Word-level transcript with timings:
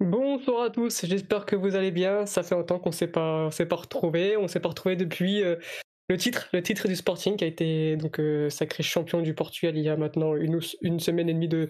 Bonsoir 0.00 0.62
à 0.62 0.70
tous, 0.70 1.04
j'espère 1.06 1.44
que 1.44 1.56
vous 1.56 1.74
allez 1.74 1.90
bien. 1.90 2.24
Ça 2.24 2.44
fait 2.44 2.54
longtemps 2.54 2.78
qu'on 2.78 2.90
ne 2.90 2.94
s'est 2.94 3.08
pas, 3.08 3.50
pas 3.68 3.76
retrouvé. 3.76 4.36
On 4.36 4.46
s'est 4.46 4.60
pas 4.60 4.68
retrouvé 4.68 4.94
depuis 4.94 5.42
euh, 5.42 5.56
le 6.08 6.16
titre, 6.16 6.48
le 6.52 6.62
titre 6.62 6.86
du 6.86 6.94
Sporting 6.94 7.36
qui 7.36 7.42
a 7.42 7.48
été 7.48 7.96
donc 7.96 8.20
euh, 8.20 8.48
sacré 8.48 8.84
champion 8.84 9.22
du 9.22 9.34
Portugal 9.34 9.76
il 9.76 9.82
y 9.82 9.88
a 9.88 9.96
maintenant 9.96 10.36
une, 10.36 10.60
semaine 11.00 11.28
et 11.28 11.34
demie 11.34 11.48
de, 11.48 11.68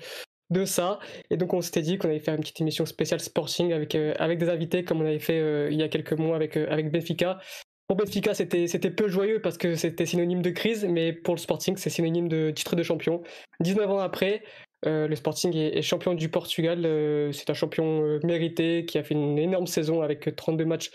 ça. 0.66 0.98
Et 1.30 1.38
donc 1.38 1.54
on 1.54 1.62
s'était 1.62 1.80
dit 1.80 1.96
qu'on 1.96 2.08
allait 2.08 2.20
faire 2.20 2.34
une 2.34 2.40
petite 2.40 2.60
émission 2.60 2.84
spéciale 2.84 3.20
Sporting 3.20 3.72
avec, 3.72 3.94
euh, 3.94 4.34
des 4.34 4.50
invités 4.50 4.84
comme 4.84 5.00
on 5.00 5.06
avait 5.06 5.20
fait 5.20 5.72
il 5.72 5.78
y 5.78 5.82
a 5.82 5.88
quelques 5.88 6.12
mois 6.12 6.36
avec, 6.36 6.58
avec 6.58 6.92
Benfica. 6.92 7.38
Pour 7.86 7.96
Benfica, 7.96 8.34
c'était 8.34 8.90
peu 8.90 9.08
joyeux 9.08 9.40
parce 9.40 9.56
que 9.56 9.74
c'était 9.74 10.04
synonyme 10.04 10.42
de 10.42 10.50
crise, 10.50 10.84
mais 10.84 11.14
pour 11.14 11.34
le 11.34 11.40
Sporting, 11.40 11.78
c'est 11.78 11.88
synonyme 11.88 12.28
de 12.28 12.50
titre 12.50 12.76
de 12.76 12.82
champion. 12.82 13.22
19 13.60 13.90
ans 13.90 13.98
après, 14.00 14.42
euh, 14.86 15.08
le 15.08 15.16
Sporting 15.16 15.54
est, 15.54 15.82
champion 15.82 16.14
du 16.14 16.28
Portugal. 16.28 16.84
Euh, 16.84 17.32
c'est 17.32 17.50
un 17.50 17.54
champion 17.54 18.02
euh, 18.02 18.20
mérité 18.24 18.84
qui 18.84 18.98
a 18.98 19.02
fait 19.02 19.14
une 19.14 19.38
énorme 19.38 19.66
saison 19.66 20.02
avec 20.02 20.34
32 20.34 20.64
matchs 20.64 20.90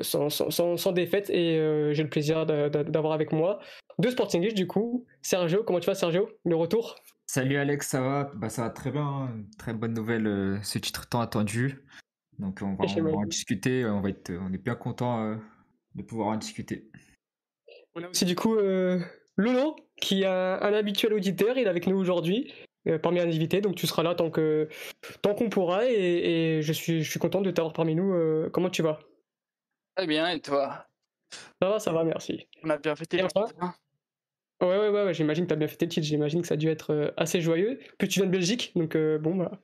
sans, 0.00 0.30
sans, 0.30 0.92
défaite. 0.92 1.28
Et 1.28 1.56
j'ai 1.92 2.02
le 2.02 2.08
plaisir 2.08 2.46
d'avoir 2.46 3.12
avec 3.12 3.32
moi 3.32 3.60
deux 3.98 4.10
Sportingish 4.10 4.54
du 4.54 4.66
coup. 4.66 5.04
Sergio, 5.20 5.62
comment 5.62 5.78
tu 5.80 5.86
vas 5.86 5.94
Sergio? 5.94 6.30
Le 6.46 6.56
retour? 6.56 6.96
Salut 7.26 7.58
Alex, 7.58 7.86
ça 7.86 8.00
va? 8.00 8.30
Bah, 8.34 8.48
Ça 8.48 8.62
va 8.62 8.70
très 8.70 8.90
bien. 8.90 9.02
Hein. 9.02 9.44
Très 9.58 9.74
bonne 9.74 9.92
nouvelle, 9.92 10.58
ce 10.62 10.78
titre 10.78 11.06
tant 11.06 11.20
attendu. 11.20 11.84
Donc 12.38 12.60
on 12.62 12.76
va, 12.76 12.84
en 13.14 13.26
discuter. 13.26 13.84
On, 13.84 14.00
va 14.00 14.08
être, 14.08 14.32
on 14.32 14.50
est 14.54 14.62
bien 14.62 14.74
content 14.74 15.36
de 15.94 16.02
pouvoir 16.02 16.28
en 16.28 16.36
discuter. 16.36 16.88
On 17.94 18.02
a 18.02 18.08
aussi 18.08 18.24
du 18.24 18.36
coup 18.36 18.56
Lolo, 19.36 19.76
qui 20.00 20.22
est 20.22 20.26
un, 20.26 20.60
un 20.62 20.72
habituel 20.72 21.12
auditeur. 21.12 21.58
Il 21.58 21.64
est 21.64 21.68
avec 21.68 21.86
nous 21.86 21.98
aujourd'hui. 21.98 22.54
Euh, 22.88 22.98
parmi 22.98 23.18
les 23.18 23.34
invités, 23.36 23.60
donc 23.60 23.74
tu 23.74 23.86
seras 23.86 24.02
là 24.02 24.14
tant 24.14 24.30
que 24.30 24.68
tant 25.22 25.34
qu'on 25.34 25.50
pourra 25.50 25.86
et, 25.86 26.60
je 26.62 26.72
suis 26.72 27.02
je 27.02 27.10
suis 27.10 27.20
content 27.20 27.40
de 27.40 27.50
t'avoir 27.50 27.72
parmi 27.72 27.94
nous. 27.94 28.12
Euh, 28.14 28.48
comment 28.50 28.70
tu 28.70 28.82
vas? 28.82 28.98
Très 29.96 30.06
bien 30.06 30.28
et 30.28 30.40
toi? 30.40 30.86
Ça 31.60 31.68
va, 31.68 31.78
ça 31.78 31.92
va, 31.92 32.04
merci. 32.04 32.46
On 32.62 32.70
a 32.70 32.78
bien 32.78 32.96
fêté 32.96 33.18
le 33.18 33.28
titre. 33.28 33.52
Hein 33.60 33.74
ouais, 34.62 34.78
ouais, 34.78 34.88
ouais, 34.88 35.14
j'imagine 35.14 35.44
que 35.44 35.48
tu 35.48 35.54
as 35.54 35.56
bien 35.56 35.68
fêté 35.68 35.86
le 35.86 35.90
titre, 35.90 36.06
j'imagine 36.06 36.40
que 36.40 36.48
ça 36.48 36.54
a 36.54 36.56
dû 36.56 36.68
être 36.68 36.92
euh, 36.92 37.10
assez 37.16 37.40
joyeux. 37.40 37.78
Puis 37.98 38.08
tu 38.08 38.20
viens 38.20 38.26
de 38.26 38.32
Belgique, 38.32 38.72
donc 38.74 38.96
bon, 38.96 39.36
bah, 39.36 39.60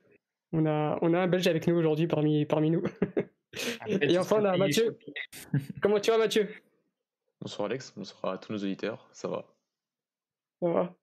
on, 0.51 0.65
a, 0.65 0.99
on 1.01 1.13
a 1.13 1.19
un 1.19 1.27
Belge 1.27 1.47
avec 1.47 1.67
nous 1.67 1.75
aujourd'hui 1.75 2.07
parmi, 2.07 2.45
parmi 2.45 2.69
nous. 2.69 2.83
et 3.87 4.17
enfin, 4.17 4.37
on 4.41 4.45
a 4.45 4.57
Mathieu. 4.57 4.97
Comment 5.81 5.99
tu 5.99 6.11
vas, 6.11 6.17
Mathieu? 6.17 6.49
Bonsoir, 7.41 7.67
Alex. 7.67 7.93
Bonsoir 7.95 8.33
à 8.33 8.37
tous 8.37 8.51
nos 8.51 8.59
auditeurs. 8.59 9.09
Ça 9.11 9.27
va 9.27 9.45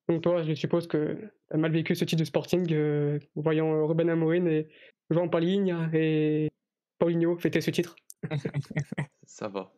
donc 0.09 0.23
toi, 0.23 0.43
je 0.43 0.55
suppose 0.55 0.87
que 0.87 1.17
mal 1.59 1.73
vécu 1.73 1.95
ce 1.95 2.05
type 2.05 2.19
de 2.19 2.25
sporting, 2.25 2.67
euh, 2.73 3.19
voyant 3.35 3.73
euh, 3.73 3.85
Ruben 3.85 4.09
Amorim 4.09 4.47
et 4.47 4.69
Jean 5.11 5.29
Paligne 5.29 5.89
et 5.93 6.51
Paulinho 6.99 7.37
fêter 7.39 7.61
ce 7.61 7.71
titre. 7.71 7.97
Ça 9.25 9.49
va. 9.49 9.73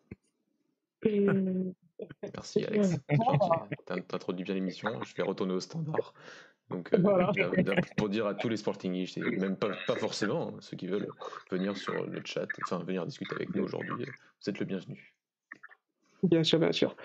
Merci 1.02 2.64
Alex. 2.64 2.96
T'as 3.86 3.96
introduit 4.12 4.44
bien 4.44 4.54
l'émission. 4.54 5.02
Je 5.02 5.14
vais 5.14 5.22
retourner 5.22 5.54
au 5.54 5.60
standard. 5.60 6.14
Donc, 6.70 6.94
euh, 6.94 6.98
pour 7.98 8.08
dire 8.08 8.26
à 8.26 8.34
tous 8.34 8.48
les 8.48 8.56
sportingistes, 8.56 9.18
et 9.18 9.20
même 9.20 9.56
pas, 9.56 9.68
pas 9.86 9.96
forcément, 9.96 10.48
hein, 10.48 10.56
ceux 10.60 10.78
qui 10.78 10.86
veulent 10.86 11.08
venir 11.50 11.76
sur 11.76 12.06
le 12.06 12.22
chat, 12.24 12.46
enfin 12.62 12.82
venir 12.82 13.04
discuter 13.04 13.34
avec 13.34 13.54
nous 13.54 13.64
aujourd'hui, 13.64 14.06
vous 14.06 14.50
êtes 14.50 14.58
le 14.58 14.64
bienvenu. 14.64 15.14
Bien 16.22 16.42
sûr, 16.42 16.58
bien 16.58 16.72
sûr. 16.72 16.96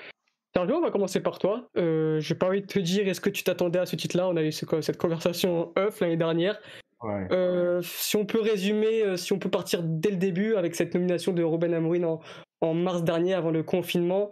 Sergio, 0.55 0.75
on 0.75 0.81
va 0.81 0.91
commencer 0.91 1.21
par 1.21 1.37
toi. 1.37 1.69
Euh, 1.77 2.19
J'ai 2.19 2.35
pas 2.35 2.47
envie 2.47 2.61
de 2.61 2.65
te 2.65 2.79
dire, 2.79 3.07
est-ce 3.07 3.21
que 3.21 3.29
tu 3.29 3.43
t'attendais 3.43 3.79
à 3.79 3.85
ce 3.85 3.95
titre-là? 3.95 4.27
On 4.27 4.35
a 4.35 4.43
eu 4.43 4.51
cette 4.51 4.97
conversation 4.97 5.71
off 5.75 5.99
l'année 5.99 6.17
dernière. 6.17 6.59
Euh, 7.05 7.81
si 7.81 8.17
on 8.17 8.25
peut 8.25 8.41
résumer, 8.41 9.03
euh, 9.03 9.15
si 9.15 9.31
on 9.31 9.39
peut 9.39 9.49
partir 9.49 9.81
dès 9.83 10.09
le 10.09 10.17
début 10.17 10.55
avec 10.55 10.75
cette 10.75 10.93
nomination 10.93 11.31
de 11.31 11.43
Ruben 11.43 11.73
Amorim 11.73 12.17
en, 12.61 12.73
mars 12.73 13.03
dernier 13.03 13.33
avant 13.33 13.51
le 13.51 13.63
confinement, 13.63 14.31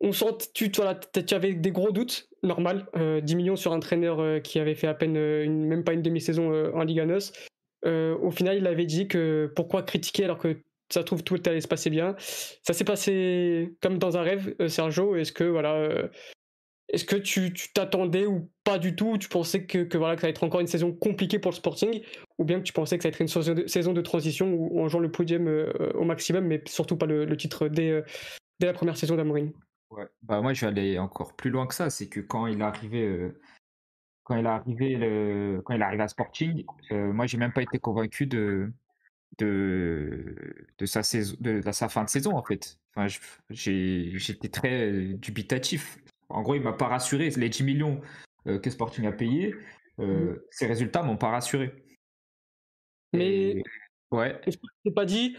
on 0.00 0.10
sent 0.12 0.50
tu, 0.52 0.70
voilà, 0.74 0.96
tu 0.96 1.34
avais 1.34 1.54
des 1.54 1.70
gros 1.70 1.92
doutes, 1.92 2.28
normal. 2.42 2.86
10 2.94 3.00
euh, 3.00 3.36
millions 3.36 3.56
sur 3.56 3.72
un 3.72 3.76
entraîneur 3.76 4.42
qui 4.42 4.58
avait 4.58 4.74
fait 4.74 4.88
à 4.88 4.94
peine 4.94 5.16
une, 5.16 5.64
même 5.64 5.84
pas 5.84 5.92
une 5.92 6.02
demi-saison 6.02 6.72
en 6.74 6.82
Liga 6.82 7.06
NOS. 7.06 7.32
au 7.84 8.30
final, 8.30 8.56
il 8.56 8.66
avait 8.66 8.86
dit 8.86 9.06
que 9.06 9.52
pourquoi 9.54 9.82
critiquer 9.82 10.24
alors 10.24 10.38
que 10.38 10.56
ça 10.94 11.04
trouve 11.04 11.22
tout 11.22 11.40
allait 11.46 11.60
se 11.60 11.68
passer 11.68 11.90
bien. 11.90 12.14
Ça 12.18 12.72
s'est 12.72 12.84
passé 12.84 13.76
comme 13.82 13.98
dans 13.98 14.16
un 14.16 14.22
rêve, 14.22 14.54
euh, 14.60 14.68
Sergio. 14.68 15.16
Est-ce 15.16 15.32
que 15.32 15.44
voilà, 15.44 15.74
euh, 15.74 16.08
est-ce 16.88 17.04
que 17.04 17.16
tu 17.16 17.52
t'attendais 17.74 18.26
ou 18.26 18.50
pas 18.62 18.78
du 18.78 18.94
tout? 18.94 19.18
Tu 19.18 19.28
pensais 19.28 19.66
que, 19.66 19.96
voilà 19.96 20.14
que 20.14 20.20
ça 20.20 20.26
allait 20.26 20.32
être 20.34 20.44
encore 20.44 20.60
une 20.60 20.68
saison 20.68 20.92
compliquée 20.92 21.38
pour 21.38 21.50
le 21.50 21.56
Sporting, 21.56 22.02
ou 22.38 22.44
bien 22.44 22.58
que 22.58 22.64
tu 22.64 22.72
pensais 22.72 22.96
que 22.96 23.02
ça 23.02 23.08
allait 23.08 23.14
être 23.14 23.20
une 23.20 23.66
saison 23.68 23.92
de, 23.92 24.00
transition 24.00 24.52
où 24.52 24.80
on 24.80 24.88
joue 24.88 25.00
le 25.00 25.10
podium 25.10 25.48
euh, 25.48 25.72
au 25.94 26.04
maximum, 26.04 26.46
mais 26.46 26.62
surtout 26.66 26.96
pas 26.96 27.06
le, 27.06 27.36
titre 27.36 27.68
dès, 27.68 28.02
la 28.60 28.72
première 28.72 28.96
saison 28.96 29.16
d'Amorim? 29.16 29.52
Bah 30.22 30.40
moi 30.40 30.54
je 30.54 30.62
vais 30.62 30.72
aller 30.72 30.98
encore 30.98 31.36
plus 31.36 31.50
loin 31.50 31.66
que 31.66 31.74
ça. 31.74 31.88
C'est 31.90 32.08
que 32.08 32.20
quand 32.20 32.46
il 32.46 32.60
est 32.60 32.64
arrivé 32.64 33.32
quand 34.24 34.36
il 34.36 34.44
est 34.44 34.48
arrivé 34.48 34.96
le, 34.96 35.60
quand 35.64 35.74
il 35.74 35.80
est 35.80 35.84
arrivé 35.84 36.02
à 36.02 36.08
Sporting, 36.08 36.64
moi 36.90 37.26
j'ai 37.26 37.38
même 37.38 37.52
pas 37.52 37.62
été 37.62 37.78
convaincu 37.78 38.26
de 38.26 38.72
de, 39.38 40.36
de, 40.78 40.86
sa, 40.86 41.02
saison, 41.02 41.36
de, 41.40 41.60
sa 41.72 41.88
fin 41.88 42.04
de 42.04 42.08
saison, 42.08 42.36
en 42.36 42.42
fait. 42.42 42.78
Enfin, 42.94 43.06
J'étais 43.50 44.48
très 44.48 44.92
dubitatif. 45.14 45.98
En 46.28 46.42
gros, 46.42 46.54
il 46.54 46.62
m'a 46.62 46.72
pas 46.72 46.88
rassuré. 46.88 47.30
Les 47.30 47.48
10 47.48 47.64
millions 47.64 48.00
euh, 48.46 48.58
que 48.58 48.70
Sporting 48.70 49.06
a 49.06 49.12
payés, 49.12 49.54
euh, 50.00 50.04
mmh. 50.04 50.40
ces 50.50 50.66
résultats 50.66 51.02
m'ont 51.02 51.16
pas 51.16 51.30
rassuré. 51.30 51.72
Mais 53.12 53.62
ouais. 54.10 54.40
je 54.46 54.56
t'ai 54.84 54.90
pas 54.90 55.04
dit 55.04 55.36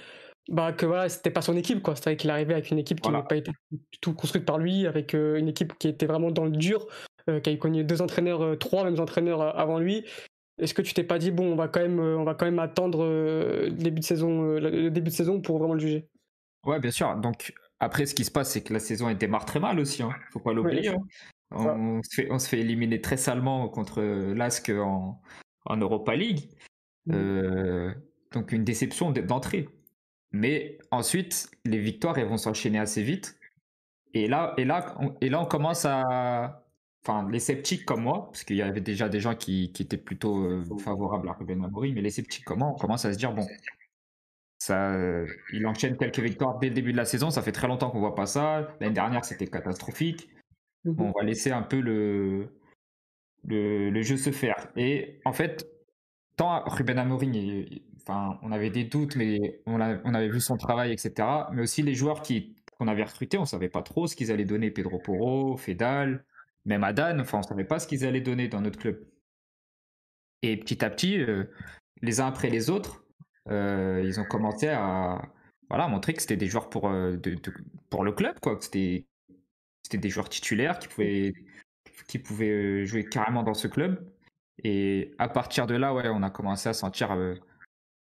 bah, 0.49 0.73
que 0.73 0.85
voilà, 0.85 1.09
c'était 1.09 1.31
pas 1.31 1.41
son 1.41 1.57
équipe, 1.57 1.81
quoi. 1.81 1.95
C'est 1.95 2.15
qu'il 2.15 2.29
arrivait 2.29 2.53
avec 2.53 2.71
une 2.71 2.79
équipe 2.79 3.01
qui 3.01 3.09
n'a 3.09 3.23
pas 3.23 3.35
été 3.35 3.51
tout 3.99 4.13
construite 4.13 4.45
par 4.45 4.57
lui, 4.57 4.87
avec 4.87 5.13
euh, 5.13 5.37
une 5.37 5.47
équipe 5.47 5.77
qui 5.77 5.87
était 5.87 6.05
vraiment 6.05 6.31
dans 6.31 6.45
le 6.45 6.51
dur, 6.51 6.87
qui 7.41 7.49
a 7.49 7.57
connu 7.57 7.83
deux 7.83 8.03
entraîneurs, 8.03 8.57
trois 8.59 8.83
mêmes 8.83 8.99
entraîneurs 8.99 9.41
avant 9.57 9.79
lui, 9.79 10.05
est-ce 10.57 10.73
que 10.73 10.81
tu 10.81 10.93
t'es 10.93 11.03
pas 11.03 11.19
dit 11.19 11.31
bon, 11.31 11.51
on 11.51 11.55
va 11.55 11.67
quand 11.67 11.81
même, 11.81 11.99
euh, 11.99 12.17
on 12.17 12.23
va 12.23 12.33
quand 12.33 12.45
même 12.45 12.59
attendre 12.59 13.03
euh, 13.03 13.65
le 13.65 13.71
début 13.71 13.99
de 13.99 14.05
saison, 14.05 14.43
euh, 14.43 14.59
le 14.59 14.89
début 14.89 15.09
de 15.09 15.15
saison 15.15 15.41
pour 15.41 15.57
vraiment 15.57 15.73
le 15.73 15.79
juger? 15.79 16.07
Ouais, 16.65 16.79
bien 16.79 16.91
sûr. 16.91 17.15
Donc 17.17 17.53
après, 17.79 18.05
ce 18.05 18.15
qui 18.15 18.23
se 18.23 18.31
passe, 18.31 18.51
c'est 18.51 18.63
que 18.63 18.73
la 18.73 18.79
saison 18.79 19.09
elle 19.09 19.17
démarre 19.17 19.45
très 19.45 19.59
mal 19.59 19.79
aussi. 19.79 20.01
Hein. 20.01 20.11
Faut 20.31 20.39
pas 20.39 20.53
l'oublier. 20.53 20.89
Hein. 20.89 20.97
on, 21.51 22.01
se 22.03 22.15
fait, 22.15 22.31
on, 22.31 22.39
se 22.39 22.47
fait, 22.47 22.59
éliminer 22.59 23.01
très 23.01 23.17
salement 23.17 23.67
contre 23.67 24.01
l'Ask 24.01 24.69
en, 24.69 25.21
en 25.65 25.77
Europa 25.77 26.15
League. 26.15 26.49
Mmh. 27.07 27.93
donc 28.31 28.51
une 28.51 28.63
déception 28.63 29.11
d'entrée. 29.11 29.69
Mais 30.31 30.79
ensuite, 30.89 31.51
les 31.63 31.77
victoires 31.77 32.17
elles 32.17 32.27
vont 32.27 32.37
s'enchaîner 32.37 32.79
assez 32.79 33.03
vite. 33.03 33.37
Et 34.15 34.27
là, 34.27 34.55
et 34.57 34.65
là, 34.65 34.97
et 35.21 35.29
là, 35.29 35.41
on 35.41 35.45
commence 35.45 35.85
à, 35.85 36.64
enfin 37.05 37.29
les 37.29 37.39
sceptiques 37.39 37.85
comme 37.85 38.01
moi, 38.01 38.25
parce 38.31 38.43
qu'il 38.43 38.55
y 38.55 38.61
avait 38.61 38.81
déjà 38.81 39.09
des 39.09 39.19
gens 39.19 39.35
qui, 39.35 39.71
étaient 39.79 39.97
plutôt 39.97 40.43
euh, 40.43 40.63
favorables 40.83 41.29
à 41.29 41.33
Ruben 41.33 41.63
Amorim, 41.63 41.93
mais 41.95 42.01
les 42.01 42.09
sceptiques 42.09 42.45
comme 42.45 42.59
moi, 42.59 42.69
on 42.69 42.77
commence 42.77 43.05
à 43.05 43.13
se 43.13 43.17
dire 43.17 43.33
bon, 43.33 43.45
ça, 44.57 44.93
euh, 44.93 45.27
il 45.53 45.67
enchaîne 45.67 45.97
quelques 45.97 46.19
victoires 46.19 46.57
dès 46.59 46.69
le 46.69 46.73
début 46.73 46.91
de 46.91 46.97
la 46.97 47.05
saison, 47.05 47.29
ça 47.29 47.41
fait 47.41 47.51
très 47.51 47.67
longtemps 47.67 47.91
qu'on 47.91 47.99
voit 47.99 48.15
pas 48.15 48.25
ça. 48.25 48.67
L'année 48.79 48.93
dernière, 48.93 49.23
c'était 49.23 49.47
catastrophique. 49.47 50.29
Mmh 50.85 51.01
on 51.01 51.11
va 51.11 51.23
laisser 51.23 51.51
un 51.51 51.63
peu 51.63 51.79
le, 51.79 52.47
le, 53.43 54.01
jeu 54.01 54.17
se 54.17 54.31
faire. 54.31 54.67
Et 54.75 55.19
en 55.25 55.33
fait, 55.33 55.67
tant 56.37 56.63
Ruben 56.65 56.97
Amorim, 56.99 57.65
enfin, 58.01 58.39
on 58.43 58.51
avait 58.51 58.69
des 58.69 58.83
doutes, 58.83 59.15
mais 59.15 59.61
on, 59.65 59.79
on 59.79 60.13
avait 60.13 60.29
vu 60.29 60.39
son 60.39 60.57
travail, 60.57 60.91
etc. 60.91 61.27
Mais 61.53 61.61
aussi 61.63 61.81
les 61.81 61.95
joueurs 61.95 62.21
qui 62.21 62.55
qu'on 62.77 62.87
avait 62.87 63.03
recrutés, 63.03 63.37
on 63.37 63.45
savait 63.45 63.69
pas 63.69 63.81
trop 63.81 64.05
ce 64.07 64.15
qu'ils 64.15 64.31
allaient 64.31 64.45
donner. 64.45 64.69
Pedro 64.69 64.99
Porro, 64.99 65.57
Fedal, 65.57 66.25
même 66.65 66.83
à 66.83 66.93
Dan, 66.93 67.21
enfin, 67.21 67.37
on 67.37 67.41
ne 67.41 67.45
savait 67.45 67.63
pas 67.63 67.79
ce 67.79 67.87
qu'ils 67.87 68.05
allaient 68.05 68.21
donner 68.21 68.47
dans 68.47 68.61
notre 68.61 68.79
club. 68.79 69.05
Et 70.41 70.57
petit 70.57 70.83
à 70.83 70.89
petit, 70.89 71.19
euh, 71.19 71.45
les 72.01 72.19
uns 72.19 72.27
après 72.27 72.49
les 72.49 72.69
autres, 72.69 73.05
euh, 73.49 74.01
ils 74.03 74.19
ont 74.19 74.25
commencé 74.25 74.67
à 74.67 75.21
voilà, 75.69 75.87
montrer 75.87 76.13
que 76.13 76.21
c'était 76.21 76.37
des 76.37 76.47
joueurs 76.47 76.69
pour, 76.69 76.89
euh, 76.89 77.17
pour 77.89 78.03
le 78.03 78.11
club, 78.11 78.39
quoi. 78.39 78.57
C'était 78.61 79.05
des 79.91 80.09
joueurs 80.09 80.29
titulaires 80.29 80.79
qui 80.79 80.87
pouvaient, 80.87 81.33
qui 82.07 82.19
pouvaient 82.19 82.85
jouer 82.85 83.05
carrément 83.05 83.43
dans 83.43 83.53
ce 83.53 83.67
club. 83.67 84.11
Et 84.63 85.13
à 85.17 85.27
partir 85.29 85.67
de 85.67 85.75
là, 85.75 85.93
ouais, 85.93 86.09
on 86.09 86.23
a 86.23 86.29
commencé 86.29 86.69
à 86.69 86.73
sentir 86.73 87.15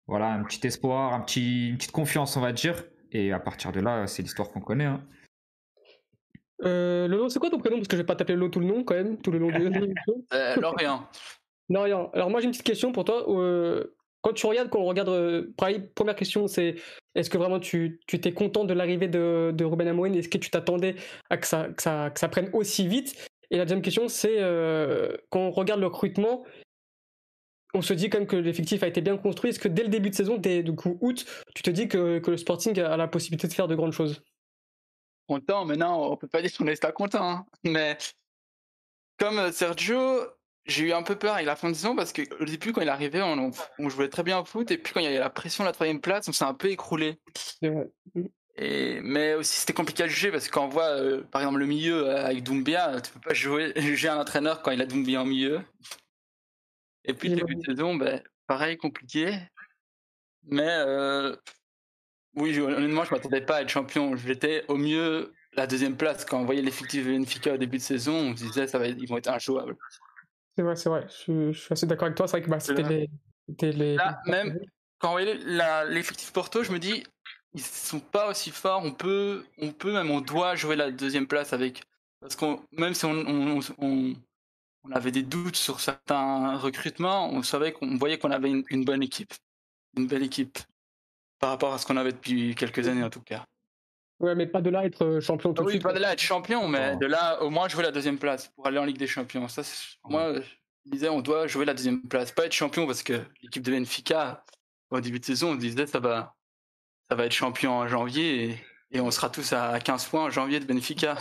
voilà, 0.07 0.33
un 0.33 0.43
petit 0.43 0.65
espoir, 0.67 1.13
un 1.13 1.21
petit, 1.21 1.69
une 1.69 1.77
petite 1.77 1.91
confiance, 1.91 2.37
on 2.37 2.41
va 2.41 2.51
dire. 2.53 2.83
Et 3.11 3.31
à 3.31 3.39
partir 3.39 3.71
de 3.71 3.79
là, 3.79 4.07
c'est 4.07 4.21
l'histoire 4.21 4.49
qu'on 4.49 4.61
connaît. 4.61 4.85
Hein. 4.85 5.03
Euh, 6.63 7.07
Lolo, 7.07 7.29
c'est 7.29 7.39
quoi 7.39 7.49
ton 7.49 7.59
prénom? 7.59 7.77
Parce 7.77 7.87
que 7.87 7.95
je 7.95 8.01
vais 8.01 8.05
pas 8.05 8.15
t'appeler 8.15 8.35
Lolo 8.35 8.49
tout 8.49 8.59
le 8.59 8.65
nom 8.65 8.83
quand 8.83 8.95
même, 8.95 9.17
tout 9.17 9.31
le 9.31 9.39
long 9.39 9.47
de 9.47 9.53
euh, 10.33 10.55
Lorient. 10.57 11.07
Lorient. 11.69 12.09
Alors 12.13 12.29
moi 12.29 12.39
j'ai 12.39 12.45
une 12.45 12.51
petite 12.51 12.65
question 12.65 12.91
pour 12.91 13.05
toi. 13.05 13.25
Euh, 13.29 13.95
quand 14.21 14.33
tu 14.33 14.45
regardes, 14.45 14.69
quand 14.69 14.79
on 14.79 14.85
regarde, 14.85 15.09
euh, 15.09 15.51
première 15.95 16.15
question, 16.15 16.47
c'est 16.47 16.75
est-ce 17.15 17.29
que 17.29 17.37
vraiment 17.37 17.59
tu 17.59 17.99
t'es 18.07 18.31
content 18.31 18.65
de 18.65 18.73
l'arrivée 18.73 19.07
de, 19.07 19.51
de 19.53 19.65
Ruben 19.65 19.87
Amorim? 19.87 20.13
Est-ce 20.13 20.29
que 20.29 20.37
tu 20.37 20.51
t'attendais 20.51 20.95
à 21.29 21.37
que 21.37 21.47
ça, 21.47 21.69
que, 21.69 21.81
ça, 21.81 22.11
que 22.11 22.19
ça 22.19 22.29
prenne 22.29 22.49
aussi 22.53 22.87
vite? 22.87 23.29
Et 23.49 23.57
la 23.57 23.65
deuxième 23.65 23.81
question, 23.81 24.07
c'est 24.07 24.37
quand 25.29 25.39
on 25.39 25.51
regarde 25.51 25.79
le 25.79 25.87
recrutement, 25.87 26.45
on 27.73 27.81
se 27.81 27.93
dit 27.93 28.09
quand 28.09 28.19
même 28.19 28.27
que 28.27 28.35
l'effectif 28.35 28.83
a 28.83 28.87
été 28.87 29.01
bien 29.01 29.17
construit. 29.17 29.49
Est-ce 29.49 29.59
que 29.59 29.67
dès 29.67 29.83
le 29.83 29.89
début 29.89 30.09
de 30.09 30.15
saison, 30.15 30.37
dès 30.37 30.63
du 30.63 30.75
coup 30.75 30.97
août, 31.01 31.25
tu 31.55 31.63
te 31.63 31.69
dis 31.69 31.87
que, 31.87 32.19
que, 32.19 32.31
le 32.31 32.37
Sporting 32.37 32.79
a 32.79 32.97
la 32.97 33.07
possibilité 33.07 33.47
de 33.47 33.53
faire 33.53 33.67
de 33.67 33.75
grandes 33.75 33.93
choses? 33.93 34.21
Content, 35.31 35.63
maintenant 35.63 36.11
on 36.11 36.17
peut 36.17 36.27
pas 36.27 36.41
dire 36.41 36.51
qu'on 36.57 36.67
est 36.67 36.81
pas 36.81 36.91
content. 36.91 37.29
Hein. 37.29 37.45
Mais 37.63 37.97
comme 39.17 39.39
euh, 39.39 39.51
Sergio, 39.53 40.25
j'ai 40.65 40.89
eu 40.89 40.91
un 40.91 41.03
peu 41.03 41.15
peur 41.15 41.35
avec 41.35 41.45
la 41.45 41.55
fin 41.55 41.69
de 41.69 41.73
saison 41.73 41.95
parce 41.95 42.11
qu'au 42.11 42.43
début, 42.43 42.73
quand 42.73 42.81
il 42.81 42.87
est 42.89 42.91
arrivé, 42.91 43.21
on, 43.21 43.51
on, 43.79 43.89
jouait 43.89 44.09
très 44.09 44.23
bien 44.23 44.39
au 44.39 44.43
foot. 44.43 44.69
Et 44.71 44.77
puis 44.77 44.93
quand 44.93 44.99
il 44.99 45.03
y 45.03 45.07
avait 45.07 45.19
la 45.19 45.29
pression 45.29 45.63
de 45.63 45.69
la 45.69 45.73
troisième 45.73 46.01
place, 46.01 46.27
on 46.27 46.33
s'est 46.33 46.43
un 46.43 46.53
peu 46.53 46.69
écroulé. 46.69 47.17
Et, 48.57 48.99
mais 49.01 49.35
aussi, 49.35 49.59
c'était 49.59 49.71
compliqué 49.71 50.03
à 50.03 50.07
juger 50.07 50.31
parce 50.31 50.47
que 50.47 50.51
quand 50.51 50.65
on 50.65 50.69
voit, 50.69 50.89
euh, 50.89 51.23
par 51.23 51.41
exemple, 51.41 51.59
le 51.59 51.65
milieu 51.65 52.09
euh, 52.09 52.25
avec 52.25 52.43
Doumbia, 52.43 52.99
tu 52.99 53.11
peux 53.13 53.21
pas 53.21 53.33
jouer, 53.33 53.71
juger 53.77 54.09
un 54.09 54.19
entraîneur 54.19 54.61
quand 54.61 54.71
il 54.71 54.81
a 54.81 54.85
Doumbia 54.85 55.21
en 55.21 55.25
milieu. 55.25 55.61
Et 57.05 57.13
puis, 57.13 57.29
le 57.29 57.37
début 57.37 57.55
de 57.55 57.63
saison, 57.63 57.95
ben, 57.95 58.21
pareil, 58.47 58.75
compliqué. 58.75 59.39
Mais 60.43 60.67
euh, 60.67 61.35
oui, 62.35 62.57
honnêtement, 62.59 63.03
je 63.03 63.13
m'attendais 63.13 63.41
pas 63.41 63.57
à 63.57 63.61
être 63.61 63.69
champion. 63.69 64.15
J'étais 64.15 64.63
au 64.67 64.77
mieux 64.77 65.33
la 65.53 65.67
deuxième 65.67 65.97
place. 65.97 66.25
Quand 66.25 66.39
on 66.39 66.45
voyait 66.45 66.61
l'effectif 66.61 67.05
de 67.05 67.17
Benfica 67.17 67.53
au 67.53 67.57
début 67.57 67.77
de 67.77 67.81
saison, 67.81 68.13
on 68.13 68.35
se 68.35 68.43
disait 68.43 68.67
ça 68.67 68.79
va, 68.79 68.87
ils 68.87 69.07
vont 69.07 69.17
être 69.17 69.29
injouables. 69.29 69.75
C'est 70.55 70.61
vrai, 70.63 70.75
c'est 70.75 70.89
vrai. 70.89 71.07
Je, 71.27 71.51
suis 71.51 71.73
assez 71.73 71.87
d'accord 71.87 72.05
avec 72.05 72.17
toi. 72.17 72.27
C'est 72.27 72.37
vrai 72.37 72.45
que 72.45 72.49
bah, 72.49 72.59
c'était 72.59 72.83
les, 72.83 73.09
les, 73.71 73.95
Là, 73.95 74.19
même 74.27 74.59
quand 74.99 75.09
on 75.09 75.11
voyait 75.11 75.37
l'effectif 75.89 76.31
Porto, 76.31 76.63
je 76.63 76.71
me 76.71 76.79
dis, 76.79 77.03
ils 77.53 77.61
sont 77.61 77.99
pas 77.99 78.29
aussi 78.29 78.51
forts. 78.51 78.81
On 78.83 78.93
peut, 78.93 79.45
on 79.57 79.71
peut 79.71 79.91
même, 79.91 80.11
on 80.11 80.21
doit 80.21 80.55
jouer 80.55 80.75
la 80.75 80.91
deuxième 80.91 81.27
place 81.27 81.53
avec. 81.53 81.83
Parce 82.21 82.35
qu'on, 82.35 82.61
même 82.71 82.93
si 82.93 83.05
on, 83.05 83.59
on, 83.79 84.13
on 84.83 84.91
avait 84.91 85.11
des 85.11 85.23
doutes 85.23 85.55
sur 85.55 85.79
certains 85.79 86.57
recrutements, 86.57 87.29
on 87.31 87.43
savait 87.43 87.71
qu'on 87.71 87.97
voyait 87.97 88.17
qu'on 88.17 88.31
avait 88.31 88.49
une, 88.49 88.85
bonne 88.85 89.03
équipe, 89.03 89.33
une 89.97 90.07
belle 90.07 90.23
équipe 90.23 90.59
par 91.41 91.49
rapport 91.49 91.73
à 91.73 91.77
ce 91.77 91.85
qu'on 91.85 91.97
avait 91.97 92.13
depuis 92.13 92.55
quelques 92.55 92.87
années 92.87 93.03
en 93.03 93.09
tout 93.09 93.21
cas. 93.21 93.45
Ouais, 94.19 94.35
mais 94.35 94.45
pas 94.45 94.61
de 94.61 94.69
là 94.69 94.85
être 94.85 95.03
euh, 95.03 95.19
champion 95.19 95.53
tout 95.53 95.63
de 95.63 95.67
oui, 95.67 95.73
suite. 95.73 95.83
pas 95.83 95.93
de 95.93 95.99
là 95.99 96.13
être 96.13 96.21
champion, 96.21 96.67
mais 96.67 96.95
de 96.97 97.07
là 97.07 97.41
au 97.41 97.49
moins 97.49 97.67
jouer 97.67 97.83
la 97.83 97.91
deuxième 97.91 98.19
place 98.19 98.47
pour 98.49 98.67
aller 98.67 98.77
en 98.77 98.85
Ligue 98.85 98.99
des 98.99 99.07
Champions. 99.07 99.47
Ça, 99.47 99.63
moi, 100.05 100.35
je 100.35 100.91
disais, 100.91 101.09
on 101.09 101.21
doit 101.21 101.47
jouer 101.47 101.65
la 101.65 101.73
deuxième 101.73 102.03
place, 102.03 102.31
pas 102.31 102.45
être 102.45 102.53
champion 102.53 102.85
parce 102.85 103.01
que 103.01 103.19
l'équipe 103.41 103.63
de 103.63 103.71
Benfica 103.71 104.45
au 104.91 105.01
début 105.01 105.19
de 105.19 105.25
saison, 105.25 105.51
on 105.51 105.55
disait 105.55 105.87
ça 105.87 105.99
va, 105.99 106.35
ça 107.09 107.15
va 107.15 107.25
être 107.25 107.31
champion 107.31 107.71
en 107.71 107.87
janvier 107.87 108.45
et 108.45 108.57
et 108.93 108.99
on 108.99 109.09
sera 109.09 109.29
tous 109.29 109.53
à 109.53 109.79
15 109.79 110.05
points 110.05 110.25
en 110.25 110.29
janvier 110.29 110.59
de 110.59 110.65
Benfica. 110.65 111.17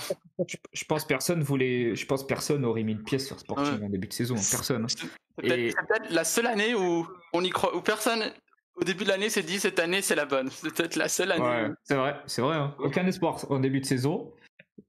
Je 0.73 0.85
pense 0.85 1.05
personne 1.07 1.43
voulait, 1.43 1.95
je 1.95 2.05
pense 2.05 2.27
personne 2.27 2.65
aurait 2.65 2.83
mis 2.83 2.93
une 2.93 3.05
pièce 3.05 3.29
sur 3.29 3.39
Sporting 3.39 3.85
en 3.85 3.89
début 3.89 4.09
de 4.09 4.13
saison, 4.13 4.35
personne. 4.35 4.87
C'est 4.89 5.07
peut-être 5.39 6.11
la 6.11 6.25
seule 6.25 6.47
année 6.47 6.75
où 6.75 7.07
on 7.33 7.45
y 7.45 7.51
croit, 7.51 7.77
où 7.77 7.81
personne 7.81 8.33
au 8.77 8.85
début 8.85 9.05
de 9.05 9.09
l'année 9.09 9.29
s'est 9.29 9.43
dit 9.43 9.61
cette 9.61 9.79
année 9.79 10.03
c'est 10.03 10.15
la 10.15 10.27
bonne. 10.27 10.51
C'est 10.51 10.73
peut-être 10.75 10.97
la 10.97 11.09
seule 11.09 11.33
année. 11.33 11.75
c'est 11.85 11.97
vrai, 11.97 12.17
c'est 12.27 12.43
vrai. 12.43 12.57
Hein. 12.57 12.75
Aucun 12.79 13.07
espoir 13.07 13.45
en 13.51 13.61
début 13.61 13.81
de 13.81 13.87
saison, 13.87 14.33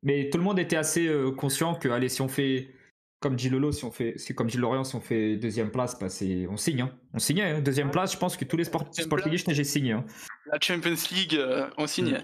mais 0.04 0.30
tout 0.30 0.38
le 0.38 0.44
monde 0.44 0.60
était 0.60 0.78
assez 0.78 1.08
euh, 1.08 1.32
conscient 1.32 1.76
que 1.76 1.90
allez 1.90 2.10
si 2.10 2.22
on 2.22 2.28
fait 2.28 2.74
comme 3.22 3.36
dit 3.36 3.50
Lolo, 3.50 3.72
si 3.72 3.86
on 3.86 3.92
fait, 3.92 4.16
c'est 4.18 4.34
comme 4.34 4.48
dit 4.48 4.58
Lorient, 4.58 4.84
si 4.84 4.96
on 4.96 5.00
fait 5.00 5.38
deuxième 5.38 5.70
place, 5.70 5.98
bah 6.00 6.08
on 6.50 6.58
signe. 6.58 6.82
Hein. 6.82 6.92
On 7.14 7.20
signait. 7.20 7.52
Hein. 7.52 7.62
Deuxième 7.62 7.92
place, 7.92 8.14
je 8.14 8.18
pense 8.18 8.36
que 8.36 8.46
tous 8.46 8.58
les 8.58 8.64
sports, 8.64 8.88
sportifs, 8.92 9.44
j'ai 9.48 9.64
signé. 9.64 9.92
Hein. 9.92 10.06
La 10.48 10.58
Champions 10.60 10.96
League, 11.12 11.36
euh, 11.36 11.70
on 11.78 11.86
signe. 11.86 12.18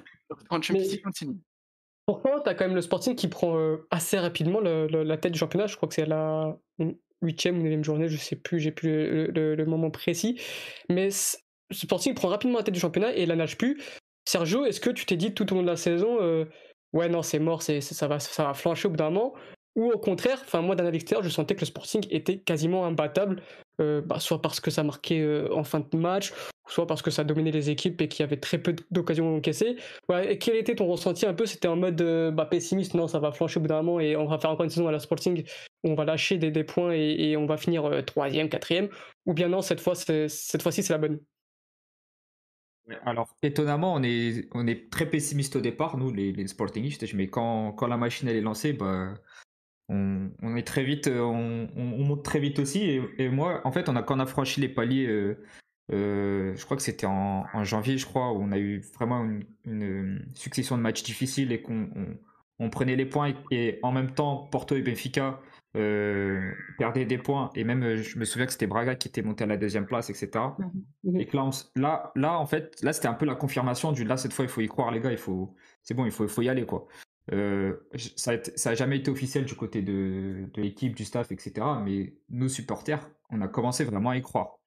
Mm. 0.49 1.39
Pourquoi 2.07 2.41
tu 2.41 2.49
as 2.49 2.55
quand 2.55 2.65
même 2.65 2.75
le 2.75 2.81
Sporting 2.81 3.15
qui 3.15 3.27
prend 3.27 3.57
euh, 3.57 3.85
assez 3.91 4.17
rapidement 4.17 4.59
la 4.59 5.17
tête 5.17 5.33
du 5.33 5.39
championnat 5.39 5.67
Je 5.67 5.75
crois 5.77 5.87
que 5.87 5.93
c'est 5.93 6.01
à 6.01 6.07
la 6.07 6.57
huitième 7.21 7.59
ou 7.59 7.61
neuvième 7.61 7.83
journée, 7.83 8.07
je 8.09 8.17
sais 8.17 8.35
plus, 8.35 8.59
j'ai 8.59 8.71
plus 8.71 9.27
le, 9.27 9.65
moment 9.65 9.91
précis. 9.91 10.41
Mais 10.89 11.09
Sporting 11.71 12.13
prend 12.13 12.29
rapidement 12.29 12.57
la 12.57 12.63
tête 12.63 12.73
du 12.73 12.79
championnat 12.79 13.13
et 13.13 13.25
la 13.25 13.35
nage 13.35 13.57
plus. 13.57 13.81
Sergio, 14.27 14.65
est-ce 14.65 14.79
que 14.79 14.89
tu 14.89 15.05
t'es 15.05 15.17
dit 15.17 15.33
tout 15.33 15.51
au 15.51 15.55
long 15.55 15.61
de 15.61 15.67
la 15.67 15.77
saison, 15.77 16.17
euh, 16.21 16.45
ouais 16.93 17.07
non 17.07 17.21
c'est 17.21 17.39
mort, 17.39 17.61
c'est, 17.61 17.79
ça, 17.79 18.07
va, 18.07 18.19
ça 18.19 18.43
va 18.43 18.53
flancher 18.53 18.87
au 18.87 18.91
bout 18.91 18.97
d'un 18.97 19.09
moment? 19.09 19.33
Ou 19.75 19.91
au 19.91 19.97
contraire, 19.99 20.43
moi 20.55 20.75
d'un 20.75 20.91
extérieur, 20.91 21.23
je 21.23 21.29
sentais 21.29 21.55
que 21.55 21.61
le 21.61 21.67
Sporting 21.67 22.05
était 22.09 22.39
quasiment 22.39 22.85
imbattable, 22.85 23.43
euh, 23.79 24.01
bah, 24.01 24.19
soit 24.19 24.41
parce 24.41 24.59
que 24.59 24.71
ça 24.71 24.83
marquait 24.83 25.21
euh, 25.21 25.47
en 25.53 25.63
fin 25.63 25.79
de 25.79 25.97
match, 25.97 26.33
soit 26.67 26.87
parce 26.87 27.01
que 27.01 27.11
ça 27.11 27.23
dominait 27.23 27.51
les 27.51 27.69
équipes 27.69 28.01
et 28.01 28.07
qu'il 28.07 28.21
y 28.21 28.25
avait 28.25 28.39
très 28.39 28.57
peu 28.57 28.75
d'occasions 28.89 29.35
encaissées. 29.35 29.77
Ouais, 30.09 30.33
et 30.33 30.37
quel 30.39 30.55
était 30.55 30.75
ton 30.75 30.87
ressenti 30.87 31.25
un 31.25 31.33
peu? 31.33 31.45
C'était 31.45 31.67
en 31.67 31.75
mode 31.75 32.01
bah, 32.33 32.45
pessimiste, 32.45 32.95
non, 32.95 33.07
ça 33.07 33.19
va 33.19 33.31
flancher 33.31 33.59
au 33.59 33.61
bout 33.61 33.67
d'un 33.67 33.83
moment 33.83 33.99
et 33.99 34.17
on 34.17 34.25
va 34.25 34.39
faire 34.39 34.49
encore 34.49 34.63
une 34.63 34.71
saison 34.71 34.87
à 34.87 34.91
la 34.91 34.99
Sporting 34.99 35.45
on 35.83 35.93
va 35.93 36.03
lâcher 36.03 36.37
des, 36.37 36.63
points 36.65 36.91
et, 36.91 37.37
on 37.37 37.45
va 37.45 37.55
finir 37.55 38.03
troisième, 38.05 38.49
quatrième, 38.49 38.89
ou 39.25 39.33
bien 39.33 39.47
non, 39.47 39.61
cette 39.61 39.79
fois 39.79 39.95
cette 39.95 40.61
fois-ci 40.61 40.83
c'est 40.83 40.91
la 40.91 40.99
bonne? 40.99 41.19
Alors, 43.05 43.35
étonnamment, 43.43 43.95
on 43.95 44.03
est, 44.03 44.89
très 44.89 45.09
pessimiste 45.09 45.55
au 45.55 45.61
départ, 45.61 45.97
nous, 45.97 46.11
les, 46.11 46.47
Sportingistes, 46.47 47.13
mais 47.13 47.27
quand, 47.27 47.73
quand 47.73 47.87
la 47.87 47.97
machine 47.97 48.27
est 48.27 48.41
lancée, 48.41 48.73
bah, 48.73 49.13
on, 49.89 50.55
est 50.55 50.67
très 50.67 50.83
vite, 50.83 51.07
euh, 51.07 51.21
on, 51.21 51.67
monte 51.75 52.23
très 52.23 52.39
vite 52.39 52.59
aussi. 52.59 53.01
Et, 53.17 53.29
moi, 53.29 53.61
en 53.65 53.71
fait, 53.71 53.89
on 53.89 53.95
a, 53.95 54.03
quand 54.03 54.17
on 54.17 54.19
a 54.19 54.25
franchi 54.25 54.61
les 54.61 54.69
paliers, 54.69 55.07
euh, 55.07 55.37
euh, 55.93 56.55
je 56.55 56.65
crois 56.65 56.77
que 56.77 56.83
c'était 56.83 57.07
en, 57.07 57.45
janvier, 57.63 57.97
je 57.97 58.05
crois, 58.05 58.31
où 58.31 58.41
on 58.41 58.51
a 58.51 58.57
eu 58.57 58.79
vraiment 58.95 59.25
une, 59.65 60.25
succession 60.35 60.77
de 60.77 60.81
matchs 60.81 61.03
difficiles 61.03 61.51
et 61.51 61.61
qu'on 61.61 61.89
on, 62.59 62.69
prenait 62.69 62.95
les 62.95 63.05
points 63.05 63.33
et, 63.51 63.79
en 63.83 63.91
même 63.91 64.11
temps, 64.13 64.47
Porto 64.51 64.75
et 64.75 64.81
Benfica 64.81 65.41
perdaient 65.73 67.05
des 67.05 67.17
points. 67.17 67.51
Et 67.55 67.63
même, 67.63 67.95
je 67.95 68.17
me 68.17 68.25
souviens 68.25 68.45
que 68.45 68.51
c'était 68.51 68.67
Braga 68.67 68.95
qui 68.95 69.07
était 69.07 69.21
monté 69.21 69.43
à 69.43 69.47
la 69.47 69.57
deuxième 69.57 69.85
place, 69.85 70.09
etc. 70.09 70.29
Et 71.13 71.25
que 71.25 71.35
là, 71.35 71.49
là, 71.75 72.11
là, 72.15 72.39
en 72.39 72.45
fait, 72.45 72.81
là, 72.81 72.93
c'était 72.93 73.07
un 73.07 73.13
peu 73.13 73.25
la 73.25 73.35
confirmation 73.35 73.91
du 73.91 74.03
là, 74.03 74.17
cette 74.17 74.33
fois, 74.33 74.45
il 74.45 74.49
faut 74.49 74.61
y 74.61 74.67
croire, 74.67 74.91
les 74.91 74.99
gars, 74.99 75.11
il 75.11 75.17
faut, 75.17 75.55
c'est 75.83 75.93
bon, 75.93 76.05
il 76.05 76.11
faut, 76.11 76.23
il 76.23 76.29
faut 76.29 76.41
y 76.41 76.49
aller, 76.49 76.65
quoi. 76.65 76.87
Euh, 77.33 77.75
ça 78.15 78.37
n'a 78.37 78.75
jamais 78.75 78.97
été 78.97 79.11
officiel 79.11 79.45
du 79.45 79.55
côté 79.55 79.81
de, 79.81 80.49
l'équipe, 80.55 80.95
du 80.95 81.03
staff, 81.03 81.31
etc. 81.31 81.65
Mais 81.83 82.13
nous, 82.29 82.49
supporters, 82.49 83.09
on 83.29 83.41
a 83.41 83.47
commencé 83.47 83.83
vraiment 83.83 84.11
à 84.11 84.17
y 84.17 84.21
croire. 84.21 84.59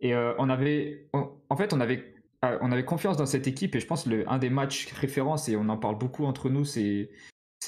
Et 0.00 0.14
euh, 0.14 0.34
on 0.38 0.48
avait, 0.48 1.08
en 1.12 1.56
fait, 1.56 1.72
on 1.72 1.80
avait, 1.80 2.14
euh, 2.44 2.58
on 2.60 2.72
avait 2.72 2.84
confiance 2.84 3.16
dans 3.16 3.26
cette 3.26 3.46
équipe. 3.46 3.74
Et 3.74 3.80
je 3.80 3.86
pense 3.86 4.06
le 4.06 4.28
un 4.30 4.38
des 4.38 4.50
matchs 4.50 4.92
références, 4.92 5.48
et 5.48 5.56
on 5.56 5.68
en 5.68 5.76
parle 5.76 5.98
beaucoup 5.98 6.24
entre 6.24 6.48
nous, 6.48 6.64
c'est 6.64 7.10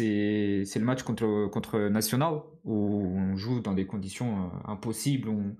c'est 0.04 0.78
le 0.78 0.84
match 0.84 1.02
contre, 1.02 1.48
contre 1.50 1.78
National, 1.88 2.40
où 2.64 3.06
on 3.16 3.36
joue 3.36 3.60
dans 3.60 3.74
des 3.74 3.86
conditions 3.86 4.50
impossibles. 4.66 5.28
On, 5.28 5.56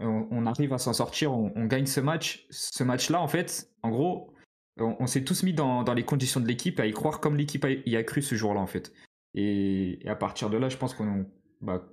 on, 0.00 0.46
arrive 0.46 0.72
à 0.72 0.78
s'en 0.78 0.92
sortir, 0.92 1.32
on, 1.32 1.52
on, 1.54 1.66
gagne 1.66 1.86
ce 1.86 2.00
match. 2.00 2.46
Ce 2.50 2.82
match-là, 2.82 3.20
en 3.20 3.28
fait, 3.28 3.70
en 3.82 3.90
gros, 3.90 4.34
on, 4.78 5.06
s'est 5.06 5.24
tous 5.24 5.42
mis 5.42 5.52
dans, 5.52 5.84
les 5.94 6.04
conditions 6.04 6.40
de 6.40 6.46
l'équipe 6.46 6.80
à 6.80 6.86
y 6.86 6.92
croire 6.92 7.20
comme 7.20 7.36
l'équipe 7.36 7.66
y 7.86 7.96
a 7.96 8.02
cru 8.02 8.22
ce 8.22 8.34
jour-là 8.34 8.60
en 8.60 8.66
fait. 8.66 8.92
Et, 9.34 10.00
à 10.06 10.16
partir 10.16 10.50
de 10.50 10.56
là, 10.56 10.68
je 10.68 10.76
pense 10.76 10.94
qu'on 10.94 11.26
bah, 11.60 11.84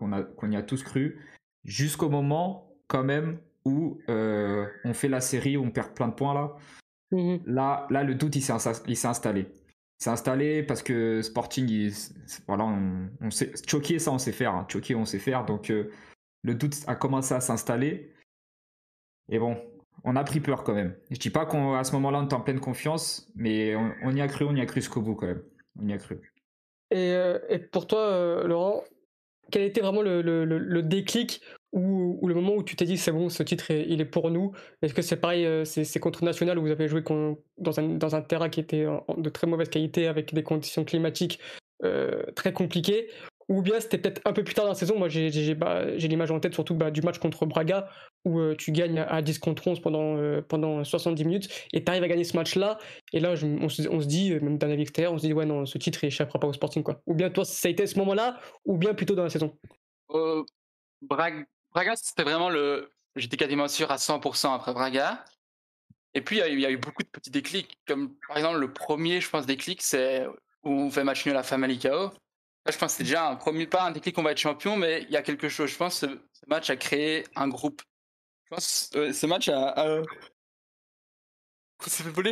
y 0.00 0.56
a 0.56 0.62
tous 0.62 0.82
cru 0.82 1.20
jusqu'au 1.64 2.08
moment 2.08 2.72
quand 2.86 3.04
même 3.04 3.38
où 3.64 4.00
euh, 4.08 4.66
on 4.84 4.94
fait 4.94 5.08
la 5.08 5.20
série 5.20 5.56
où 5.56 5.64
on 5.64 5.70
perd 5.70 5.94
plein 5.94 6.08
de 6.08 6.14
points 6.14 6.34
là. 6.34 6.56
Mmh 7.10 7.36
là, 7.46 7.86
là, 7.90 8.04
le 8.04 8.14
doute 8.14 8.36
il 8.36 8.42
s'est 8.42 9.08
installé. 9.08 9.46
S'est 9.98 10.10
installé 10.10 10.62
parce 10.62 10.82
que 10.82 11.22
Sporting, 11.22 11.90
voilà, 12.46 12.64
on, 13.20 13.30
sait, 13.30 13.52
choquer 13.66 13.98
ça 13.98 14.12
on 14.12 14.18
sait 14.18 14.32
faire, 14.32 14.54
hein. 14.54 14.66
choquer 14.70 14.94
on 14.94 15.04
sait 15.04 15.18
faire, 15.18 15.44
donc 15.44 15.70
euh, 15.70 15.90
le 16.42 16.54
doute 16.54 16.76
a 16.86 16.94
commencé 16.94 17.34
à 17.34 17.40
s'installer. 17.40 18.12
Et 19.28 19.40
bon, 19.40 19.56
on 20.04 20.16
a 20.16 20.24
pris 20.24 20.40
peur 20.40 20.62
quand 20.62 20.74
même. 20.74 20.96
Je 21.10 21.18
dis 21.18 21.30
pas 21.30 21.46
qu'à 21.46 21.84
ce 21.84 21.92
moment-là, 21.92 22.20
on 22.20 22.28
est 22.28 22.32
en 22.32 22.40
pleine 22.40 22.60
confiance, 22.60 23.30
mais 23.34 23.74
on, 23.76 24.14
y 24.14 24.20
a 24.20 24.28
cru, 24.28 24.44
on 24.44 24.54
y 24.54 24.60
a 24.60 24.66
cru 24.66 24.80
jusqu'au 24.80 25.02
bout 25.02 25.14
quand 25.14 25.26
même. 25.26 25.42
On 25.80 25.88
y 25.88 25.92
a 25.92 25.98
cru. 25.98 26.20
Et, 26.90 27.12
euh, 27.12 27.38
pour 27.72 27.86
toi, 27.86 28.00
euh, 28.00 28.46
Laurent, 28.46 28.84
quel 29.50 29.62
était 29.62 29.80
vraiment 29.80 30.02
le, 30.02 30.80
déclic 30.82 31.42
ou, 31.72 32.26
le 32.26 32.34
moment 32.34 32.54
où 32.54 32.62
tu 32.62 32.76
t'es 32.76 32.84
dit 32.84 32.96
c'est 32.96 33.12
bon, 33.12 33.28
ce 33.28 33.42
titre 33.42 33.70
il 33.70 34.00
est 34.00 34.06
pour 34.06 34.30
nous 34.30 34.52
Est-ce 34.82 34.94
que 34.94 35.02
c'est 35.02 35.16
pareil, 35.16 35.44
euh, 35.44 35.64
c'est 35.64 36.00
contre 36.00 36.24
National 36.24 36.58
où 36.58 36.62
vous 36.62 36.70
avez 36.70 36.88
joué 36.88 37.02
dans 37.58 37.80
un, 37.80 38.22
terrain 38.22 38.48
qui 38.48 38.60
était 38.60 38.86
de 39.16 39.28
très 39.30 39.46
mauvaise 39.46 39.68
qualité 39.68 40.06
avec 40.06 40.34
des 40.34 40.42
conditions 40.42 40.84
climatiques 40.84 41.40
très 42.34 42.52
compliquées? 42.52 43.08
Ou 43.48 43.62
bien 43.62 43.80
c'était 43.80 43.96
peut-être 43.96 44.20
un 44.26 44.34
peu 44.34 44.44
plus 44.44 44.54
tard 44.54 44.66
dans 44.66 44.72
la 44.72 44.74
saison. 44.74 44.98
Moi, 44.98 45.08
j'ai 45.08 45.54
bah, 45.54 45.86
l'image 45.86 46.30
en 46.30 46.38
tête 46.38 46.52
surtout 46.52 46.74
bah, 46.74 46.90
du 46.90 47.00
match 47.00 47.18
contre 47.18 47.46
Braga 47.46 47.88
où 48.26 48.38
euh, 48.40 48.54
tu 48.54 48.72
gagnes 48.72 48.98
à 48.98 49.22
10 49.22 49.38
contre 49.38 49.66
11 49.66 49.80
pendant, 49.80 50.18
euh, 50.18 50.42
pendant 50.42 50.84
70 50.84 51.24
minutes 51.24 51.48
et 51.72 51.82
tu 51.82 51.90
arrives 51.90 52.02
à 52.02 52.08
gagner 52.08 52.24
ce 52.24 52.36
match-là. 52.36 52.78
Et 53.14 53.20
là, 53.20 53.30
on, 53.30 53.68
se, 53.70 54.06
dit, 54.06 54.34
euh, 54.34 54.40
même 54.40 54.58
d'un 54.58 54.70
avis 54.70 54.82
extérieur, 54.82 55.14
on 55.14 55.18
se 55.18 55.26
dit, 55.26 55.32
ouais, 55.32 55.46
non, 55.46 55.64
ce 55.64 55.78
titre, 55.78 56.04
il 56.04 56.08
échappera 56.08 56.38
pas 56.38 56.46
au 56.46 56.52
Sporting. 56.52 56.82
Quoi. 56.82 57.00
Ou 57.06 57.14
bien 57.14 57.30
toi, 57.30 57.46
ça 57.46 57.68
a 57.68 57.70
été 57.70 57.86
ce 57.86 57.98
moment-là, 58.00 58.38
ou 58.66 58.76
bien 58.76 58.92
plutôt 58.92 59.14
dans 59.14 59.24
la 59.24 59.30
saison? 59.30 59.56
Braga, 61.00 61.44
c'était 61.96 62.24
vraiment 62.24 62.50
le. 62.50 62.92
J'étais 63.16 63.36
quasiment 63.36 63.68
sûr 63.68 63.90
à 63.90 63.96
100% 63.96 64.54
après 64.54 64.72
Braga. 64.72 65.24
Et 66.14 66.20
puis, 66.22 66.40
il 66.46 66.60
y, 66.60 66.66
a 66.66 66.70
eu 66.70 66.78
beaucoup 66.78 67.02
de 67.02 67.08
petits 67.08 67.30
déclics. 67.30 67.78
Comme 67.86 68.14
par 68.26 68.36
exemple, 68.36 68.58
le 68.58 68.72
premier, 68.72 69.20
je 69.20 69.28
pense, 69.28 69.46
déclic, 69.46 69.82
c'est 69.82 70.26
où 70.64 70.70
on 70.70 70.90
fait 70.90 71.04
match 71.04 71.26
nul 71.26 71.36
à 71.36 71.42
Famalicao 71.42 72.12
je 72.72 72.78
pense 72.78 72.92
que 72.92 72.98
c'est 72.98 73.04
déjà 73.04 73.28
un 73.28 73.36
premier 73.36 73.66
pas, 73.66 73.84
un 73.84 73.90
déclic, 73.90 74.16
on 74.18 74.22
va 74.22 74.32
être 74.32 74.38
champion, 74.38 74.76
mais 74.76 75.02
il 75.02 75.10
y 75.10 75.16
a 75.16 75.22
quelque 75.22 75.48
chose. 75.48 75.70
Je 75.70 75.76
pense 75.76 76.00
que 76.00 76.06
ce, 76.32 76.46
match 76.48 76.70
a 76.70 76.76
créé 76.76 77.24
un 77.34 77.48
groupe. 77.48 77.82
Je 78.44 78.54
pense 78.54 78.90
que 78.92 79.12
ce 79.12 79.26
match 79.26 79.48
a. 79.48 80.02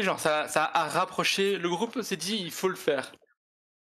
genre, 0.02 0.20
ça, 0.20 0.46
a 0.52 0.88
rapproché. 0.88 1.58
Le 1.58 1.68
groupe 1.68 2.02
s'est 2.02 2.16
dit, 2.16 2.36
il 2.36 2.50
faut 2.50 2.68
le 2.68 2.76
faire. 2.76 3.12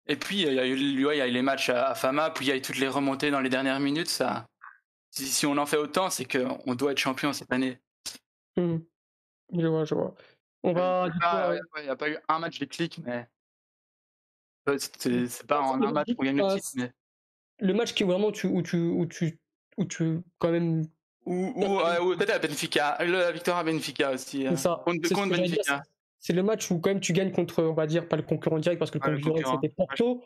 Et 0.07 0.17
puis, 0.17 0.41
il 0.41 0.53
y 0.53 0.59
a 0.59 0.65
eu, 0.65 1.21
a 1.21 1.27
les 1.27 1.41
matchs 1.41 1.69
à, 1.69 1.95
Fama, 1.95 2.29
puis 2.31 2.45
il 2.45 2.49
y 2.49 2.51
a 2.51 2.55
eu 2.55 2.61
toutes 2.61 2.77
les 2.77 2.89
remontées 2.89 3.31
dans 3.31 3.39
les 3.39 3.49
dernières 3.49 3.79
minutes. 3.79 4.09
Ça, 4.09 4.45
si, 5.13 5.45
on 5.45 5.57
en 5.57 5.65
fait 5.65 5.77
autant, 5.77 6.09
c'est 6.09 6.25
qu'on 6.25 6.75
doit 6.75 6.91
être 6.91 6.97
champion 6.97 7.33
cette 7.33 7.51
année. 7.51 7.77
Mmh. 8.57 8.77
Je 9.55 9.67
vois, 9.67 9.85
je 9.85 9.93
vois. 9.93 10.15
On 10.63 10.73
va. 10.73 11.07
Il 11.77 11.83
n'y 11.83 11.89
a 11.89 11.95
pas 11.95 12.09
eu 12.09 12.17
un 12.27 12.39
match 12.39 12.59
déclic, 12.59 12.99
mais. 13.03 13.27
C'est 14.67 15.45
pas 15.45 15.59
un, 15.59 15.77
match 15.91 16.13
pour 16.15 16.23
gagner 16.23 16.41
le 16.41 16.55
titre, 16.55 16.69
mais. 16.75 16.91
Le 17.59 17.73
match 17.73 17.93
qui 17.93 18.03
vraiment 18.03 18.31
tu, 18.31 18.47
où 18.47 18.61
tu 18.61 18.77
où 18.77 19.05
tu 19.05 19.39
où 19.77 19.85
tu 19.85 20.21
quand 20.39 20.51
même 20.51 20.85
ou, 21.25 21.53
ou, 21.55 22.15
peut-être 22.17 22.31
à 22.31 22.39
Benfica, 22.39 22.97
la 22.99 23.31
victoire 23.31 23.57
à 23.57 23.63
Benfica 23.63 24.11
aussi. 24.11 24.45
C'est 24.49 24.57
ça. 24.57 24.81
Contre, 24.85 25.29
Benfica. 25.29 25.83
C'est 26.19 26.33
le 26.33 26.43
match 26.43 26.71
où 26.71 26.79
quand 26.79 26.89
même 26.89 27.01
tu 27.01 27.13
gagnes 27.13 27.31
contre, 27.31 27.63
on 27.63 27.73
va 27.73 27.85
dire, 27.85 28.07
pas 28.07 28.15
le 28.15 28.23
concurrent 28.23 28.57
direct 28.57 28.79
parce 28.79 28.91
que 28.91 28.97
le 28.97 29.19
concurrent 29.19 29.59
c'était 29.61 29.73
Porto, 29.73 30.23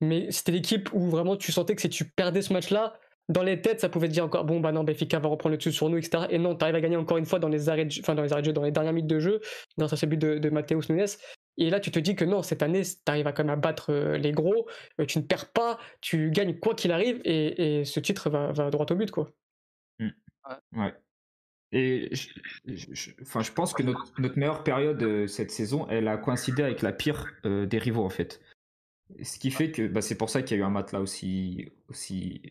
mais 0.00 0.30
c'était 0.30 0.52
l'équipe 0.52 0.90
où 0.92 1.08
vraiment 1.08 1.36
tu 1.36 1.52
sentais 1.52 1.74
que 1.74 1.80
si 1.80 1.88
tu 1.88 2.04
perdais 2.04 2.42
ce 2.42 2.52
match-là, 2.52 2.98
dans 3.28 3.42
les 3.42 3.60
têtes, 3.60 3.80
ça 3.80 3.88
pouvait 3.88 4.08
te 4.08 4.12
dire 4.12 4.24
encore 4.24 4.44
bon 4.44 4.60
bah 4.60 4.72
non 4.72 4.84
Benfica 4.84 5.18
va 5.18 5.28
reprendre 5.28 5.52
le 5.52 5.58
dessus 5.58 5.72
sur 5.72 5.88
nous 5.90 5.98
etc. 5.98 6.24
Et 6.30 6.38
non, 6.38 6.54
tu 6.54 6.64
arrives 6.64 6.76
à 6.76 6.80
gagner 6.80 6.96
encore 6.96 7.18
une 7.18 7.26
fois 7.26 7.38
dans 7.38 7.48
les 7.48 7.68
arrêts, 7.68 7.84
de, 7.84 8.00
enfin 8.00 8.14
dans 8.14 8.22
les 8.22 8.32
arrêts 8.32 8.42
de 8.42 8.46
jeu, 8.46 8.52
dans 8.52 8.62
les 8.62 8.70
dernières 8.70 8.92
minutes 8.92 9.10
de 9.10 9.18
jeu, 9.18 9.40
grâce 9.76 9.92
à 9.92 9.96
ce 9.96 10.06
but 10.06 10.16
de, 10.16 10.38
de 10.38 10.50
Mateus 10.50 10.88
Nunes. 10.88 11.06
Et 11.58 11.70
là, 11.70 11.80
tu 11.80 11.90
te 11.90 11.98
dis 11.98 12.14
que 12.14 12.24
non, 12.24 12.42
cette 12.42 12.62
année, 12.62 12.82
tu 12.82 12.96
arrives 13.06 13.26
à 13.26 13.32
quand 13.32 13.42
même 13.44 13.52
à 13.52 13.56
battre 13.56 13.92
euh, 13.92 14.16
les 14.16 14.30
gros, 14.30 14.68
euh, 15.00 15.04
tu 15.04 15.18
ne 15.18 15.24
perds 15.24 15.50
pas, 15.50 15.78
tu 16.00 16.30
gagnes 16.30 16.58
quoi 16.58 16.74
qu'il 16.74 16.92
arrive, 16.92 17.20
et, 17.24 17.84
ce 17.84 17.98
titre 17.98 18.30
va, 18.30 18.52
va, 18.52 18.70
droit 18.70 18.86
au 18.88 18.94
but, 18.94 19.10
quoi. 19.10 19.32
Mmh. 19.98 20.10
Ouais. 20.76 20.94
Et 21.72 22.08
je, 22.14 23.10
enfin, 23.20 23.42
je 23.42 23.52
pense 23.52 23.74
que 23.74 23.82
notre, 23.82 24.12
notre, 24.18 24.38
meilleure 24.38 24.62
période 24.62 25.02
euh, 25.02 25.26
cette 25.26 25.50
saison, 25.50 25.86
elle 25.88 26.06
a 26.06 26.16
coïncidé 26.16 26.62
avec 26.62 26.80
la 26.80 26.92
pire 26.92 27.26
des 27.44 27.78
rivaux, 27.78 28.04
en 28.04 28.08
fait. 28.08 28.40
Ce 29.22 29.38
qui 29.38 29.50
fait 29.50 29.70
que 29.70 29.86
bah, 29.86 30.02
c'est 30.02 30.16
pour 30.16 30.30
ça 30.30 30.42
qu'il 30.42 30.56
y 30.56 30.60
a 30.60 30.62
eu 30.62 30.66
un 30.66 30.70
matelas 30.70 31.00
aussi, 31.00 31.70
aussi, 31.88 32.42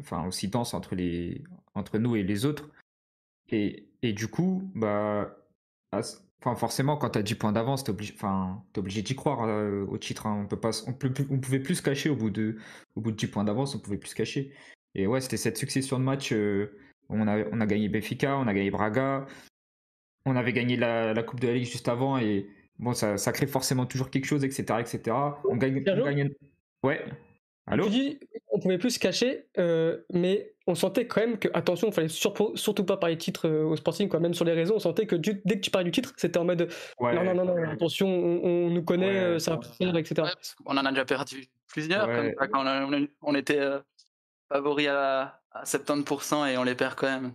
enfin, 0.00 0.26
aussi 0.26 0.48
dense 0.48 0.74
entre, 0.74 0.94
les, 0.94 1.42
entre 1.74 1.98
nous 1.98 2.16
et 2.16 2.22
les 2.22 2.46
autres. 2.46 2.70
Et, 3.50 3.88
et 4.02 4.12
du 4.12 4.28
coup, 4.28 4.70
bah, 4.74 5.36
Enfin, 6.40 6.54
forcément, 6.54 6.96
quand 6.96 7.10
tu 7.10 7.18
as 7.18 7.22
10 7.22 7.34
points 7.36 7.52
d'avance, 7.52 7.82
tu 7.82 7.90
es 7.90 7.94
obligé, 7.94 8.14
enfin, 8.14 8.62
obligé 8.76 9.02
d'y 9.02 9.14
croire 9.14 9.44
euh, 9.44 9.84
au 9.86 9.98
titre. 9.98 10.26
Hein. 10.26 10.42
On 10.44 10.46
peut 10.46 10.60
pas, 10.60 10.70
on, 10.86 10.90
on 11.30 11.38
pouvait 11.40 11.60
plus 11.60 11.76
se 11.76 11.82
cacher 11.82 12.10
au 12.10 12.16
bout 12.16 12.30
de, 12.30 12.58
au 12.94 13.00
bout 13.00 13.10
de 13.10 13.16
10 13.16 13.28
points 13.28 13.44
d'avance, 13.44 13.74
on 13.74 13.78
pouvait 13.80 13.96
plus 13.98 14.10
se 14.10 14.14
cacher. 14.14 14.52
Et 14.94 15.06
ouais, 15.06 15.20
c'était 15.20 15.38
cette 15.38 15.56
succession 15.56 15.98
de 15.98 16.04
matchs. 16.04 16.32
Euh, 16.32 16.78
on, 17.08 17.26
a, 17.26 17.44
on 17.52 17.60
a 17.60 17.66
gagné 17.66 17.88
Benfica, 17.88 18.36
on 18.36 18.46
a 18.46 18.54
gagné 18.54 18.70
Braga, 18.70 19.26
on 20.24 20.36
avait 20.36 20.52
gagné 20.52 20.76
la, 20.76 21.14
la 21.14 21.22
Coupe 21.22 21.40
de 21.40 21.48
la 21.48 21.54
Ligue 21.54 21.66
juste 21.66 21.88
avant. 21.88 22.18
Et 22.18 22.48
bon, 22.78 22.92
ça, 22.94 23.16
ça 23.16 23.32
crée 23.32 23.46
forcément 23.46 23.86
toujours 23.86 24.10
quelque 24.10 24.26
chose, 24.26 24.44
etc. 24.44 24.80
etc. 24.80 25.16
On 25.48 25.56
gagne. 25.56 25.84
On 25.86 26.04
gagne... 26.04 26.30
Ouais. 26.82 27.04
Allô 27.68 27.88
dis, 27.88 28.20
on 28.52 28.60
pouvait 28.60 28.78
plus 28.78 28.92
se 28.92 28.98
cacher, 29.00 29.48
euh, 29.58 29.98
mais 30.12 30.54
on 30.68 30.76
sentait 30.76 31.08
quand 31.08 31.20
même 31.20 31.38
que, 31.38 31.48
attention, 31.52 31.88
il 31.88 31.92
fallait 31.92 32.08
surtout 32.08 32.84
pas 32.84 32.96
parler 32.96 33.16
de 33.16 33.20
titre 33.20 33.48
euh, 33.48 33.64
au 33.64 33.74
Sporting, 33.74 34.08
quoi. 34.08 34.20
Même 34.20 34.34
sur 34.34 34.44
les 34.44 34.52
réseaux, 34.52 34.76
on 34.76 34.78
sentait 34.78 35.06
que 35.06 35.16
dès 35.16 35.34
que 35.34 35.60
tu 35.60 35.70
parlais 35.72 35.84
du 35.84 35.90
titre, 35.90 36.12
c'était 36.16 36.38
en 36.38 36.44
mode 36.44 36.70
non, 37.00 37.24
non, 37.24 37.34
non, 37.34 37.44
non, 37.44 37.70
attention, 37.70 38.06
on, 38.08 38.70
nous 38.70 38.82
connaît, 38.82 39.16
euh, 39.16 39.38
ça 39.40 39.56
va 39.56 39.62
faire, 39.62 39.96
etc. 39.96 40.28
on 40.64 40.76
en 40.76 40.84
a 40.84 40.90
déjà 40.90 41.04
perdu 41.04 41.46
plusieurs, 41.66 42.08
quand 42.50 42.64
on, 43.22 43.34
était 43.34 43.60
favori 44.48 44.86
à, 44.86 45.40
70% 45.64 46.52
et 46.52 46.58
on 46.58 46.62
les 46.62 46.76
perd 46.76 46.94
quand 46.94 47.08
même. 47.08 47.32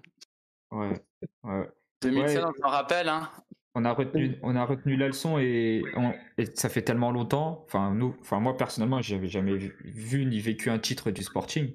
Ouais. 0.72 0.94
ouais. 1.44 1.70
2016, 2.02 2.46
on 2.46 2.62
s'en 2.62 2.70
rappelle, 2.70 3.10
hein. 3.10 3.30
On 3.74 3.86
a 3.86 3.94
retenu, 3.94 4.38
on 4.44 4.56
a 4.56 4.66
retenu 4.66 4.98
la 4.98 5.08
leçon 5.08 5.38
et, 5.40 5.82
ça 6.56 6.68
fait 6.68 6.82
tellement 6.82 7.12
longtemps. 7.12 7.64
Enfin, 7.66 7.94
nous, 7.94 8.16
enfin 8.20 8.40
moi 8.40 8.58
personnellement, 8.58 9.02
j'avais 9.02 9.28
jamais 9.28 9.58
vu, 9.84 10.26
ni 10.26 10.40
vécu 10.40 10.70
un 10.70 10.80
titre 10.80 11.10
du 11.12 11.24
Sporting. 11.24 11.72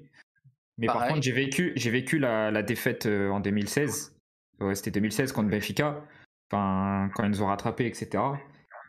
Mais 0.77 0.87
par 0.87 1.07
contre, 1.07 1.23
j'ai 1.23 1.31
vécu, 1.31 1.73
j'ai 1.75 1.89
vécu 1.89 2.19
la, 2.19 2.61
défaite 2.61 3.07
euh, 3.07 3.29
en 3.31 3.39
2016. 3.39 4.15
Ouais, 4.59 4.75
c'était 4.75 4.91
2016 4.91 5.31
contre 5.31 5.49
Benfica. 5.49 6.03
Enfin, 6.51 7.09
quand 7.15 7.23
ils 7.23 7.29
nous 7.29 7.41
ont 7.41 7.47
rattrapés, 7.47 7.87
etc. 7.87 8.23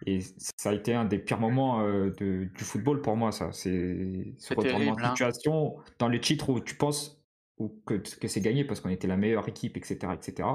Et 0.06 0.20
ça 0.20 0.70
a 0.70 0.74
été 0.74 0.94
un 0.94 1.04
des 1.04 1.18
pires 1.18 1.40
moments 1.40 1.80
euh, 1.80 2.10
du 2.10 2.64
football 2.64 3.00
pour 3.00 3.16
moi, 3.16 3.32
ça. 3.32 3.50
C'est 3.52 4.34
ce 4.36 4.54
retournement 4.54 4.94
de 4.94 5.02
hein. 5.02 5.10
situation 5.10 5.76
dans 5.98 6.08
les 6.08 6.20
titres 6.20 6.50
où 6.50 6.60
tu 6.60 6.74
penses 6.74 7.20
que, 7.86 7.94
que 7.94 8.28
c'est 8.28 8.40
gagné 8.40 8.64
parce 8.64 8.80
qu'on 8.80 8.90
était 8.90 9.08
la 9.08 9.16
meilleure 9.16 9.48
équipe, 9.48 9.76
etc., 9.78 10.12
etc. 10.14 10.48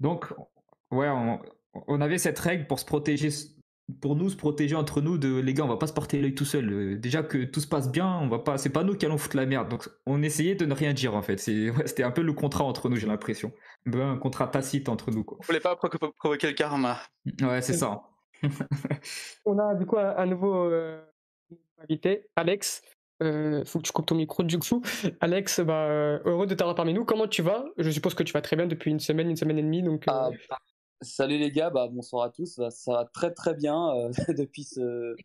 Donc, 0.00 0.32
Ouais, 0.90 1.08
on, 1.86 2.00
avait 2.00 2.18
cette 2.18 2.38
règle 2.38 2.66
pour 2.66 2.80
se 2.80 2.84
protéger, 2.84 3.28
pour 4.00 4.16
nous 4.16 4.28
se 4.28 4.36
protéger 4.36 4.74
entre 4.74 5.00
nous 5.00 5.18
de 5.18 5.38
les 5.38 5.54
gars, 5.54 5.64
on 5.64 5.68
va 5.68 5.76
pas 5.76 5.86
se 5.86 5.92
porter 5.92 6.20
l'œil 6.20 6.34
tout 6.34 6.44
seul. 6.44 6.70
Euh, 6.72 6.96
déjà 6.96 7.22
que 7.22 7.44
tout 7.44 7.60
se 7.60 7.66
passe 7.66 7.90
bien, 7.90 8.18
on 8.18 8.28
va 8.28 8.38
pas, 8.38 8.58
c'est 8.58 8.70
pas 8.70 8.82
nous 8.82 8.96
qui 8.96 9.06
allons 9.06 9.18
foutre 9.18 9.36
la 9.36 9.46
merde. 9.46 9.68
Donc 9.68 9.88
on 10.06 10.22
essayait 10.22 10.54
de 10.54 10.66
ne 10.66 10.74
rien 10.74 10.92
dire 10.92 11.14
en 11.14 11.22
fait. 11.22 11.38
c'était 11.86 12.02
un 12.02 12.10
peu 12.10 12.22
le 12.22 12.32
contrat 12.32 12.64
entre 12.64 12.88
nous, 12.88 12.96
j'ai 12.96 13.06
l'impression. 13.06 13.52
Un 13.92 14.18
contrat 14.18 14.48
tacite 14.48 14.88
entre 14.88 15.10
nous. 15.10 15.24
Quoi. 15.24 15.38
On 15.40 15.46
voulait 15.46 15.60
pas 15.60 15.76
provoquer 15.76 16.48
le 16.48 16.54
karma. 16.54 16.98
Ouais, 17.40 17.62
c'est 17.62 17.74
ça. 17.74 18.02
on 19.44 19.58
a 19.58 19.74
du 19.74 19.86
coup 19.86 19.98
un, 19.98 20.26
nouveau 20.26 20.64
euh, 20.64 21.00
invité, 21.78 22.26
Alex. 22.36 22.82
Euh, 23.22 23.64
faut 23.66 23.80
que 23.80 23.84
tu 23.84 23.92
coupes 23.92 24.06
ton 24.06 24.14
micro 24.14 24.42
du 24.42 24.58
coup. 24.58 24.82
Alex, 25.20 25.60
bah, 25.60 26.20
heureux 26.24 26.46
de 26.46 26.54
t'avoir 26.54 26.74
parmi 26.74 26.94
nous. 26.94 27.04
Comment 27.04 27.28
tu 27.28 27.42
vas? 27.42 27.66
Je 27.76 27.90
suppose 27.90 28.14
que 28.14 28.22
tu 28.22 28.32
vas 28.32 28.40
très 28.40 28.56
bien 28.56 28.66
depuis 28.66 28.90
une 28.90 29.00
semaine, 29.00 29.28
une 29.28 29.36
semaine 29.36 29.58
et 29.58 29.62
demie. 29.62 29.82
Donc, 29.82 30.04
ah, 30.06 30.30
Salut 31.02 31.38
les 31.38 31.50
gars, 31.50 31.70
bah, 31.70 31.88
bonsoir 31.90 32.24
à 32.24 32.30
tous. 32.30 32.58
Bah, 32.58 32.70
ça 32.70 32.92
va 32.92 33.04
très 33.06 33.32
très 33.32 33.54
bien 33.54 33.88
euh, 33.96 34.10
depuis 34.36 34.64
ce, 34.64 35.16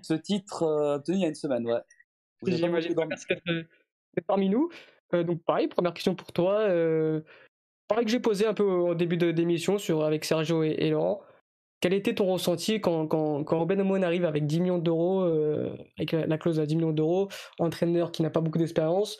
ce 0.00 0.14
titre 0.14 0.62
euh, 0.62 0.96
obtenu 0.96 1.16
il 1.16 1.20
y 1.20 1.24
a 1.24 1.28
une 1.28 1.34
semaine. 1.34 1.66
Ouais. 1.66 1.80
J'imagine 2.46 2.94
parmi 4.26 4.48
nous. 4.48 4.70
Euh, 5.12 5.22
donc 5.22 5.42
pareil, 5.44 5.68
première 5.68 5.92
question 5.92 6.14
pour 6.14 6.32
toi. 6.32 6.66
pareil 7.88 8.04
que 8.04 8.10
j'ai 8.10 8.20
posé 8.20 8.46
un 8.46 8.54
peu 8.54 8.64
au 8.64 8.94
début 8.94 9.16
de 9.18 9.30
d'émission 9.30 9.78
sur 9.78 10.02
avec 10.02 10.24
Sergio 10.24 10.62
et, 10.62 10.90
Laurent. 10.90 11.20
Quel 11.80 11.92
était 11.92 12.14
ton 12.14 12.26
ressenti 12.26 12.80
quand, 12.80 13.06
quand, 13.06 13.44
quand 13.44 13.60
Ruben 13.60 14.02
arrive 14.02 14.24
avec 14.24 14.46
10 14.46 14.60
millions 14.60 14.78
d'euros, 14.78 15.22
avec 15.96 16.10
la, 16.10 16.38
clause 16.38 16.58
à 16.58 16.66
10 16.66 16.74
millions 16.74 16.92
d'euros, 16.92 17.28
entraîneur 17.60 18.10
qui 18.10 18.22
n'a 18.22 18.30
pas 18.30 18.40
beaucoup 18.40 18.58
d'expérience? 18.58 19.18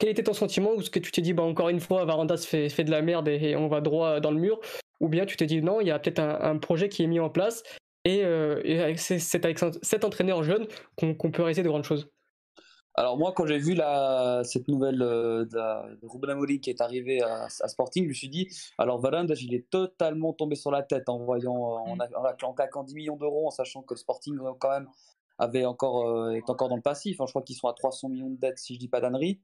Quel 0.00 0.08
était 0.08 0.24
ton 0.24 0.32
sentiment 0.32 0.72
Ou 0.74 0.80
est-ce 0.80 0.90
que 0.90 0.98
tu 0.98 1.12
t'es 1.12 1.22
dit, 1.22 1.34
bah, 1.34 1.44
encore 1.44 1.68
une 1.68 1.78
fois, 1.78 2.04
Varandas 2.04 2.44
fait, 2.48 2.68
fait 2.68 2.82
de 2.82 2.90
la 2.90 3.02
merde 3.02 3.28
et 3.28 3.54
on 3.54 3.68
va 3.68 3.80
droit 3.80 4.18
dans 4.18 4.32
le 4.32 4.40
mur? 4.40 4.58
Ou 5.02 5.08
bien 5.08 5.26
tu 5.26 5.36
te 5.36 5.44
dis 5.44 5.60
non, 5.60 5.80
il 5.80 5.88
y 5.88 5.90
a 5.90 5.98
peut-être 5.98 6.20
un, 6.20 6.56
projet 6.56 6.88
qui 6.88 7.02
est 7.02 7.06
mis 7.06 7.20
en 7.20 7.28
place 7.28 7.62
et, 8.04 8.24
euh, 8.24 8.94
c'est 8.96 9.44
avec 9.44 9.58
cet 9.82 10.04
entraîneur 10.04 10.42
jeune 10.42 10.66
qu'on 10.96 11.30
peut 11.30 11.42
réaliser 11.42 11.62
de 11.62 11.68
grandes 11.68 11.84
choses. 11.84 12.08
Alors 12.94 13.16
moi, 13.16 13.32
quand 13.34 13.46
j'ai 13.46 13.58
vu 13.58 13.74
la, 13.74 14.42
cette 14.44 14.68
nouvelle 14.68 15.00
euh, 15.00 15.46
de, 15.46 16.06
Ruben 16.06 16.30
Amorim 16.30 16.60
qui 16.60 16.68
est 16.68 16.82
arrivé 16.82 17.22
à, 17.22 17.48
Sporting, 17.48 18.04
je 18.04 18.08
me 18.08 18.14
suis 18.14 18.28
dit, 18.28 18.48
alors 18.76 19.00
Valandas, 19.00 19.36
il 19.40 19.54
est 19.54 19.68
totalement 19.70 20.34
tombé 20.34 20.56
sur 20.56 20.70
la 20.70 20.82
tête 20.82 21.08
en 21.08 21.18
voyant, 21.18 21.54
en, 21.54 21.96
en, 21.98 22.52
claquant 22.52 22.84
10 22.84 22.94
millions 22.94 23.16
d'euros, 23.16 23.46
en 23.46 23.50
sachant 23.50 23.82
que 23.82 23.94
Sporting 23.94 24.36
quand 24.58 24.70
même 24.70 24.88
avait 25.38 25.64
encore, 25.64 26.06
euh, 26.06 26.32
est 26.32 26.50
encore 26.50 26.68
dans 26.68 26.76
le 26.76 26.82
passif. 26.82 27.20
Hein. 27.20 27.24
je 27.26 27.32
crois 27.32 27.42
qu'ils 27.42 27.56
sont 27.56 27.68
à 27.68 27.72
300 27.72 28.10
millions 28.10 28.30
de 28.30 28.36
dettes, 28.36 28.58
si 28.58 28.74
je 28.74 28.78
dis 28.78 28.88
pas 28.88 29.00
d'annerie. 29.00 29.40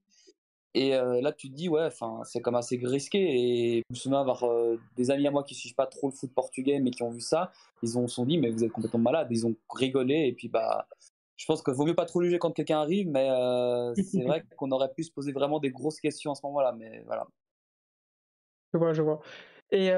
Et 0.74 0.94
euh, 0.94 1.20
là, 1.20 1.32
tu 1.32 1.48
te 1.50 1.54
dis, 1.54 1.68
ouais, 1.68 1.84
enfin, 1.84 2.20
c'est 2.24 2.40
comme 2.40 2.54
assez 2.54 2.78
risqué. 2.82 3.18
Et 3.18 3.82
je 3.88 3.94
me 3.94 3.96
souviens 3.96 4.20
avoir 4.20 4.44
euh, 4.44 4.78
des 4.96 5.10
amis 5.10 5.26
à 5.26 5.30
moi 5.30 5.42
qui 5.42 5.54
ne 5.54 5.58
suivent 5.58 5.74
pas 5.74 5.86
trop 5.86 6.08
le 6.08 6.14
foot 6.14 6.32
portugais, 6.34 6.78
mais 6.78 6.90
qui 6.90 7.02
ont 7.02 7.10
vu 7.10 7.20
ça. 7.20 7.52
Ils 7.82 7.98
ont 7.98 8.06
sont 8.06 8.26
dit, 8.26 8.38
mais 8.38 8.50
vous 8.50 8.64
êtes 8.64 8.72
complètement 8.72 9.00
malade. 9.00 9.28
Ils 9.30 9.46
ont 9.46 9.54
rigolé. 9.74 10.26
Et 10.26 10.32
puis, 10.32 10.48
bah, 10.48 10.86
je 11.36 11.46
pense 11.46 11.62
qu'il 11.62 11.74
vaut 11.74 11.86
mieux 11.86 11.94
pas 11.94 12.04
trop 12.04 12.22
juger 12.22 12.38
quand 12.38 12.50
quelqu'un 12.50 12.80
arrive, 12.80 13.08
mais 13.08 13.28
euh, 13.30 13.94
c'est 13.94 14.22
vrai 14.22 14.44
qu'on 14.56 14.70
aurait 14.70 14.92
pu 14.92 15.04
se 15.04 15.10
poser 15.10 15.32
vraiment 15.32 15.58
des 15.58 15.70
grosses 15.70 16.00
questions 16.00 16.32
à 16.32 16.34
ce 16.34 16.44
moment-là. 16.44 16.72
Mais 16.72 17.02
voilà. 17.06 17.26
Je 18.74 18.78
vois, 18.78 18.92
je 18.92 19.02
vois. 19.02 19.20
Et 19.70 19.90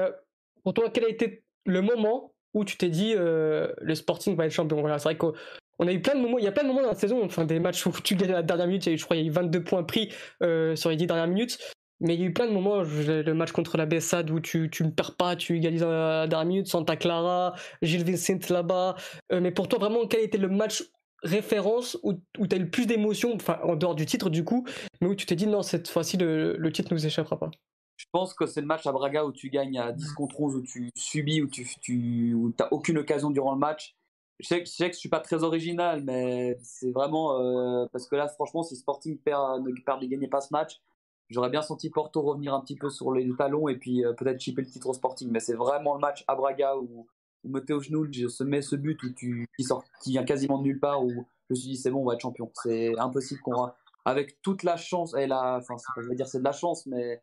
pour 0.63 0.73
toi, 0.73 0.89
quel 0.89 1.05
a 1.05 1.09
été 1.09 1.43
le 1.65 1.81
moment 1.81 2.33
où 2.53 2.63
tu 2.63 2.77
t'es 2.77 2.89
dit, 2.89 3.13
le 3.15 3.93
Sporting 3.93 4.35
va 4.35 4.45
être 4.45 4.51
champion? 4.51 4.79
Voilà, 4.79 4.99
c'est 4.99 5.09
vrai 5.09 5.17
que 5.17 5.33
on 5.81 5.87
a 5.87 5.91
eu 5.91 6.01
plein 6.01 6.15
de 6.15 6.21
moments, 6.21 6.37
il 6.37 6.45
y 6.45 6.47
a 6.47 6.51
plein 6.51 6.63
de 6.63 6.67
moments 6.67 6.83
dans 6.83 6.89
la 6.89 6.95
saison, 6.95 7.25
enfin 7.25 7.43
des 7.43 7.59
matchs 7.59 7.85
où 7.87 7.91
tu 8.03 8.15
gagnes 8.15 8.31
à 8.31 8.35
la 8.35 8.43
dernière 8.43 8.67
minute, 8.67 8.95
je 8.95 9.03
crois 9.03 9.17
y 9.17 9.21
a 9.21 9.25
eu 9.25 9.31
22 9.31 9.63
points 9.63 9.83
pris 9.83 10.13
euh, 10.43 10.75
sur 10.75 10.91
les 10.91 10.95
10 10.95 11.07
dernières 11.07 11.27
minutes, 11.27 11.57
mais 11.99 12.13
il 12.13 12.21
y 12.21 12.23
a 12.23 12.27
eu 12.27 12.33
plein 12.33 12.47
de 12.47 12.53
moments, 12.53 12.83
le 12.83 13.33
match 13.33 13.51
contre 13.51 13.77
la 13.77 13.87
Bessade 13.87 14.29
où 14.29 14.39
tu, 14.39 14.69
ne 14.79 14.89
perds 14.91 15.15
pas, 15.15 15.35
tu 15.35 15.57
égalises 15.57 15.83
à 15.83 15.89
la 15.89 16.27
dernière 16.27 16.47
minute, 16.47 16.67
Santa 16.67 16.95
Clara, 16.95 17.55
Gilles 17.81 18.05
Vincent 18.05 18.37
là-bas, 18.49 18.95
euh, 19.33 19.41
mais 19.41 19.51
pour 19.51 19.67
toi 19.67 19.79
vraiment 19.79 20.05
quel 20.05 20.21
était 20.21 20.37
le 20.37 20.49
match 20.49 20.83
référence 21.23 21.97
où, 22.03 22.13
tu 22.13 22.55
as 22.55 22.57
eu 22.57 22.61
le 22.61 22.69
plus 22.69 22.85
d'émotions, 22.85 23.33
enfin 23.35 23.59
en 23.63 23.75
dehors 23.75 23.95
du 23.95 24.05
titre 24.05 24.29
du 24.29 24.43
coup, 24.43 24.67
mais 25.01 25.07
où 25.07 25.15
tu 25.15 25.25
t'es 25.25 25.35
dit 25.35 25.47
non 25.47 25.63
cette 25.63 25.87
fois-ci 25.87 26.17
le, 26.17 26.57
le 26.57 26.71
titre 26.71 26.93
ne 26.93 26.99
nous 26.99 27.05
échappera 27.07 27.39
pas? 27.39 27.49
Je 27.97 28.05
pense 28.11 28.33
que 28.33 28.45
c'est 28.45 28.61
le 28.61 28.67
match 28.67 28.85
à 28.87 28.91
Braga 28.91 29.25
où 29.25 29.31
tu 29.31 29.49
gagnes 29.49 29.77
à 29.79 29.91
10 29.91 30.13
contre 30.13 30.41
11, 30.41 30.55
où 30.55 30.61
tu 30.63 30.89
subis, 30.95 31.41
où 31.41 31.47
tu 31.47 32.35
n'as 32.59 32.67
aucune 32.71 32.97
occasion 32.97 33.29
durant 33.29 33.53
le 33.53 33.59
match 33.59 33.95
je 34.41 34.47
sais, 34.47 34.63
que, 34.63 34.69
je 34.69 34.85
je 34.87 34.97
suis 34.97 35.09
pas 35.09 35.19
très 35.19 35.43
original, 35.43 36.03
mais 36.03 36.57
c'est 36.63 36.91
vraiment 36.91 37.39
euh, 37.39 37.85
parce 37.91 38.07
que 38.07 38.15
là, 38.15 38.27
franchement, 38.27 38.63
si 38.63 38.75
Sporting 38.75 39.17
perd, 39.17 39.63
ne 39.63 39.71
perd, 39.85 40.03
gagner 40.03 40.27
pas 40.27 40.41
ce 40.41 40.49
match, 40.51 40.81
j'aurais 41.29 41.49
bien 41.49 41.61
senti 41.61 41.89
Porto 41.89 42.21
revenir 42.21 42.53
un 42.53 42.61
petit 42.61 42.75
peu 42.75 42.89
sur 42.89 43.11
les 43.11 43.29
talons 43.37 43.67
et 43.67 43.77
puis 43.77 44.03
euh, 44.03 44.13
peut-être 44.13 44.39
chipper 44.39 44.63
le 44.63 44.67
titre 44.67 44.87
au 44.87 44.93
Sporting. 44.93 45.29
Mais 45.31 45.39
c'est 45.39 45.53
vraiment 45.53 45.93
le 45.93 45.99
match 45.99 46.23
à 46.27 46.35
Braga 46.35 46.75
où, 46.77 47.07
où 47.43 47.49
Matteo 47.49 47.81
se 47.81 48.43
met 48.43 48.61
ce 48.61 48.75
but 48.75 49.01
où 49.03 49.13
tu, 49.13 49.47
qui, 49.57 49.63
sort, 49.63 49.83
qui 50.03 50.11
vient 50.11 50.23
quasiment 50.23 50.57
de 50.57 50.63
nulle 50.63 50.79
part 50.79 51.03
où 51.03 51.09
je 51.11 51.51
me 51.51 51.55
suis 51.55 51.69
dit 51.69 51.77
c'est 51.77 51.91
bon, 51.91 52.01
on 52.01 52.05
va 52.05 52.15
être 52.15 52.21
champion. 52.21 52.51
C'est 52.63 52.97
impossible 52.97 53.41
qu'on 53.41 53.69
avec 54.03 54.41
toute 54.41 54.63
la 54.63 54.77
chance 54.77 55.13
et 55.15 55.27
la, 55.27 55.57
enfin, 55.57 55.75
je 55.97 56.07
veux 56.09 56.15
dire 56.15 56.27
c'est 56.27 56.39
de 56.39 56.43
la 56.43 56.51
chance, 56.51 56.87
mais 56.87 57.21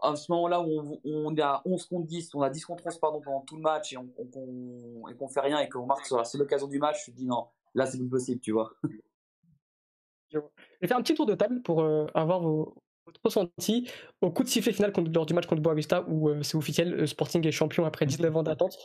à 0.00 0.14
ce 0.16 0.30
moment-là 0.32 0.60
où 0.60 1.00
on, 1.04 1.34
est 1.34 1.40
à 1.40 1.62
11 1.64 1.86
contre 1.86 2.06
10, 2.06 2.34
on 2.34 2.42
a 2.42 2.50
10 2.50 2.64
contre 2.64 2.86
11 2.86 2.98
pardon, 2.98 3.20
pendant 3.20 3.40
tout 3.40 3.56
le 3.56 3.62
match 3.62 3.92
et 3.92 3.96
on, 3.96 4.08
et 5.08 5.14
qu'on 5.16 5.28
fait 5.28 5.40
rien 5.40 5.58
et 5.60 5.68
qu'on 5.68 5.86
marque 5.86 6.06
sur 6.06 6.16
la 6.16 6.24
seule 6.24 6.42
occasion 6.42 6.66
du 6.66 6.78
match, 6.78 7.06
je 7.06 7.10
me 7.10 7.16
dis 7.16 7.26
non, 7.26 7.46
là 7.74 7.86
c'est 7.86 7.98
plus 7.98 8.08
possible, 8.08 8.40
tu 8.40 8.52
vois. 8.52 8.72
Je 10.30 10.38
vais 10.80 10.88
faire 10.88 10.96
un 10.96 11.02
petit 11.02 11.14
tour 11.14 11.26
de 11.26 11.34
table 11.34 11.62
pour 11.62 11.82
euh, 11.82 12.06
avoir 12.14 12.40
vos, 12.40 12.74
votre 13.06 13.20
ressenti 13.24 13.90
au 14.20 14.30
coup 14.30 14.42
de 14.42 14.48
sifflet 14.48 14.72
final 14.72 14.92
lors 15.14 15.26
du 15.26 15.34
match 15.34 15.46
contre 15.46 15.62
Boavista 15.62 16.04
où 16.08 16.28
euh, 16.28 16.42
c'est 16.42 16.56
officiel, 16.56 16.94
euh, 16.94 17.06
Sporting 17.06 17.46
est 17.46 17.52
champion 17.52 17.84
après 17.86 18.06
19 18.06 18.36
ans 18.36 18.42
d'attente. 18.42 18.76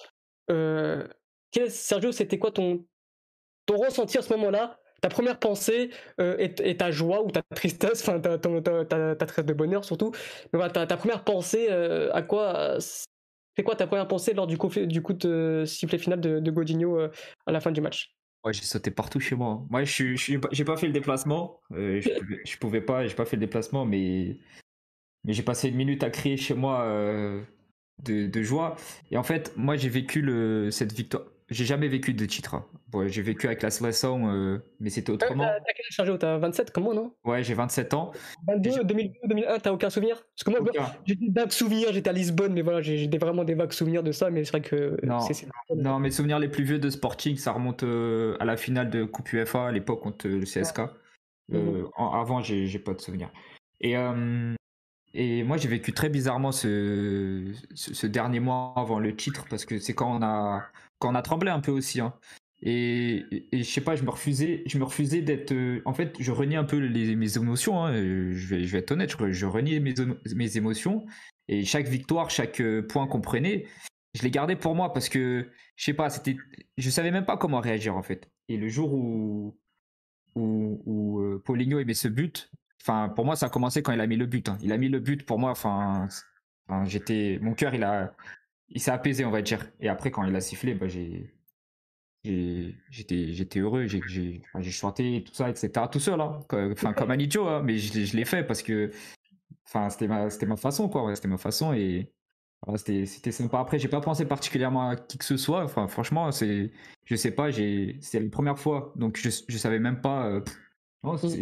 Sergio, 1.68 2.12
c'était 2.12 2.39
quoi 2.39 2.51
ton, 2.51 2.86
ton 3.65 3.77
ressenti 3.77 4.18
à 4.18 4.22
ce 4.22 4.34
moment-là 4.36 4.80
ta 5.01 5.10
première 5.10 5.39
pensée 5.39 5.89
euh, 6.20 6.38
est, 6.38 6.79
ta 6.79 6.91
joie 6.91 7.24
ou 7.25 7.31
ta 7.31 7.41
tristesse, 7.55 8.08
enfin 8.08 8.20
ta, 8.20 8.38
tristesse 8.38 9.46
de 9.46 9.53
bonheur 9.53 9.84
surtout. 9.84 10.12
Ta, 10.51 10.98
première 10.98 11.24
pensée, 11.24 11.67
euh, 11.70 12.13
à 12.13 12.22
quoi 12.22 12.77
c'est 12.79 13.63
quoi 13.63 13.75
ta 13.75 13.88
première 13.88 14.08
pensée 14.08 14.34
lors 14.34 14.48
du 14.48 14.58
coup, 14.58 14.70
de 14.70 15.63
sifflet 15.65 15.98
final 15.98 16.22
de, 16.22 16.51
Godinho 16.51 17.00
euh, 17.00 17.10
à 17.48 17.51
la 17.51 17.60
fin 17.60 17.72
du 17.72 17.81
match? 17.81 18.15
Ouais, 18.43 18.53
j'ai 18.53 18.63
sauté 18.63 18.89
partout 18.89 19.20
chez 19.20 19.36
moi. 19.36 19.63
Moi, 19.70 19.84
je 19.84 20.15
j'ai 20.15 20.65
pas 20.65 20.77
fait 20.77 20.88
le 20.88 20.93
déplacement. 20.93 21.60
je, 21.72 22.00
je, 22.46 22.58
pouvais 22.58 22.81
pas, 22.81 23.05
j'ai 23.05 23.15
pas 23.15 23.25
fait 23.25 23.36
le 23.36 23.41
déplacement, 23.41 23.86
mais 23.86 24.38
j'ai 25.27 25.43
passé 25.43 25.70
une 25.70 25.75
minute 25.75 26.03
à 26.03 26.10
crier 26.10 26.38
chez 26.38 26.53
moi 26.53 26.88
de, 28.03 28.41
joie. 28.41 28.77
Et 29.12 29.17
en 29.17 29.24
fait, 29.24 29.53
moi, 29.58 29.75
j'ai 29.75 29.89
vécu 29.89 30.25
cette 30.72 30.93
victoire. 30.93 31.24
J'ai 31.51 31.65
jamais 31.65 31.89
vécu 31.89 32.13
de 32.13 32.25
titre. 32.25 32.63
Bon, 32.88 33.05
j'ai 33.10 33.22
vécu 33.22 33.46
avec 33.46 33.62
la 33.62 33.70
sélection, 33.70 34.31
euh, 34.31 34.60
mais 34.79 34.89
c'était 34.89 35.12
autrement. 35.12 35.43
T'as 35.43 35.74
quel 35.75 36.10
âge, 36.10 36.20
T'as 36.20 36.38
27, 36.38 36.72
comment, 36.72 36.93
non? 36.93 37.13
Ouais, 37.25 37.43
j'ai 37.43 37.53
27 37.53 37.93
ans. 37.93 38.13
22, 38.48 38.86
2002, 38.86 39.13
2001, 39.25 39.60
t'as 39.60 39.74
aucun 39.74 39.89
souvenir? 39.89 40.15
Parce 40.15 40.46
que 40.46 40.62
moi, 40.62 40.72
j'ai 41.05 41.15
des 41.15 41.29
vagues 41.29 41.51
souvenirs, 41.51 41.89
j'étais 41.91 42.10
à 42.10 42.13
Lisbonne, 42.13 42.53
mais 42.53 42.62
voilà, 42.62 42.81
j'ai 42.81 43.05
vraiment 43.17 43.43
des 43.43 43.55
vagues 43.55 43.74
souvenirs 43.74 44.01
de 44.01 44.13
ça, 44.13 44.29
mais 44.29 44.46
c'est 44.46 44.51
vrai 44.51 44.62
que. 44.62 44.98
Non, 45.05 45.20
non, 45.75 46.00
mes 46.00 46.12
souvenirs 46.12 46.39
les 46.39 46.48
plus 46.48 46.63
vieux 46.63 46.79
de 46.79 46.89
Sporting, 46.89 47.36
ça 47.36 47.51
remonte 47.51 47.84
euh, 47.84 48.38
à 48.39 48.46
la 48.46 48.55
finale 48.55 48.89
de 48.89 49.03
Coupe 49.03 49.34
UEFA 49.34 49.67
à 49.67 49.72
l'époque 49.74 50.01
contre 50.01 50.29
le 50.29 50.46
CSK. 50.46 50.79
Euh, 51.53 51.84
avant, 51.98 52.41
j'ai 52.41 52.79
pas 52.79 52.93
de 52.93 53.01
souvenirs. 53.01 53.29
Et, 53.81 53.96
et 55.13 55.43
moi, 55.43 55.58
j'ai 55.58 55.67
vécu 55.67 55.91
très 55.91 56.08
bizarrement 56.08 56.54
ce, 56.54 57.52
ce, 57.73 58.08
dernier 58.08 58.39
mois 58.39 58.73
avant 58.78 58.99
le 58.99 59.13
titre, 59.17 59.45
parce 59.49 59.65
que 59.65 59.80
c'est 59.80 59.93
quand 59.93 60.15
on 60.15 60.21
a 60.23 60.63
quand 61.02 61.12
on 61.12 61.16
a 61.16 61.22
tremblé 61.22 61.50
un 61.50 61.60
peu 61.60 61.72
aussi. 61.72 62.00
Hein. 62.00 62.14
Et, 62.64 63.26
je 63.52 63.64
sais 63.64 63.82
pas, 63.82 63.96
je 63.96 64.04
me 64.04 64.12
refusais, 64.12 64.64
je 64.68 64.78
me 64.78 64.84
refusais 64.84 65.22
d'être. 65.22 65.52
Euh, 65.52 65.82
en 65.86 65.94
fait, 65.94 66.16
je 66.20 66.32
reniais 66.32 66.58
un 66.58 66.64
peu 66.64 66.78
les, 66.78 67.16
mes 67.16 67.38
émotions. 67.38 67.84
Hein, 67.84 67.94
je, 67.94 68.56
vais, 68.56 68.78
être 68.78 68.92
honnête, 68.92 69.12
je, 69.12 69.32
je 69.32 69.46
reniais 69.48 69.80
mes, 69.80 69.96
mes 70.36 70.58
émotions. 70.58 71.06
Et 71.48 71.66
chaque 71.66 71.88
victoire, 71.88 72.30
chaque 72.30 72.62
euh, 72.62 72.82
point 72.82 73.08
qu'on 73.08 73.20
prenait, 73.20 73.66
je 74.14 74.22
les 74.22 74.32
gardais 74.32 74.56
pour 74.56 74.76
moi 74.76 74.94
parce 74.94 75.10
que 75.10 75.50
je 75.76 75.84
sais 75.84 75.94
pas, 75.94 76.10
c'était, 76.10 76.38
je 76.78 76.90
savais 76.90 77.12
même 77.12 77.26
pas 77.26 77.38
comment 77.38 77.60
réagir 77.60 77.98
en 77.98 78.04
fait. 78.04 78.30
Et 78.48 78.58
le 78.58 78.70
jour 78.70 78.94
où 78.94 79.58
où, 80.36 80.82
où 80.86 81.20
euh, 81.20 81.42
Paulinho 81.44 81.80
aimait 81.80 81.94
ce 81.94 82.08
but, 82.08 82.50
enfin 82.82 83.10
pour 83.10 83.26
moi 83.26 83.36
ça 83.36 83.48
a 83.48 83.50
commencé 83.50 83.82
quand 83.82 83.92
il 83.92 84.00
a 84.00 84.08
mis 84.08 84.18
le 84.18 84.28
but. 84.28 84.48
Hein. 84.50 84.58
Il 84.62 84.72
a 84.72 84.78
mis 84.78 84.88
le 84.88 85.00
but 85.00 85.26
pour 85.26 85.40
moi, 85.40 85.52
enfin, 85.52 86.08
j'étais, 86.86 87.40
mon 87.42 87.54
cœur 87.54 87.74
il 87.76 87.84
a, 87.84 88.14
il 88.71 88.81
s'est 88.81 88.91
apaisé, 88.91 89.25
on 89.25 89.31
va 89.31 89.41
dire. 89.41 89.65
Et 89.79 89.89
après, 89.89 90.12
quand 90.12 90.23
il 90.23 90.36
a 90.36 90.41
sifflé, 90.41 90.73
bah, 90.73 90.88
j'ai, 90.88 91.34
j'étais, 92.23 93.34
j'étais 93.34 93.60
heureux, 93.60 93.88
j'ai, 93.88 94.01
j'ai, 94.07 94.41
chanté, 94.71 95.23
tout 95.25 95.34
ça, 95.34 95.49
etc. 95.49 95.71
Tout 95.91 95.99
seul, 95.99 96.19
hein. 96.21 96.39
enfin, 96.51 96.93
comme 96.93 97.12
un 97.12 97.19
idiot, 97.19 97.47
hein. 97.47 97.62
mais 97.63 97.77
je, 97.77 98.05
je 98.05 98.17
l'ai 98.17 98.25
fait 98.25 98.43
parce 98.43 98.63
que, 98.63 98.91
enfin, 99.67 99.89
c'était 99.89 100.07
ma, 100.07 100.29
c'était 100.29 100.45
ma 100.45 100.57
façon, 100.57 100.89
quoi. 100.89 101.15
c'était 101.15 101.27
ma 101.27 101.38
façon 101.38 101.73
et 101.73 102.12
c'était, 102.75 103.05
c'était 103.05 103.31
sympa. 103.31 103.60
Après, 103.60 103.79
j'ai 103.79 103.88
pas 103.88 104.01
pensé 104.01 104.25
particulièrement 104.25 104.89
à 104.89 104.95
qui 104.95 105.17
que 105.17 105.25
ce 105.25 105.38
soit. 105.38 105.63
Enfin, 105.63 105.88
franchement, 105.88 106.31
c'est, 106.31 106.71
je 107.05 107.15
sais 107.15 107.31
pas, 107.31 107.49
j'ai, 107.49 107.97
c'était 108.01 108.23
la 108.23 108.29
première 108.29 108.60
fois, 108.60 108.93
donc 108.95 109.17
je, 109.17 109.29
je 109.47 109.57
savais 109.57 109.79
même 109.79 110.01
pas. 110.01 110.27
Euh, 110.27 110.41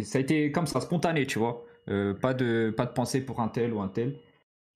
ça 0.02 0.18
a 0.18 0.20
été 0.20 0.50
comme 0.52 0.66
ça, 0.66 0.80
spontané, 0.80 1.26
tu 1.26 1.38
vois. 1.38 1.64
Euh, 1.88 2.14
pas 2.14 2.34
de, 2.34 2.72
pas 2.76 2.86
de 2.86 2.92
pensée 2.92 3.20
pour 3.24 3.40
un 3.40 3.48
tel 3.48 3.72
ou 3.72 3.80
un 3.80 3.88
tel. 3.88 4.18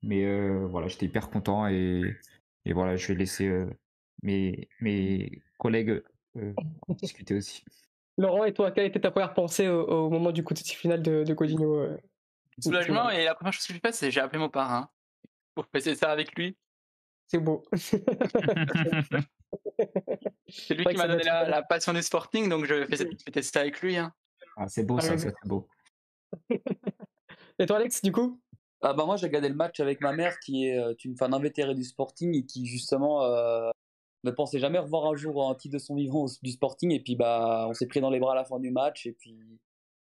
Mais 0.02 0.26
euh, 0.26 0.66
voilà, 0.66 0.88
j'étais 0.88 1.06
hyper 1.06 1.30
content 1.30 1.66
et 1.66 2.14
et 2.64 2.72
voilà, 2.72 2.96
je 2.96 3.08
vais 3.08 3.14
laisser 3.14 3.46
euh, 3.46 3.66
mes, 4.22 4.68
mes 4.80 5.42
collègues 5.58 6.02
euh, 6.36 6.54
discuter 6.88 7.34
aussi. 7.34 7.64
Laurent, 8.16 8.44
et 8.44 8.54
toi, 8.54 8.70
quelle 8.70 8.86
était 8.86 9.00
ta 9.00 9.10
première 9.10 9.34
pensée 9.34 9.68
au, 9.68 10.08
moment 10.08 10.30
du 10.30 10.44
coup 10.44 10.54
de 10.54 10.60
final 10.60 11.02
de, 11.02 11.24
de 11.24 11.34
Codino 11.34 11.80
euh, 11.80 11.98
Soulagement, 12.60 13.10
et 13.10 13.24
la 13.24 13.34
première 13.34 13.52
chose 13.52 13.66
que 13.66 13.72
j'ai 13.72 13.80
fait, 13.80 13.92
c'est 13.92 14.12
j'ai 14.12 14.20
appelé 14.20 14.38
mon 14.38 14.48
parrain 14.48 14.88
pour 15.54 15.66
passer 15.66 15.94
ça 15.94 16.10
avec 16.10 16.34
lui. 16.36 16.56
C'est 17.26 17.38
beau. 17.38 17.62
c'est 17.72 18.04
lui 20.74 20.84
qui 20.84 20.96
m'a 20.96 21.08
donné 21.08 21.24
la, 21.24 21.62
passion 21.62 21.92
du 21.92 22.02
sporting, 22.02 22.48
donc 22.48 22.66
je 22.66 22.86
fais 22.86 23.42
ça 23.42 23.60
avec 23.60 23.80
lui. 23.80 23.96
Hein. 23.96 24.12
Ah, 24.56 24.68
c'est 24.68 24.84
beau, 24.84 24.98
ah 24.98 25.00
ça, 25.00 25.18
c'est 25.18 25.34
beau. 25.44 25.66
et 27.58 27.66
toi, 27.66 27.78
Alex, 27.78 28.02
du 28.02 28.12
coup? 28.12 28.40
Ah 28.84 28.92
moi 28.92 29.16
j'ai 29.16 29.26
regardé 29.26 29.48
le 29.48 29.54
match 29.54 29.80
avec 29.80 30.02
ma 30.02 30.12
mère 30.12 30.38
qui 30.40 30.66
est 30.66 30.78
euh, 30.78 30.92
une 31.04 31.16
fan 31.16 31.32
invétérée 31.32 31.74
du 31.74 31.84
Sporting 31.84 32.34
et 32.34 32.44
qui 32.44 32.66
justement 32.66 33.24
euh, 33.24 33.70
ne 34.24 34.30
pensait 34.30 34.58
jamais 34.58 34.78
revoir 34.78 35.06
un 35.06 35.14
jour 35.14 35.48
un 35.48 35.54
titre 35.54 35.72
de 35.72 35.78
son 35.78 35.94
vivant 35.94 36.26
du 36.42 36.50
Sporting. 36.52 36.90
Et 36.92 37.00
puis 37.00 37.16
bah 37.16 37.66
on 37.68 37.72
s'est 37.72 37.86
pris 37.86 38.02
dans 38.02 38.10
les 38.10 38.20
bras 38.20 38.32
à 38.32 38.34
la 38.34 38.44
fin 38.44 38.60
du 38.60 38.70
match 38.70 39.06
et 39.06 39.12
puis 39.12 39.38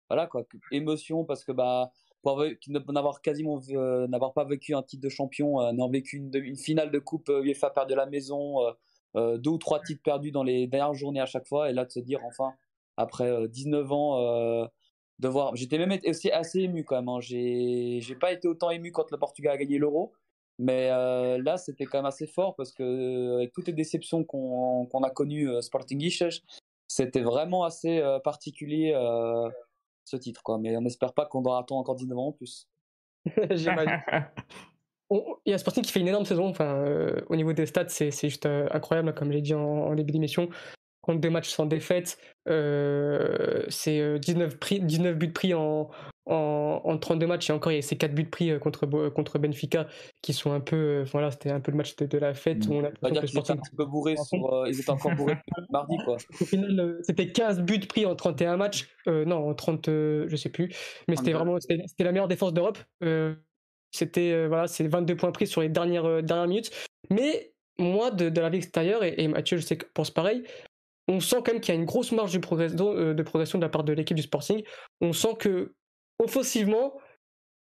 voilà 0.08 0.26
quoi. 0.26 0.44
Émotion 0.72 1.24
parce 1.24 1.44
que 1.44 1.52
bah 1.52 1.92
pour 2.22 2.42
n'avoir 2.88 3.20
quasiment 3.20 3.60
euh, 3.70 4.06
n'avoir 4.08 4.32
pas 4.32 4.44
vécu 4.44 4.74
un 4.74 4.82
titre 4.82 5.02
de 5.02 5.10
champion 5.10 5.60
n'avoir 5.72 5.90
vécu 5.90 6.16
une, 6.16 6.56
finale 6.56 6.90
de 6.90 6.98
coupe 6.98 7.28
UEFA 7.28 7.70
perdue 7.70 7.92
de 7.92 7.96
la 7.96 8.06
maison 8.06 8.56
deux 9.14 9.50
ou 9.50 9.58
trois 9.58 9.80
titres 9.80 10.02
perdus 10.02 10.30
dans 10.30 10.42
les 10.42 10.66
dernières 10.66 10.94
journées 10.94 11.20
à 11.20 11.26
chaque 11.26 11.46
fois 11.46 11.68
et 11.70 11.74
là 11.74 11.84
de 11.84 11.90
se 11.90 12.00
dire 12.00 12.20
enfin 12.24 12.54
après 12.96 13.48
19 13.48 13.92
ans 13.92 14.68
de 15.20 15.28
voir. 15.28 15.54
J'étais 15.54 15.78
même 15.78 15.96
aussi 16.06 16.30
assez 16.30 16.60
ému 16.60 16.84
quand 16.84 16.96
même. 16.96 17.08
Hein. 17.08 17.20
J'ai, 17.20 18.00
j'ai 18.00 18.14
pas 18.14 18.32
été 18.32 18.48
autant 18.48 18.70
ému 18.70 18.90
quand 18.90 19.10
le 19.10 19.18
Portugal 19.18 19.52
a 19.52 19.56
gagné 19.58 19.78
l'Euro, 19.78 20.12
mais 20.58 20.88
euh, 20.90 21.40
là 21.42 21.58
c'était 21.58 21.84
quand 21.84 21.98
même 21.98 22.06
assez 22.06 22.26
fort 22.26 22.56
parce 22.56 22.72
que 22.72 23.36
avec 23.36 23.52
toutes 23.52 23.66
les 23.66 23.74
déceptions 23.74 24.24
qu'on, 24.24 24.86
qu'on 24.86 25.02
a 25.02 25.10
connues 25.10 25.48
euh, 25.48 25.60
Sporting 25.60 26.10
c'était 26.88 27.20
vraiment 27.20 27.64
assez 27.64 28.00
euh, 28.00 28.18
particulier 28.18 28.92
ce 30.04 30.16
titre 30.16 30.42
quoi. 30.42 30.58
Mais 30.58 30.76
on 30.76 30.80
n'espère 30.80 31.12
pas 31.12 31.26
qu'on 31.26 31.42
doit 31.42 31.58
attendre 31.58 31.80
encore 31.80 31.94
19 31.96 32.18
ans 32.18 32.28
en 32.28 32.32
plus. 32.32 32.66
J'imagine. 33.50 34.02
Il 35.44 35.50
y 35.50 35.52
a 35.52 35.58
Sporting 35.58 35.82
qui 35.82 35.90
fait 35.90 36.00
une 36.00 36.08
énorme 36.08 36.24
saison. 36.24 36.46
Enfin, 36.46 36.84
au 37.28 37.34
niveau 37.34 37.52
des 37.52 37.66
stats, 37.66 37.88
c'est, 37.88 38.12
c'est 38.12 38.28
juste 38.28 38.46
incroyable, 38.46 39.12
comme 39.12 39.32
j'ai 39.32 39.40
dit 39.40 39.54
en, 39.54 39.60
en 39.60 39.94
début 39.96 40.12
d'émission 40.12 40.48
compte 41.02 41.20
deux 41.20 41.30
matchs 41.30 41.48
sans 41.48 41.66
défaite. 41.66 42.18
Euh, 42.48 43.64
c'est 43.68 44.18
19, 44.18 44.54
euh, 44.72 44.78
19 44.80 45.16
buts 45.16 45.32
pris 45.32 45.54
en, 45.54 45.90
en, 46.26 46.80
en, 46.84 46.98
32 46.98 47.26
matchs. 47.26 47.50
Et 47.50 47.52
encore 47.52 47.72
il 47.72 47.76
y 47.76 47.78
a 47.78 47.82
ces 47.82 47.96
4 47.96 48.14
buts 48.14 48.24
pris 48.24 48.50
euh, 48.50 48.58
contre, 48.58 48.86
contre 49.10 49.38
Benfica 49.38 49.86
qui 50.22 50.32
sont 50.32 50.52
un 50.52 50.60
peu 50.60 51.04
voilà 51.12 51.30
c'était 51.30 51.50
un 51.50 51.60
peu 51.60 51.70
le 51.70 51.76
match 51.76 51.96
de, 51.96 52.18
la 52.18 52.34
fête 52.34 52.66
où 52.66 52.74
on 52.74 52.84
a 52.84 53.10
dire 53.10 53.24
qu'ils 53.24 53.38
étaient 53.38 53.52
un 53.52 53.56
petit 53.56 53.76
peu 53.76 53.84
bourrés 53.84 54.16
sur, 54.16 54.66
ils 54.66 54.78
étaient 54.78 54.90
encore 54.90 55.14
bourrés 55.14 55.38
mardi 55.70 55.96
quoi. 56.04 56.16
Au 56.40 56.44
final 56.44 56.98
c'était 57.02 57.28
15 57.28 57.60
buts 57.60 57.80
pris 57.80 58.06
en 58.06 58.14
31 58.14 58.56
matchs 58.56 58.88
non 59.06 59.48
en 59.48 59.54
30 59.54 59.86
je 59.86 60.36
sais 60.36 60.50
plus. 60.50 60.74
Mais 61.08 61.16
c'était 61.16 61.32
vraiment 61.32 61.58
c'était 61.60 62.04
la 62.04 62.12
meilleure 62.12 62.28
défense 62.28 62.52
d'Europe. 62.52 62.78
C'était 63.92 64.46
voilà 64.46 64.66
c'est 64.66 64.86
22 64.86 65.16
points 65.16 65.32
pris 65.32 65.46
sur 65.46 65.60
les 65.62 65.68
dernières 65.68 66.22
dernières 66.22 66.48
minutes. 66.48 66.70
Mais 67.10 67.52
moi 67.78 68.10
de, 68.10 68.28
de 68.28 68.40
la 68.40 68.50
vie 68.50 68.58
extérieure 68.58 69.02
et, 69.02 69.14
et 69.16 69.26
Mathieu 69.26 69.56
je 69.56 69.62
sais 69.62 69.78
que 69.78 69.86
pense 69.94 70.10
pareil 70.10 70.44
on 71.10 71.20
sent 71.20 71.36
quand 71.44 71.52
même 71.52 71.60
qu'il 71.60 71.74
y 71.74 71.76
a 71.76 71.80
une 71.80 71.86
grosse 71.86 72.12
marge 72.12 72.36
euh, 72.36 73.14
de, 73.14 73.22
progression 73.22 73.58
de 73.58 73.64
la 73.64 73.68
part 73.68 73.82
de 73.82 73.92
l'équipe 73.92 74.16
du 74.16 74.22
Sporting. 74.22 74.62
On 75.00 75.12
sent 75.12 75.34
que 75.38 75.74
offensivement, 76.20 76.94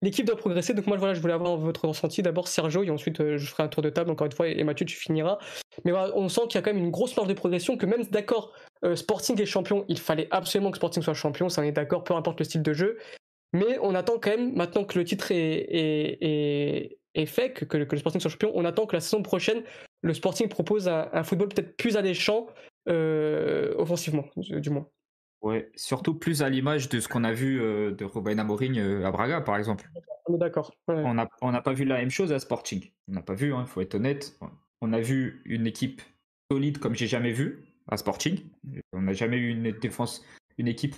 l'équipe 0.03 0.27
doit 0.27 0.37
progresser. 0.37 0.75
Donc 0.75 0.87
moi, 0.87 0.99
voilà, 0.99 1.15
je 1.15 1.21
voulais 1.21 1.33
avoir 1.33 1.57
votre 1.57 1.89
ressenti. 1.89 2.23
D'abord 2.23 2.47
Sergio, 2.47 2.83
et 2.85 2.91
ensuite 2.91 3.21
euh, 3.21 3.39
je 3.39 3.47
ferai 3.47 3.63
un 3.63 3.69
tour 3.69 3.83
de 3.83 3.89
table 3.89 4.11
encore 4.11 4.27
une 4.27 4.33
fois, 4.33 4.49
et 4.49 4.63
Mathieu, 4.65 4.85
tu 4.85 4.97
finiras. 4.97 5.39
Mais 5.85 5.93
on 5.93 6.29
sent 6.29 6.43
qu'il 6.49 6.57
y 6.57 6.59
a 6.59 6.63
quand 6.63 6.75
même 6.75 6.83
une 6.83 6.91
grosse 6.91 7.17
marge 7.17 7.29
de 7.29 7.35
progression, 7.35 7.79
que 7.79 7.87
même 7.87 8.05
d'accord, 8.05 8.53
euh, 8.85 8.97
Sporting 8.97 9.41
est 9.41 9.47
champion, 9.47 9.87
il 9.89 9.99
fallait 9.99 10.29
absolument 10.31 10.71
que 10.71 10.77
Sporting 10.77 11.03
soit 11.03 11.15
champion, 11.15 11.49
ça 11.49 11.63
en 11.63 11.65
est 11.65 11.73
d'accord, 11.73 12.05
peu 12.05 12.15
importe 12.15 12.39
le 12.41 12.45
style 12.45 12.63
de 12.63 12.75
jeu. 12.75 12.99
Mais 13.55 13.79
on 13.81 13.95
attend 13.95 14.19
quand 14.21 14.31
même, 14.31 14.55
maintenant 14.55 14.85
que 14.85 14.99
le 14.99 15.05
titre 15.07 15.29
est, 15.31 16.99
fait, 17.27 17.53
que, 17.53 17.77
le 17.77 17.97
Sporting 17.97 18.21
soit 18.21 18.31
champion, 18.31 18.53
on 18.55 18.67
attend 18.67 18.85
que 18.85 18.95
la 18.95 19.01
saison 19.01 19.23
prochaine, 19.23 19.63
le 20.03 20.13
Sporting 20.13 20.49
propose 20.49 20.87
un 20.87 21.23
football 21.25 21.49
peut-être 21.49 21.77
plus 21.77 21.97
alléchant, 21.97 22.47
offensivement, 22.89 24.25
du 24.37 24.71
moins. 24.71 24.89
Ouais, 25.41 25.71
surtout 25.77 26.15
plus 26.15 26.43
à 26.43 26.49
l'image 26.49 26.89
de 26.89 26.99
ce 26.99 27.07
qu'on 27.07 27.23
a 27.23 27.33
vu 27.33 27.59
de 27.59 28.05
Robin 28.05 28.39
Amorim 28.39 28.77
à 29.05 29.11
Braga, 29.11 29.41
par 29.41 29.57
exemple. 29.57 29.89
On 30.27 30.35
est 30.35 30.39
d'accord. 30.39 30.75
On 30.89 31.15
n'a 31.15 31.29
on 31.41 31.53
pas 31.63 31.73
vu 31.73 31.85
la 31.85 31.97
même 31.99 32.11
chose 32.11 32.33
à 32.33 32.39
Sporting. 32.39 32.91
On 33.09 33.13
n'a 33.13 33.23
pas 33.23 33.35
vu, 33.35 33.49
il 33.49 33.53
hein, 33.53 33.65
faut 33.65 33.81
être 33.81 33.95
honnête. 33.95 34.39
On 34.81 34.93
a 34.93 35.01
vu 35.01 35.43
une 35.45 35.67
équipe 35.67 36.03
solide 36.51 36.79
comme 36.79 36.95
j'ai 36.95 37.07
jamais 37.07 37.33
vu 37.33 37.65
à 37.89 37.97
Sporting. 37.97 38.41
On 38.93 39.03
n'a 39.03 39.13
jamais 39.13 39.37
eu 39.37 39.49
une 39.51 39.71
défense, 39.73 40.25
une 40.59 40.69
équipe 40.69 40.97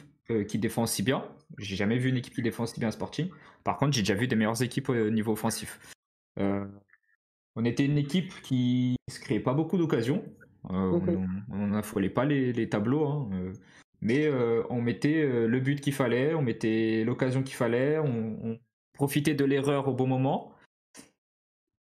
qui 0.49 0.59
défend 0.59 0.87
si 0.87 1.03
bien. 1.03 1.25
J'ai 1.59 1.77
jamais 1.77 1.99
vu 1.99 2.09
une 2.09 2.17
équipe 2.17 2.35
qui 2.35 2.43
défend 2.43 2.67
si 2.67 2.79
bien 2.81 2.89
à 2.89 2.93
Sporting. 2.93 3.29
Par 3.65 3.77
contre, 3.79 3.93
j'ai 3.93 4.03
déjà 4.03 4.15
vu 4.15 4.27
des 4.27 4.37
meilleures 4.37 4.63
équipes 4.63 4.89
au 4.89 5.11
niveau 5.11 5.33
offensif. 5.33 5.79
on 6.37 7.65
était 7.65 7.85
une 7.85 7.99
équipe 7.99 8.33
qui 8.43 8.97
ne 9.09 9.13
se 9.13 9.21
créait 9.21 9.41
pas 9.41 9.55
beaucoup 9.55 9.77
d'occasions. 9.77 10.25
On 10.69 11.67
n'affolait 11.69 12.11
pas 12.11 12.25
les, 12.25 12.53
les 12.53 12.69
tableaux. 12.69 13.07
Hein, 13.07 13.31
mais 14.03 14.27
euh, 14.27 14.63
on 14.71 14.81
mettait 14.81 15.23
euh, 15.23 15.47
le 15.47 15.61
but 15.61 15.81
qu'il 15.81 15.93
fallait, 15.93 16.35
on 16.35 16.43
mettait 16.43 17.05
l'occasion 17.05 17.43
qu'il 17.43 17.57
fallait, 17.57 17.99
on, 17.99 18.59
profitait 18.95 19.35
de 19.35 19.45
l'erreur 19.45 19.89
au 19.89 19.95
bon 19.95 20.07
moment. 20.07 20.53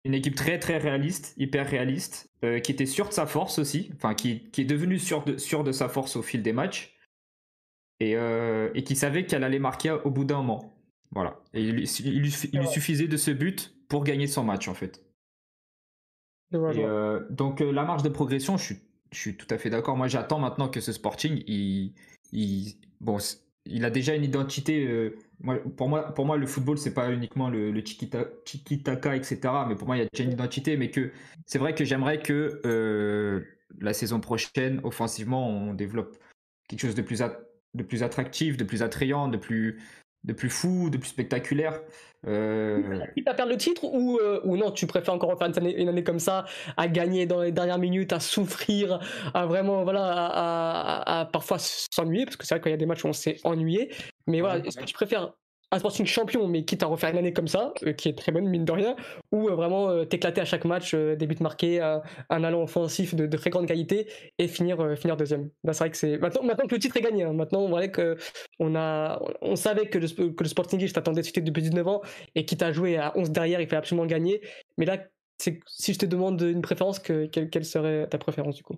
Une 0.04 0.14
équipe 0.14 0.36
très 0.36 0.60
très 0.60 0.78
réaliste, 0.78 1.34
hyper 1.38 1.68
réaliste, 1.68 2.30
euh, 2.44 2.60
qui 2.60 2.74
était 2.74 2.86
sûre 2.86 3.08
de 3.08 3.14
sa 3.14 3.26
force 3.26 3.58
aussi, 3.58 3.90
enfin 3.96 4.14
qui, 4.14 4.50
est 4.58 4.66
devenue 4.66 5.00
sûre 5.00 5.24
de, 5.24 5.34
de 5.34 5.72
sa 5.72 5.88
force 5.88 6.18
au 6.18 6.22
fil 6.22 6.42
des 6.42 6.52
matchs, 6.52 6.98
et, 8.02 8.18
qui 8.86 8.96
savait 8.96 9.26
qu'elle 9.26 9.46
allait 9.46 9.60
marquer 9.60 9.92
au 10.04 10.12
bout 10.12 10.26
d'un 10.26 10.38
moment. 10.38 10.78
Voilà. 11.12 11.40
Et 11.54 11.64
il, 11.64 11.72
lui 11.74 12.32
suffisait 12.32 13.08
de 13.08 13.18
ce 13.18 13.32
but 13.32 13.74
pour 13.88 14.04
gagner 14.04 14.28
son 14.28 14.44
match 14.44 14.68
en 14.68 14.74
fait. 14.74 15.05
Donc 16.52 17.60
la 17.60 17.84
marge 17.84 18.04
de 18.04 18.10
progression, 18.10 18.58
je 18.58 18.64
suis 18.64 18.80
je 19.16 19.22
suis 19.22 19.38
tout 19.38 19.48
à 19.50 19.58
fait 19.58 19.70
d'accord. 19.70 19.98
Moi, 19.98 20.08
j'attends 20.08 20.40
maintenant 20.40 20.68
que 20.68 20.82
ce 20.82 20.92
Sporting, 20.92 21.44
il, 21.48 21.94
il, 22.32 22.76
bon, 23.00 23.18
il 23.66 23.86
a 23.86 23.90
déjà 23.90 24.14
une 24.14 24.24
identité. 24.24 24.86
Euh, 24.86 25.16
pour, 25.78 25.90
moi, 25.90 26.14
pour 26.14 26.26
moi, 26.26 26.38
le 26.38 26.46
football, 26.46 26.78
c'est 26.78 26.94
pas 26.94 27.12
uniquement 27.12 27.50
le, 27.50 27.72
le 27.72 27.84
tiki-taka, 27.84 29.16
etc. 29.16 29.40
Mais 29.68 29.76
pour 29.76 29.88
moi, 29.88 29.98
il 29.98 30.04
y 30.04 30.06
a 30.06 30.08
déjà 30.12 30.24
une 30.26 30.34
identité. 30.34 30.78
Mais 30.78 30.92
que 30.92 31.12
c'est 31.46 31.60
vrai 31.60 31.74
que 31.74 31.86
j'aimerais 31.86 32.20
que 32.20 32.62
euh, 32.66 33.42
la 33.80 33.94
saison 33.94 34.20
prochaine, 34.20 34.82
offensivement, 34.84 35.48
on 35.50 35.74
développe 35.74 36.18
quelque 36.68 36.82
chose 36.82 36.96
de 36.96 37.02
plus, 37.02 37.24
de 37.74 37.84
plus 37.84 38.04
attractif, 38.04 38.58
de 38.58 38.64
plus 38.64 38.84
attrayant, 38.84 39.28
de 39.28 39.38
plus, 39.38 39.82
de 40.26 40.34
plus 40.34 40.50
fou, 40.50 40.90
de 40.90 40.98
plus 40.98 41.10
spectaculaire. 41.10 41.80
Euh... 42.28 43.00
à 43.28 43.34
perdre 43.36 43.52
le 43.52 43.58
titre 43.58 43.84
ou, 43.84 44.18
euh, 44.18 44.42
ou 44.44 44.58
non, 44.58 44.72
tu 44.72 44.88
préfères 44.88 45.14
encore 45.14 45.38
faire 45.38 45.48
une 45.48 45.90
année, 45.90 46.04
comme 46.04 46.20
ça, 46.20 46.46
à 46.76 46.88
gagner 46.88 47.28
dans 47.28 47.42
les 47.42 47.52
dernières 47.52 47.78
minutes, 47.78 48.14
à 48.14 48.20
souffrir, 48.20 49.00
à 49.34 49.46
vraiment, 49.46 49.84
voilà, 49.84 50.04
à, 51.06 51.26
parfois 51.32 51.58
s'ennuyer, 51.60 52.26
parce 52.26 52.36
que 52.36 52.46
c'est 52.46 52.56
vrai 52.56 52.62
qu'il 52.62 52.72
y 52.72 52.74
a 52.74 52.78
des 52.78 52.88
matchs 52.88 53.06
où 53.06 53.08
on 53.08 53.14
s'est 53.14 53.38
ennuyé. 53.44 53.94
Mais 54.26 54.42
voilà, 54.42 54.66
est-ce 54.66 54.78
que 54.78 54.86
tu 54.86 54.94
préfères 54.94 55.34
un 55.72 55.80
Sporting 55.80 56.06
champion, 56.06 56.48
mais 56.48 56.64
quitte 56.64 56.84
à 56.84 56.86
refaire 56.88 57.12
une 57.12 57.18
année 57.18 57.34
comme 57.34 57.48
ça, 57.48 57.74
euh, 57.84 57.94
qui 57.94 58.10
est 58.10 58.18
très 58.18 58.32
bonne, 58.32 58.48
mine 58.48 58.66
de 58.66 58.72
rien, 58.72 58.96
ou 59.32 59.50
euh, 59.50 59.56
vraiment 59.56 59.90
euh, 59.90 60.06
t'éclater 60.06 60.42
à 60.42 60.46
chaque 60.46 60.66
match, 60.66 60.94
des 60.94 61.28
buts 61.28 61.36
marqués, 61.42 61.82
un 61.82 62.44
allant 62.44 62.64
offensif 62.64 63.16
de, 63.16 63.26
très 63.38 63.50
grande 63.50 63.68
qualité, 63.68 64.08
et 64.38 64.48
finir, 64.48 64.98
finir 64.98 65.18
deuxième. 65.18 65.50
Bah, 65.64 65.74
c'est 65.74 65.80
vrai 65.80 65.92
que 65.92 65.98
c'est. 65.98 66.18
Maintenant, 66.18 66.44
maintenant 66.44 66.68
que 66.68 66.76
le 66.76 66.80
titre 66.80 66.98
est 66.98 67.02
gagné, 67.02 67.24
hein, 67.24 67.34
maintenant, 67.34 67.62
on 67.62 67.70
voit 67.70 67.88
que 67.88 68.18
on, 68.60 68.76
a, 68.76 69.22
on 69.42 69.56
savait 69.56 69.90
que 69.90 69.98
le, 69.98 70.08
que 70.08 70.44
le 70.44 70.50
Sporting, 70.50 70.80
je 70.80 70.94
t'attendais 70.94 71.22
depuis 71.22 71.62
19 71.62 71.88
ans, 71.88 72.02
et 72.36 72.46
quitte 72.46 72.62
à 72.62 72.72
jouer 72.72 72.98
à 72.98 73.18
11 73.18 73.32
derrière, 73.32 73.60
il 73.62 73.68
fallait 73.68 73.80
absolument 73.80 74.06
gagner. 74.06 74.42
Mais 74.78 74.86
là, 74.86 74.98
si 75.38 75.94
je 75.94 76.00
te 76.00 76.06
demande 76.06 76.42
une 76.42 76.62
préférence, 76.62 77.00
que, 77.00 77.26
quelle, 77.26 77.66
serait 77.66 78.08
ta 78.08 78.18
préférence 78.18 78.56
du 78.56 78.64
coup? 78.64 78.78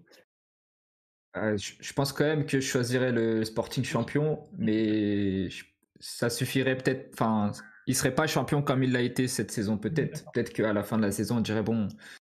Je, 1.35 1.93
pense 1.93 2.13
quand 2.13 2.23
même 2.23 2.47
que 2.47 2.59
je 2.59 2.67
choisirais 2.67 3.11
le 3.11 3.45
Sporting 3.45 3.83
champion, 3.83 4.39
mais 4.57 5.51
je 5.51 5.65
ça 5.99 6.29
suffirait 6.29 6.77
peut-être. 6.77 7.09
Enfin, 7.13 7.51
il 7.87 7.95
serait 7.95 8.13
pas 8.13 8.27
champion 8.27 8.61
comme 8.61 8.83
il 8.83 8.91
l'a 8.91 9.01
été 9.01 9.27
cette 9.27 9.51
saison, 9.51 9.77
peut-être. 9.77 10.25
Peut-être 10.33 10.51
qu'à 10.51 10.73
la 10.73 10.83
fin 10.83 10.97
de 10.97 11.03
la 11.03 11.11
saison, 11.11 11.37
on 11.37 11.41
dirait 11.41 11.63
bon, 11.63 11.87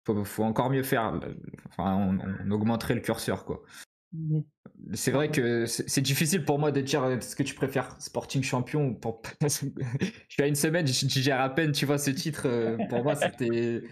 faut, 0.06 0.24
faut 0.26 0.44
encore 0.44 0.70
mieux 0.70 0.84
faire. 0.84 1.20
Enfin, 1.70 2.18
on, 2.46 2.52
augmenterait 2.52 2.96
le 2.96 3.02
curseur, 3.02 3.46
quoi. 3.46 3.64
C'est 4.94 5.12
vrai 5.12 5.32
que 5.32 5.66
c'est 5.66 6.02
difficile 6.02 6.46
pour 6.46 6.60
moi 6.60 6.72
de 6.72 6.82
dire 6.82 7.04
est-ce 7.06 7.36
que 7.36 7.44
tu 7.44 7.56
préfères 7.56 7.96
Sporting 8.00 8.44
champion 8.44 8.94
pour... 8.94 9.22
Je 9.42 9.48
suis 9.48 10.44
à 10.44 10.48
une 10.48 10.56
semaine, 10.56 10.86
je 10.86 11.08
gère 11.08 11.42
à 11.42 11.50
peine, 11.50 11.72
tu 11.72 11.86
vois, 11.86 11.98
ce 11.98 12.12
titre. 12.12 12.44
Euh, 12.46 12.78
pour 12.90 13.04
moi, 13.04 13.16
c'était 13.16 13.84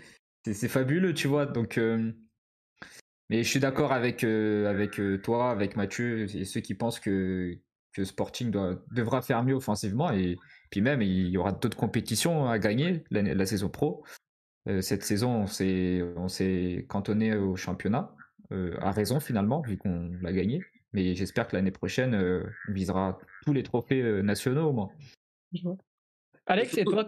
c'est 0.45 0.67
fabuleux, 0.67 1.13
tu 1.13 1.27
vois. 1.27 1.45
Donc, 1.45 1.77
euh, 1.77 2.12
mais 3.29 3.43
je 3.43 3.49
suis 3.49 3.60
d'accord 3.60 3.93
avec 3.93 4.23
euh, 4.23 4.69
avec 4.69 4.99
toi, 5.23 5.51
avec 5.51 5.75
Mathieu 5.75 6.27
et 6.36 6.45
ceux 6.45 6.62
qui 6.62 6.75
pensent 6.75 6.99
que 6.99 7.57
que 7.93 8.04
Sporting 8.04 8.51
devra 8.91 9.21
faire 9.21 9.43
mieux 9.43 9.56
offensivement 9.56 10.12
et 10.12 10.38
puis 10.69 10.82
même 10.82 11.01
il 11.01 11.27
y 11.27 11.38
aura 11.38 11.51
d'autres 11.51 11.77
compétitions 11.77 12.47
à 12.47 12.60
gagner 12.60 13.04
la, 13.12 13.45
saison 13.45 13.69
pro. 13.69 14.04
Euh, 14.67 14.82
cette 14.82 15.04
saison, 15.04 15.45
on 16.15 16.27
s'est 16.27 16.86
cantonné 16.88 17.36
au 17.36 17.56
championnat, 17.56 18.15
euh, 18.51 18.77
à 18.80 18.91
raison 18.91 19.19
finalement, 19.19 19.62
vu 19.62 19.77
qu'on 19.77 20.12
l'a 20.21 20.32
gagné. 20.32 20.63
Mais 20.93 21.15
j'espère 21.15 21.47
que 21.47 21.56
l'année 21.56 21.71
prochaine, 21.71 22.13
euh, 22.13 22.43
on 22.67 22.73
visera 22.73 23.17
tous 23.45 23.54
les 23.54 23.63
trophées 23.63 24.21
nationaux 24.23 24.69
au 24.69 24.73
moins. 24.73 24.89
Alex, 26.45 26.77
et 26.77 26.84
toi, 26.84 27.08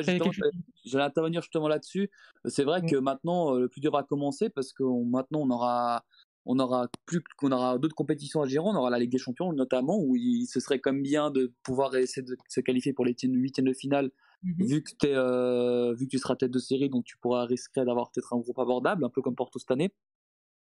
J'allais 0.00 1.04
intervenir 1.04 1.42
justement 1.42 1.68
là-dessus. 1.68 2.10
C'est 2.46 2.64
vrai 2.64 2.80
que 2.80 2.96
maintenant, 2.96 3.52
le 3.52 3.68
plus 3.68 3.82
dur 3.82 3.92
va 3.92 4.02
commencer 4.02 4.48
parce 4.48 4.72
que 4.72 4.82
maintenant, 4.82 5.40
on 5.40 5.50
aura 5.50 6.02
on 6.44 6.58
aura 6.58 6.88
plus 7.06 7.22
qu'on 7.36 7.52
aura 7.52 7.78
d'autres 7.78 7.94
compétitions 7.94 8.42
à 8.42 8.46
gérer, 8.46 8.64
on 8.66 8.74
aura 8.74 8.90
la 8.90 8.98
Ligue 8.98 9.12
des 9.12 9.18
Champions 9.18 9.52
notamment 9.52 9.98
où 9.98 10.16
il, 10.16 10.46
ce 10.46 10.60
serait 10.60 10.80
comme 10.80 11.02
bien 11.02 11.30
de 11.30 11.52
pouvoir 11.62 11.94
essayer 11.96 12.22
de 12.22 12.36
se 12.48 12.60
qualifier 12.60 12.92
pour 12.92 13.04
les 13.04 13.14
huitièmes 13.22 13.66
de 13.66 13.72
finale 13.72 14.10
mhm. 14.42 14.66
vu 14.66 14.82
que 14.82 14.90
euh, 15.04 15.94
vu 15.94 16.06
que 16.06 16.10
tu 16.10 16.18
seras 16.18 16.36
tête 16.36 16.50
de 16.50 16.58
série 16.58 16.88
donc 16.88 17.04
tu 17.04 17.16
pourras 17.18 17.44
risquer 17.46 17.84
d'avoir 17.84 18.10
peut-être 18.10 18.32
un 18.34 18.38
groupe 18.38 18.58
abordable 18.58 19.04
un 19.04 19.08
peu 19.08 19.22
comme 19.22 19.36
Porto 19.36 19.58
cette 19.58 19.70
année. 19.70 19.92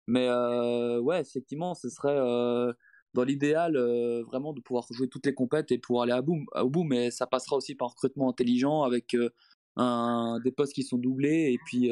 Mais 0.08 0.28
euh, 0.28 1.00
ouais, 1.00 1.22
effectivement, 1.22 1.76
ce 1.76 1.88
serait 1.88 2.18
euh, 2.18 2.74
dans 3.14 3.24
l'idéal 3.24 3.78
vraiment 4.24 4.54
de 4.54 4.60
pouvoir 4.60 4.86
jouer 4.92 5.08
toutes 5.08 5.26
les 5.28 5.36
compètes 5.36 5.72
et 5.72 5.78
pouvoir 5.78 6.04
aller 6.04 6.14
à 6.14 6.22
bout, 6.22 6.46
au 6.56 6.70
bout 6.70 6.84
mais 6.84 7.12
ça 7.12 7.28
passera 7.28 7.56
aussi 7.56 7.76
par 7.76 7.88
un 7.88 7.92
recrutement 7.92 8.30
intelligent 8.30 8.82
avec 8.82 9.16
un, 9.76 10.40
des 10.44 10.52
postes 10.52 10.74
qui 10.74 10.84
sont 10.84 10.98
doublés 10.98 11.54
et 11.54 11.60
puis 11.66 11.92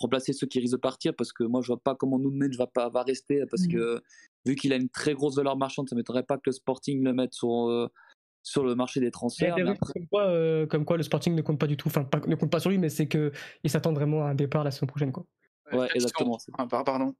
remplacer 0.00 0.32
ceux 0.32 0.46
qui 0.46 0.58
risquent 0.58 0.76
de 0.76 0.80
partir 0.80 1.14
parce 1.14 1.32
que 1.32 1.44
moi 1.44 1.60
je 1.62 1.68
vois 1.68 1.80
pas 1.80 1.94
comment 1.94 2.18
Nunez 2.18 2.56
va 2.56 2.66
pas 2.66 2.88
va 2.88 3.02
rester 3.02 3.44
parce 3.50 3.64
mmh. 3.64 3.72
que 3.72 4.02
vu 4.46 4.56
qu'il 4.56 4.72
a 4.72 4.76
une 4.76 4.88
très 4.88 5.14
grosse 5.14 5.36
valeur 5.36 5.56
marchande, 5.56 5.88
ça 5.88 5.94
m'étonnerait 5.94 6.24
pas 6.24 6.36
que 6.36 6.44
le 6.46 6.52
Sporting 6.52 7.04
le 7.04 7.12
mette 7.12 7.34
sur 7.34 7.68
euh, 7.68 7.88
sur 8.42 8.64
le 8.64 8.74
marché 8.74 9.00
des 9.00 9.10
transferts. 9.10 9.54
comme, 9.54 10.06
quoi, 10.10 10.24
euh, 10.28 10.66
comme, 10.66 10.84
quoi, 10.86 10.96
le 10.96 11.02
Sporting 11.02 11.34
ne 11.34 11.42
compte 11.42 11.58
pas 11.58 11.66
du 11.66 11.76
tout, 11.76 11.88
enfin 11.88 12.08
ne 12.26 12.34
compte 12.34 12.50
pas 12.50 12.60
sur 12.60 12.70
lui, 12.70 12.78
mais 12.78 12.88
c'est 12.88 13.06
que 13.06 13.32
il 13.62 13.70
s'attend 13.70 13.92
vraiment 13.92 14.24
à 14.24 14.30
un 14.30 14.34
départ 14.34 14.64
la 14.64 14.70
saison 14.70 14.86
prochaine 14.86 15.12
quoi. 15.12 15.26
Ouais, 15.72 15.88
exactement. 15.94 16.38
Ah, 16.58 16.66
pardon. 16.66 17.14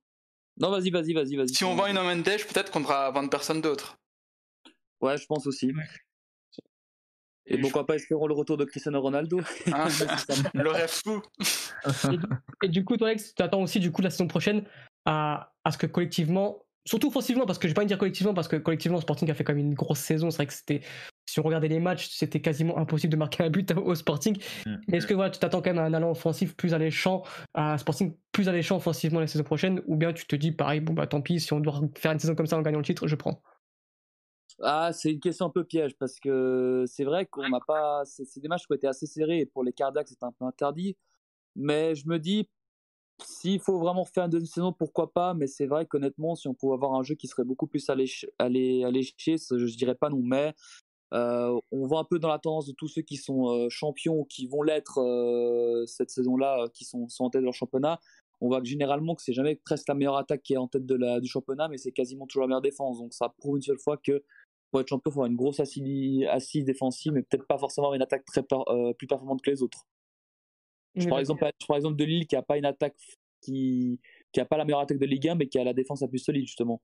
Non, 0.58 0.70
vas-y, 0.70 0.90
vas-y, 0.90 1.12
vas-y, 1.12 1.36
vas-y. 1.36 1.48
Si 1.50 1.64
on 1.64 1.74
vend 1.74 1.86
une 1.86 1.94
Mendes, 1.94 2.24
peut-être 2.24 2.70
qu'on 2.72 2.80
devra 2.80 3.10
vendre 3.10 3.30
personne 3.30 3.60
d'autre. 3.60 3.98
Ouais, 5.00 5.16
je 5.16 5.26
pense 5.26 5.46
aussi. 5.46 5.72
Et, 7.50 7.58
pourquoi 7.58 7.86
pas 7.86 7.96
espérons 7.96 8.26
le 8.26 8.34
retour 8.34 8.56
de 8.56 8.64
Cristiano 8.64 9.00
Ronaldo 9.00 9.40
ah, 9.72 9.88
Le 10.54 10.70
rêve 10.70 10.88
fou 10.88 11.20
et, 12.62 12.68
du 12.68 12.84
coup, 12.84 12.96
toi, 12.96 13.08
Alex, 13.08 13.34
tu 13.34 13.42
attends 13.42 13.62
aussi 13.62 13.80
du 13.80 13.90
coup 13.90 14.02
la 14.02 14.10
saison 14.10 14.26
prochaine 14.26 14.64
à, 15.04 15.52
à 15.64 15.70
ce 15.70 15.78
que 15.78 15.86
collectivement, 15.86 16.64
surtout 16.84 17.08
offensivement, 17.08 17.46
parce 17.46 17.58
que 17.58 17.68
je 17.68 17.72
vais 17.72 17.80
pas 17.80 17.84
dire 17.84 17.98
collectivement, 17.98 18.34
parce 18.34 18.48
que 18.48 18.56
collectivement, 18.56 19.00
Sporting 19.00 19.30
a 19.30 19.34
fait 19.34 19.44
quand 19.44 19.54
même 19.54 19.66
une 19.66 19.74
grosse 19.74 19.98
saison. 19.98 20.30
C'est 20.30 20.36
vrai 20.36 20.46
que 20.46 20.52
c'était, 20.52 20.80
si 21.26 21.40
on 21.40 21.42
regardait 21.42 21.68
les 21.68 21.80
matchs, 21.80 22.08
c'était 22.10 22.40
quasiment 22.40 22.78
impossible 22.78 23.12
de 23.12 23.16
marquer 23.16 23.44
un 23.44 23.50
but 23.50 23.70
au 23.76 23.94
Sporting. 23.94 24.36
Mm. 24.66 24.76
Mais 24.88 24.98
est-ce 24.98 25.06
que 25.06 25.14
voilà, 25.14 25.30
tu 25.30 25.38
t'attends 25.38 25.62
quand 25.62 25.70
même 25.70 25.78
à 25.78 25.84
un 25.84 25.94
allant 25.94 26.10
offensif 26.10 26.56
plus 26.56 26.74
alléchant, 26.74 27.22
à 27.54 27.74
un 27.74 27.78
Sporting 27.78 28.14
plus 28.32 28.48
alléchant 28.48 28.76
offensivement 28.76 29.20
la 29.20 29.26
saison 29.26 29.44
prochaine, 29.44 29.82
ou 29.86 29.96
bien 29.96 30.12
tu 30.12 30.26
te 30.26 30.36
dis 30.36 30.52
pareil, 30.52 30.80
bon 30.80 30.92
bah 30.92 31.06
tant 31.06 31.20
pis, 31.20 31.40
si 31.40 31.52
on 31.52 31.60
doit 31.60 31.80
faire 31.96 32.12
une 32.12 32.18
saison 32.18 32.34
comme 32.34 32.46
ça 32.46 32.56
en 32.56 32.62
gagnant 32.62 32.78
le 32.78 32.84
titre, 32.84 33.06
je 33.06 33.16
prends? 33.16 33.42
Ah, 34.62 34.92
c'est 34.92 35.12
une 35.12 35.20
question 35.20 35.46
un 35.46 35.50
peu 35.50 35.64
piège 35.64 35.96
parce 35.96 36.20
que 36.20 36.84
c'est 36.86 37.04
vrai 37.04 37.26
qu'on 37.26 37.48
n'a 37.48 37.60
pas. 37.66 38.02
C'est 38.04 38.40
des 38.40 38.48
matchs 38.48 38.66
qui 38.66 38.72
ont 38.72 38.76
été 38.76 38.86
assez 38.86 39.06
serrés 39.06 39.40
et 39.40 39.46
pour 39.46 39.64
les 39.64 39.72
cardiaques, 39.72 40.08
c'est 40.08 40.22
un 40.22 40.32
peu 40.32 40.44
interdit. 40.44 40.96
Mais 41.56 41.94
je 41.94 42.06
me 42.08 42.18
dis, 42.18 42.48
s'il 43.24 43.60
faut 43.60 43.78
vraiment 43.78 44.04
faire 44.04 44.24
une 44.24 44.30
deuxième 44.30 44.46
saison, 44.46 44.72
pourquoi 44.72 45.12
pas? 45.12 45.34
Mais 45.34 45.46
c'est 45.46 45.66
vrai 45.66 45.86
qu'honnêtement, 45.86 46.34
si 46.36 46.48
on 46.48 46.54
pouvait 46.54 46.74
avoir 46.74 46.94
un 46.94 47.02
jeu 47.02 47.14
qui 47.14 47.26
serait 47.28 47.44
beaucoup 47.44 47.66
plus 47.66 47.88
alléché, 47.90 48.28
alléché 48.38 49.36
je 49.38 49.76
dirais 49.76 49.94
pas 49.94 50.10
non. 50.10 50.20
Mais 50.22 50.54
euh, 51.14 51.58
on 51.72 51.86
voit 51.86 52.00
un 52.00 52.04
peu 52.04 52.18
dans 52.18 52.28
la 52.28 52.38
tendance 52.38 52.66
de 52.66 52.72
tous 52.72 52.88
ceux 52.88 53.02
qui 53.02 53.16
sont 53.16 53.48
euh, 53.48 53.68
champions 53.70 54.20
ou 54.20 54.24
qui 54.24 54.46
vont 54.46 54.62
l'être 54.62 54.98
euh, 55.00 55.86
cette 55.86 56.10
saison-là, 56.10 56.68
qui 56.74 56.84
sont, 56.84 57.08
sont 57.08 57.24
en 57.24 57.30
tête 57.30 57.40
de 57.42 57.46
leur 57.46 57.54
championnat 57.54 57.98
on 58.40 58.48
voit 58.48 58.60
que 58.60 58.66
généralement 58.66 59.14
que 59.14 59.22
c'est 59.22 59.32
jamais 59.32 59.56
presque 59.56 59.88
la 59.88 59.94
meilleure 59.94 60.16
attaque 60.16 60.42
qui 60.42 60.54
est 60.54 60.56
en 60.56 60.66
tête 60.66 60.86
de 60.86 60.94
la, 60.94 61.20
du 61.20 61.28
championnat, 61.28 61.68
mais 61.68 61.78
c'est 61.78 61.92
quasiment 61.92 62.26
toujours 62.26 62.42
la 62.42 62.48
meilleure 62.48 62.62
défense. 62.62 62.98
Donc 62.98 63.12
ça 63.12 63.28
prouve 63.28 63.56
une 63.56 63.62
seule 63.62 63.78
fois 63.78 63.96
que 63.96 64.22
pour 64.70 64.80
être 64.80 64.88
champion, 64.88 65.10
il 65.10 65.12
faut 65.12 65.20
avoir 65.20 65.30
une 65.30 65.36
grosse 65.36 65.60
assise, 65.60 66.24
assise 66.28 66.64
défensive, 66.64 67.12
mais 67.12 67.22
peut-être 67.22 67.46
pas 67.46 67.58
forcément 67.58 67.92
une 67.94 68.02
attaque 68.02 68.24
très 68.24 68.42
euh, 68.52 68.92
plus 68.94 69.06
performante 69.06 69.42
que 69.42 69.50
les 69.50 69.62
autres. 69.62 69.86
Je, 70.96 71.08
par 71.08 71.20
exemple, 71.20 71.48
je 71.60 71.74
exemple 71.74 71.96
de 71.96 72.04
Lille 72.04 72.26
qui 72.26 72.36
a 72.36 72.42
pas 72.42 72.58
une 72.58 72.64
attaque 72.64 72.96
qui 73.40 74.00
qui 74.32 74.40
a 74.40 74.44
pas 74.44 74.56
la 74.56 74.64
meilleure 74.64 74.80
attaque 74.80 74.98
de 74.98 75.06
Ligue 75.06 75.28
1, 75.28 75.34
mais 75.36 75.48
qui 75.48 75.58
a 75.58 75.64
la 75.64 75.72
défense 75.72 76.02
la 76.02 76.08
plus 76.08 76.18
solide, 76.18 76.46
justement. 76.46 76.80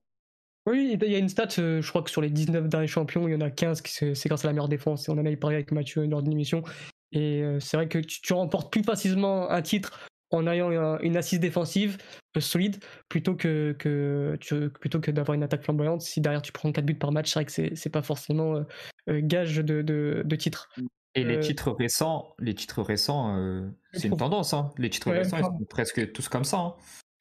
Oui, 0.67 0.97
il 1.01 1.11
y 1.11 1.15
a 1.15 1.17
une 1.17 1.29
stat, 1.29 1.47
euh, 1.59 1.81
je 1.81 1.89
crois 1.89 2.03
que 2.03 2.09
sur 2.09 2.21
les 2.21 2.29
19 2.29 2.67
derniers 2.67 2.87
champions, 2.87 3.25
il 3.27 3.31
y 3.31 3.35
en 3.35 3.41
a 3.41 3.49
15 3.49 3.81
qui 3.81 3.91
c'est 3.91 4.27
grâce 4.27 4.43
à 4.43 4.47
la 4.47 4.53
meilleure 4.53 4.67
défense. 4.67 5.07
Et 5.07 5.11
on 5.11 5.13
en 5.13 5.25
a 5.25 5.35
parlé 5.37 5.55
avec 5.55 5.71
Mathieu 5.71 6.05
lors 6.05 6.21
d'une 6.21 6.33
émission. 6.33 6.61
Et 7.13 7.41
euh, 7.41 7.61
c'est 7.61 7.77
vrai 7.77 7.87
que 7.87 7.99
tu, 7.99 8.33
remportes 8.33 8.71
plus 8.71 8.83
facilement 8.83 9.49
un 9.49 9.61
titre 9.61 10.06
en 10.31 10.47
ayant 10.47 10.99
une 10.99 11.17
assise 11.17 11.39
défensive 11.39 11.97
euh, 12.35 12.41
solide 12.41 12.83
plutôt 13.09 13.35
que, 13.35 13.75
que, 13.79 14.37
plutôt 14.79 14.99
que 14.99 15.11
d'avoir 15.11 15.35
une 15.35 15.43
attaque 15.43 15.63
flamboyante. 15.63 16.01
Si 16.01 16.21
derrière 16.21 16.41
tu 16.41 16.51
prends 16.51 16.71
4 16.71 16.85
buts 16.85 16.95
par 16.95 17.11
match, 17.11 17.31
c'est 17.31 17.39
vrai 17.39 17.45
que 17.45 17.75
c'est 17.75 17.89
pas 17.89 18.01
forcément 18.01 18.63
gage 19.07 19.57
de, 19.57 19.81
de, 19.81 20.35
titre. 20.35 20.69
Et 21.15 21.23
les 21.23 21.39
titres 21.39 21.71
récents, 21.71 22.35
les 22.39 22.53
titres 22.53 22.81
récents, 22.81 23.71
c'est 23.93 24.07
une 24.07 24.17
tendance. 24.17 24.53
Hein. 24.53 24.71
Les 24.77 24.89
titres 24.89 25.11
récents, 25.11 25.37
ils 25.37 25.43
sont 25.43 25.65
presque 25.69 26.11
tous 26.11 26.27
comme 26.29 26.43
ça. 26.43 26.75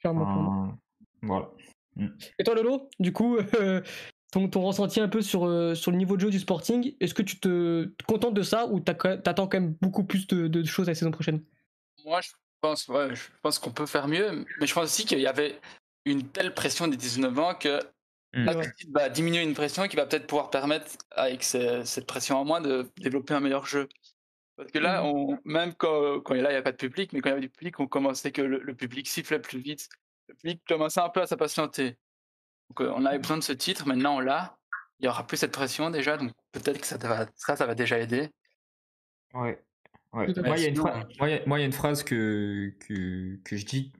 Hein. 0.05 0.77
voilà. 1.23 1.51
Mm. 1.97 2.09
Et 2.38 2.45
toi, 2.45 2.55
Lolo, 2.55 2.88
du 2.99 3.12
coup, 3.12 3.38
ton, 4.33 4.49
ton, 4.49 4.62
ressenti 4.62 5.01
un 5.01 5.09
peu 5.09 5.23
sur, 5.23 5.47
euh, 5.47 5.75
sur 5.75 5.90
le 5.90 5.97
niveau 5.97 6.16
de 6.16 6.23
jeu 6.23 6.31
du 6.31 6.38
Sporting, 6.38 6.95
est-ce 7.01 7.14
que 7.14 7.23
tu 7.23 7.38
te 7.38 7.90
contentes 8.07 8.35
de 8.35 8.42
ça 8.42 8.66
ou 8.66 8.81
t'attends 8.81 9.47
quand 9.47 9.61
même 9.61 9.77
beaucoup 9.81 10.05
plus 10.05 10.27
de, 10.27 10.49
de, 10.49 10.64
choses 10.64 10.88
la 10.88 10.95
saison 10.95 11.11
prochaine? 11.11 11.42
Moi, 12.05 12.21
je 12.21 12.31
pense, 12.61 12.88
ouais, 12.88 13.14
je 13.14 13.25
pense 13.42 13.59
qu'on 13.59 13.71
peut 13.71 13.87
faire 13.87 14.09
mieux, 14.09 14.45
mais 14.61 14.66
je 14.66 14.75
pense 14.75 14.85
aussi 14.85 15.05
qu'il 15.05 15.21
y 15.21 15.27
avait 15.27 15.61
une 16.05 16.29
telle 16.29 16.55
pression 16.55 16.88
des 16.88 16.97
19 16.97 17.38
ans 17.38 17.55
que 17.55 17.81
mm. 18.35 18.51
va 18.92 19.09
diminuer 19.09 19.42
une 19.42 19.55
pression 19.55 19.88
qui 19.88 19.97
va 19.97 20.07
peut-être 20.07 20.27
pouvoir 20.27 20.51
permettre, 20.51 20.87
avec 21.11 21.42
cette 21.42 22.07
pression 22.07 22.38
en 22.38 22.45
moins, 22.45 22.61
de 22.61 22.90
développer 22.99 23.35
un 23.35 23.40
meilleur 23.40 23.66
jeu. 23.66 23.88
Parce 24.57 24.71
que 24.71 24.79
là, 24.79 25.03
mm. 25.03 25.07
on, 25.07 25.38
même 25.45 25.75
quand, 25.75 26.21
quand 26.21 26.35
il 26.35 26.42
n'y 26.42 26.47
a 26.47 26.62
pas 26.62 26.73
de 26.73 26.77
public, 26.77 27.12
mais 27.12 27.21
quand 27.21 27.29
il 27.29 27.33
y 27.33 27.37
avait 27.37 27.42
du 27.42 27.51
public, 27.51 27.81
on 27.81 27.87
commençait 27.87 28.33
que 28.33 28.42
le 28.42 28.75
public 28.75 29.07
sifflait 29.09 29.40
plus 29.40 29.59
vite 29.59 29.88
le 30.29 30.35
public 30.35 30.62
commençait 30.66 31.01
un 31.01 31.09
peu 31.09 31.23
à 31.23 31.27
s'impatienter. 31.27 31.99
Donc 32.69 32.81
euh, 32.81 32.92
on 32.95 33.05
avait 33.05 33.19
besoin 33.19 33.38
de 33.38 33.42
ce 33.42 33.53
titre, 33.53 33.87
maintenant 33.87 34.16
on 34.16 34.21
l'a. 34.21 34.59
Il 34.99 35.07
y 35.07 35.09
aura 35.09 35.27
plus 35.27 35.37
cette 35.37 35.53
pression 35.53 35.90
déjà, 35.90 36.16
donc 36.16 36.33
peut-être 36.53 36.81
que 36.81 36.87
ça, 36.87 36.97
va, 36.97 37.27
ça, 37.35 37.57
ça 37.57 37.66
va 37.66 37.75
déjà 37.75 37.99
aider. 37.99 38.31
Ouais. 39.35 39.62
Ouais. 40.16 40.33
Moi, 40.42 40.57
il 40.59 40.62
y, 41.61 41.62
a 41.62 41.64
une 41.64 41.72
phrase 41.72 42.02
que, 42.02 42.74
que, 42.81 43.37
que 43.44 43.57
je 43.57 43.66
dis 43.66 43.92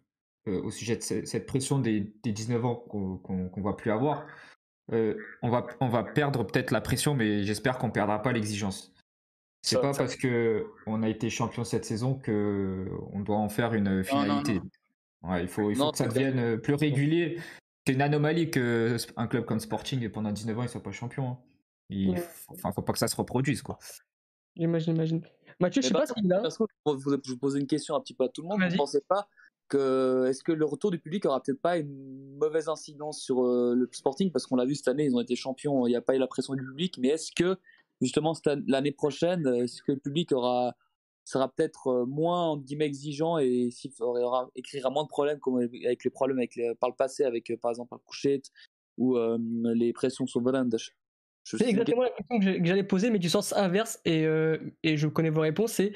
euh, 0.49 0.63
au 0.63 0.71
sujet 0.71 0.97
de 0.97 1.03
cette 1.03 1.47
pression 1.47 1.79
des, 1.79 2.13
des 2.23 2.33
19 2.33 2.65
ans 2.65 2.75
qu'on 2.77 3.51
ne 3.57 3.63
va 3.63 3.73
plus 3.73 3.91
avoir. 3.91 4.27
Euh, 4.93 5.15
on, 5.43 5.51
va, 5.51 5.67
on 5.81 5.89
va 5.89 6.05
perdre 6.05 6.45
peut-être 6.45 6.71
la 6.71 6.81
pression, 6.81 7.15
mais 7.15 7.43
j'espère 7.43 7.79
qu'on 7.79 7.89
ne 7.89 7.93
perdra 7.93 8.23
pas 8.23 8.33
l'exigence. 8.33 8.93
C'est 9.63 9.81
pas 9.81 9.93
parce 9.93 10.15
que 10.15 10.67
on 10.87 11.03
a 11.03 11.09
été 11.09 11.29
champion 11.29 11.65
cette 11.65 11.85
saison 11.85 12.15
que 12.15 12.89
on 13.13 13.21
doit 13.21 13.37
en 13.37 13.49
faire 13.49 13.75
une 13.75 14.05
finalité 14.05 14.61
il 15.41 15.49
faut, 15.49 15.71
il 15.71 15.77
faut 15.77 15.91
que 15.91 15.99
ça 15.99 16.09
devienne 16.09 16.59
plus 16.59 16.75
régulier. 16.75 17.41
C'est 17.87 17.95
une 17.95 18.03
anomalie 18.03 18.51
qu'un 18.51 19.27
club 19.29 19.45
comme 19.45 19.61
Sporting, 19.61 20.09
pendant 20.11 20.33
19 20.33 20.59
ans, 20.59 20.63
il 20.63 20.69
soit 20.69 20.83
pas 20.83 20.93
champion. 20.93 21.31
Hein. 21.31 21.39
Il 21.89 22.15
ne 22.15 22.21
enfin, 22.49 22.73
faut 22.73 22.83
pas 22.83 22.93
que 22.93 22.99
ça 22.99 23.09
se 23.09 23.17
reproduise. 23.17 23.63
quoi. 23.63 23.79
J'imagine, 24.57 24.95
j'imagine. 24.95 25.23
Mathieu, 25.61 25.83
je 25.83 25.89
sais 25.89 25.95
pas 25.95 26.07
ce 26.07 26.13
qu'il 26.13 26.33
a. 26.33 26.43
Je 26.49 27.31
vous 27.31 27.39
poser 27.39 27.61
une 27.61 27.67
question 27.67 27.95
un 27.95 28.01
petit 28.01 28.15
peu 28.15 28.25
à 28.25 28.29
tout 28.29 28.43
le 28.43 28.49
monde. 28.49 28.61
Vous 28.61 28.71
ne 28.71 28.77
pensez 28.77 29.01
pas 29.09 29.29
que 29.69 30.27
est-ce 30.29 30.45
que 30.45 30.53
le 30.53 30.65
retour 30.65 30.91
du 30.91 30.99
public 30.99 31.25
aura 31.27 31.43
peut-être 31.43 31.61
pas 31.61 31.79
une 31.79 32.37
mauvaise 32.37 32.69
incidence 32.69 33.21
sur 33.21 33.45
euh, 33.45 33.75
le 33.75 33.89
Sporting? 33.93 34.31
Parce 34.31 34.47
qu'on 34.47 34.57
l'a 34.57 34.65
vu 34.65 34.75
cette 34.75 34.89
année, 34.89 35.07
ils 35.07 35.15
ont 35.17 35.21
été 35.21 35.35
champions, 35.35 35.87
il 35.87 35.91
n'y 35.91 35.97
a 35.97 36.03
pas 36.03 36.15
eu 36.15 36.19
la 36.19 36.27
pression 36.27 36.55
du 36.55 36.63
public, 36.63 36.99
mais 36.99 37.09
est-ce 37.09 37.33
que 37.33 37.59
justement 38.01 38.35
l'année 38.67 38.93
prochaine, 38.93 39.47
est-ce 39.47 39.83
que 39.83 39.93
le 39.93 39.99
public 39.99 40.33
aura 40.33 40.75
sera 41.25 41.49
peut-être 41.49 42.05
moins 42.07 42.57
guillemets 42.57 42.87
exigeant 42.87 43.39
et 43.39 43.71
s'il 43.73 43.91
aura, 43.99 44.49
écrira 44.55 44.91
moins 44.91 45.03
de 45.03 45.09
problèmes 45.09 45.41
comme 45.41 45.57
avec 45.57 46.05
les 46.05 46.11
problèmes 46.11 46.39
avec 46.39 46.55
les, 46.55 46.73
par 46.77 46.89
le 46.89 46.95
passé 46.95 47.25
avec 47.25 47.53
par 47.61 47.73
exemple 47.73 47.97
Couchette 48.05 48.53
ou 48.97 49.19
les 49.19 49.93
pressions 49.93 50.27
sur 50.27 50.41
Volandas. 50.41 50.93
C'est 51.47 51.69
exactement 51.69 52.03
la 52.03 52.11
question 52.11 52.41
que 52.41 52.65
j'allais 52.65 52.83
poser, 52.83 53.11
mais 53.11 53.19
du 53.19 53.29
sens 53.29 53.53
inverse, 53.53 54.01
et, 54.05 54.27
et 54.83 54.97
je 54.97 55.07
connais 55.07 55.31
vos 55.31 55.43
réponses. 55.43 55.73
C'est 55.73 55.93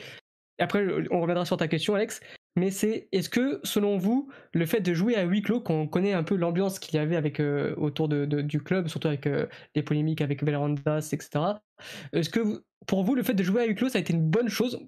après, 0.58 0.86
on 1.10 1.20
reviendra 1.20 1.44
sur 1.44 1.56
ta 1.56 1.68
question, 1.68 1.94
Alex. 1.94 2.20
Mais 2.56 2.70
c'est 2.70 3.08
est-ce 3.12 3.28
que, 3.28 3.60
selon 3.64 3.96
vous, 3.96 4.30
le 4.52 4.66
fait 4.66 4.80
de 4.80 4.92
jouer 4.92 5.16
à 5.16 5.22
huis 5.22 5.42
clos, 5.42 5.60
qu'on 5.60 5.86
connaît 5.86 6.12
un 6.12 6.22
peu 6.22 6.36
l'ambiance 6.36 6.78
qu'il 6.78 6.96
y 6.96 6.98
avait 6.98 7.16
avec 7.16 7.42
autour 7.76 8.08
de, 8.08 8.24
du 8.24 8.62
club, 8.62 8.88
surtout 8.88 9.08
avec 9.08 9.28
les 9.74 9.82
polémiques 9.82 10.20
avec 10.20 10.44
Velandas, 10.44 11.10
etc. 11.12 11.60
Est-ce 12.12 12.30
que 12.30 12.62
pour 12.86 13.04
vous, 13.04 13.14
le 13.14 13.22
fait 13.22 13.34
de 13.34 13.42
jouer 13.42 13.62
à 13.62 13.66
huis 13.66 13.74
clos, 13.74 13.88
ça 13.88 13.98
a 13.98 14.00
été 14.00 14.12
une 14.12 14.28
bonne 14.28 14.48
chose? 14.48 14.86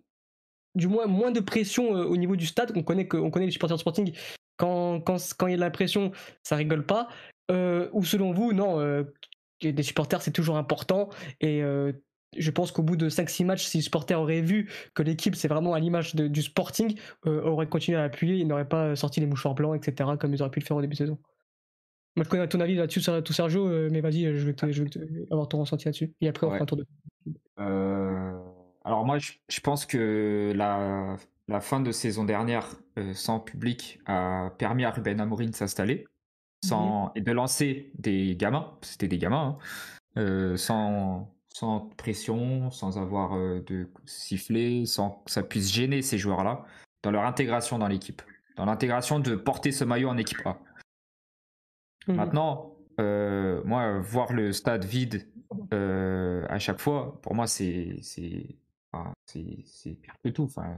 Du 0.75 0.89
moins 0.89 1.07
moins 1.07 1.31
de 1.31 1.41
pression 1.41 1.97
euh, 1.97 2.05
au 2.05 2.17
niveau 2.17 2.37
du 2.37 2.47
stade. 2.47 2.73
On 2.75 2.83
connaît, 2.83 3.07
que, 3.07 3.17
on 3.17 3.31
connaît 3.31 3.47
les 3.47 3.53
supporters 3.53 3.77
de 3.77 3.81
Sporting. 3.81 4.13
Quand, 4.57 5.01
quand, 5.01 5.19
quand 5.37 5.47
il 5.47 5.51
y 5.51 5.55
a 5.55 5.57
de 5.57 5.61
la 5.61 5.71
pression, 5.71 6.13
ça 6.43 6.57
rigole 6.57 6.87
pas. 6.87 7.09
Euh, 7.51 7.89
ou 7.93 8.05
selon 8.05 8.33
vous, 8.33 8.53
non, 8.55 8.81
euh, 8.81 9.05
des 9.67 9.83
supporters, 9.83 10.23
c'est 10.23 10.31
toujours 10.31 10.57
important. 10.57 11.09
Et 11.41 11.63
je 12.37 12.51
pense 12.51 12.73
qu'au 12.73 12.83
bout 12.83 12.97
de 12.97 13.09
5-6 13.09 13.45
matchs, 13.45 13.65
si 13.65 13.79
les 13.79 13.83
supporters 13.83 14.21
auraient 14.21 14.41
vu 14.41 14.71
que 14.95 15.03
l'équipe, 15.03 15.35
c'est 15.35 15.49
vraiment 15.49 15.75
à 15.75 15.81
l'image 15.81 16.15
du 16.15 16.43
Sporting, 16.43 16.99
auraient 17.25 17.69
continué 17.69 17.99
à 17.99 18.05
appuyer, 18.05 18.37
ils 18.37 18.47
n'auraient 18.47 18.69
pas 18.69 18.97
sorti 18.97 19.21
les 19.21 19.27
mouchoirs 19.27 19.55
blancs, 19.55 19.77
etc., 19.77 20.11
comme 20.19 20.33
ils 20.35 20.43
auraient 20.43 20.51
pu 20.51 20.61
le 20.61 20.65
faire 20.65 20.77
au 20.77 20.81
début 20.81 20.95
de 20.95 20.99
saison. 20.99 21.19
Moi, 22.17 22.25
je 22.25 22.29
connais 22.29 22.47
ton 22.47 22.61
avis 22.61 22.75
là-dessus, 22.75 23.01
tout 23.25 23.33
Sergio, 23.33 23.69
mais 23.91 24.01
vas-y, 24.01 24.25
je 24.37 24.51
vais, 24.51 24.73
je 24.73 24.83
vais 24.83 24.91
avoir 25.31 25.49
ton 25.49 25.61
ressenti 25.61 25.87
là-dessus. 25.87 26.13
Et 26.21 26.29
après, 26.29 26.47
on 26.47 26.51
fera 26.51 26.63
un 26.63 26.67
tour 26.67 26.79
de. 26.79 26.87
Alors 28.85 29.05
moi, 29.05 29.19
je, 29.19 29.61
pense 29.61 29.87
que 29.87 30.53
la, 30.55 31.17
la, 31.47 31.61
fin 31.61 31.81
de 31.81 31.93
saison 31.93 32.25
dernière 32.25 32.67
euh, 32.99 33.15
sans 33.15 33.39
public 33.39 34.01
a 34.07 34.51
permis 34.59 34.85
à 34.85 34.91
Ruben 34.91 35.21
Amorim 35.21 35.51
de 35.51 35.55
s'installer 35.55 36.05
sans, 36.65 37.13
et 37.15 37.21
de 37.21 37.33
lancer 37.33 37.91
des 37.99 38.37
gamins, 38.37 38.73
c'était 38.83 39.09
des 39.09 39.19
gamins, 39.19 39.59
hein, 39.59 40.21
euh, 40.21 40.57
sans, 40.57 41.33
sans 41.49 41.81
pression, 41.97 42.71
sans 42.71 42.99
avoir 42.99 43.35
euh, 43.37 43.61
de 43.67 43.89
siffler, 44.07 44.87
sans 44.87 45.23
que 45.25 45.31
ça 45.31 45.43
puisse 45.43 45.73
gêner 45.73 46.03
ces 46.03 46.19
joueurs-là 46.19 46.65
dans 47.03 47.11
leur 47.11 47.25
intégration 47.25 47.79
dans 47.79 47.89
l'équipe, 47.89 48.23
dans 48.57 48.65
l'intégration 48.65 49.19
de 49.19 49.35
porter 49.35 49.73
ce 49.73 49.85
maillot 49.85 50.09
en 50.09 50.17
équipe 50.17 50.47
A. 50.47 50.59
Mmh 52.07 52.15
Maintenant, 52.15 52.77
moi, 52.99 53.99
voir 53.99 54.33
le 54.33 54.53
stade 54.53 54.85
vide 54.85 55.29
à 55.73 56.59
chaque 56.59 56.81
fois, 56.81 57.21
pour 57.23 57.35
moi, 57.35 57.47
c'est 57.47 57.99
c'est 58.03 59.95
pire 59.95 60.15
que 60.23 60.29
tout. 60.29 60.45
Enfin, 60.45 60.77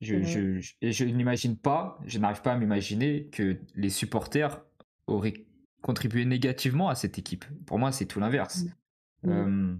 je, 0.00 0.22
je, 0.22 0.60
je, 0.82 1.04
n'imagine 1.04 1.56
pas, 1.56 1.98
je 2.06 2.18
n'arrive 2.18 2.42
pas 2.42 2.52
à 2.52 2.56
m'imaginer 2.56 3.26
que 3.26 3.56
les 3.76 3.90
supporters 3.90 4.60
auraient 5.12 5.46
contribué 5.82 6.24
négativement 6.24 6.88
à 6.88 6.94
cette 6.94 7.18
équipe. 7.18 7.44
Pour 7.66 7.78
moi, 7.78 7.92
c'est 7.92 8.06
tout 8.06 8.20
l'inverse. 8.20 8.64
Mmh. 9.24 9.78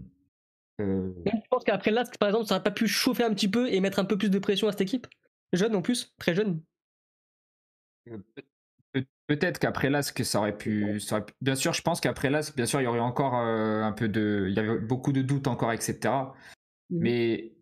Euh... 0.81 1.13
Je 1.27 1.49
pense 1.51 1.65
qu'après 1.65 1.91
là, 1.91 2.05
par 2.19 2.31
exemple, 2.31 2.47
ça 2.47 2.55
n'aurait 2.55 2.65
pas 2.65 2.71
pu 2.71 2.89
chauffer 2.89 3.25
un 3.25 3.33
petit 3.33 3.49
peu 3.49 3.73
et 3.73 3.81
mettre 3.81 3.99
un 3.99 4.05
peu 4.05 4.19
plus 4.19 4.31
de 4.31 4.39
pression 4.39 4.69
à 4.69 4.73
cette 4.73 4.81
équipe? 4.81 5.07
Jeune 5.53 5.75
en 5.75 5.83
plus, 5.83 6.15
très 6.19 6.35
jeune. 6.35 6.61
Peut-être 9.27 9.59
qu'après 9.59 9.91
là, 9.91 10.03
que 10.03 10.25
ça 10.25 10.41
aurait 10.41 10.57
pu, 10.57 11.01
Bien 11.41 11.55
sûr, 11.55 11.73
je 11.73 11.83
pense 11.83 12.01
qu'après 12.01 12.31
là, 12.31 12.41
bien 12.57 12.67
sûr, 12.67 12.81
il 12.81 12.85
y 12.85 12.87
aurait 12.87 13.01
encore 13.01 13.35
un 13.35 13.93
peu 13.93 14.09
de, 14.09 14.47
il 14.49 14.55
y 14.55 14.59
avait 14.59 14.79
beaucoup 14.79 15.13
de 15.13 15.23
doutes 15.23 15.47
encore, 15.47 15.73
etc. 15.73 15.99
Mmh. 16.91 16.99
Mais 16.99 17.53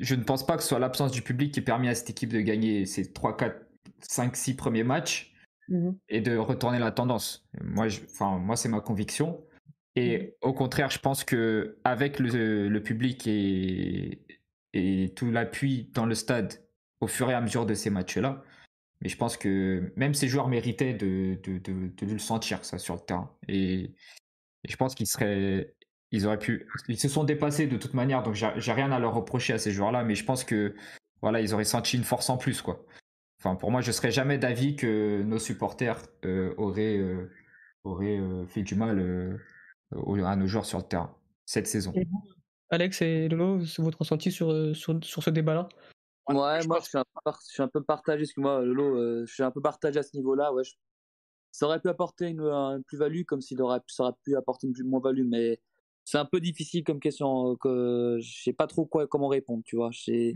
je 0.00 0.14
ne 0.14 0.24
pense 0.24 0.46
pas 0.46 0.56
que 0.56 0.62
ce 0.62 0.70
soit 0.70 0.78
l'absence 0.78 1.12
du 1.12 1.22
public 1.22 1.52
qui 1.52 1.60
ait 1.60 1.64
permis 1.64 1.88
à 1.88 1.94
cette 1.94 2.10
équipe 2.10 2.32
de 2.32 2.40
gagner 2.40 2.86
ses 2.86 3.12
3, 3.12 3.36
4, 3.36 3.66
5, 4.00 4.36
6 4.36 4.56
premiers 4.56 4.84
matchs 4.84 5.33
mmh 5.68 5.90
et 6.08 6.20
de 6.20 6.36
retourner 6.36 6.78
la 6.78 6.90
tendance. 6.90 7.46
Moi, 7.62 7.86
enfin, 8.04 8.38
moi 8.38 8.56
c'est 8.56 8.68
ma 8.68 8.80
conviction. 8.80 9.44
Et 9.96 10.18
mmh 10.18 10.30
au 10.42 10.52
contraire, 10.52 10.90
je 10.90 10.98
pense 10.98 11.24
que 11.24 11.78
avec 11.84 12.18
le, 12.18 12.78
public 12.80 13.26
et, 13.26 14.24
et 14.72 15.12
tout 15.14 15.30
l'appui 15.30 15.90
dans 15.94 16.06
le 16.06 16.14
stade 16.14 16.64
au 17.00 17.06
fur 17.06 17.30
et 17.30 17.34
à 17.34 17.40
mesure 17.40 17.66
de 17.66 17.74
ces 17.74 17.90
matchs-là, 17.90 18.42
mais 19.00 19.08
je 19.08 19.16
pense 19.16 19.36
que 19.36 19.92
même 19.96 20.14
ces 20.14 20.28
joueurs 20.28 20.48
méritaient 20.48 20.94
de, 20.94 21.38
de, 21.42 21.58
de, 21.58 22.06
le 22.06 22.18
sentir 22.18 22.64
ça 22.64 22.78
sur 22.78 22.94
le 22.94 23.00
terrain. 23.00 23.30
Et, 23.48 23.94
et 24.64 24.68
je 24.68 24.76
pense 24.76 24.94
qu'il 24.94 25.06
serait 25.06 25.74
ils 26.14 26.26
auraient 26.26 26.38
pu. 26.38 26.68
Ils 26.88 26.98
se 26.98 27.08
sont 27.08 27.24
dépassés 27.24 27.66
de 27.66 27.76
toute 27.76 27.94
manière, 27.94 28.22
donc 28.22 28.34
j'ai 28.34 28.72
rien 28.72 28.92
à 28.92 29.00
leur 29.00 29.14
reprocher 29.14 29.52
à 29.52 29.58
ces 29.58 29.72
joueurs-là, 29.72 30.04
mais 30.04 30.14
je 30.14 30.24
pense 30.24 30.44
que 30.44 30.74
voilà, 31.22 31.40
ils 31.40 31.52
auraient 31.54 31.64
senti 31.64 31.96
une 31.96 32.04
force 32.04 32.30
en 32.30 32.36
plus, 32.36 32.62
quoi. 32.62 32.84
Enfin, 33.44 33.56
pour 33.56 33.70
moi, 33.70 33.82
je 33.82 33.92
serais 33.92 34.10
jamais 34.10 34.38
d'avis 34.38 34.74
que 34.74 35.22
nos 35.22 35.38
supporters 35.38 36.00
euh, 36.24 36.54
auraient, 36.56 36.96
euh, 36.96 37.30
auraient 37.84 38.18
euh, 38.18 38.46
fait 38.46 38.62
du 38.62 38.74
mal 38.74 39.38
à 39.92 40.36
nos 40.36 40.46
joueurs 40.46 40.64
sur 40.64 40.78
le 40.78 40.84
terrain 40.84 41.14
cette 41.44 41.66
saison. 41.66 41.92
Alex 42.70 43.02
et 43.02 43.28
Lolo, 43.28 43.62
c'est 43.66 43.82
votre 43.82 43.98
ressenti 43.98 44.32
sur, 44.32 44.74
sur, 44.74 44.98
sur 45.04 45.22
ce 45.22 45.28
débat-là? 45.28 45.68
Ouais, 46.26 46.66
moi 46.66 46.78
je 46.80 46.88
suis, 46.88 46.96
un 46.96 47.04
peu, 47.04 47.32
je 47.46 47.52
suis 47.52 47.62
un 47.62 47.68
peu 47.68 47.82
partagé, 47.82 48.22
excuse-moi 48.22 48.62
Lolo, 48.62 49.26
je 49.26 49.32
suis 49.32 49.42
un 49.42 49.50
peu 49.50 49.60
partagé 49.60 49.98
à 49.98 50.02
ce 50.02 50.16
niveau-là. 50.16 50.50
Ouais, 50.54 50.62
Ça 51.50 51.66
aurait 51.66 51.80
pu 51.80 51.90
apporter 51.90 52.28
une, 52.28 52.82
plus-value 52.86 53.24
comme 53.24 53.42
s'il 53.42 53.60
aurait, 53.60 53.80
ça 53.88 54.04
aurait 54.04 54.14
pu 54.24 54.34
apporter 54.36 54.68
une 54.68 54.88
moins-value, 54.88 55.28
mais 55.28 55.60
c'est 56.04 56.16
un 56.16 56.24
peu 56.24 56.40
difficile 56.40 56.82
comme 56.82 56.98
question 56.98 57.56
que 57.56 58.16
je 58.22 58.42
sais 58.42 58.54
pas 58.54 58.66
trop 58.66 58.86
quoi, 58.86 59.06
comment 59.06 59.28
répondre, 59.28 59.62
tu 59.66 59.76
vois. 59.76 59.90
Je 59.90 60.32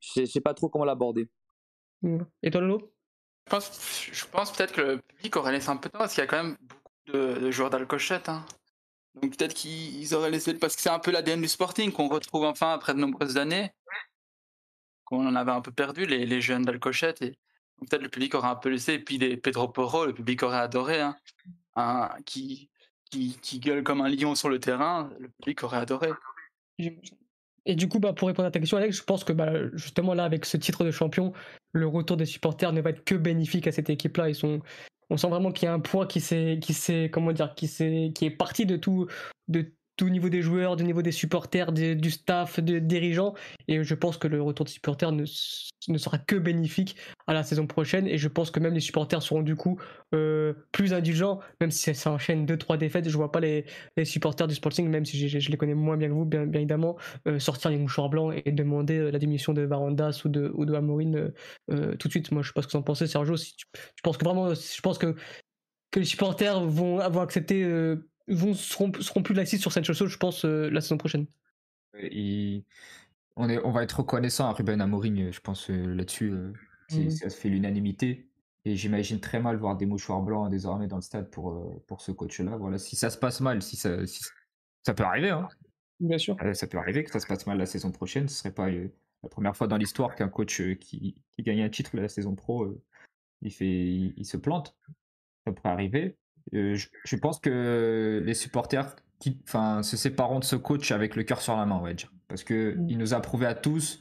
sais, 0.00 0.26
sais 0.26 0.40
pas 0.40 0.54
trop 0.54 0.68
comment 0.68 0.84
l'aborder. 0.84 1.28
Et 2.42 2.50
toi, 2.50 2.60
Lolo? 2.60 2.92
Je 3.46 3.50
pense, 3.50 4.08
je 4.12 4.24
pense 4.26 4.52
peut-être 4.52 4.72
que 4.72 4.80
le 4.80 4.98
public 4.98 5.36
aurait 5.36 5.52
laissé 5.52 5.68
un 5.68 5.76
peu 5.76 5.88
de 5.88 5.92
temps 5.92 5.98
parce 5.98 6.14
qu'il 6.14 6.22
y 6.22 6.24
a 6.24 6.26
quand 6.26 6.42
même 6.42 6.56
beaucoup 6.60 6.92
de, 7.06 7.50
joueurs 7.50 7.70
d'Alcochette. 7.70 8.28
Hein. 8.28 8.44
Donc 9.20 9.36
peut-être 9.36 9.54
qu'ils 9.54 10.14
auraient 10.14 10.30
laissé 10.30 10.54
parce 10.54 10.76
que 10.76 10.82
c'est 10.82 10.90
un 10.90 10.98
peu 10.98 11.10
l'ADN 11.10 11.40
du 11.40 11.48
Sporting 11.48 11.92
qu'on 11.92 12.08
retrouve 12.08 12.44
enfin 12.44 12.72
après 12.72 12.94
de 12.94 12.98
nombreuses 12.98 13.36
années. 13.36 13.70
Qu'on 15.04 15.26
en 15.26 15.34
avait 15.34 15.52
un 15.52 15.60
peu 15.60 15.72
perdu 15.72 16.06
les, 16.06 16.24
les 16.24 16.40
jeunes 16.40 16.64
d'Alcochette 16.64 17.20
et 17.20 17.36
peut-être 17.80 18.02
le 18.02 18.08
public 18.08 18.34
aurait 18.34 18.48
un 18.48 18.56
peu 18.56 18.70
laissé. 18.70 18.94
Et 18.94 18.98
puis 18.98 19.18
les 19.18 19.36
Pedro 19.36 19.68
Porro, 19.68 20.06
le 20.06 20.14
public 20.14 20.42
aurait 20.42 20.58
adoré. 20.58 21.00
Hein. 21.00 21.16
Qui, 22.24 22.70
qui 23.10 23.60
gueule 23.60 23.84
comme 23.84 24.00
un 24.00 24.08
lion 24.08 24.34
sur 24.34 24.48
le 24.48 24.58
terrain, 24.58 25.10
le 25.18 25.28
public 25.28 25.62
aurait 25.62 25.78
adoré. 25.78 26.10
Et 27.66 27.76
du 27.76 27.88
coup, 27.88 27.98
bah, 27.98 28.12
pour 28.12 28.28
répondre 28.28 28.46
à 28.48 28.50
ta 28.50 28.60
question, 28.60 28.76
Alex, 28.76 28.98
je 28.98 29.02
pense 29.04 29.24
que 29.24 29.32
bah, 29.32 29.52
justement 29.72 30.14
là, 30.14 30.24
avec 30.24 30.44
ce 30.44 30.56
titre 30.56 30.84
de 30.84 30.90
champion, 30.90 31.32
le 31.72 31.86
retour 31.86 32.16
des 32.16 32.26
supporters 32.26 32.72
ne 32.72 32.80
va 32.80 32.90
être 32.90 33.04
que 33.04 33.14
bénéfique 33.14 33.66
à 33.66 33.72
cette 33.72 33.90
équipe-là. 33.90 34.28
Ils 34.28 34.60
on 35.10 35.16
sent 35.16 35.28
vraiment 35.28 35.52
qu'il 35.52 35.66
y 35.66 35.68
a 35.68 35.72
un 35.72 35.80
poids 35.80 36.06
qui 36.06 36.20
s'est, 36.20 36.58
qui 36.60 37.10
comment 37.10 37.32
dire, 37.32 37.54
qui 37.54 37.66
est 37.66 38.30
parti 38.30 38.66
de 38.66 38.76
tout, 38.76 39.06
de 39.48 39.72
tout 39.96 40.08
niveau 40.08 40.28
des 40.28 40.42
joueurs, 40.42 40.76
du 40.76 40.84
niveau 40.84 41.02
des 41.02 41.12
supporters, 41.12 41.72
du 41.72 42.10
staff, 42.10 42.60
des 42.60 42.80
dirigeants. 42.80 43.34
Et 43.68 43.82
je 43.82 43.94
pense 43.94 44.16
que 44.16 44.28
le 44.28 44.42
retour 44.42 44.66
des 44.66 44.72
supporters 44.72 45.12
ne, 45.12 45.24
ne, 45.88 45.98
sera 45.98 46.18
que 46.18 46.36
bénéfique 46.36 46.96
à 47.26 47.32
la 47.32 47.42
saison 47.42 47.66
prochaine. 47.66 48.06
Et 48.08 48.18
je 48.18 48.28
pense 48.28 48.50
que 48.50 48.60
même 48.60 48.74
les 48.74 48.80
supporters 48.80 49.22
seront 49.22 49.42
du 49.42 49.54
coup 49.54 49.80
euh, 50.14 50.54
plus 50.72 50.92
indulgents, 50.92 51.40
même 51.60 51.70
si 51.70 51.94
ça, 51.94 52.10
enchaîne 52.10 52.44
2-3 52.46 52.76
défaites. 52.76 53.08
Je 53.08 53.16
vois 53.16 53.30
pas 53.30 53.40
les, 53.40 53.64
les, 53.96 54.04
supporters 54.04 54.48
du 54.48 54.54
Sporting, 54.54 54.88
même 54.88 55.04
si 55.04 55.28
je, 55.28 55.50
les 55.50 55.56
connais 55.56 55.74
moins 55.74 55.96
bien 55.96 56.08
que 56.08 56.14
vous, 56.14 56.24
bien, 56.24 56.50
évidemment, 56.52 56.96
euh, 57.28 57.38
sortir 57.38 57.70
les 57.70 57.78
mouchoirs 57.78 58.08
blancs 58.08 58.34
et 58.44 58.52
demander 58.52 58.98
euh, 58.98 59.10
la 59.10 59.18
démission 59.18 59.52
de 59.52 59.62
Varandas 59.62 60.22
ou 60.24 60.28
de, 60.28 60.50
ou 60.54 60.64
de 60.64 60.74
Amorine 60.74 61.32
tout 61.68 62.08
de 62.08 62.10
suite. 62.10 62.32
Moi, 62.32 62.42
je 62.42 62.48
sais 62.48 62.52
pas 62.52 62.62
ce 62.62 62.66
que 62.66 62.72
vous 62.72 62.78
en 62.78 62.82
pensez, 62.82 63.06
Sergio. 63.06 63.36
Si 63.36 63.56
tu, 63.56 63.66
que 64.02 64.24
vraiment, 64.24 64.54
je 64.54 64.80
pense 64.80 64.98
que, 64.98 65.14
que 65.90 66.00
les 66.00 66.04
supporters 66.04 66.60
vont 66.60 66.98
avoir 66.98 67.24
accepté 67.24 67.64
vont, 68.28 68.54
seront, 68.54 68.92
seront 69.00 69.22
plus 69.22 69.34
laxistes 69.34 69.62
sur 69.62 69.72
cette 69.72 69.84
chose, 69.84 70.08
je 70.08 70.18
pense, 70.18 70.44
euh, 70.44 70.70
la 70.70 70.80
saison 70.80 70.96
prochaine. 70.96 71.26
on, 71.94 73.48
est, 73.48 73.58
on 73.64 73.70
va 73.70 73.82
être 73.82 74.00
reconnaissant 74.00 74.48
à 74.48 74.52
Ruben 74.52 74.80
Amorim, 74.80 75.30
je 75.30 75.40
pense, 75.40 75.70
euh, 75.70 75.94
là-dessus. 75.94 76.30
Euh, 76.30 76.52
mmh. 76.92 77.10
Ça 77.10 77.30
fait 77.30 77.48
l'unanimité. 77.48 78.28
Et 78.64 78.76
j'imagine 78.76 79.20
très 79.20 79.40
mal 79.40 79.56
voir 79.56 79.76
des 79.76 79.84
mouchoirs 79.84 80.22
blancs 80.22 80.50
désormais 80.50 80.86
dans 80.86 80.96
le 80.96 81.02
stade 81.02 81.30
pour, 81.30 81.82
pour 81.86 82.00
ce 82.00 82.12
coach-là. 82.12 82.56
Voilà, 82.56 82.78
si 82.78 82.96
ça 82.96 83.10
se 83.10 83.18
passe 83.18 83.40
mal, 83.40 83.60
si 83.60 83.76
ça, 83.76 83.98
ça 84.82 84.94
peut 84.94 85.04
arriver, 85.04 85.30
hein. 85.30 85.48
Bien 86.00 86.18
sûr. 86.18 86.36
Ça 86.54 86.66
peut 86.66 86.78
arriver 86.78 87.04
que 87.04 87.10
ça 87.10 87.20
se 87.20 87.26
passe 87.26 87.46
mal 87.46 87.58
la 87.58 87.66
saison 87.66 87.92
prochaine. 87.92 88.26
Ce 88.26 88.36
serait 88.36 88.54
pas 88.54 88.68
la 88.70 89.28
première 89.30 89.54
fois 89.54 89.68
dans 89.68 89.76
l'histoire 89.76 90.14
qu'un 90.14 90.28
coach 90.28 90.62
qui, 90.80 91.14
qui, 91.36 91.42
gagne 91.42 91.62
un 91.62 91.68
titre 91.68 91.94
la 91.94 92.08
saison 92.08 92.34
pro, 92.34 92.74
il, 93.42 93.52
fait, 93.52 93.66
il 94.16 94.24
se 94.24 94.38
plante. 94.38 94.76
Ça 95.46 95.52
pourrait 95.52 95.70
arriver. 95.70 96.16
Euh, 96.52 96.76
je, 97.04 97.16
pense 97.16 97.40
que 97.40 98.22
les 98.24 98.34
supporters 98.34 98.94
enfin, 99.44 99.82
se 99.82 99.96
sépareront 99.96 100.38
de 100.38 100.44
ce 100.44 100.56
coach 100.56 100.92
avec 100.92 101.16
le 101.16 101.22
cœur 101.22 101.40
sur 101.40 101.56
la 101.56 101.64
main, 101.66 101.76
on 101.76 101.84
va 101.84 101.94
dire. 101.94 102.12
Parce 102.28 102.44
qu'il 102.44 102.76
mmh. 102.78 102.96
nous 102.96 103.14
a 103.14 103.20
prouvé 103.20 103.46
à 103.46 103.54
tous 103.54 104.00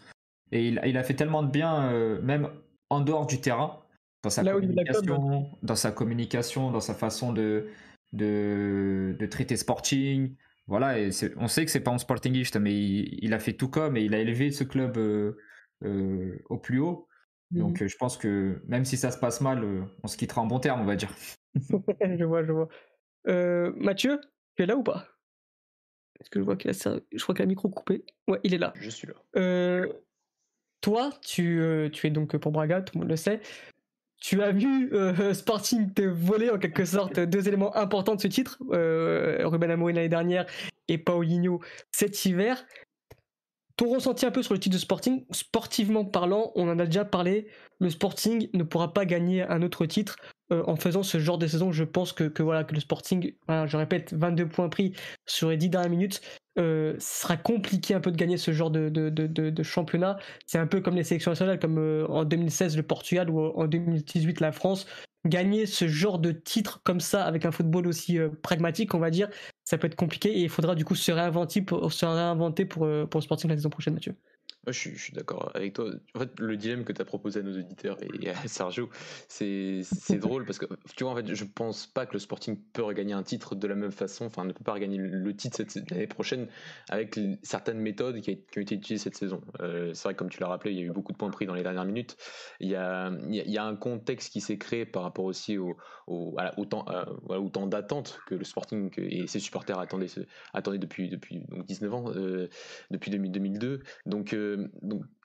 et 0.52 0.68
il, 0.68 0.82
il 0.86 0.98
a 0.98 1.04
fait 1.04 1.14
tellement 1.14 1.44
de 1.44 1.50
bien, 1.50 1.92
euh, 1.92 2.22
même 2.22 2.50
en 2.90 3.02
dehors 3.02 3.26
du 3.26 3.40
terrain, 3.42 3.80
dans 4.24 4.30
sa, 4.30 4.44
communication, 4.44 5.50
dans 5.64 5.76
sa 5.76 5.92
communication, 5.92 6.72
dans 6.72 6.80
sa 6.80 6.94
façon 6.94 7.34
de, 7.34 7.68
de, 8.12 9.16
de 9.20 9.26
traiter 9.26 9.58
Sporting. 9.58 10.36
Voilà, 10.68 10.98
et 10.98 11.10
on 11.38 11.48
sait 11.48 11.66
que 11.66 11.72
c'est 11.72 11.82
pas 11.82 11.92
un 11.92 11.98
sportingiste, 11.98 12.56
mais 12.56 12.74
il, 12.74 13.34
a 13.34 13.40
fait 13.40 13.52
tout 13.52 13.68
comme 13.68 13.98
et 13.98 14.04
il 14.04 14.14
a 14.16 14.20
élevé 14.20 14.50
ce 14.52 14.64
club 14.64 14.98
euh, 14.98 16.40
au 16.50 16.58
plus 16.58 16.80
haut. 16.80 17.08
Mmh. 17.52 17.60
Donc 17.60 17.86
je 17.86 17.98
pense 17.98 18.18
que 18.18 18.62
même 18.68 18.86
si 18.86 18.96
ça 18.96 19.12
se 19.12 19.18
passe 19.18 19.42
mal, 19.42 19.66
on 20.04 20.08
se 20.08 20.16
quittera 20.16 20.42
en 20.42 20.46
bon 20.46 20.60
terme, 20.60 20.80
on 20.80 20.86
va 20.86 20.96
dire. 20.96 21.14
Je 21.56 22.24
vois, 22.24 22.44
je 22.44 22.52
vois. 22.52 22.70
Euh, 23.28 23.72
Mathieu, 23.76 24.20
tu 24.56 24.64
es 24.64 24.66
là 24.66 24.76
ou 24.76 24.84
pas? 24.84 25.08
Est-ce 26.20 26.30
que 26.30 26.40
je 26.40 26.46
vois 26.46 26.56
qu'il 26.56 26.70
a 26.70 26.74
Je 26.74 27.24
crois 27.24 27.36
qu'il 27.36 27.42
a 27.42 27.46
le 27.46 27.50
micro 27.50 27.70
coupé. 27.70 28.06
Ouais, 28.28 28.40
il 28.44 28.54
est 28.54 28.58
là. 28.58 28.74
Je 28.76 28.90
suis 28.90 29.08
là. 29.08 29.14
Euh, 29.36 29.92
toi, 30.82 31.12
tu, 31.22 31.62
euh, 31.62 31.90
tu 31.90 32.08
es 32.08 32.10
donc 32.10 32.36
pour 32.38 32.52
Braga, 32.52 32.82
tout 32.82 32.96
le 32.96 33.02
monde 33.02 33.10
le 33.10 33.16
sait. 33.16 33.42
Tu 34.22 34.42
as 34.42 34.52
vu 34.52 34.92
Sporting 35.34 35.94
te 35.94 36.02
voler 36.02 36.50
en 36.50 36.58
quelque 36.58 36.86
sorte 36.86 37.20
deux 37.20 37.48
éléments 37.48 37.76
importants 37.76 38.16
de 38.16 38.22
ce 38.22 38.28
titre, 38.28 38.58
Ruben 38.62 39.72
Amorim 39.72 39.96
l'année 39.96 40.10
dernière 40.10 40.46
et 40.88 40.98
Paulinho 40.98 41.62
cet 41.92 42.26
hiver. 42.26 42.66
Ressenti 43.90 44.26
un 44.26 44.32
peu 44.32 44.44
sur 44.44 44.54
le 44.54 44.60
titre 44.60 44.76
de 44.76 44.80
Sporting, 44.80 45.26
sportivement 45.32 46.06
parlant, 46.06 46.52
on 46.56 46.70
en 46.70 46.80
a 46.80 46.86
déjà 46.86 47.06
parlé, 47.06 47.48
le 47.80 47.90
Sporting 47.90 48.50
ne 48.54 48.64
pourra 48.64 48.94
pas 48.94 49.06
gagner 49.06 49.42
un 49.42 49.62
autre 49.62 49.86
titre 49.86 50.18
euh, 50.52 50.64
en 50.68 50.76
faisant 50.76 51.04
ce 51.04 51.20
genre 51.20 51.38
de 51.38 51.48
saison, 51.48 51.72
je 51.72 51.84
pense 51.84 52.14
que, 52.14 52.42
voilà, 52.42 52.64
que 52.64 52.74
le 52.74 52.80
Sporting, 52.80 53.34
je 53.50 53.78
répète, 53.78 54.14
22 54.14 54.48
points 54.48 54.70
pris 54.70 54.94
sur 55.26 55.50
les 55.50 55.58
10 55.58 55.70
dernières 55.70 55.90
minutes, 55.90 56.22
euh, 56.60 56.96
sera 57.00 57.36
compliqué 57.36 57.96
un 57.96 58.00
peu 58.00 58.12
de 58.12 58.18
gagner 58.18 58.38
ce 58.38 58.52
genre 58.52 58.70
de, 58.70 58.90
de, 58.90 59.64
championnat. 59.64 60.18
C'est 60.46 60.60
un 60.60 60.68
peu 60.68 60.82
comme 60.82 60.96
les 60.96 61.04
sélections 61.04 61.32
nationales, 61.32 61.60
comme 61.60 61.80
euh, 61.80 62.06
en 62.10 62.26
2016 62.26 62.78
le 62.78 62.84
Portugal 62.84 63.30
ou 63.30 63.40
en 63.40 63.66
2018 63.66 64.40
la 64.40 64.52
France. 64.52 64.86
Gagner 65.26 65.66
ce 65.66 65.88
genre 65.88 66.20
de 66.20 66.32
titre 66.32 66.82
comme 66.84 67.00
ça 67.00 67.26
avec 67.26 67.46
un 67.46 67.52
football 67.52 67.88
aussi 67.88 68.18
pragmatique, 68.42 68.94
on 68.94 69.00
va 69.00 69.10
dire, 69.10 69.30
ça 69.64 69.78
peut 69.78 69.88
être 69.88 69.96
compliqué 69.96 70.30
et 70.38 70.42
il 70.44 70.50
faudra 70.50 70.76
du 70.76 70.84
coup 70.84 70.96
se 70.96 71.12
réinventer 71.14 71.62
pour, 71.62 71.94
se 71.94 72.06
réinventer 72.06 72.66
pour, 72.66 72.88
pour 73.10 73.20
le 73.20 73.24
Sporting 73.24 73.50
la 73.50 73.56
saison 73.56 73.70
prochaine, 73.70 73.94
Mathieu. 73.94 74.18
Je 74.68 74.72
suis, 74.72 75.14
d'accord 75.14 75.52
avec 75.54 75.74
toi. 75.74 75.90
En 76.16 76.20
fait, 76.20 76.40
le 76.40 76.56
dilemme 76.56 76.86
que 76.86 76.94
tu 76.94 77.02
as 77.02 77.06
proposé 77.06 77.42
à 77.42 77.44
nos 77.44 77.58
auditeurs 77.58 77.98
et 78.02 78.30
à 78.30 78.36
Sergio, 78.48 78.90
c'est 79.28 79.84
drôle 80.12 80.46
parce 80.46 80.58
que, 80.58 80.66
tu 80.96 81.04
vois, 81.04 81.14
en 81.14 81.16
fait, 81.16 81.34
je 81.34 81.44
pense 81.44 81.86
pas 81.86 82.06
que 82.06 82.14
le 82.14 82.20
Sporting 82.20 82.58
peut 82.72 82.84
regagner 82.84 83.14
un 83.14 83.24
titre 83.24 83.56
de 83.56 83.68
la 83.68 83.76
même 83.76 83.92
façon, 83.92 84.26
enfin, 84.26 84.46
ne 84.46 84.54
peut 84.54 84.64
pas 84.64 84.74
regagner 84.74 84.98
le 84.98 85.36
titre 85.36 85.64
l'année 85.92 86.08
prochaine 86.08 86.48
avec 86.90 87.20
certaines 87.42 87.80
méthodes 87.80 88.22
qui, 88.22 88.32
ont 88.32 88.62
été 88.62 88.76
utilisées 88.76 89.04
cette 89.04 89.18
saison. 89.18 89.42
Euh, 89.60 89.94
c'est 89.94 90.04
vrai, 90.04 90.16
comme 90.16 90.30
tu 90.30 90.40
l'as 90.40 90.48
rappelé, 90.48 90.72
il 90.72 90.78
y 90.78 90.82
a 90.82 90.86
eu 90.86 90.92
beaucoup 90.92 91.12
de 91.12 91.18
points 91.18 91.30
pris 91.30 91.46
dans 91.46 91.56
les 91.56 91.64
dernières 91.64 91.86
minutes. 91.86 92.16
Il 92.60 92.70
y 92.70 92.76
a, 92.76 93.12
il 93.30 93.52
y 93.52 93.58
a 93.58 93.66
un 93.66 93.76
contexte 93.76 94.32
qui 94.32 94.40
s'est 94.40 94.58
créé 94.58 94.86
par 94.86 95.04
rapport 95.04 95.26
aussi 95.26 95.58
au, 95.58 95.76
au, 96.08 96.66
temps, 96.66 96.86
au 97.28 97.50
temps 97.50 97.68
d'attente 97.68 98.20
que 98.28 98.36
le 98.36 98.44
Sporting 98.44 98.90
et 98.98 99.28
ses 99.28 99.40
supporters 99.40 99.80
attendaient, 99.80 100.08
attendaient 100.54 100.78
depuis, 100.78 101.10
depuis 101.10 101.40
donc 101.50 101.66
19 101.66 101.94
ans, 101.94 102.06
euh, 102.16 102.48
depuis 102.92 103.12
2002. 103.12 103.82
Donc, 104.06 104.34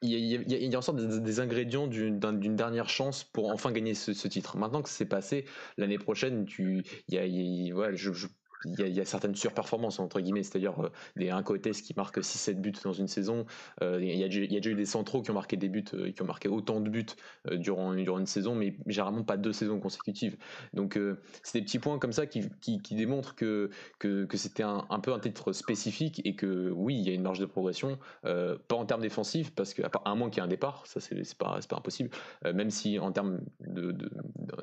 il 0.03 0.11
y, 0.11 0.75
a, 0.75 0.79
en 0.79 0.83
sorte 0.83 0.99
des, 0.99 1.41
ingrédients 1.41 1.87
d'une 1.87 2.57
dernière 2.57 2.89
chance 2.89 3.25
pour 3.25 3.51
enfin 3.51 3.73
gagner 3.73 3.95
ce, 3.95 4.29
titre. 4.29 4.57
Maintenant 4.57 4.83
que 4.83 4.89
c'est 4.89 5.07
passé, 5.07 5.45
l'année 5.77 5.99
prochaine, 5.99 6.45
tu, 6.45 6.85
il 7.09 7.15
y 7.15 7.73
a, 7.73 7.95
je, 7.95 8.27
il 8.65 8.95
y, 8.95 9.01
a, 9.01 9.05
certaines 9.05 9.35
surperformances 9.35 9.99
entre 10.01 10.21
guillemets, 10.21 10.43
c'est-à-dire 10.43 10.85
euh, 10.85 10.91
des 11.17 11.31
un 11.31 11.43
qui 11.43 11.95
marque 11.97 12.19
6-7 12.19 12.55
buts 12.55 12.73
dans 12.85 12.93
une 12.93 13.09
saison. 13.09 13.47
Euh, 13.83 13.99
il, 14.03 14.19
y 14.19 14.25
a, 14.25 14.29
déjà 14.29 14.71
eu 14.71 14.75
des 14.75 14.87
centraux 14.87 15.23
qui 15.23 15.31
ont 15.31 15.35
marqué 15.35 15.57
des 15.57 15.69
buts, 15.69 15.85
euh, 15.95 16.11
qui 16.11 16.23
ont 16.23 16.27
marqué 16.27 16.49
autant 16.49 16.81
de 16.81 16.91
buts 16.91 17.07
durant, 17.51 17.95
durant 17.95 18.19
une 18.19 18.27
saison, 18.27 18.55
mais 18.55 18.77
généralement 18.87 19.23
pas 19.23 19.37
deux 19.37 19.53
saisons 19.53 19.81
consécutives. 19.81 20.37
Donc 20.75 20.99
c'est 21.43 21.59
des 21.59 21.65
petits 21.65 21.79
points 21.79 21.99
comme 21.99 22.13
ça 22.13 22.27
qui, 22.27 22.49
qui, 22.61 22.95
démontrent 22.95 23.35
que, 23.35 23.71
que, 23.99 24.27
c'était 24.37 24.63
un, 24.63 24.87
un, 24.91 25.01
peu 25.01 25.13
un 25.13 25.19
titre 25.19 25.53
spécifique 25.53 26.21
et 26.25 26.35
que 26.35 26.71
oui, 26.71 26.97
il 26.97 27.09
y 27.09 27.11
a 27.11 27.15
une 27.15 27.23
marge 27.23 27.39
de 27.39 27.47
progression, 27.47 27.99
pas 28.23 28.75
en 28.75 28.85
termes 28.85 29.03
défensifs, 29.03 29.55
parce 29.55 29.75
qu'à 29.75 29.91
un 30.05 30.15
moins 30.15 30.31
qu'il 30.31 30.39
y 30.39 30.41
ait 30.41 30.47
un 30.47 30.49
départ, 30.49 30.87
ça 30.87 31.01
c'est 31.01 31.37
pas, 31.37 31.59
pas 31.69 31.77
impossible, 31.77 32.11
même 32.45 32.71
si 32.71 32.99
en 32.99 33.13
termes 33.13 33.41
de, 33.61 33.95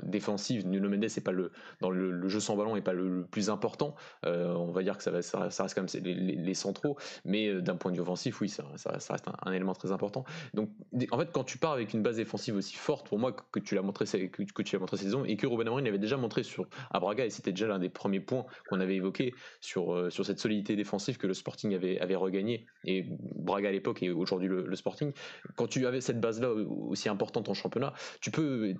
défensifs, 0.03 0.65
Nuno 0.65 0.89
Mendes 0.89 1.09
pas 1.23 1.31
le, 1.31 1.51
dans 1.81 1.89
le, 1.89 2.27
jeu 2.27 2.39
sans 2.39 2.55
ballon 2.55 2.75
n'est 2.75 2.81
pas 2.81 2.93
le 2.93 3.25
plus 3.29 3.49
important 3.49 3.84
euh, 4.25 4.53
on 4.53 4.71
va 4.71 4.83
dire 4.83 4.97
que 4.97 5.03
ça, 5.03 5.11
va, 5.11 5.17
reste 5.17 5.75
quand 5.75 5.93
même 5.93 6.03
les, 6.03 6.53
centraux, 6.53 6.97
mais 7.25 7.47
euh, 7.47 7.61
d'un 7.61 7.75
point 7.75 7.91
de 7.91 7.97
vue 7.97 8.01
offensif, 8.01 8.41
oui, 8.41 8.49
ça, 8.49 8.63
reste 8.85 9.27
un, 9.43 9.51
élément 9.51 9.73
très 9.73 9.91
important. 9.91 10.23
Donc, 10.53 10.69
en 11.11 11.17
fait, 11.17 11.31
quand 11.31 11.43
tu 11.43 11.57
pars 11.57 11.73
avec 11.73 11.93
une 11.93 12.01
base 12.01 12.17
défensive 12.17 12.55
aussi 12.55 12.75
forte, 12.75 13.07
pour 13.07 13.19
moi, 13.19 13.33
que 13.33 13.59
tu 13.59 13.75
l'as 13.75 13.81
montré, 13.81 14.05
que, 14.05 14.43
que 14.43 14.61
tu 14.61 14.75
l'as 14.75 14.79
montré 14.79 14.97
cette 14.97 15.07
saison, 15.07 15.25
et 15.25 15.35
que 15.35 15.47
Ruben 15.47 15.67
Amorim 15.67 15.85
l'avait 15.85 15.99
déjà 15.99 16.17
montré 16.17 16.43
sur 16.43 16.67
à 16.91 16.99
Braga, 16.99 17.25
et 17.25 17.29
c'était 17.29 17.51
déjà 17.51 17.67
l'un 17.67 17.79
des 17.79 17.89
premiers 17.89 18.19
points 18.19 18.45
qu'on 18.69 18.79
avait 18.79 18.95
évoqué 18.95 19.33
sur, 19.61 19.93
euh, 19.93 20.09
cette 20.09 20.39
solidité 20.39 20.75
défensive 20.75 21.17
que 21.17 21.27
le 21.27 21.33
Sporting 21.33 21.75
avait, 21.75 21.99
avait 21.99 22.15
regagné, 22.15 22.65
et 22.85 23.05
Braga 23.35 23.69
à 23.69 23.71
l'époque 23.71 24.01
et 24.01 24.11
aujourd'hui 24.11 24.47
le, 24.47 24.65
le 24.65 24.75
Sporting. 24.75 25.11
Quand 25.55 25.67
tu 25.67 25.85
avais 25.85 26.01
cette 26.01 26.19
base-là 26.19 26.51
aussi 26.51 27.09
importante 27.09 27.49
en 27.49 27.53
championnat, 27.53 27.93
tu 28.21 28.31
peux 28.31 28.75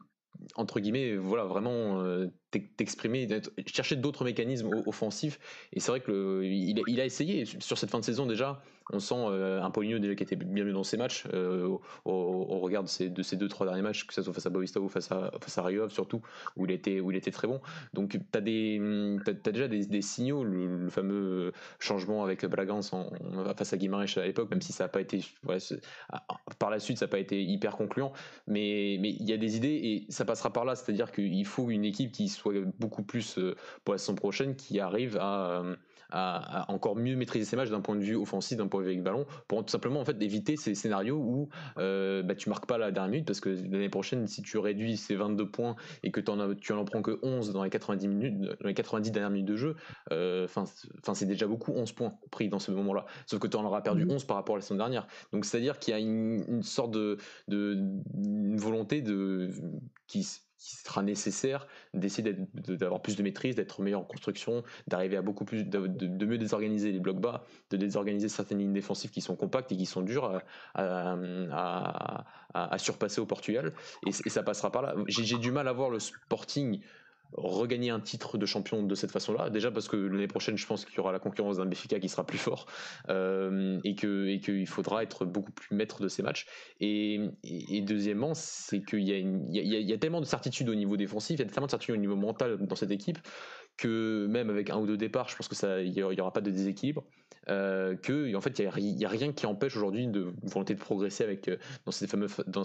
entre 0.56 0.80
guillemets, 0.80 1.16
voilà, 1.16 1.46
vraiment 1.46 2.04
t'exprimer, 2.78 3.28
chercher 3.68 3.96
d'autres 3.96 4.24
mécanismes 4.24 4.70
offensifs. 4.86 5.40
Et 5.74 5.80
c'est 5.80 5.92
vrai 5.92 6.02
qu'il 6.02 6.80
il 6.88 7.00
a 7.00 7.06
essayé 7.06 7.46
sur 7.46 7.78
cette 7.78 7.90
fin 7.90 8.00
de 8.00 8.06
saison 8.06 8.26
déjà. 8.26 8.62
On 8.92 9.00
sent 9.00 9.16
euh, 9.18 9.62
un 9.62 9.72
Poligno 9.72 10.00
déjà 10.00 10.16
qui 10.16 10.24
était 10.24 10.36
bien 10.36 10.64
mieux 10.64 10.74
dans 10.74 10.84
ses 10.84 10.98
matchs. 10.98 11.26
Euh, 11.34 11.78
au, 12.06 12.60
regard 12.60 12.84
de 12.84 12.88
ces, 12.88 13.10
de 13.10 13.24
ces 13.24 13.36
deux 13.36 13.48
trois 13.48 13.66
derniers 13.66 13.82
matchs, 13.82 14.06
que 14.06 14.14
ce 14.14 14.22
soit 14.22 14.34
face 14.34 14.46
à 14.46 14.50
Bovista 14.50 14.80
ou 14.80 14.90
face 14.90 15.12
à 15.12 15.32
face 15.42 15.60
surtout, 15.90 16.22
où 16.56 16.66
il 16.66 16.72
était 16.72 17.32
très 17.32 17.48
bon. 17.48 17.62
Donc 17.94 18.10
tu 18.10 18.20
as 18.34 18.42
des 18.42 18.80
as, 19.28 19.52
déjà 19.52 19.68
des, 19.68 20.02
signaux, 20.02 20.44
le, 20.44 20.90
fameux 20.90 21.52
changement 21.80 22.24
avec 22.24 22.46
Bragance 22.46 22.94
en, 22.94 23.10
face 23.58 23.74
à 23.74 23.78
Guimarães 23.78 24.18
à 24.18 24.26
l'époque, 24.26 24.50
même 24.50 24.62
si 24.62 24.74
ça 24.74 24.86
n'a 24.86 24.88
pas 24.90 25.02
été 25.02 25.24
par 26.60 26.70
la 26.70 26.80
suite 26.80 26.98
ça 26.98 27.06
n'a 27.06 27.10
pas 27.10 27.20
été 27.20 27.44
hyper 27.44 27.76
concluant, 27.76 28.14
mais 28.48 28.98
mais 29.00 29.12
il 29.12 29.28
y 29.30 29.34
a 29.34 29.38
des 29.38 29.58
idées 29.58 29.68
et 30.08 30.12
ça 30.12 30.26
passera 30.26 30.52
par 30.52 30.66
là, 30.66 30.76
c'est-à-dire 30.76 31.12
qu'il 31.12 31.46
faut 31.46 31.70
une 31.70 31.86
équipe 31.86 32.12
qui 32.12 32.30
soit 32.30 32.54
beaucoup 32.80 33.04
plus 33.04 33.38
euh, 33.38 33.56
pour 33.84 33.94
la 33.94 33.98
saison 33.98 34.16
prochaine, 34.16 34.56
qui 34.56 34.80
arrive 34.80 35.18
à 35.20 35.64
à, 36.12 36.72
encore 36.72 36.96
mieux 36.96 37.16
maîtriser 37.16 37.46
ses 37.46 37.56
matchs 37.56 37.70
d'un 37.70 37.82
point 37.82 37.96
de 37.96 38.04
vue 38.04 38.16
offensif, 38.16 38.58
d'un 38.58 38.68
point 38.68 38.82
de 38.82 38.86
vue 38.86 38.92
avec 38.92 39.04
ballon, 39.04 39.26
pour 39.48 39.64
tout 39.64 39.72
simplement 39.72 40.00
en 40.00 40.06
fait 40.06 40.22
éviter 40.22 40.58
ces 40.58 40.76
scénarios 40.76 41.18
où 41.18 41.50
euh, 41.78 42.24
bah, 42.24 42.36
tu 42.36 42.50
marques 42.50 42.66
pas 42.66 42.78
la 42.78 42.92
dernière 42.92 43.12
minute 43.12 43.28
parce 43.28 43.40
que 43.40 43.50
l'année 43.50 43.90
prochaine, 43.90 44.28
si 44.28 44.42
tu 44.42 44.58
réduis 44.58 44.98
ces 44.98 45.16
22 45.16 45.50
points 45.50 45.76
et 46.04 46.12
que 46.12 46.22
en 46.30 46.56
tu 46.56 46.74
en 46.74 46.86
prends 46.86 47.02
que 47.02 47.20
11 47.24 47.52
dans 47.54 47.64
les 47.64 47.70
90 47.70 48.08
minutes, 48.08 48.40
dans 48.40 48.68
les 48.68 48.74
90 48.74 49.12
dernières 49.12 49.30
minutes 49.30 49.48
de 49.48 49.56
jeu, 49.56 49.76
euh, 50.12 50.46
enfin, 50.46 50.66
c'est 51.14 51.26
déjà 51.26 51.48
beaucoup 51.48 51.72
11 51.72 51.92
points 51.94 52.14
pris 52.32 52.50
dans 52.50 52.60
ce 52.60 52.72
moment-là. 52.72 53.06
Sauf 53.26 53.40
que 53.40 53.48
tu 53.48 53.58
en 53.58 53.66
auras 53.66 53.82
perdu 53.82 54.06
11 54.10 54.24
mmh. 54.24 54.28
par 54.28 54.38
rapport 54.38 54.56
à 54.56 54.60
la 54.60 54.62
saison 54.62 54.76
dernière. 54.76 55.08
Donc 55.32 55.46
c'est 55.46 55.58
à 55.58 55.62
dire 55.62 55.80
qu'il 55.80 55.94
y 55.94 55.96
a 55.96 56.00
une, 56.00 56.64
sorte 56.64 56.92
de, 56.92 57.18
de 57.48 57.74
une 58.14 58.58
volonté 58.58 59.02
de 59.02 59.52
qui 60.08 60.24
qui 60.66 60.78
sera 60.78 61.04
nécessaire 61.04 61.68
d'essayer 61.94 62.36
d'avoir 62.68 63.00
plus 63.00 63.16
de 63.16 63.22
maîtrise, 63.22 63.56
d'être 63.56 63.82
meilleur 63.84 64.02
en 64.02 64.04
construction, 64.04 64.64
d'arriver 64.88 65.16
à 65.16 65.22
beaucoup 65.22 65.46
plus, 65.46 65.64
de, 65.64 66.26
mieux 66.26 66.40
désorganiser 66.40 66.92
les 66.92 67.00
blocs 67.00 67.22
bas, 67.22 67.46
de 67.70 67.78
désorganiser 67.78 68.30
certaines 68.30 68.58
lignes 68.58 68.74
défensives 68.74 69.12
qui 69.12 69.22
sont 69.22 69.36
compactes 69.36 69.72
et 69.72 69.78
qui 69.78 69.86
sont 69.86 70.02
dures 70.02 70.42
à, 70.74 71.18
surpasser 72.78 73.22
au 73.22 73.28
Portugal. 73.28 73.74
Et, 74.08 74.10
et, 74.10 74.30
ça 74.30 74.42
passera 74.42 74.72
par 74.72 74.82
là. 74.82 74.96
J'ai 75.08 75.38
du 75.38 75.52
mal 75.52 75.68
à 75.68 75.72
voir 75.72 75.92
le 75.92 76.00
Sporting 76.00 76.82
regagner 77.38 77.90
un 77.90 78.00
titre 78.00 78.38
de 78.38 78.46
champion 78.46 78.84
de 78.84 78.96
cette 78.96 79.12
façon-là. 79.12 79.50
Déjà 79.50 79.72
parce 79.72 79.88
que 79.88 79.98
l'année 79.98 80.28
prochaine, 80.28 80.58
je 80.58 80.66
pense 80.66 80.86
qu'il 80.86 80.96
y 80.96 81.00
aura 81.00 81.12
la 81.12 81.20
concurrence 81.20 81.58
d'un 81.58 81.66
Béfica 81.66 82.00
qui 82.00 82.10
sera 82.10 82.26
plus 82.26 82.38
fort 82.38 82.66
euh, 83.10 83.80
et 83.84 83.96
qu'il 83.96 84.68
faudra 84.68 85.04
être 85.04 85.26
beaucoup 85.26 85.52
plus 85.52 85.76
maître 85.76 86.02
de 86.02 86.08
ces 86.08 86.24
matchs. 86.24 86.46
Et, 86.80 87.20
deuxièmement, 87.82 88.34
c'est 88.34 88.84
qu'il 88.84 89.08
y, 89.08 89.94
a 89.94 89.98
tellement 89.98 90.22
de 90.22 90.26
certitude 90.26 90.70
au 90.70 90.76
niveau 90.76 90.98
défensif, 90.98 91.40
il 91.40 91.44
y 91.44 91.46
a 91.46 91.52
tellement 91.52 91.68
de 91.68 91.72
certitude 91.72 91.96
au 91.96 92.00
niveau 92.00 92.16
mental 92.16 92.58
dans 92.66 92.76
cette 92.76 92.92
équipe 92.92 93.20
que 93.78 94.26
même 94.28 94.50
avec 94.50 94.70
un 94.70 94.78
ou 94.78 94.86
deux 94.86 94.98
départs, 94.98 95.28
je 95.28 95.36
pense 95.36 95.50
que 95.50 95.56
ça, 95.56 95.82
il 95.82 95.94
y 95.94 96.02
aura 96.02 96.32
pas 96.32 96.42
de 96.42 96.52
déséquilibre. 96.52 97.04
Euh, 97.50 97.96
que 97.96 98.36
en 98.36 98.42
fait, 98.42 98.58
il 98.60 98.96
n'y 98.96 99.06
a, 99.06 99.10
rien 99.10 99.32
qui 99.32 99.46
empêche 99.46 99.76
aujourd'hui 99.76 100.08
de 100.08 100.34
volonté 100.44 100.74
de 100.74 100.80
progresser 100.80 101.24
avec 101.24 101.48
euh, 101.48 101.58
dans 101.86 101.92
ces 101.92 102.08
fameux 102.08 102.28
dans 102.48 102.64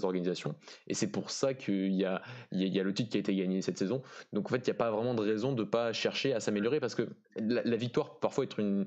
d'organisation. 0.00 0.54
Et 0.86 0.94
c'est 0.94 1.08
pour 1.08 1.30
ça 1.30 1.54
qu'il 1.54 1.92
y 1.92 2.04
a, 2.04 2.22
il 2.52 2.62
y 2.62 2.80
le 2.80 2.94
titre 2.94 3.10
qui 3.10 3.16
a 3.16 3.20
été 3.20 3.34
gagné 3.34 3.62
cette 3.62 3.78
saison. 3.78 4.02
Donc 4.32 4.46
en 4.46 4.50
fait, 4.50 4.58
il 4.58 4.70
n'y 4.70 4.76
a 4.76 4.78
pas 4.78 4.90
vraiment 4.90 5.14
de 5.14 5.22
raison 5.22 5.52
de 5.52 5.64
pas 5.64 5.92
chercher 5.92 6.34
à 6.34 6.40
s'améliorer 6.40 6.78
parce 6.78 6.94
que 6.94 7.08
la, 7.36 7.76
victoire 7.76 8.10
peut 8.10 8.20
parfois 8.20 8.44
être 8.44 8.60
une 8.60 8.86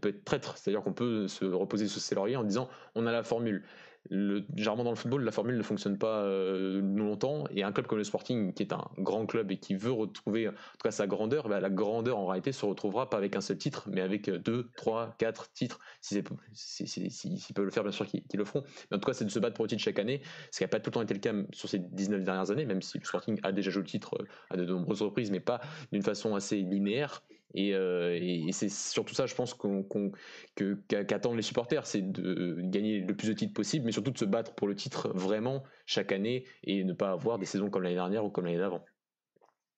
peut 0.00 0.08
être 0.08 0.24
traître, 0.24 0.56
c'est-à-dire 0.56 0.82
qu'on 0.82 0.92
peut 0.92 1.28
se 1.28 1.44
reposer 1.44 1.88
sur 1.88 2.00
ses 2.00 2.14
lauriers 2.14 2.36
en 2.36 2.44
disant 2.44 2.68
on 2.94 3.06
a 3.06 3.12
la 3.12 3.22
formule 3.22 3.64
le, 4.08 4.44
généralement 4.56 4.84
dans 4.84 4.90
le 4.90 4.96
football, 4.96 5.24
la 5.24 5.32
formule 5.32 5.56
ne 5.56 5.62
fonctionne 5.62 5.98
pas 5.98 6.22
euh, 6.22 6.80
longtemps. 6.80 7.44
Et 7.50 7.62
un 7.62 7.72
club 7.72 7.86
comme 7.86 7.98
le 7.98 8.04
Sporting, 8.04 8.52
qui 8.54 8.62
est 8.62 8.72
un 8.72 8.88
grand 8.98 9.26
club 9.26 9.50
et 9.52 9.58
qui 9.58 9.74
veut 9.74 9.92
retrouver 9.92 10.48
en 10.48 10.52
tout 10.52 10.84
cas 10.84 10.90
sa 10.90 11.06
grandeur, 11.06 11.48
bah, 11.48 11.60
la 11.60 11.70
grandeur 11.70 12.18
en 12.18 12.26
réalité 12.26 12.52
se 12.52 12.64
retrouvera 12.64 13.10
pas 13.10 13.18
avec 13.18 13.36
un 13.36 13.40
seul 13.40 13.58
titre, 13.58 13.88
mais 13.90 14.00
avec 14.00 14.30
deux, 14.30 14.70
trois, 14.76 15.14
quatre 15.18 15.52
titres. 15.52 15.80
S'ils 16.00 16.24
si, 16.52 17.10
si, 17.10 17.52
peuvent 17.52 17.64
le 17.64 17.70
faire, 17.70 17.82
bien 17.82 17.92
sûr 17.92 18.06
qu'ils 18.06 18.24
le 18.34 18.44
feront. 18.44 18.64
Mais 18.90 18.96
en 18.96 19.00
tout 19.00 19.06
cas, 19.06 19.14
c'est 19.14 19.24
de 19.24 19.30
se 19.30 19.38
battre 19.38 19.54
pour 19.54 19.64
le 19.64 19.68
titre 19.68 19.82
chaque 19.82 19.98
année, 19.98 20.22
ce 20.50 20.58
qui 20.58 20.64
n'a 20.64 20.68
pas 20.68 20.80
tout 20.80 20.90
le 20.90 20.94
temps 20.94 21.02
été 21.02 21.14
le 21.14 21.20
cas 21.20 21.34
sur 21.52 21.68
ces 21.68 21.78
19 21.78 22.22
dernières 22.24 22.50
années, 22.50 22.64
même 22.64 22.82
si 22.82 22.98
le 22.98 23.04
Sporting 23.04 23.38
a 23.42 23.52
déjà 23.52 23.70
joué 23.70 23.82
le 23.82 23.88
titre 23.88 24.14
euh, 24.20 24.26
à 24.50 24.56
de 24.56 24.64
nombreuses 24.64 25.02
reprises, 25.02 25.30
mais 25.30 25.40
pas 25.40 25.60
d'une 25.92 26.02
façon 26.02 26.34
assez 26.34 26.56
linéaire. 26.56 27.22
Euh, 27.56 28.18
et, 28.20 28.52
c'est 28.52 28.70
surtout 28.70 29.14
ça, 29.14 29.26
je 29.26 29.34
pense, 29.34 29.54
qu'attendent 29.54 31.36
les 31.36 31.42
supporters, 31.42 31.86
c'est 31.86 32.02
de 32.02 32.60
gagner 32.62 33.00
le 33.00 33.14
plus 33.14 33.28
de 33.28 33.32
titres 33.32 33.54
possible, 33.54 33.84
mais 33.86 33.92
surtout 33.92 34.10
de 34.10 34.18
se 34.18 34.24
battre 34.24 34.54
pour 34.54 34.68
le 34.68 34.74
titre 34.74 35.10
vraiment 35.14 35.64
chaque 35.86 36.12
année 36.12 36.44
et 36.64 36.84
ne 36.84 36.92
pas 36.92 37.12
avoir 37.12 37.38
des 37.38 37.46
saisons 37.46 37.70
comme 37.70 37.82
l'année 37.82 37.96
dernière 37.96 38.24
ou 38.24 38.30
comme 38.30 38.46
l'année 38.46 38.58
d'avant. 38.58 38.84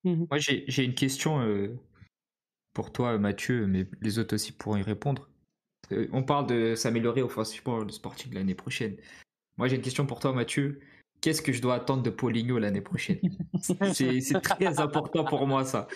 Mmh 0.04 0.26
Moi, 0.30 0.38
j'ai 0.38 0.84
une 0.84 0.94
question 0.94 1.40
euh, 1.40 1.78
pour 2.74 2.92
toi, 2.92 3.18
Mathieu, 3.18 3.66
mais 3.66 3.86
les 4.00 4.18
autres 4.18 4.34
aussi 4.34 4.52
pourront 4.52 4.76
y 4.76 4.82
répondre. 4.82 5.28
Euh, 5.92 6.08
on 6.12 6.22
parle 6.22 6.46
de 6.46 6.74
s'améliorer 6.74 7.22
offensivement 7.22 7.78
le 7.78 7.90
sporting 7.90 8.34
l'année 8.34 8.54
prochaine. 8.54 8.96
Moi, 9.56 9.68
j'ai 9.68 9.76
une 9.76 9.82
question 9.82 10.06
pour 10.06 10.20
toi, 10.20 10.32
Mathieu. 10.32 10.80
Qu'est-ce 11.20 11.40
que 11.40 11.52
je 11.52 11.62
dois 11.62 11.76
attendre 11.76 12.02
de 12.02 12.10
Paulinho 12.10 12.58
l'année 12.58 12.80
prochaine? 12.80 13.20
C'est 13.62 14.40
très 14.42 14.80
important 14.80 15.24
pour 15.24 15.46
moi, 15.46 15.64
ça 15.64 15.86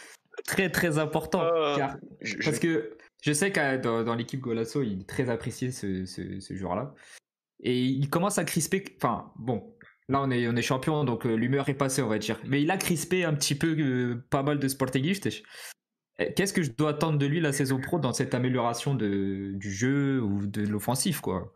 très 0.46 0.70
très 0.70 0.98
important. 0.98 1.42
Ah, 1.42 1.96
parce 2.44 2.58
que 2.58 2.96
je 3.22 3.32
sais 3.32 3.50
que 3.50 3.76
dans, 3.76 4.04
dans 4.04 4.14
l'équipe 4.14 4.40
Golasso, 4.40 4.82
il 4.82 5.00
est 5.00 5.08
très 5.08 5.28
apprécié 5.28 5.72
ce, 5.72 6.04
ce, 6.04 6.54
joueur-là. 6.54 6.94
Et 7.60 7.82
il 7.82 8.08
commence 8.08 8.38
à 8.38 8.44
crisper. 8.44 8.84
Enfin, 8.96 9.32
bon, 9.36 9.74
là 10.08 10.20
on 10.22 10.30
est, 10.30 10.46
on 10.46 10.54
est 10.56 10.62
champion, 10.62 11.04
donc 11.04 11.26
euh, 11.26 11.34
l'humeur 11.34 11.68
est 11.68 11.74
passée, 11.74 12.02
on 12.02 12.08
va 12.08 12.18
dire. 12.18 12.38
Mais 12.44 12.62
il 12.62 12.70
a 12.70 12.76
crispé 12.76 13.24
un 13.24 13.34
petit 13.34 13.54
peu 13.54 13.76
euh, 13.78 14.24
pas 14.30 14.42
mal 14.42 14.58
de 14.58 14.68
sportingistes. 14.68 15.28
Qu'est-ce 16.34 16.52
que 16.54 16.62
je 16.62 16.70
dois 16.70 16.90
attendre 16.90 17.18
de 17.18 17.26
lui 17.26 17.40
la 17.40 17.52
saison 17.52 17.78
pro 17.78 17.98
dans 17.98 18.14
cette 18.14 18.34
amélioration 18.34 18.94
de, 18.94 19.52
du 19.54 19.70
jeu 19.70 20.22
ou 20.22 20.46
de 20.46 20.62
l'offensif, 20.62 21.20
quoi? 21.20 21.52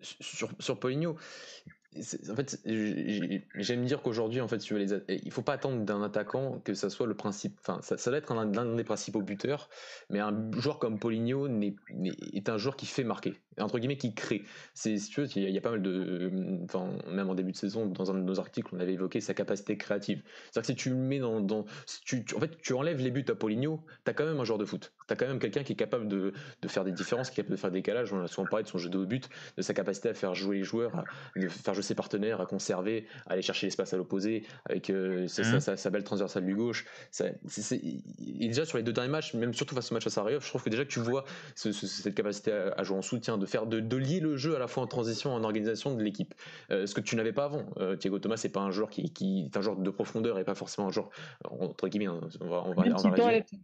Sur, 0.00 0.50
sur 0.60 0.78
Poligno, 0.78 1.16
en 2.30 2.36
fait, 2.36 2.60
j'aime 2.64 3.84
dire 3.84 4.02
qu'aujourd'hui, 4.02 4.40
en 4.40 4.48
fait, 4.48 4.68
les, 4.70 4.92
il 5.08 5.30
faut 5.30 5.42
pas 5.42 5.54
attendre 5.54 5.84
d'un 5.84 6.02
attaquant 6.02 6.60
que 6.64 6.74
ça 6.74 6.90
soit 6.90 7.06
le 7.06 7.14
principe. 7.14 7.58
Enfin, 7.60 7.80
ça, 7.82 7.96
ça 7.96 8.10
doit 8.10 8.18
être 8.18 8.34
l'un 8.34 8.74
des 8.74 8.84
principaux 8.84 9.22
buteurs, 9.22 9.68
mais 10.10 10.20
un 10.20 10.50
joueur 10.52 10.78
comme 10.78 10.98
Poligno 10.98 11.48
est, 11.48 12.48
un 12.48 12.58
joueur 12.58 12.76
qui 12.76 12.86
fait 12.86 13.04
marquer, 13.04 13.34
entre 13.58 13.78
guillemets, 13.78 13.96
qui 13.96 14.14
crée. 14.14 14.42
C'est, 14.74 14.98
si 14.98 15.10
tu 15.10 15.20
veux, 15.20 15.28
il 15.36 15.50
y, 15.50 15.58
a, 15.58 15.60
pas 15.60 15.70
mal 15.70 15.82
de, 15.82 16.30
enfin, 16.64 16.90
même 17.10 17.30
en 17.30 17.34
début 17.34 17.52
de 17.52 17.56
saison, 17.56 17.86
dans 17.86 18.10
un 18.10 18.14
de 18.14 18.20
nos 18.20 18.40
articles, 18.40 18.68
on 18.72 18.80
avait 18.80 18.94
évoqué 18.94 19.20
sa 19.20 19.34
capacité 19.34 19.76
créative. 19.76 20.22
C'est-à-dire 20.44 20.62
que 20.62 20.66
si 20.66 20.74
tu 20.74 20.90
le 20.90 20.96
mets 20.96 21.18
dans, 21.18 21.40
en 21.40 22.40
fait, 22.40 22.58
tu 22.60 22.72
enlèves 22.74 23.00
les 23.00 23.10
buts 23.10 23.24
à 23.28 23.34
Poligno, 23.34 23.80
tu 24.04 24.10
as 24.10 24.14
quand 24.14 24.24
même 24.24 24.40
un 24.40 24.44
joueur 24.44 24.58
de 24.58 24.64
foot. 24.64 24.92
Tu 25.08 25.12
as 25.12 25.16
quand 25.16 25.26
même 25.26 25.38
quelqu'un 25.38 25.62
qui 25.62 25.72
est 25.72 25.76
capable 25.76 26.08
de, 26.08 26.32
de, 26.62 26.68
faire 26.68 26.84
des 26.84 26.92
différences, 26.92 27.30
qui 27.30 27.40
est 27.40 27.44
capable 27.44 27.56
de 27.56 27.60
faire 27.60 27.70
des 27.70 27.78
décalages. 27.78 28.12
On 28.12 28.22
a 28.22 28.28
souvent 28.28 28.46
parlé 28.46 28.64
de 28.64 28.68
son 28.68 28.78
jeu 28.78 28.90
de 28.90 29.04
but, 29.04 29.28
de 29.56 29.62
sa 29.62 29.74
capacité 29.74 30.08
à 30.08 30.14
faire 30.14 30.34
jouer 30.34 30.58
les 30.58 30.64
joueurs, 30.64 31.04
de 31.36 31.48
faire 31.48 31.74
jouer 31.74 31.82
ses 31.86 31.94
partenaires, 31.94 32.40
à 32.40 32.46
conserver, 32.46 33.06
à 33.26 33.32
aller 33.32 33.42
chercher 33.42 33.66
l'espace 33.66 33.92
à 33.92 33.96
l'opposé, 33.96 34.44
avec 34.64 34.90
euh, 34.90 35.24
mmh. 35.24 35.60
sa, 35.60 35.90
belle 35.90 36.04
transversale 36.04 36.44
du 36.44 36.54
gauche. 36.54 36.86
Ça, 37.10 37.26
et 37.26 38.48
déjà 38.48 38.64
sur 38.64 38.78
les 38.78 38.84
deux 38.84 38.92
derniers 38.92 39.10
matchs, 39.10 39.34
même 39.34 39.54
surtout 39.54 39.74
face 39.74 39.90
au 39.90 39.94
match 39.94 40.06
à 40.06 40.10
Sarajevo, 40.10 40.40
je 40.40 40.48
trouve 40.48 40.62
que 40.62 40.70
déjà 40.70 40.84
que 40.84 40.90
tu 40.90 41.00
vois 41.00 41.24
cette 41.54 42.14
capacité 42.14 42.52
à, 42.52 42.82
jouer 42.82 42.98
en 42.98 43.02
soutien, 43.02 43.38
de 43.38 43.46
faire 43.46 43.66
de, 43.66 43.96
lier 43.96 44.20
le 44.20 44.36
jeu 44.36 44.56
à 44.56 44.58
la 44.58 44.66
fois 44.66 44.82
en 44.82 44.86
transition, 44.86 45.32
en 45.32 45.42
organisation 45.42 45.94
de 45.94 46.02
l'équipe, 46.02 46.34
euh, 46.70 46.86
ce 46.86 46.94
que 46.94 47.00
tu 47.00 47.16
n'avais 47.16 47.32
pas 47.32 47.44
avant. 47.44 47.64
Euh, 47.78 47.96
Thiago 47.96 48.18
Thomas, 48.18 48.36
c'est 48.36 48.50
pas 48.50 48.60
un 48.60 48.70
joueur 48.70 48.90
qui, 48.90 49.10
qui, 49.10 49.44
est 49.46 49.56
un 49.56 49.60
joueur 49.62 49.76
de 49.76 49.90
profondeur 49.90 50.38
et 50.38 50.44
pas 50.44 50.54
forcément 50.54 50.88
un 50.88 50.90
joueur 50.90 51.10
entre 51.50 51.88
guillemets. 51.88 52.06
Hein, 52.06 52.20
on 52.40 52.48
va, 52.48 52.64
on 52.66 52.72
va, 52.72 52.84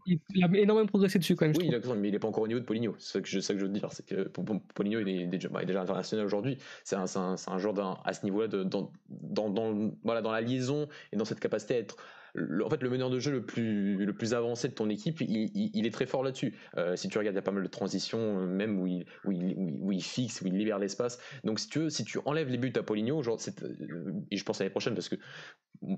il, 0.06 0.44
a 0.44 0.58
énormément 0.58 0.86
progressé 0.86 1.18
dessus 1.18 1.36
quand 1.36 1.46
même. 1.46 1.54
Oui, 1.56 1.70
il 1.70 1.94
mais 1.94 2.08
il 2.08 2.14
est 2.14 2.18
pas 2.18 2.28
encore 2.28 2.44
au 2.44 2.48
niveau 2.48 2.60
de 2.60 2.64
Poligno. 2.64 2.94
C'est 2.98 3.12
ça 3.12 3.20
que 3.20 3.28
je, 3.28 3.40
ça 3.40 3.54
que 3.54 3.60
je 3.60 3.66
veux 3.66 3.72
dire, 3.72 3.88
c'est 3.92 4.06
que 4.06 4.28
Poligno 4.74 5.00
il 5.00 5.08
est, 5.08 5.26
déjà, 5.26 5.48
bah, 5.48 5.64
déjà 5.64 5.82
international 5.82 6.24
aujourd'hui. 6.24 6.58
C'est 6.84 6.96
un, 6.96 7.04
un, 7.16 7.36
un, 7.46 7.58
joueur 7.58 7.74
à 8.12 8.14
ce 8.14 8.24
niveau-là 8.24 8.48
dans, 8.48 8.90
dans, 9.08 9.50
dans, 9.50 10.32
la 10.32 10.40
liaison 10.40 10.88
et 11.12 11.16
dans 11.16 11.24
cette 11.24 11.40
capacité 11.40 11.74
à 11.74 11.78
être 11.78 11.96
en 12.34 12.70
fait, 12.70 12.82
le 12.82 12.88
meneur 12.88 13.10
de 13.10 13.18
jeu 13.18 13.30
le 13.30 13.42
plus, 13.42 14.34
avancé 14.34 14.68
de 14.68 14.72
ton 14.72 14.88
équipe, 14.88 15.20
il, 15.20 15.86
est 15.86 15.90
très 15.90 16.06
fort 16.06 16.22
là-dessus. 16.22 16.54
Euh, 16.78 16.96
si 16.96 17.08
tu 17.08 17.18
regardes, 17.18 17.34
il 17.34 17.38
y 17.38 17.40
a 17.40 17.42
pas 17.42 17.50
mal 17.50 17.62
de 17.62 17.68
transitions, 17.68 18.40
euh, 18.40 18.46
même 18.46 18.80
où 18.80 18.86
il, 18.86 20.02
fixe, 20.02 20.40
où 20.40 20.46
il 20.46 20.56
libère 20.56 20.78
l'espace. 20.78 21.18
Donc, 21.44 21.60
si 21.60 21.68
tu 22.04 22.18
enlèves 22.24 22.48
les 22.48 22.56
buts 22.56 22.72
à 22.76 22.82
Poligno, 22.82 23.22
genre, 23.22 23.38
euh, 23.62 24.12
et 24.30 24.36
je 24.36 24.44
pense 24.44 24.60
à 24.60 24.64
l'année 24.64 24.70
prochaine, 24.70 24.94
parce 24.94 25.10
que 25.10 25.16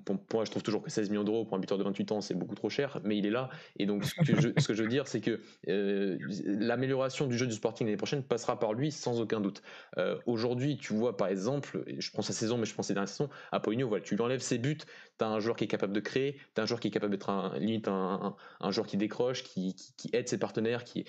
pour, 0.04 0.16
moi, 0.32 0.44
je 0.44 0.50
trouve 0.50 0.62
toujours 0.62 0.82
que 0.82 0.90
16 0.90 1.10
millions 1.10 1.24
d'euros 1.24 1.44
pour 1.44 1.56
un 1.56 1.60
buteur 1.60 1.78
de 1.78 1.84
28 1.84 2.12
ans, 2.12 2.20
c'est 2.20 2.34
beaucoup 2.34 2.54
trop 2.56 2.70
cher, 2.70 3.00
mais 3.04 3.16
il 3.16 3.26
est 3.26 3.30
là. 3.30 3.50
Et 3.78 3.86
donc, 3.86 4.04
ce 4.04 4.14
que 4.14 4.74
je, 4.74 4.82
veux 4.82 4.88
dire, 4.88 5.06
c'est 5.06 5.20
que 5.20 5.40
l'amélioration 5.66 7.26
du 7.28 7.38
jeu 7.38 7.46
du 7.46 7.54
Sporting 7.54 7.86
l'année 7.86 7.96
prochaine 7.96 8.24
passera 8.24 8.58
par 8.58 8.72
lui, 8.72 8.90
sans 8.90 9.20
aucun 9.20 9.40
doute. 9.40 9.62
Aujourd'hui, 10.26 10.78
tu 10.78 10.94
vois, 10.94 11.16
par 11.16 11.28
exemple, 11.28 11.84
je 11.98 12.10
pense 12.10 12.28
à 12.30 12.32
saison, 12.32 12.58
mais 12.58 12.66
je 12.66 12.74
pense 12.74 12.90
à 12.90 12.94
la 12.94 13.06
saison, 13.06 13.28
à 13.52 13.60
Poligno, 13.60 13.86
voilà, 13.88 14.02
tu 14.02 14.16
lui 14.16 14.22
enlèves 14.22 14.40
ses 14.40 14.58
buts, 14.58 14.78
tu 15.18 15.24
as 15.24 15.28
un 15.28 15.38
joueur 15.38 15.56
qui 15.56 15.64
est 15.64 15.68
capable 15.68 15.92
de 15.92 16.00
créer 16.00 16.23
tu 16.32 16.60
as 16.60 16.64
un 16.64 16.66
joueur 16.66 16.80
qui 16.80 16.88
est 16.88 16.90
capable 16.90 17.12
d'être 17.12 17.30
un, 17.30 17.58
limite 17.58 17.88
un, 17.88 18.34
joueur 18.70 18.86
qui 18.86 18.96
décroche, 18.96 19.42
qui, 19.42 19.74
aide 20.12 20.28
ses 20.28 20.38
partenaires, 20.38 20.84
qui, 20.84 21.04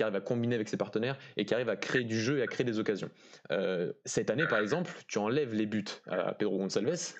arrive 0.00 0.16
à 0.16 0.20
combiner 0.20 0.54
avec 0.54 0.68
ses 0.68 0.76
partenaires 0.76 1.18
et 1.36 1.44
qui 1.44 1.54
arrive 1.54 1.68
à 1.68 1.76
créer 1.76 2.04
du 2.04 2.18
jeu 2.20 2.38
et 2.38 2.42
à 2.42 2.46
créer 2.46 2.64
des 2.64 2.78
occasions. 2.78 3.10
Euh, 3.52 3.92
cette 4.04 4.30
année, 4.30 4.46
par 4.46 4.58
exemple, 4.58 4.92
tu 5.08 5.18
enlèves 5.18 5.52
les 5.52 5.66
buts 5.66 5.84
à 6.06 6.34
Pedro 6.34 6.58
Gonçalves, 6.58 7.14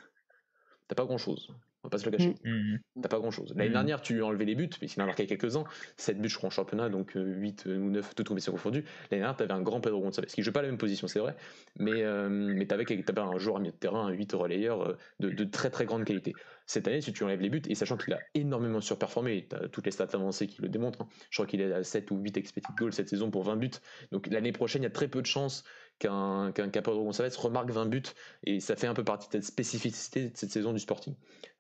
t'as 0.89 0.95
pas 0.95 1.05
grand 1.05 1.18
chose. 1.18 1.51
On 1.87 1.89
va 1.89 1.91
pas 1.91 1.99
se 1.99 2.05
le 2.07 2.16
cacher. 2.16 2.34
Tu 2.43 2.51
mmh. 2.51 2.74
mmh. 2.97 3.03
T'as 3.03 3.09
pas 3.09 3.18
grand 3.18 3.30
chose. 3.30 3.55
L'année 3.55 3.70
mmh. 3.70 3.72
dernière, 3.72 4.01
tu 4.03 4.20
enlevé 4.22 4.45
les 4.45 4.57
buts, 4.57 4.68
mais 4.82 4.89
il 4.89 5.01
a 5.01 5.07
marqué 5.07 5.26
quelques-uns. 5.26 5.64
7 5.97 6.20
buts, 6.20 6.28
je 6.28 6.37
crois, 6.37 6.49
en 6.49 6.51
championnat, 6.51 6.89
donc 6.89 7.12
8 7.14 7.66
euh, 7.66 7.70
euh, 7.70 7.78
ou 7.78 7.91
9, 7.91 8.14
toutes 8.16 8.26
compétitions 8.26 8.53
confondues. 8.53 8.84
L'année 9.11 9.22
dernière, 9.22 9.37
t'avais 9.37 9.53
un 9.53 9.62
grand 9.62 9.80
Pedro 9.80 10.01
Gonçalves, 10.01 10.26
qui 10.26 10.43
joue 10.43 10.51
pas 10.51 10.62
la 10.62 10.68
même 10.68 10.78
position, 10.78 11.07
c'est 11.07 11.20
vrai, 11.20 11.37
mais, 11.78 12.03
euh, 12.03 12.28
mais 12.28 12.66
t'avais, 12.66 12.84
avais 12.84 13.20
un 13.20 13.39
joueur 13.39 13.57
à 13.57 13.61
milieu 13.61 13.72
de 13.72 13.76
terrain, 13.76 14.07
un 14.07 14.11
8 14.11 14.32
relayeur 14.32 14.97
de, 15.20 15.30
de, 15.30 15.45
très 15.45 15.70
très 15.70 15.84
grande 15.84 16.05
qualité. 16.05 16.34
Cette 16.66 16.89
année, 16.89 17.01
si 17.01 17.12
tu 17.12 17.22
enlèves 17.22 17.41
les 17.41 17.51
buts, 17.51 17.62
et 17.68 17.76
sachant 17.76 17.97
qu'il 17.97 18.12
a 18.12 18.18
énormément 18.34 18.80
surperformé, 18.80 19.47
tu 19.49 19.55
as 19.55 19.68
toutes 19.68 19.87
les 19.87 19.93
stats 19.93 20.09
avancées 20.14 20.49
qui 20.49 20.61
le 20.61 20.68
démontrent, 20.68 21.03
hein. 21.03 21.09
je 21.30 21.37
crois 21.37 21.47
qu'il 21.47 21.61
est 21.61 21.72
à 21.72 21.84
7 21.84 22.11
ou 22.11 22.16
8 22.16 22.37
expected 22.37 22.74
goals 22.76 22.93
cette 22.93 23.09
saison 23.09 23.30
pour 23.30 23.45
20 23.45 23.57
buts. 23.57 23.70
Donc 24.11 24.26
l'année 24.26 24.53
prochaine, 24.53 24.82
il 24.82 24.87
y 24.87 24.89
a 24.89 24.91
très 24.91 25.09
peu 25.09 25.22
de 25.22 25.26
chances 25.26 25.64
qu'un 25.99 26.53
qu'un 26.53 26.69
Pedro 26.69 27.05
Gonçalves 27.05 27.37
remarque 27.39 27.71
20 27.71 27.87
buts, 27.87 28.03
et 28.45 28.61
ça 28.61 28.77
fait 28.77 28.87
un 28.87 28.95
peu 28.95 29.05
partie 29.05 29.29
de 29.29 29.33
cette 29.33 29.45
spécificité 29.45 30.31
de 30.31 30.37
cette 30.37 30.51
saison 30.51 30.73
du 30.73 30.79
Sporting. 30.79 31.15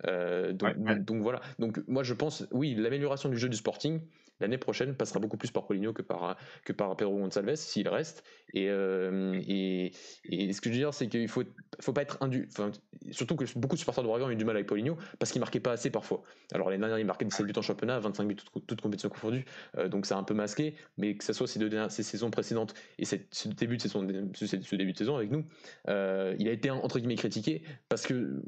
Euh, 0.06 0.52
donc, 0.52 0.76
donc, 1.04 1.22
voilà. 1.22 1.40
Donc 1.58 1.82
moi 1.86 2.02
je 2.02 2.14
pense, 2.14 2.46
oui, 2.50 2.74
l'amélioration 2.74 3.28
du 3.28 3.38
jeu 3.38 3.48
du 3.48 3.56
Sporting, 3.56 4.00
l'année 4.40 4.58
prochaine 4.58 4.94
passera 4.94 5.20
beaucoup 5.20 5.36
plus 5.36 5.50
par 5.50 5.66
Paulinho 5.66 5.92
que 5.92 6.02
par, 6.02 6.36
que 6.64 6.72
par 6.72 6.96
Pedro 6.96 7.16
Gonçalves 7.16 7.54
s'il 7.56 7.88
reste. 7.88 8.24
Et, 8.54 8.68
euh, 8.68 9.40
et, 9.46 9.92
et, 10.24 10.52
ce 10.52 10.60
que 10.60 10.68
je 10.70 10.74
veux 10.74 10.80
dire, 10.80 10.94
c'est 10.94 11.08
qu'il 11.08 11.28
faut, 11.28 11.42
faut 11.80 11.92
pas 11.92 12.02
être 12.02 12.18
indu. 12.20 12.48
Enfin, 12.50 12.70
surtout 13.10 13.36
que 13.36 13.44
beaucoup 13.58 13.74
de 13.74 13.80
supporters 13.80 14.04
de 14.04 14.08
Oregon 14.08 14.26
ont 14.26 14.30
eu 14.30 14.36
du 14.36 14.44
mal 14.44 14.56
avec 14.56 14.66
Paulinho 14.66 14.96
parce 15.18 15.32
qu'il 15.32 15.40
marquait 15.40 15.60
pas 15.60 15.72
assez 15.72 15.90
parfois. 15.90 16.22
Alors 16.52 16.70
l'année 16.70 16.80
dernière, 16.80 16.98
il 16.98 17.06
marquait 17.06 17.24
17 17.24 17.46
buts 17.46 17.52
en 17.56 17.62
championnat, 17.62 17.98
25 17.98 18.24
buts 18.28 18.36
toutes, 18.66 18.80
compétitions 18.80 19.08
confondues, 19.08 19.44
euh, 19.78 19.88
donc 19.88 20.06
c'est 20.06 20.14
un 20.14 20.22
peu 20.22 20.34
masqué. 20.34 20.74
Mais 20.96 21.16
que 21.16 21.24
ce 21.24 21.32
soit 21.32 21.46
ces 21.46 21.58
deux 21.58 21.68
dernières, 21.68 21.90
ces 21.90 22.02
saisons 22.02 22.30
précédentes 22.30 22.74
et 22.98 23.04
ce 23.04 23.16
début 23.48 23.76
de 23.76 23.82
saison, 23.82 24.06
ce, 24.34 24.76
début 24.76 24.92
de 24.92 24.98
saison 24.98 25.16
avec 25.16 25.30
nous, 25.30 25.44
euh, 25.88 26.34
il 26.38 26.48
a 26.48 26.52
été 26.52 26.70
entre 26.70 26.98
guillemets 26.98 27.16
critiqué 27.16 27.62
parce 27.88 28.06
que 28.06 28.42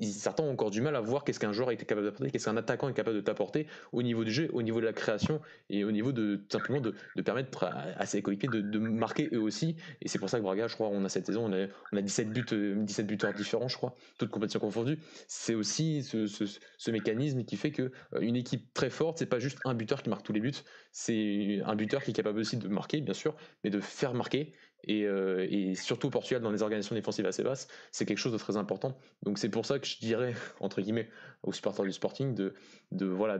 certains 0.00 0.42
ont 0.42 0.50
encore 0.50 0.70
du 0.70 0.80
mal 0.80 0.96
à 0.96 1.00
voir 1.00 1.24
qu'est-ce 1.24 1.40
qu'un 1.40 1.52
joueur 1.52 1.70
été 1.70 1.84
capable 1.84 2.06
d'apporter, 2.06 2.30
qu'est-ce 2.30 2.46
qu'un 2.46 2.56
attaquant 2.56 2.88
est 2.88 2.94
capable 2.94 3.16
de 3.16 3.20
t'apporter 3.20 3.66
au 3.92 4.02
niveau 4.02 4.24
du 4.24 4.32
jeu, 4.32 4.48
au 4.52 4.62
niveau 4.62 4.80
de 4.80 4.86
la 4.86 4.92
création 4.92 5.40
et 5.70 5.84
au 5.84 5.92
niveau 5.92 6.12
de 6.12 6.40
simplement 6.50 6.80
de, 6.80 6.94
permettre 7.22 7.64
à, 7.64 8.06
ses 8.06 8.22
coéquipiers 8.22 8.48
de, 8.62 8.78
marquer 8.78 9.28
eux 9.32 9.40
aussi. 9.40 9.76
Et 10.00 10.08
c'est 10.08 10.18
pour 10.18 10.30
ça 10.30 10.38
que 10.38 10.42
Braga, 10.42 10.68
je 10.68 10.74
crois, 10.74 10.88
on 10.88 11.04
a 11.04 11.08
cette 11.08 11.26
saison, 11.26 11.46
on 11.46 11.52
a, 11.52 11.66
on 11.92 11.96
a 11.96 12.02
17 12.02 12.30
buts, 12.30 12.44
17 12.50 13.06
buteurs 13.06 13.32
différents, 13.32 13.68
je 13.68 13.76
crois, 13.76 13.94
toutes 14.18 14.30
compétitions 14.30 14.60
confondues. 14.60 14.98
C'est 15.28 15.54
aussi 15.54 16.02
ce, 16.02 16.90
mécanisme 16.90 17.44
qui 17.44 17.56
fait 17.56 17.70
que 17.70 17.90
euh, 18.14 18.20
une 18.20 18.36
équipe 18.36 18.72
très 18.74 18.90
forte, 18.90 19.18
c'est 19.18 19.26
pas 19.26 19.38
juste 19.38 19.58
un 19.64 19.74
buteur 19.74 20.02
qui 20.02 20.10
marque 20.10 20.24
tous 20.24 20.32
les 20.32 20.40
buts, 20.40 20.52
c'est 20.92 21.60
un 21.64 21.74
buteur 21.74 22.02
qui 22.04 22.10
est 22.10 22.14
capable 22.14 22.38
aussi 22.38 22.56
de 22.56 22.68
marquer, 22.68 23.00
bien 23.00 23.14
sûr, 23.14 23.34
mais 23.64 23.70
de 23.70 23.80
faire 23.80 24.14
marquer 24.14 24.52
euh, 24.88 25.46
et, 25.48 25.74
surtout 25.74 26.08
au 26.08 26.10
Portugal 26.10 26.42
dans 26.42 26.50
les 26.50 26.62
organisations 26.62 26.94
défensives 26.94 27.26
assez 27.26 27.42
basses, 27.42 27.68
c'est 27.92 28.04
quelque 28.04 28.18
chose 28.18 28.32
de 28.32 28.38
très 28.38 28.56
important. 28.56 28.98
Donc 29.22 29.38
c'est 29.38 29.48
pour 29.48 29.64
ça 29.64 29.78
que 29.78 29.86
je 29.86 29.98
dirais 29.98 30.34
entre 30.60 30.80
guillemets 30.80 31.08
aux 31.42 31.52
supporters 31.52 31.84
du 31.84 31.92
Sporting 31.92 32.34
de, 32.34 32.54
de 32.90 33.06
voilà 33.06 33.38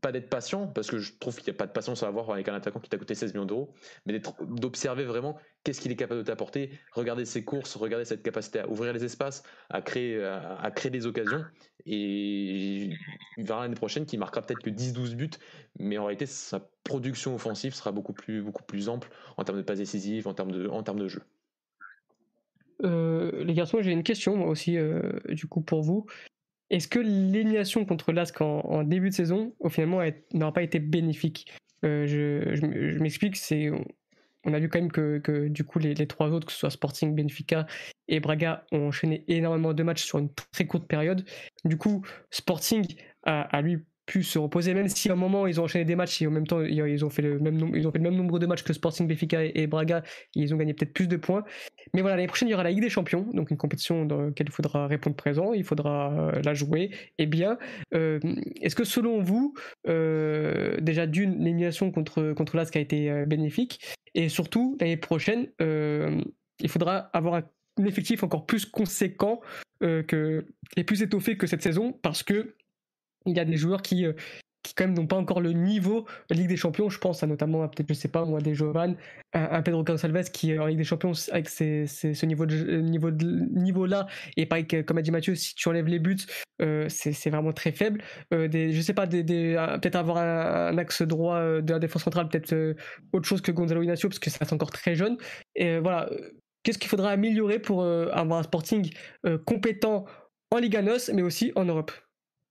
pas 0.00 0.12
d'être 0.12 0.28
patient 0.28 0.66
parce 0.66 0.90
que 0.90 0.98
je 0.98 1.12
trouve 1.18 1.36
qu'il 1.36 1.44
n'y 1.44 1.56
a 1.56 1.58
pas 1.58 1.66
de 1.66 1.72
patience 1.72 2.02
à 2.02 2.08
avoir 2.08 2.30
avec 2.30 2.48
un 2.48 2.54
attaquant 2.54 2.80
qui 2.80 2.88
t'a 2.88 2.98
coûté 2.98 3.14
16 3.14 3.34
millions 3.34 3.46
d'euros, 3.46 3.74
mais 4.06 4.20
d'observer 4.42 5.04
vraiment 5.04 5.38
qu'est-ce 5.64 5.80
qu'il 5.80 5.92
est 5.92 5.96
capable 5.96 6.20
de 6.20 6.26
t'apporter, 6.26 6.70
regarder 6.92 7.24
ses 7.24 7.44
courses, 7.44 7.76
regarder 7.76 8.04
cette 8.04 8.22
capacité 8.22 8.60
à 8.60 8.68
ouvrir 8.68 8.92
les 8.92 9.04
espaces, 9.04 9.42
à 9.68 9.82
créer 9.82 10.22
à, 10.22 10.70
créer 10.70 10.90
des 10.90 11.06
occasions 11.06 11.44
et 11.86 12.90
verra 13.38 13.62
l'année 13.62 13.74
prochaine 13.74 14.06
qui 14.06 14.18
marquera 14.18 14.42
peut-être 14.42 14.62
que 14.62 14.70
10-12 14.70 15.14
buts, 15.14 15.30
mais 15.78 15.98
en 15.98 16.04
réalité 16.04 16.26
sa 16.26 16.60
production 16.84 17.34
offensive 17.34 17.74
sera 17.74 17.92
beaucoup 17.92 18.12
plus 18.12 18.42
beaucoup 18.42 18.62
plus 18.62 18.88
ample 18.88 19.10
en 19.36 19.44
termes 19.44 19.58
de 19.58 19.62
passes 19.62 19.78
décisives, 19.78 20.28
en 20.28 20.34
termes 20.34 20.52
de 20.52 20.68
en 20.68 20.82
termes 20.82 21.00
de 21.00 21.08
jeu. 21.08 21.22
Euh, 22.84 23.44
les 23.44 23.54
garçons, 23.54 23.82
j'ai 23.82 23.92
une 23.92 24.02
question 24.02 24.36
moi 24.36 24.48
aussi 24.48 24.76
euh, 24.76 25.12
du 25.28 25.46
coup 25.46 25.60
pour 25.60 25.82
vous. 25.82 26.06
Est-ce 26.70 26.86
que 26.86 27.00
l'élimination 27.00 27.84
contre 27.84 28.12
l'Ask 28.12 28.40
en, 28.40 28.84
début 28.84 29.10
de 29.10 29.14
saison, 29.14 29.52
finalement, 29.70 30.02
n'aura 30.32 30.52
pas 30.52 30.62
été 30.62 30.78
bénéfique? 30.78 31.52
Euh, 31.84 32.06
Je, 32.06 32.98
m'explique, 33.00 33.34
c'est 33.36 33.70
on 34.44 34.54
a 34.54 34.58
vu 34.58 34.68
quand 34.68 34.80
même 34.80 34.92
que, 34.92 35.48
du 35.48 35.64
coup 35.64 35.78
les, 35.78 35.94
trois 36.06 36.28
autres, 36.30 36.46
que 36.46 36.52
ce 36.52 36.58
soit 36.58 36.70
Sporting, 36.70 37.14
Benfica 37.14 37.66
et 38.08 38.20
Braga, 38.20 38.64
ont 38.72 38.88
enchaîné 38.88 39.24
énormément 39.28 39.72
de 39.72 39.82
matchs 39.82 40.04
sur 40.04 40.18
une 40.18 40.32
très 40.52 40.66
courte 40.66 40.86
période. 40.86 41.24
Du 41.64 41.76
coup, 41.76 42.04
Sporting 42.30 42.86
a, 43.24 43.42
a 43.42 43.60
lui 43.60 43.84
pu 44.10 44.24
se 44.24 44.40
reposer, 44.40 44.74
même 44.74 44.88
si 44.88 45.08
à 45.08 45.12
un 45.12 45.16
moment 45.16 45.46
ils 45.46 45.60
ont 45.60 45.64
enchaîné 45.64 45.84
des 45.84 45.94
matchs 45.94 46.20
et 46.20 46.26
en 46.26 46.32
même 46.32 46.44
temps 46.44 46.60
ils 46.62 47.04
ont 47.04 47.10
fait 47.10 47.22
le 47.22 47.38
même, 47.38 47.70
ils 47.76 47.86
ont 47.86 47.92
fait 47.92 47.98
le 47.98 48.02
même 48.02 48.16
nombre 48.16 48.40
de 48.40 48.46
matchs 48.46 48.64
que 48.64 48.72
Sporting, 48.72 49.06
Benfica 49.06 49.44
et, 49.44 49.68
Braga, 49.68 50.02
ils 50.34 50.52
ont 50.52 50.56
gagné 50.56 50.74
peut-être 50.74 50.92
plus 50.92 51.06
de 51.06 51.16
points. 51.16 51.44
Mais 51.94 52.00
voilà, 52.00 52.16
l'année 52.16 52.26
prochaine 52.26 52.48
il 52.48 52.50
y 52.50 52.54
aura 52.54 52.64
la 52.64 52.70
Ligue 52.70 52.82
des 52.82 52.90
Champions, 52.90 53.28
donc 53.32 53.52
une 53.52 53.56
compétition 53.56 54.04
dans 54.06 54.20
laquelle 54.20 54.48
il 54.48 54.52
faudra 54.52 54.88
répondre 54.88 55.14
présent, 55.14 55.52
il 55.52 55.62
faudra 55.62 56.12
euh, 56.12 56.42
la 56.44 56.54
jouer. 56.54 56.90
Et 57.18 57.26
bien, 57.26 57.56
euh, 57.94 58.18
est-ce 58.60 58.74
que 58.74 58.82
selon 58.82 59.22
vous, 59.22 59.54
euh, 59.86 60.76
déjà 60.80 61.06
d'une, 61.06 61.38
l'élimination 61.38 61.92
contre, 61.92 62.32
contre 62.32 62.56
l'ASC 62.56 62.74
a 62.74 62.80
été 62.80 63.24
bénéfique, 63.26 63.78
et 64.16 64.28
surtout 64.28 64.76
l'année 64.80 64.96
prochaine, 64.96 65.50
il 65.60 66.68
faudra 66.68 66.96
avoir 67.12 67.42
un 67.78 67.84
effectif 67.84 68.24
encore 68.24 68.44
plus 68.44 68.66
conséquent 68.66 69.40
que, 69.80 70.44
et 70.76 70.82
plus 70.82 71.00
étoffé 71.02 71.36
que 71.36 71.46
cette 71.46 71.62
saison, 71.62 71.92
parce 72.02 72.24
que 72.24 72.56
il 73.26 73.36
y 73.36 73.40
a 73.40 73.44
des 73.44 73.56
joueurs 73.56 73.82
qui, 73.82 74.06
euh, 74.06 74.12
qui 74.62 74.74
quand 74.74 74.84
même 74.84 74.94
n'ont 74.94 75.06
pas 75.06 75.16
encore 75.16 75.40
le 75.40 75.52
niveau 75.52 76.06
Ligue 76.30 76.48
des 76.48 76.56
Champions. 76.56 76.90
Je 76.90 76.98
pense 76.98 77.22
à 77.22 77.26
notamment, 77.26 77.66
peut-être, 77.68 77.88
je 77.88 77.94
sais 77.94 78.08
pas, 78.08 78.24
moi, 78.24 78.40
des 78.40 78.54
Jovan, 78.54 78.94
un, 79.32 79.62
Pedro 79.62 79.82
Gonçalves 79.82 80.30
qui, 80.30 80.58
en 80.58 80.66
Ligue 80.66 80.78
des 80.78 80.84
Champions, 80.84 81.12
avec 81.32 81.48
ce 81.48 82.26
niveau 82.26 82.46
de, 82.46 82.56
euh, 82.56 82.80
niveau 82.80 83.10
de, 83.10 83.26
niveau-là, 83.58 84.06
et 84.36 84.46
pareil, 84.46 84.66
comme 84.66 84.98
a 84.98 85.02
dit 85.02 85.10
Mathieu, 85.10 85.34
si 85.34 85.54
tu 85.54 85.68
enlèves 85.68 85.86
les 85.86 85.98
buts, 85.98 86.18
euh, 86.60 86.86
c'est 86.88 87.30
vraiment 87.30 87.52
très 87.52 87.72
faible. 87.72 88.02
Euh, 88.34 88.48
des, 88.48 88.72
je 88.72 88.80
sais 88.80 88.94
pas, 88.94 89.06
des, 89.06 89.22
des 89.22 89.54
peut-être 89.80 89.96
avoir 89.96 90.18
un, 90.18 90.76
axe 90.76 91.02
droit 91.02 91.60
de 91.60 91.72
la 91.72 91.78
défense 91.78 92.04
centrale, 92.04 92.28
peut-être 92.28 92.76
autre 93.12 93.26
chose 93.26 93.40
que 93.40 93.52
Gonzalo 93.52 93.82
Inacio, 93.82 94.08
parce 94.08 94.18
que 94.18 94.30
ça 94.30 94.38
reste 94.40 94.52
encore 94.52 94.70
très 94.70 94.94
jeune. 94.94 95.16
Et 95.54 95.78
voilà, 95.78 96.08
qu'est-ce 96.62 96.78
qu'il 96.78 96.88
faudra 96.88 97.10
améliorer 97.10 97.58
pour 97.58 97.84
avoir 97.84 98.40
un 98.40 98.42
Sporting 98.42 98.92
compétent 99.46 100.04
en 100.50 100.58
Liga 100.58 100.82
NOS, 100.82 101.10
mais 101.14 101.22
aussi 101.22 101.52
en 101.56 101.64
Europe? 101.64 101.92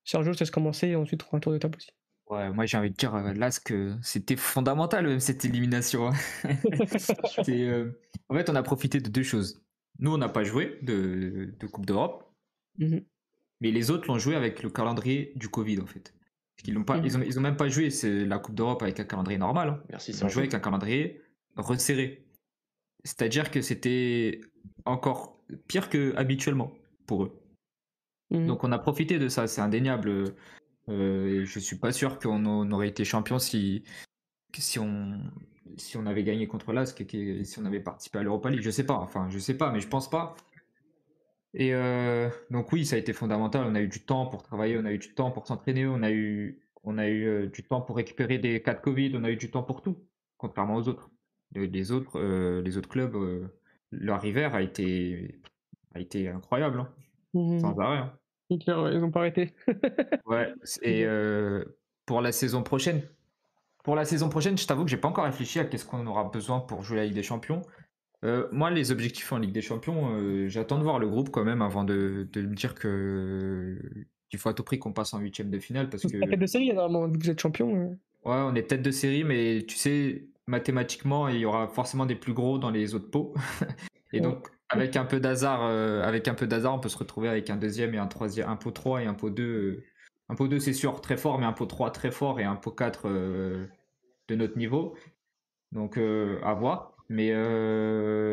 Sergio, 0.09 0.33
ça 0.33 0.45
se 0.45 0.51
commencer 0.51 0.87
et 0.87 0.95
ensuite 0.95 1.23
un 1.31 1.39
tour 1.39 1.53
de 1.53 1.59
table 1.59 1.77
aussi. 1.77 1.91
Ouais, 2.31 2.51
moi 2.51 2.65
j'ai 2.65 2.77
envie 2.77 2.89
de 2.89 2.95
dire 2.95 3.13
euh, 3.13 3.33
là 3.33 3.49
que 3.63 3.95
c'était 4.01 4.35
fondamental 4.35 5.05
même 5.05 5.19
cette 5.19 5.45
élimination. 5.45 6.07
Hein. 6.07 6.13
Euh, 7.47 7.91
en 8.29 8.35
fait, 8.35 8.49
on 8.49 8.55
a 8.55 8.63
profité 8.63 8.99
de 8.99 9.09
deux 9.09 9.23
choses. 9.23 9.61
Nous, 9.97 10.13
on 10.13 10.17
n'a 10.17 10.29
pas 10.29 10.43
joué 10.43 10.77
de, 10.81 11.55
Coupe 11.71 11.85
d'Europe, 11.85 12.31
mhm. 12.77 13.03
mais 13.61 13.71
les 13.71 13.91
autres 13.91 14.07
l'ont 14.07 14.19
joué 14.19 14.35
avec 14.35 14.61
le 14.61 14.69
calendrier 14.69 15.31
du 15.35 15.49
Covid 15.49 15.79
en 15.79 15.85
fait. 15.85 16.13
Ils 16.65 16.73
n'ont 16.73 16.83
pas, 16.83 16.97
mhm. 16.97 17.05
ils, 17.05 17.17
ont, 17.17 17.21
ils 17.21 17.39
ont 17.39 17.41
même 17.41 17.57
pas 17.57 17.69
joué 17.69 17.89
la 18.03 18.39
Coupe 18.39 18.55
d'Europe 18.55 18.81
avec 18.83 18.99
un 18.99 19.05
calendrier 19.05 19.37
normal. 19.37 19.69
Hein. 19.69 19.83
Merci. 19.89 20.11
Ils 20.11 20.25
ont 20.25 20.29
joué 20.29 20.43
avec 20.43 20.53
un 20.53 20.59
calendrier 20.59 21.21
resserré. 21.55 22.25
C'est-à-dire 23.03 23.49
que 23.51 23.61
c'était 23.61 24.41
encore 24.85 25.39
pire 25.67 25.89
que 25.89 26.15
habituellement 26.15 26.71
pour 27.07 27.23
eux. 27.23 27.38
Mmh. 28.31 28.47
Donc 28.47 28.63
on 28.63 28.71
a 28.71 28.79
profité 28.79 29.19
de 29.19 29.27
ça, 29.27 29.47
c'est 29.47 29.61
indéniable. 29.61 30.33
Euh, 30.89 31.45
je 31.45 31.59
suis 31.59 31.77
pas 31.77 31.91
sûr 31.91 32.19
qu'on 32.19 32.71
aurait 32.71 32.87
été 32.87 33.05
champion 33.05 33.39
si, 33.39 33.83
si, 34.57 34.79
on, 34.79 35.19
si 35.77 35.97
on 35.97 36.05
avait 36.05 36.23
gagné 36.23 36.47
contre 36.47 36.73
l'Ask 36.73 36.99
et 37.01 37.43
si 37.43 37.59
on 37.59 37.65
avait 37.65 37.79
participé 37.79 38.19
à 38.19 38.23
l'Europa 38.23 38.49
League. 38.49 38.61
Je 38.61 38.71
sais 38.71 38.85
pas, 38.85 38.95
enfin 38.95 39.27
je 39.29 39.39
sais 39.39 39.57
pas, 39.57 39.71
mais 39.71 39.79
je 39.79 39.87
pense 39.87 40.09
pas. 40.09 40.35
Et 41.53 41.73
euh, 41.73 42.29
donc 42.51 42.71
oui, 42.71 42.85
ça 42.85 42.95
a 42.95 42.99
été 42.99 43.13
fondamental. 43.13 43.65
On 43.67 43.75
a 43.75 43.81
eu 43.81 43.87
du 43.87 44.01
temps 44.01 44.25
pour 44.27 44.43
travailler, 44.43 44.77
on 44.77 44.85
a 44.85 44.91
eu 44.91 44.99
du 44.99 45.13
temps 45.13 45.31
pour 45.31 45.47
s'entraîner, 45.47 45.87
on 45.87 46.03
a 46.03 46.11
eu, 46.11 46.61
on 46.83 46.97
a 46.97 47.07
eu 47.07 47.27
euh, 47.27 47.47
du 47.47 47.63
temps 47.63 47.81
pour 47.81 47.95
récupérer 47.95 48.37
des 48.37 48.61
cas 48.61 48.73
de 48.73 48.81
Covid, 48.81 49.13
on 49.15 49.23
a 49.23 49.31
eu 49.31 49.35
du 49.35 49.49
temps 49.49 49.63
pour 49.63 49.81
tout, 49.81 49.97
contrairement 50.37 50.75
aux 50.75 50.87
autres. 50.87 51.09
Les 51.51 51.91
autres, 51.91 52.19
euh, 52.19 52.61
les 52.61 52.77
autres 52.77 52.89
clubs, 52.89 53.17
leur 53.91 54.23
hiver 54.23 54.53
a 54.53 54.61
été, 54.61 55.41
a 55.95 55.99
été 55.99 56.29
incroyable, 56.29 56.81
hein. 56.81 56.93
mmh 57.33 57.59
sans 57.59 57.79
arrêt. 57.79 57.97
Hein 57.97 58.18
ils 58.49 58.99
n'ont 58.99 59.11
pas 59.11 59.21
arrêté. 59.21 59.53
ouais, 60.25 60.53
et 60.81 61.05
euh, 61.05 61.63
pour 62.05 62.21
la 62.21 62.31
saison 62.31 62.63
prochaine, 62.63 63.01
pour 63.83 63.95
la 63.95 64.05
saison 64.05 64.29
prochaine, 64.29 64.57
je 64.57 64.67
t'avoue 64.67 64.83
que 64.83 64.89
j'ai 64.89 64.97
pas 64.97 65.07
encore 65.07 65.25
réfléchi 65.25 65.59
à 65.59 65.65
qu'est-ce 65.65 65.85
qu'on 65.85 66.05
aura 66.07 66.25
besoin 66.25 66.59
pour 66.59 66.83
jouer 66.83 66.97
la 66.97 67.05
Ligue 67.05 67.15
des 67.15 67.23
Champions. 67.23 67.61
Euh, 68.25 68.47
moi, 68.51 68.69
les 68.69 68.91
objectifs 68.91 69.31
en 69.31 69.37
Ligue 69.37 69.53
des 69.53 69.61
Champions, 69.61 70.09
euh, 70.13 70.47
j'attends 70.49 70.77
de 70.77 70.83
voir 70.83 70.99
le 70.99 71.07
groupe 71.07 71.29
quand 71.29 71.45
même 71.45 71.61
avant 71.61 71.83
de, 71.83 72.27
de 72.33 72.41
me 72.41 72.55
dire 72.55 72.75
que 72.75 73.77
qu'il 74.29 74.37
faut 74.37 74.49
à 74.49 74.53
tout 74.53 74.63
prix 74.63 74.77
qu'on 74.77 74.93
passe 74.93 75.13
en 75.13 75.19
huitième 75.19 75.49
de 75.49 75.59
finale 75.59 75.89
parce 75.89 76.03
que. 76.03 76.19
Tête 76.19 76.39
de 76.39 76.45
série, 76.45 76.73
normalement, 76.73 77.07
vous 77.07 77.29
êtes 77.29 77.39
champion. 77.39 77.97
Ouais, 78.25 78.35
on 78.35 78.53
est 78.55 78.63
tête 78.63 78.81
de 78.81 78.91
série, 78.91 79.23
mais 79.23 79.63
tu 79.67 79.77
sais, 79.77 80.27
mathématiquement, 80.45 81.29
il 81.29 81.39
y 81.39 81.45
aura 81.45 81.67
forcément 81.67 82.05
des 82.05 82.15
plus 82.15 82.33
gros 82.33 82.57
dans 82.57 82.69
les 82.69 82.93
autres 82.93 83.09
pots. 83.09 83.33
et 84.13 84.19
donc, 84.19 84.49
avec 84.69 84.95
un 84.95 85.05
peu 85.05 85.19
d'hasard, 85.19 85.63
euh, 85.63 86.03
avec 86.03 86.27
un 86.27 86.35
peu 86.35 86.47
d'hasard, 86.47 86.75
on 86.75 86.79
peut 86.79 86.89
se 86.89 86.97
retrouver 86.97 87.27
avec 87.27 87.49
un 87.49 87.57
deuxième 87.57 87.93
et 87.95 87.97
un 87.97 88.07
troisième, 88.07 88.47
un 88.47 88.55
pot 88.55 88.71
3 88.71 89.01
et 89.03 89.05
un 89.07 89.15
pot 89.15 89.29
2. 89.29 89.43
Euh, 89.43 89.83
un 90.29 90.35
pot 90.35 90.47
2 90.47 90.59
c'est 90.59 90.73
sûr 90.73 91.01
très 91.01 91.17
fort, 91.17 91.39
mais 91.39 91.45
un 91.45 91.53
pot 91.53 91.65
3 91.65 91.91
très 91.91 92.11
fort 92.11 92.39
et 92.39 92.43
un 92.43 92.55
pot 92.55 92.71
4 92.71 93.09
euh, 93.09 93.65
de 94.27 94.35
notre 94.35 94.57
niveau. 94.57 94.95
Donc 95.71 95.97
à 95.97 96.53
voir. 96.53 96.95
Mais, 97.09 97.31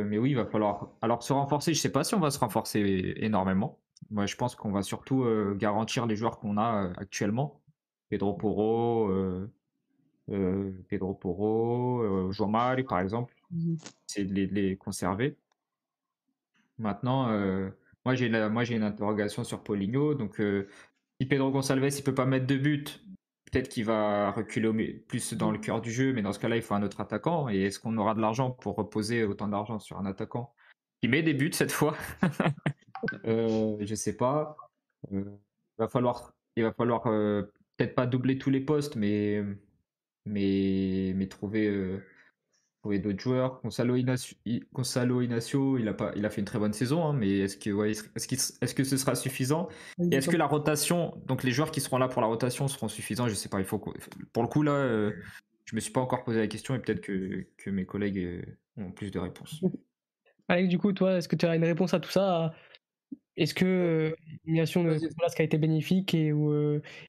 mais 0.05 0.19
oui, 0.19 0.31
il 0.31 0.37
va 0.37 0.47
falloir 0.47 0.91
alors 1.03 1.23
se 1.23 1.33
renforcer. 1.33 1.73
Je 1.75 1.81
sais 1.81 1.93
pas 1.93 2.05
si 2.05 2.15
on 2.15 2.21
va 2.21 2.31
se 2.31 2.39
renforcer 2.39 3.15
énormément. 3.17 3.79
moi, 4.11 4.27
je 4.27 4.37
pense 4.37 4.55
qu'on 4.55 4.71
va 4.71 4.83
surtout 4.83 5.27
garantir 5.57 6.07
les 6.07 6.17
joueurs 6.17 6.39
qu'on 6.39 6.59
a 6.59 6.93
actuellement. 6.97 7.63
Pedro 8.11 8.35
Porro, 8.35 9.11
Pedro 10.89 11.15
Porro, 11.15 12.31
Mário, 12.49 12.85
par 12.85 13.01
exemple. 13.01 13.35
Mmh 13.51 13.77
C'est 14.07 14.25
de 14.25 14.35
les, 14.35 14.77
conserver. 14.77 15.37
Maintenant, 16.79 17.29
moi, 18.05 18.15
j'ai 18.15 18.29
moi 18.49 18.65
j'ai 18.65 18.77
une 18.77 18.83
interrogation 18.83 19.45
sur 19.45 19.63
Paulinho. 19.63 20.15
Donc, 20.15 20.41
si 21.21 21.27
Pedro 21.27 21.51
Gonçalves 21.51 21.83
ne 21.85 22.03
peut 22.03 22.15
pas 22.15 22.27
mettre 22.27 22.47
de 22.47 22.57
but, 22.57 23.07
peut-être 23.51 23.69
qu'il 23.69 23.85
va 23.85 24.33
reculer 24.33 24.93
plus 25.09 25.35
dans 25.35 25.51
le 25.51 25.59
cœur 25.59 25.81
du 25.81 25.91
jeu, 25.91 26.13
mais 26.13 26.23
dans 26.23 26.33
ce 26.33 26.39
cas-là, 26.39 26.57
il 26.57 26.63
faut 26.63 26.75
un 26.75 26.83
autre 26.83 27.01
attaquant. 27.01 27.49
Et 27.49 27.63
est-ce 27.63 27.81
qu'on 27.81 27.97
aura 27.97 28.15
de 28.15 28.21
l'argent 28.21 28.51
pour 28.51 28.77
reposer 28.77 29.25
autant 29.25 29.49
d'argent 29.49 29.79
sur 29.79 29.99
un 29.99 30.07
attaquant? 30.07 30.55
Qui 31.01 31.09
met 31.09 31.23
des 31.23 31.35
buts 31.35 31.53
cette 31.53 31.73
fois 31.73 31.97
euh, 33.27 33.77
Je 33.81 33.95
sais 33.95 34.17
pas. 34.17 34.57
Euh, 35.13 35.25
il 35.79 35.83
va 35.83 35.89
falloir, 35.89 36.35
il 36.57 36.65
va 36.65 36.73
falloir 36.73 37.07
euh, 37.07 37.43
peut-être 37.77 37.95
pas 37.95 38.07
doubler 38.07 38.39
tous 38.39 38.51
les 38.51 38.61
postes, 38.61 38.97
mais, 38.97 39.43
mais, 40.25 41.13
mais 41.15 41.29
trouver 41.29 42.01
euh, 42.93 42.99
d'autres 42.99 43.21
joueurs. 43.21 43.61
Gonzalo 43.63 43.97
Inacio, 43.97 45.79
il 45.79 45.89
a, 45.89 45.95
pas, 45.95 46.13
il 46.17 46.25
a 46.25 46.31
fait 46.31 46.41
une 46.41 46.47
très 46.47 46.59
bonne 46.59 46.73
saison, 46.73 47.05
hein, 47.05 47.13
mais 47.13 47.39
est-ce 47.39 47.57
que, 47.57 47.71
ouais, 47.71 47.91
est-ce, 47.91 48.53
est-ce 48.61 48.75
que 48.75 48.85
ce 48.85 48.97
sera 48.97 49.15
suffisant? 49.15 49.69
Et 50.11 50.17
est-ce 50.17 50.29
que 50.29 50.37
la 50.37 50.47
rotation, 50.47 51.15
donc 51.27 51.43
les 51.43 51.53
joueurs 51.53 51.71
qui 51.71 51.81
seront 51.81 51.99
là 51.99 52.09
pour 52.09 52.23
la 52.23 52.29
rotation 52.29 52.69
seront 52.69 52.89
suffisants? 52.89 53.29
Je 53.29 53.35
sais 53.35 53.49
pas. 53.49 53.59
Il 53.59 53.67
faut 53.67 53.79
pour 53.79 54.43
le 54.43 54.49
coup 54.49 54.63
là, 54.63 54.73
euh, 54.73 55.13
je 55.65 55.75
me 55.75 55.81
suis 55.81 55.93
pas 55.93 56.01
encore 56.01 56.25
posé 56.25 56.39
la 56.39 56.47
question 56.47 56.75
et 56.75 56.79
peut-être 56.79 57.01
que, 57.01 57.47
que 57.57 57.71
mes 57.71 57.85
collègues 57.85 58.19
euh, 58.19 58.43
ont 58.77 58.91
plus 58.91 59.11
de 59.11 59.19
réponses. 59.19 59.61
Alex, 60.49 60.69
du 60.69 60.79
coup, 60.79 60.93
toi, 60.93 61.17
est-ce 61.17 61.29
que 61.29 61.37
tu 61.37 61.47
as 61.47 61.57
une 61.57 61.65
réponse 61.65 61.93
à 61.93 62.01
tout 62.01 62.11
ça? 62.11 62.55
Est-ce 63.37 63.53
que 63.53 64.15
l'élimination 64.45 64.85
de 64.85 64.97
ce 64.97 65.07
a 65.39 65.43
été 65.43 65.59
bénéfique 65.59 66.15
et, 66.15 66.33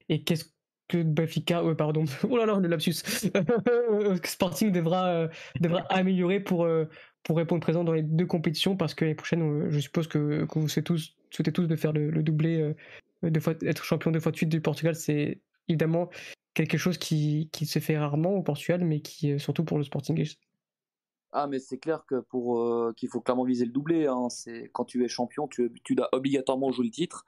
et 0.08 0.24
qu'est-ce 0.24 0.44
que 0.88 1.02
Benfica, 1.02 1.62
pardon, 1.76 2.04
oh 2.28 2.36
là 2.36 2.46
là, 2.46 2.58
le 2.58 2.68
lapsus, 2.68 2.94
Sporting 4.24 4.72
devra, 4.72 5.08
euh, 5.08 5.28
devra 5.60 5.80
améliorer 5.90 6.40
pour, 6.40 6.64
euh, 6.64 6.86
pour 7.22 7.36
répondre 7.36 7.60
présent 7.60 7.84
dans 7.84 7.92
les 7.92 8.02
deux 8.02 8.26
compétitions 8.26 8.76
parce 8.76 8.94
que 8.94 9.04
l'année 9.04 9.14
prochaine, 9.14 9.42
euh, 9.42 9.70
je 9.70 9.78
suppose 9.78 10.08
que, 10.08 10.46
que 10.46 10.58
vous 10.58 10.68
souhaitez 10.68 10.82
tous, 11.52 11.66
de 11.68 11.76
faire 11.76 11.92
le, 11.92 12.22
doublé, 12.22 12.74
de 13.22 13.40
fois, 13.40 13.54
être 13.62 13.84
champion 13.84 14.10
deux 14.10 14.20
fois 14.20 14.32
de 14.32 14.36
suite 14.36 14.48
du 14.48 14.60
Portugal, 14.60 14.94
c'est 14.94 15.40
évidemment 15.68 16.08
quelque 16.54 16.78
chose 16.78 16.98
qui, 16.98 17.50
qui, 17.52 17.66
se 17.66 17.78
fait 17.78 17.98
rarement 17.98 18.32
au 18.32 18.42
Portugal, 18.42 18.82
mais 18.82 19.00
qui, 19.00 19.38
surtout 19.38 19.64
pour 19.64 19.78
le 19.78 19.84
Sporting, 19.84 20.26
ah, 21.32 21.46
mais 21.46 21.58
c'est 21.58 21.78
clair 21.78 22.04
que 22.06 22.20
pour 22.20 22.60
euh, 22.60 22.92
qu'il 22.96 23.08
faut 23.08 23.20
clairement 23.20 23.44
viser 23.44 23.64
le 23.64 23.70
doublé. 23.70 24.06
Hein. 24.06 24.28
C'est 24.30 24.70
quand 24.72 24.84
tu 24.84 25.04
es 25.04 25.08
champion, 25.08 25.46
tu, 25.48 25.70
tu 25.84 25.94
dois 25.94 26.08
obligatoirement 26.12 26.72
jouer 26.72 26.86
le 26.86 26.90
titre. 26.90 27.26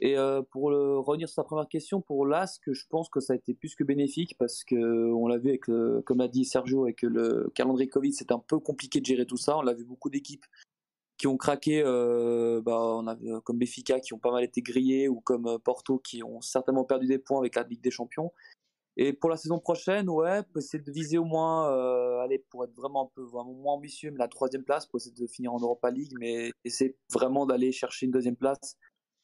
Et 0.00 0.16
euh, 0.16 0.42
pour 0.42 0.64
revenir 0.64 1.28
sur 1.28 1.36
ta 1.36 1.44
première 1.44 1.68
question, 1.68 2.00
pour 2.00 2.26
l'ASC, 2.26 2.72
je 2.72 2.86
pense 2.88 3.08
que 3.08 3.20
ça 3.20 3.32
a 3.32 3.36
été 3.36 3.54
plus 3.54 3.74
que 3.74 3.84
bénéfique 3.84 4.36
parce 4.38 4.64
que 4.64 5.12
on 5.12 5.26
l'a 5.26 5.38
vu 5.38 5.48
avec, 5.48 5.64
comme 6.04 6.20
a 6.20 6.28
dit 6.28 6.44
Sergio, 6.44 6.84
avec 6.84 7.02
le 7.02 7.50
calendrier 7.54 7.88
Covid, 7.88 8.12
c'est 8.12 8.32
un 8.32 8.38
peu 8.38 8.58
compliqué 8.58 9.00
de 9.00 9.06
gérer 9.06 9.26
tout 9.26 9.36
ça. 9.36 9.58
On 9.58 9.62
l'a 9.62 9.74
vu 9.74 9.84
beaucoup 9.84 10.10
d'équipes 10.10 10.44
qui 11.16 11.26
ont 11.26 11.36
craqué, 11.36 11.82
euh, 11.84 12.60
bah, 12.60 13.02
comme 13.44 13.58
Béfica 13.58 14.00
qui 14.00 14.14
ont 14.14 14.18
pas 14.18 14.32
mal 14.32 14.44
été 14.44 14.62
grillés 14.62 15.08
ou 15.08 15.20
comme 15.20 15.58
Porto 15.64 15.98
qui 15.98 16.22
ont 16.22 16.40
certainement 16.40 16.84
perdu 16.84 17.06
des 17.06 17.18
points 17.18 17.38
avec 17.38 17.54
la 17.54 17.62
Ligue 17.62 17.80
des 17.80 17.90
Champions. 17.90 18.32
Et 18.96 19.12
pour 19.12 19.28
la 19.28 19.36
saison 19.36 19.58
prochaine, 19.58 20.08
ouais, 20.08 20.42
essayer 20.56 20.82
de 20.82 20.92
viser 20.92 21.18
au 21.18 21.24
moins, 21.24 21.70
euh, 21.72 22.20
allez, 22.20 22.38
pour 22.38 22.64
être 22.64 22.74
vraiment 22.74 23.06
un 23.06 23.10
peu 23.14 23.22
vraiment 23.22 23.52
moins 23.52 23.74
ambitieux, 23.74 24.10
mais 24.12 24.18
la 24.18 24.28
troisième 24.28 24.62
place, 24.62 24.86
pour 24.86 24.98
essayer 24.98 25.14
de 25.14 25.26
finir 25.26 25.52
en 25.52 25.58
Europa 25.58 25.90
League, 25.90 26.12
mais 26.18 26.52
essayer 26.64 26.96
vraiment 27.12 27.44
d'aller 27.44 27.72
chercher 27.72 28.06
une 28.06 28.12
deuxième 28.12 28.36
place 28.36 28.76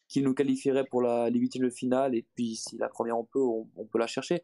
qui 0.08 0.22
nous 0.22 0.34
qualifierait 0.34 0.84
pour 0.84 1.02
la, 1.02 1.30
les 1.30 1.38
huitièmes 1.38 1.64
de 1.64 1.70
finale. 1.70 2.16
Et 2.16 2.26
puis, 2.34 2.56
si 2.56 2.78
la 2.78 2.88
première 2.88 3.16
on 3.16 3.24
peut, 3.24 3.38
on, 3.38 3.86
peut 3.86 3.98
la 3.98 4.08
chercher. 4.08 4.42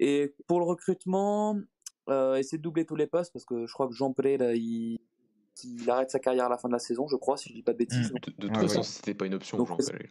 Et 0.00 0.34
pour 0.48 0.58
le 0.58 0.66
recrutement, 0.66 1.56
euh, 2.08 2.34
essayer 2.34 2.58
de 2.58 2.62
doubler 2.62 2.84
tous 2.84 2.96
les 2.96 3.06
postes, 3.06 3.32
parce 3.32 3.44
que 3.44 3.66
je 3.66 3.72
crois 3.72 3.86
que 3.86 3.94
Jean 3.94 4.12
Pereira, 4.12 4.52
il, 4.52 4.98
il 5.62 5.88
arrête 5.88 6.10
sa 6.10 6.18
carrière 6.18 6.46
à 6.46 6.48
la 6.48 6.58
fin 6.58 6.68
de 6.68 6.72
la 6.72 6.80
saison, 6.80 7.06
je 7.06 7.14
crois, 7.14 7.36
si 7.36 7.50
je 7.50 7.54
dis 7.54 7.62
pas 7.62 7.72
de 7.72 7.78
bêtises. 7.78 8.12
Mmh. 8.12 8.18
De, 8.36 8.48
toute 8.48 8.56
façon, 8.56 8.82
c'était 8.82 9.14
pas 9.14 9.26
une 9.26 9.34
option, 9.34 9.64
Jean 9.64 9.76
Pereira. 9.76 10.08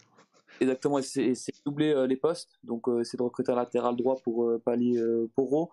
Exactement, 0.62 1.02
c'est 1.02 1.34
doubler 1.66 1.94
euh, 1.94 2.08
les 2.08 2.16
postes. 2.16 2.60
Donc, 2.64 2.88
euh, 2.88 3.04
c'est 3.04 3.18
de 3.18 3.24
recruter 3.24 3.52
un 3.52 3.56
latéral 3.56 3.96
droit 3.96 4.18
pour 4.24 4.46
euh, 4.46 4.62
pallier 4.64 5.02
Poro. 5.36 5.72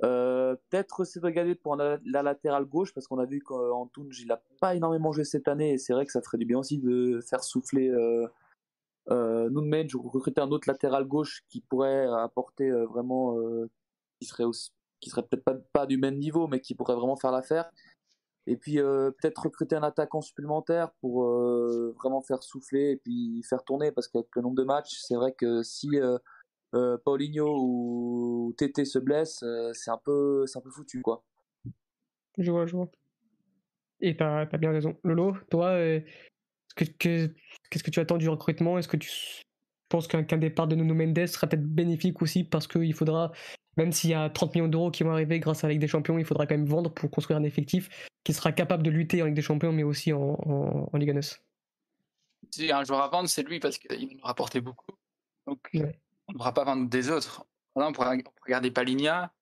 Peut-être 0.00 1.04
c'est 1.04 1.20
de 1.20 1.26
regarder 1.26 1.54
pour 1.54 1.76
la, 1.76 1.98
latérale 2.04 2.64
gauche 2.64 2.94
parce 2.94 3.06
qu'on 3.06 3.18
a 3.18 3.26
vu 3.26 3.40
qu'Antoun, 3.40 4.10
il 4.18 4.28
n'a 4.28 4.40
pas 4.60 4.74
énormément 4.74 5.12
joué 5.12 5.24
cette 5.24 5.46
année 5.46 5.72
et 5.74 5.78
c'est 5.78 5.92
vrai 5.92 6.06
que 6.06 6.12
ça 6.12 6.22
ferait 6.22 6.38
du 6.38 6.46
bien 6.46 6.58
aussi 6.58 6.78
de 6.78 7.20
faire 7.20 7.44
souffler 7.44 7.90
euh, 7.90 8.26
euh, 9.10 9.50
ou 9.50 10.08
recruter 10.08 10.40
un 10.40 10.50
autre 10.52 10.68
latéral 10.68 11.04
gauche 11.04 11.42
qui 11.50 11.60
pourrait 11.60 12.06
apporter 12.06 12.70
vraiment, 12.70 13.36
qui 14.18 14.26
serait 14.26 14.44
serait 15.02 15.22
peut-être 15.22 15.66
pas, 15.70 15.84
du 15.84 15.98
même 15.98 16.16
niveau 16.16 16.46
mais 16.46 16.60
qui 16.60 16.74
pourrait 16.74 16.94
vraiment 16.94 17.16
faire 17.16 17.32
l'affaire. 17.32 17.70
Et 18.50 18.56
puis 18.56 18.80
euh, 18.80 19.12
peut-être 19.12 19.44
recruter 19.44 19.76
un 19.76 19.84
attaquant 19.84 20.20
supplémentaire 20.20 20.90
pour 21.00 21.22
euh, 21.22 21.94
vraiment 21.96 22.20
faire 22.20 22.42
souffler 22.42 22.90
et 22.90 22.96
puis 22.96 23.44
faire 23.48 23.62
tourner 23.62 23.92
parce 23.92 24.08
qu'avec 24.08 24.26
le 24.34 24.42
nombre 24.42 24.56
de 24.56 24.64
matchs, 24.64 24.96
c'est 25.02 25.14
vrai 25.14 25.32
que 25.38 25.62
si 25.62 25.88
euh, 26.74 26.98
Paulinho 27.04 27.46
ou 27.60 28.52
Tété 28.58 28.84
se 28.84 28.98
blessent, 28.98 29.44
c'est 29.72 29.92
un 29.92 30.00
peu 30.04 30.46
c'est 30.48 30.58
un 30.58 30.62
peu 30.62 30.70
foutu 30.70 31.00
quoi. 31.00 31.22
Je 32.38 32.50
vois, 32.50 32.66
je 32.66 32.74
vois. 32.74 32.90
Et 34.00 34.16
t'as 34.16 34.40
as 34.40 34.58
bien 34.58 34.72
raison. 34.72 34.96
Lolo, 35.04 35.36
toi, 35.48 35.76
qu'est-ce 36.74 37.84
que, 37.84 37.90
tu 37.90 38.00
attends 38.00 38.18
du 38.18 38.28
recrutement? 38.28 38.78
Est-ce 38.78 38.88
que 38.88 38.96
tu 38.96 39.12
penses 39.88 40.08
qu'un 40.08 40.38
départ 40.38 40.66
de 40.66 40.74
Nuno 40.74 40.94
Mendes 40.94 41.26
sera 41.26 41.46
peut-être 41.46 41.62
bénéfique 41.62 42.20
aussi 42.20 42.42
parce 42.42 42.66
qu'il 42.66 42.94
faudra 42.94 43.30
même 43.76 43.92
s'il 43.92 44.10
y 44.10 44.14
a 44.14 44.28
30 44.28 44.54
millions 44.54 44.68
d'euros 44.68 44.90
qui 44.90 45.04
vont 45.04 45.12
arriver 45.12 45.38
grâce 45.38 45.64
à 45.64 45.68
la 45.68 45.74
des 45.74 45.86
Champions, 45.86 46.18
il 46.18 46.24
faudra 46.24 46.46
quand 46.46 46.56
même 46.56 46.66
vendre 46.66 46.92
pour 46.92 47.10
construire 47.10 47.38
un 47.38 47.44
effectif 47.44 47.88
qui 48.30 48.34
sera 48.34 48.52
capable 48.52 48.82
de 48.82 48.90
lutter 48.90 49.22
en 49.22 49.26
Ligue 49.26 49.34
des 49.34 49.42
Champions, 49.42 49.72
mais 49.72 49.82
aussi 49.82 50.12
en, 50.12 50.88
en, 50.92 50.96
Ligue 50.96 51.10
1. 51.10 51.20
Si 52.50 52.70
un 52.70 52.84
joueur 52.84 53.02
à 53.02 53.08
vendre, 53.08 53.28
c'est 53.28 53.42
lui 53.42 53.58
parce 53.58 53.78
qu'il 53.78 54.16
nous 54.16 54.22
rapportait 54.22 54.60
beaucoup. 54.60 54.92
Donc, 55.46 55.58
on 55.74 56.32
ne 56.32 56.36
pourra 56.36 56.54
pas 56.54 56.64
vendre 56.64 56.88
des 56.88 57.10
autres. 57.10 57.44
on 57.74 57.92
pourra, 57.92 58.14
regarder 58.44 58.70
Paligna, 58.70 59.32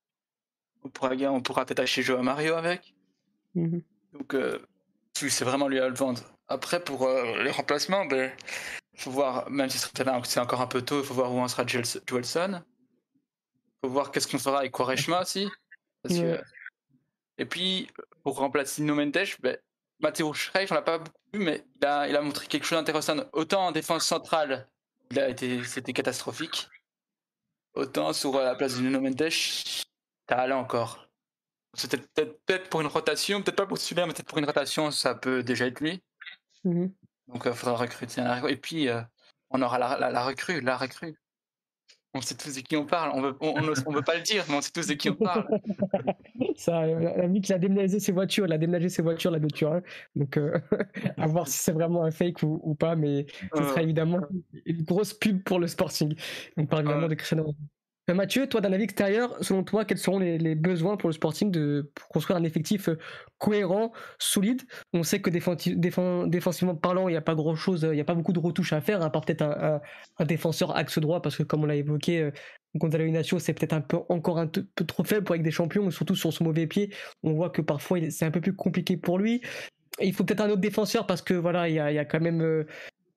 on 0.84 0.88
pourra, 0.88 1.10
on 1.14 1.42
pourra 1.42 1.66
peut-être 1.66 1.80
acheter 1.80 2.02
Joao 2.02 2.22
Mario 2.22 2.54
avec. 2.54 2.94
Mhm. 3.54 3.82
Donc, 4.14 4.34
euh, 4.34 4.58
c'est 5.14 5.44
vraiment 5.44 5.68
lui 5.68 5.78
à 5.78 5.88
le 5.88 5.94
vendre. 5.94 6.22
Après, 6.48 6.82
pour 6.82 7.02
euh, 7.02 7.42
les 7.42 7.50
remplacements, 7.50 8.04
il 8.04 8.08
ben, 8.08 8.32
faut 8.96 9.10
voir, 9.10 9.50
même 9.50 9.68
si 9.68 9.78
c'est 9.78 10.40
encore 10.40 10.62
un 10.62 10.66
peu 10.66 10.80
tôt, 10.80 11.00
il 11.00 11.04
faut 11.04 11.14
voir 11.14 11.32
où 11.32 11.38
en 11.40 11.48
sera 11.48 11.66
Joelson 11.66 12.62
faut 13.82 13.90
voir 13.90 14.10
qu'est-ce 14.10 14.26
qu'on 14.26 14.38
fera 14.38 14.60
avec 14.60 14.72
Quaresma 14.72 15.22
aussi. 15.22 15.48
Et 17.38 17.44
puis, 17.44 17.88
pour 18.28 18.40
remplacer 18.40 18.82
No 18.82 18.94
Mendes, 18.94 19.16
ben, 19.40 19.56
Matteo 20.00 20.34
Schreif, 20.34 20.70
on 20.70 20.74
l'a 20.74 20.82
pas 20.82 20.98
beaucoup 20.98 21.16
vu, 21.32 21.38
mais 21.38 21.64
il 21.80 21.86
a, 21.86 22.06
il 22.08 22.14
a 22.14 22.20
montré 22.20 22.46
quelque 22.46 22.64
chose 22.66 22.76
d'intéressant. 22.76 23.16
Autant 23.32 23.68
en 23.68 23.72
défense 23.72 24.04
centrale, 24.04 24.68
il 25.10 25.18
a 25.18 25.30
été, 25.30 25.64
c'était 25.64 25.94
catastrophique. 25.94 26.68
Autant 27.72 28.12
sur 28.12 28.38
la 28.38 28.54
place 28.54 28.76
de 28.76 28.82
Nuno 28.82 29.00
Mendes, 29.00 29.30
ça 29.30 29.86
allait 30.28 30.52
encore. 30.52 31.08
C'était 31.72 31.96
peut-être, 31.96 32.68
pour 32.68 32.82
une 32.82 32.86
rotation, 32.86 33.40
peut-être 33.40 33.56
pas 33.56 33.66
pour 33.66 33.78
celui-là, 33.78 34.06
mais 34.06 34.12
peut-être 34.12 34.28
pour 34.28 34.36
une 34.36 34.44
rotation, 34.44 34.90
ça 34.90 35.14
peut 35.14 35.42
déjà 35.42 35.64
être 35.64 35.80
lui. 35.80 36.02
Mm-hmm. 36.66 36.92
Donc 37.28 37.42
il 37.46 37.54
faudra 37.54 37.76
recruter 37.76 38.20
un 38.20 38.46
Et 38.46 38.56
puis, 38.56 38.90
euh, 38.90 39.00
on 39.48 39.62
aura 39.62 39.78
la, 39.78 40.10
la 40.10 40.22
recrue, 40.22 40.60
la 40.60 40.76
recrue 40.76 41.18
on 42.14 42.20
sait 42.20 42.34
tous 42.34 42.54
de 42.56 42.60
qui 42.60 42.76
on 42.76 42.86
parle. 42.86 43.12
On 43.14 43.20
veut, 43.20 43.36
on, 43.40 43.92
veut 43.92 44.02
pas 44.02 44.16
le 44.16 44.22
dire, 44.22 44.44
mais 44.48 44.56
on 44.56 44.60
sait 44.60 44.70
tous 44.72 44.86
de 44.86 44.94
qui 44.94 45.10
on 45.10 45.14
parle. 45.14 45.46
Ça, 46.56 46.86
la 46.86 47.26
mythe, 47.28 47.50
a 47.50 47.58
déménagé 47.58 48.00
ses 48.00 48.12
voitures, 48.12 48.46
il 48.46 48.52
a 48.52 48.58
déménagé 48.58 48.88
ses 48.88 49.02
voitures, 49.02 49.30
la 49.30 49.38
voiture. 49.38 49.80
Donc, 50.16 50.36
euh, 50.36 50.58
à 51.16 51.26
voir 51.26 51.46
si 51.46 51.58
c'est 51.58 51.72
vraiment 51.72 52.04
un 52.04 52.10
fake 52.10 52.42
ou, 52.42 52.74
pas, 52.74 52.96
mais 52.96 53.26
ce 53.54 53.62
sera 53.62 53.82
évidemment 53.82 54.20
une 54.64 54.82
grosse 54.82 55.12
pub 55.14 55.42
pour 55.42 55.58
le 55.58 55.66
Sporting. 55.66 56.14
On 56.56 56.66
parle 56.66 56.84
évidemment 56.84 57.08
de 57.08 57.14
Cristiano 57.14 57.48
euh, 57.48 57.52
Mathieu, 58.14 58.46
toi, 58.46 58.60
d'un 58.60 58.72
avis 58.72 58.84
extérieur, 58.84 59.36
selon 59.42 59.64
toi, 59.64 59.84
quels 59.84 59.98
seront 59.98 60.18
les, 60.18 60.54
besoins 60.54 60.96
pour 60.96 61.08
le 61.08 61.12
Sporting 61.12 61.50
de, 61.50 61.92
construire 62.10 62.38
un 62.38 62.44
effectif 62.44 62.88
euh, 62.88 62.98
cohérent, 63.38 63.92
solide? 64.18 64.62
On 64.92 65.02
sait 65.02 65.20
que 65.20 65.30
défensivement 65.30 66.74
parlant, 66.74 67.08
il 67.08 67.12
n'y 67.12 67.18
a 67.18 67.22
pas 67.22 67.34
grand-chose, 67.34 67.86
il 67.90 67.94
n'y 67.94 68.00
a 68.00 68.04
pas 68.04 68.14
beaucoup 68.14 68.32
de 68.32 68.38
retouches 68.38 68.72
à 68.72 68.80
faire, 68.80 69.02
à 69.02 69.10
part 69.10 69.22
peut-être 69.22 69.42
un, 69.42 70.24
défenseur 70.24 70.76
axe 70.76 70.98
droit, 70.98 71.20
parce 71.20 71.36
que 71.36 71.42
comme 71.42 71.64
on 71.64 71.66
l'a 71.66 71.76
évoqué, 71.76 72.22
euh, 72.22 72.30
Gonzalo 72.76 73.04
Ignacio, 73.04 73.38
c'est 73.38 73.54
peut-être 73.54 73.74
encore 74.08 74.38
un 74.38 74.46
peu 74.46 74.84
trop 74.86 75.04
faible 75.04 75.24
pour 75.24 75.34
avec 75.34 75.42
des 75.42 75.50
champions, 75.50 75.90
surtout 75.90 76.14
sur 76.14 76.32
son 76.32 76.44
mauvais 76.44 76.66
pied. 76.66 76.92
On 77.22 77.34
voit 77.34 77.50
que 77.50 77.62
parfois 77.62 77.98
c'est 78.10 78.24
un 78.24 78.30
peu 78.30 78.40
plus 78.40 78.54
compliqué 78.54 78.96
pour 78.96 79.18
lui. 79.18 79.42
il 80.00 80.12
faut 80.14 80.24
peut-être 80.24 80.42
un 80.42 80.50
autre 80.50 80.60
défenseur 80.60 81.06
parce 81.06 81.22
que 81.22 81.34
voilà, 81.34 81.68
il 81.68 81.74
y 81.74 81.78
a, 81.80 82.04
quand 82.04 82.20
même 82.20 82.66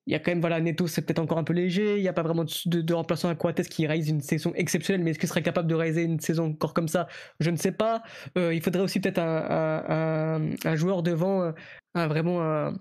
il 0.06 0.12
y 0.12 0.16
a 0.16 0.18
quand 0.18 0.32
même, 0.32 0.40
voilà, 0.40 0.60
Neto, 0.60 0.88
c'est 0.88 1.02
peut-être 1.02 1.20
encore 1.20 1.38
un 1.38 1.44
peu 1.44 1.52
léger. 1.52 1.96
Il 1.96 2.02
n'y 2.02 2.08
a 2.08 2.12
pas 2.12 2.22
vraiment 2.22 2.44
de, 2.44 2.94
remplaçant 2.94 3.28
à 3.28 3.34
Coates 3.36 3.62
qui 3.68 3.86
réalise 3.86 4.08
une 4.08 4.20
saison 4.20 4.52
exceptionnelle, 4.54 5.02
mais 5.04 5.10
est-ce 5.12 5.18
qu'il 5.18 5.28
serait 5.28 5.42
capable 5.42 5.68
de 5.68 5.74
réaliser 5.74 6.02
une 6.02 6.18
saison 6.18 6.46
encore 6.50 6.74
comme 6.74 6.88
ça? 6.88 7.06
Je 7.38 7.50
ne 7.50 7.56
sais 7.56 7.72
pas. 7.72 8.02
Euh, 8.36 8.52
il 8.52 8.60
faudrait 8.62 8.82
aussi 8.82 8.98
peut-être 9.00 9.20
un, 9.20 10.76
joueur 10.76 11.02
devant, 11.04 11.42
euh, 11.42 11.52
un, 11.94 12.08
vraiment 12.08 12.42
un, 12.42 12.74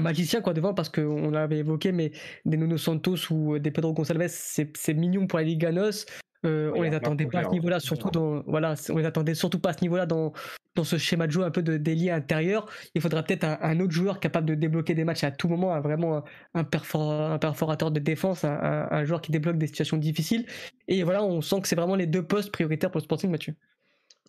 magicien 0.00 0.40
quoi 0.40 0.54
devant 0.54 0.72
parce 0.72 0.88
qu'on 0.88 1.30
l'avait 1.30 1.58
évoqué 1.58 1.92
mais 1.92 2.12
des 2.46 2.56
Nuno 2.56 2.78
Santos 2.78 3.30
ou 3.30 3.58
des 3.58 3.70
Pedro 3.70 3.92
Gonçalves 3.92 4.26
c'est 4.28 4.94
mignon 4.94 5.26
pour 5.26 5.38
la 5.38 5.44
Liga 5.44 5.70
NOS 5.70 6.06
euh, 6.44 6.72
on 6.74 6.82
les 6.82 6.94
attendait 6.94 7.26
pas 7.26 7.40
à 7.40 7.44
ce 7.44 7.50
niveau-là, 7.50 7.78
surtout 7.78 8.10
dans 8.10 8.42
voilà, 8.46 8.74
on 8.90 8.96
les 8.96 9.04
attendait 9.04 9.34
surtout 9.34 9.60
pas 9.60 9.70
à 9.70 9.72
ce 9.74 9.82
niveau-là 9.82 10.06
dans 10.06 10.32
dans 10.74 10.84
ce 10.84 10.96
schéma 10.96 11.26
de 11.26 11.32
jeu 11.32 11.42
un 11.42 11.50
peu 11.50 11.62
de 11.62 11.76
délié 11.76 12.10
intérieur. 12.10 12.68
Il 12.94 13.00
faudra 13.00 13.22
peut-être 13.22 13.44
un, 13.44 13.80
autre 13.80 13.92
joueur 13.92 14.20
capable 14.20 14.46
de 14.46 14.54
débloquer 14.54 14.94
des 14.94 15.04
matchs 15.04 15.24
à 15.24 15.30
tout 15.30 15.48
moment, 15.48 15.78
vraiment 15.80 16.24
un, 16.54 16.60
un 16.60 17.38
perforateur 17.38 17.90
de 17.90 18.00
défense, 18.00 18.44
un, 18.44 19.04
joueur 19.04 19.20
qui 19.20 19.30
débloque 19.30 19.58
des 19.58 19.66
situations 19.66 19.98
difficiles. 19.98 20.46
Et 20.88 21.02
voilà, 21.02 21.22
on 21.22 21.40
sent 21.42 21.60
que 21.60 21.68
c'est 21.68 21.76
vraiment 21.76 21.96
les 21.96 22.06
deux 22.06 22.26
postes 22.26 22.50
prioritaires 22.50 22.90
pour 22.90 22.98
le 23.00 23.04
Sporting, 23.04 23.30
Mathieu. 23.30 23.54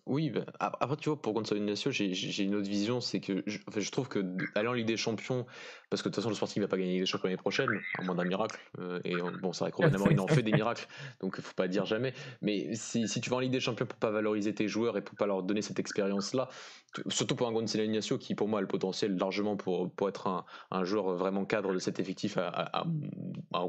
Oui, 0.06 0.28
bah, 0.28 0.44
après, 0.60 0.96
tu 0.96 1.08
vois, 1.08 1.20
pour 1.20 1.32
Gonzalo 1.32 1.60
Ignacio, 1.60 1.90
j'ai 1.90 2.42
une 2.42 2.54
autre 2.56 2.68
vision, 2.68 3.00
c'est 3.00 3.20
que 3.20 3.42
je, 3.46 3.58
je 3.74 3.90
trouve 3.90 4.08
que 4.08 4.22
aller 4.54 4.68
en 4.68 4.74
Ligue 4.74 4.86
des 4.86 4.98
Champions, 4.98 5.46
parce 5.88 6.02
que 6.02 6.08
de 6.08 6.14
toute 6.14 6.16
façon, 6.16 6.28
le 6.28 6.34
Sporting 6.34 6.60
ne 6.60 6.66
va 6.66 6.70
pas 6.70 6.76
gagner 6.76 6.90
la 6.90 6.94
Ligue 6.94 7.02
des 7.04 7.06
Champions 7.06 7.28
l'année 7.28 7.38
prochaine, 7.38 7.70
à 7.98 8.02
moins 8.02 8.14
d'un 8.14 8.24
miracle, 8.24 8.60
euh, 8.80 9.00
et 9.04 9.16
bon, 9.40 9.54
c'est 9.54 9.64
vrai 9.64 9.72
que 9.72 10.10
il 10.10 10.20
en 10.20 10.26
fait 10.26 10.42
des 10.42 10.52
miracles, 10.52 10.86
donc 11.20 11.36
il 11.38 11.42
faut 11.42 11.54
pas 11.54 11.68
dire 11.68 11.86
jamais, 11.86 12.12
mais 12.42 12.74
si, 12.74 13.08
si, 13.08 13.20
tu 13.22 13.30
vas 13.30 13.36
en 13.36 13.40
Ligue 13.40 13.52
des 13.52 13.60
Champions 13.60 13.86
pour 13.86 13.98
pas 13.98 14.10
valoriser 14.10 14.54
tes 14.54 14.68
joueurs 14.68 14.98
et 14.98 15.02
pour 15.02 15.16
pas 15.16 15.26
leur 15.26 15.42
donner 15.42 15.62
cette 15.62 15.78
expérience-là, 15.78 16.50
surtout 17.08 17.34
pour 17.34 17.48
un 17.48 17.52
Gonzalo 17.52 17.84
Ignacio 17.84 18.18
qui, 18.18 18.34
pour 18.34 18.46
moi, 18.46 18.58
a 18.58 18.62
le 18.62 18.68
potentiel 18.68 19.16
largement 19.16 19.56
pour, 19.56 19.90
pour 19.90 20.10
être 20.10 20.26
un, 20.26 20.44
un 20.70 20.84
joueur 20.84 21.14
vraiment 21.14 21.46
cadre 21.46 21.72
de 21.72 21.78
cet 21.78 21.98
effectif 21.98 22.36
à, 22.36 22.48
à, 22.48 22.86
à 23.54 23.64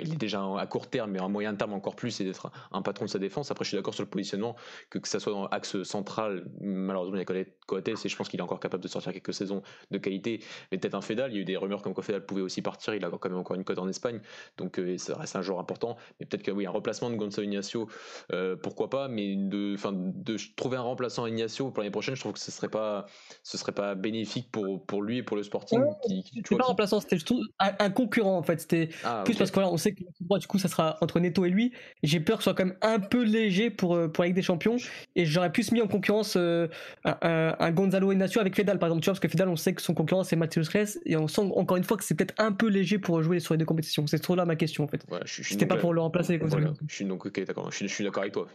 il 0.00 0.12
est 0.12 0.16
déjà 0.16 0.42
à 0.58 0.66
court 0.66 0.88
terme, 0.88 1.12
mais 1.12 1.20
à 1.20 1.28
moyen 1.28 1.54
terme 1.54 1.72
encore 1.72 1.96
plus, 1.96 2.10
c'est 2.10 2.24
d'être 2.24 2.50
un 2.72 2.82
patron 2.82 3.04
de 3.04 3.10
sa 3.10 3.18
défense. 3.18 3.50
Après, 3.50 3.64
je 3.64 3.68
suis 3.68 3.76
d'accord 3.76 3.94
sur 3.94 4.02
le 4.02 4.08
positionnement, 4.08 4.56
que, 4.90 4.98
que 4.98 5.08
ça 5.08 5.20
soit 5.20 5.32
dans 5.32 5.48
l'axe 5.48 5.82
central, 5.82 6.46
malheureusement, 6.60 7.16
il 7.16 7.18
y 7.18 7.40
a 7.40 7.44
Coates, 7.66 7.88
et 7.88 8.08
je 8.08 8.16
pense 8.16 8.28
qu'il 8.28 8.40
est 8.40 8.42
encore 8.42 8.60
capable 8.60 8.82
de 8.82 8.88
sortir 8.88 9.12
quelques 9.12 9.34
saisons 9.34 9.62
de 9.90 9.98
qualité, 9.98 10.40
mais 10.70 10.78
peut-être 10.78 10.94
un 10.94 11.02
Fédal. 11.02 11.32
Il 11.32 11.36
y 11.36 11.38
a 11.38 11.42
eu 11.42 11.44
des 11.44 11.56
rumeurs 11.56 11.82
comme 11.82 11.94
quoi 11.94 12.02
Fédal 12.02 12.24
pouvait 12.24 12.42
aussi 12.42 12.62
partir, 12.62 12.94
il 12.94 13.04
a 13.04 13.10
quand 13.10 13.28
même 13.28 13.38
encore 13.38 13.56
une 13.56 13.64
cote 13.64 13.78
en 13.78 13.88
Espagne, 13.88 14.20
donc 14.56 14.78
euh, 14.78 14.96
ça 14.98 15.16
reste 15.16 15.36
un 15.36 15.42
joueur 15.42 15.58
important. 15.58 15.96
Mais 16.18 16.26
peut-être 16.26 16.42
que 16.42 16.50
oui, 16.50 16.66
un 16.66 16.70
remplacement 16.70 17.10
de 17.10 17.16
Gonzalo 17.16 17.46
Ignacio, 17.46 17.88
euh, 18.32 18.56
pourquoi 18.56 18.90
pas, 18.90 19.08
mais 19.08 19.36
de, 19.36 19.76
de 19.76 20.36
trouver 20.56 20.76
un 20.76 20.82
remplaçant 20.82 21.26
Ignacio 21.26 21.70
pour 21.70 21.82
l'année 21.82 21.90
prochaine, 21.90 22.14
je 22.14 22.20
trouve 22.20 22.32
que 22.32 22.38
ce 22.38 22.50
serait 22.50 22.68
pas, 22.68 23.06
ce 23.42 23.58
serait 23.58 23.72
pas 23.72 23.94
bénéfique 23.94 24.50
pour, 24.50 24.84
pour 24.84 25.02
lui 25.02 25.18
et 25.18 25.22
pour 25.22 25.36
le 25.36 25.42
Sporting. 25.42 25.80
qui, 26.06 26.40
pas 26.42 26.64
un 26.64 26.66
remplaçant, 26.66 27.00
c'était 27.00 27.18
un, 27.58 27.90
concurrent 27.90 28.36
en 28.36 28.42
fait. 28.42 28.60
C'était 28.60 28.88
ah, 29.04 29.22
plus 29.24 29.36
parce 29.36 29.50
que 29.50 29.60
on 29.60 29.76
sait 29.82 29.92
que 29.92 30.02
du 30.38 30.46
coup, 30.46 30.58
ça 30.58 30.68
sera 30.68 30.98
entre 31.00 31.20
Neto 31.20 31.44
et 31.44 31.50
lui. 31.50 31.72
J'ai 32.02 32.20
peur 32.20 32.38
que 32.38 32.42
ce 32.42 32.50
soit 32.50 32.54
quand 32.54 32.64
même 32.64 32.76
un 32.82 32.98
peu 32.98 33.22
léger 33.22 33.70
pour, 33.70 33.94
euh, 33.94 34.08
pour 34.08 34.22
la 34.24 34.28
Ligue 34.28 34.36
des 34.36 34.42
Champions. 34.42 34.76
Et 35.16 35.26
j'aurais 35.26 35.52
plus 35.52 35.72
mis 35.72 35.80
en 35.80 35.88
concurrence 35.88 36.36
euh, 36.36 36.68
un, 37.04 37.70
Gonzalo 37.72 38.12
Ignacio 38.12 38.40
avec 38.40 38.54
Fedal, 38.54 38.78
par 38.78 38.88
exemple. 38.88 39.02
Tu 39.02 39.06
vois, 39.06 39.12
parce 39.12 39.20
que 39.20 39.28
Fedal, 39.28 39.48
on 39.48 39.56
sait 39.56 39.74
que 39.74 39.82
son 39.82 39.94
concurrent, 39.94 40.24
c'est 40.24 40.36
Mathieu 40.36 40.62
Stress. 40.62 40.98
Et 41.04 41.16
on 41.16 41.28
sent 41.28 41.42
encore 41.54 41.76
une 41.76 41.84
fois 41.84 41.96
que 41.96 42.04
c'est 42.04 42.14
peut-être 42.14 42.34
un 42.38 42.52
peu 42.52 42.68
léger 42.68 42.98
pour 42.98 43.22
jouer 43.22 43.40
sur 43.40 43.54
les 43.54 43.58
deux 43.58 43.64
compétitions. 43.64 44.06
C'est 44.06 44.18
trop 44.18 44.34
là 44.34 44.44
ma 44.44 44.56
question, 44.56 44.84
en 44.84 44.88
fait. 44.88 45.04
C'était 45.26 45.66
pas 45.66 45.76
pour 45.76 45.92
le 45.92 46.00
remplacer. 46.00 46.40
Je 46.88 46.94
suis 46.94 47.04
donc 47.04 47.26
d'accord. 47.40 47.70
Je, 47.70 47.86
suis 47.86 48.04
d'accord 48.04 48.22
avec 48.22 48.32
toi. 48.32 48.46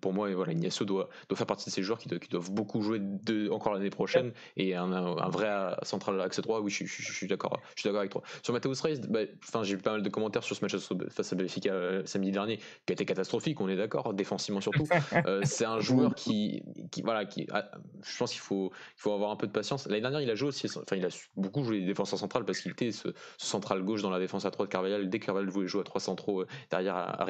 pour 0.00 0.12
moi, 0.12 0.32
voilà, 0.34 0.52
Ignacio 0.52 0.84
doit, 0.84 1.08
doit 1.28 1.36
faire 1.36 1.46
partie 1.46 1.66
de 1.66 1.70
ces 1.70 1.82
joueurs 1.82 1.98
qui, 1.98 2.08
qui 2.08 2.28
doivent 2.28 2.50
beaucoup 2.50 2.82
jouer 2.82 2.98
de, 3.00 3.48
encore 3.50 3.72
l'année 3.72 3.90
prochaine. 3.90 4.32
Et 4.56 4.74
un, 4.74 4.92
un, 4.92 5.28
vrai 5.28 5.48
central 5.82 6.20
axe 6.20 6.40
droit, 6.40 6.60
oui, 6.60 6.70
je, 6.70 6.84
suis 6.84 7.26
d'accord. 7.26 7.60
Je 7.74 7.80
suis 7.80 7.88
d'accord 7.88 8.00
avec 8.00 8.12
toi. 8.12 8.22
Sur 8.42 8.52
Mathieu 8.52 8.74
Stress, 8.74 9.00
bah, 9.00 9.20
j'ai 9.62 9.74
eu 9.74 9.78
pas 9.78 9.92
mal 9.92 10.02
de 10.02 10.08
commentaires 10.08 10.39
sur 10.40 10.56
ce 10.56 10.64
match 10.64 10.76
face 11.10 11.32
à 11.32 11.36
Benfica 11.36 11.72
euh, 11.72 12.02
samedi 12.04 12.30
dernier, 12.30 12.58
qui 12.58 12.90
a 12.90 12.92
été 12.92 13.04
catastrophique, 13.04 13.60
on 13.60 13.68
est 13.68 13.76
d'accord, 13.76 14.14
défensivement 14.14 14.60
surtout. 14.60 14.86
Euh, 15.26 15.40
c'est 15.44 15.64
un 15.64 15.80
joueur 15.80 16.14
qui, 16.14 16.62
qui 16.90 17.02
voilà, 17.02 17.24
qui, 17.24 17.46
je 18.02 18.18
pense 18.18 18.30
qu'il 18.30 18.40
faut, 18.40 18.70
il 18.96 19.00
faut 19.00 19.12
avoir 19.12 19.30
un 19.30 19.36
peu 19.36 19.46
de 19.46 19.52
patience. 19.52 19.86
L'année 19.86 20.00
dernière, 20.00 20.20
il 20.20 20.30
a 20.30 20.34
joué 20.34 20.48
aussi, 20.48 20.66
enfin, 20.66 20.96
il 20.96 21.04
a 21.04 21.08
beaucoup 21.36 21.62
joué 21.64 21.80
défenseur 21.80 22.18
central 22.18 22.44
parce 22.44 22.60
qu'il 22.60 22.70
était 22.70 22.92
ce, 22.92 23.08
central 23.36 23.82
gauche 23.82 24.02
dans 24.02 24.10
la 24.10 24.18
défense 24.18 24.44
à 24.44 24.50
3 24.50 24.66
de 24.66 24.70
Carvalhal. 24.70 25.10
Dès 25.10 25.18
que 25.18 25.26
Carvalhal 25.26 25.50
voulait 25.50 25.66
jouer 25.66 25.80
à 25.80 25.84
3 25.84 26.00
centraux 26.00 26.42
euh, 26.42 26.46
derrière 26.70 26.96
à, 26.96 27.26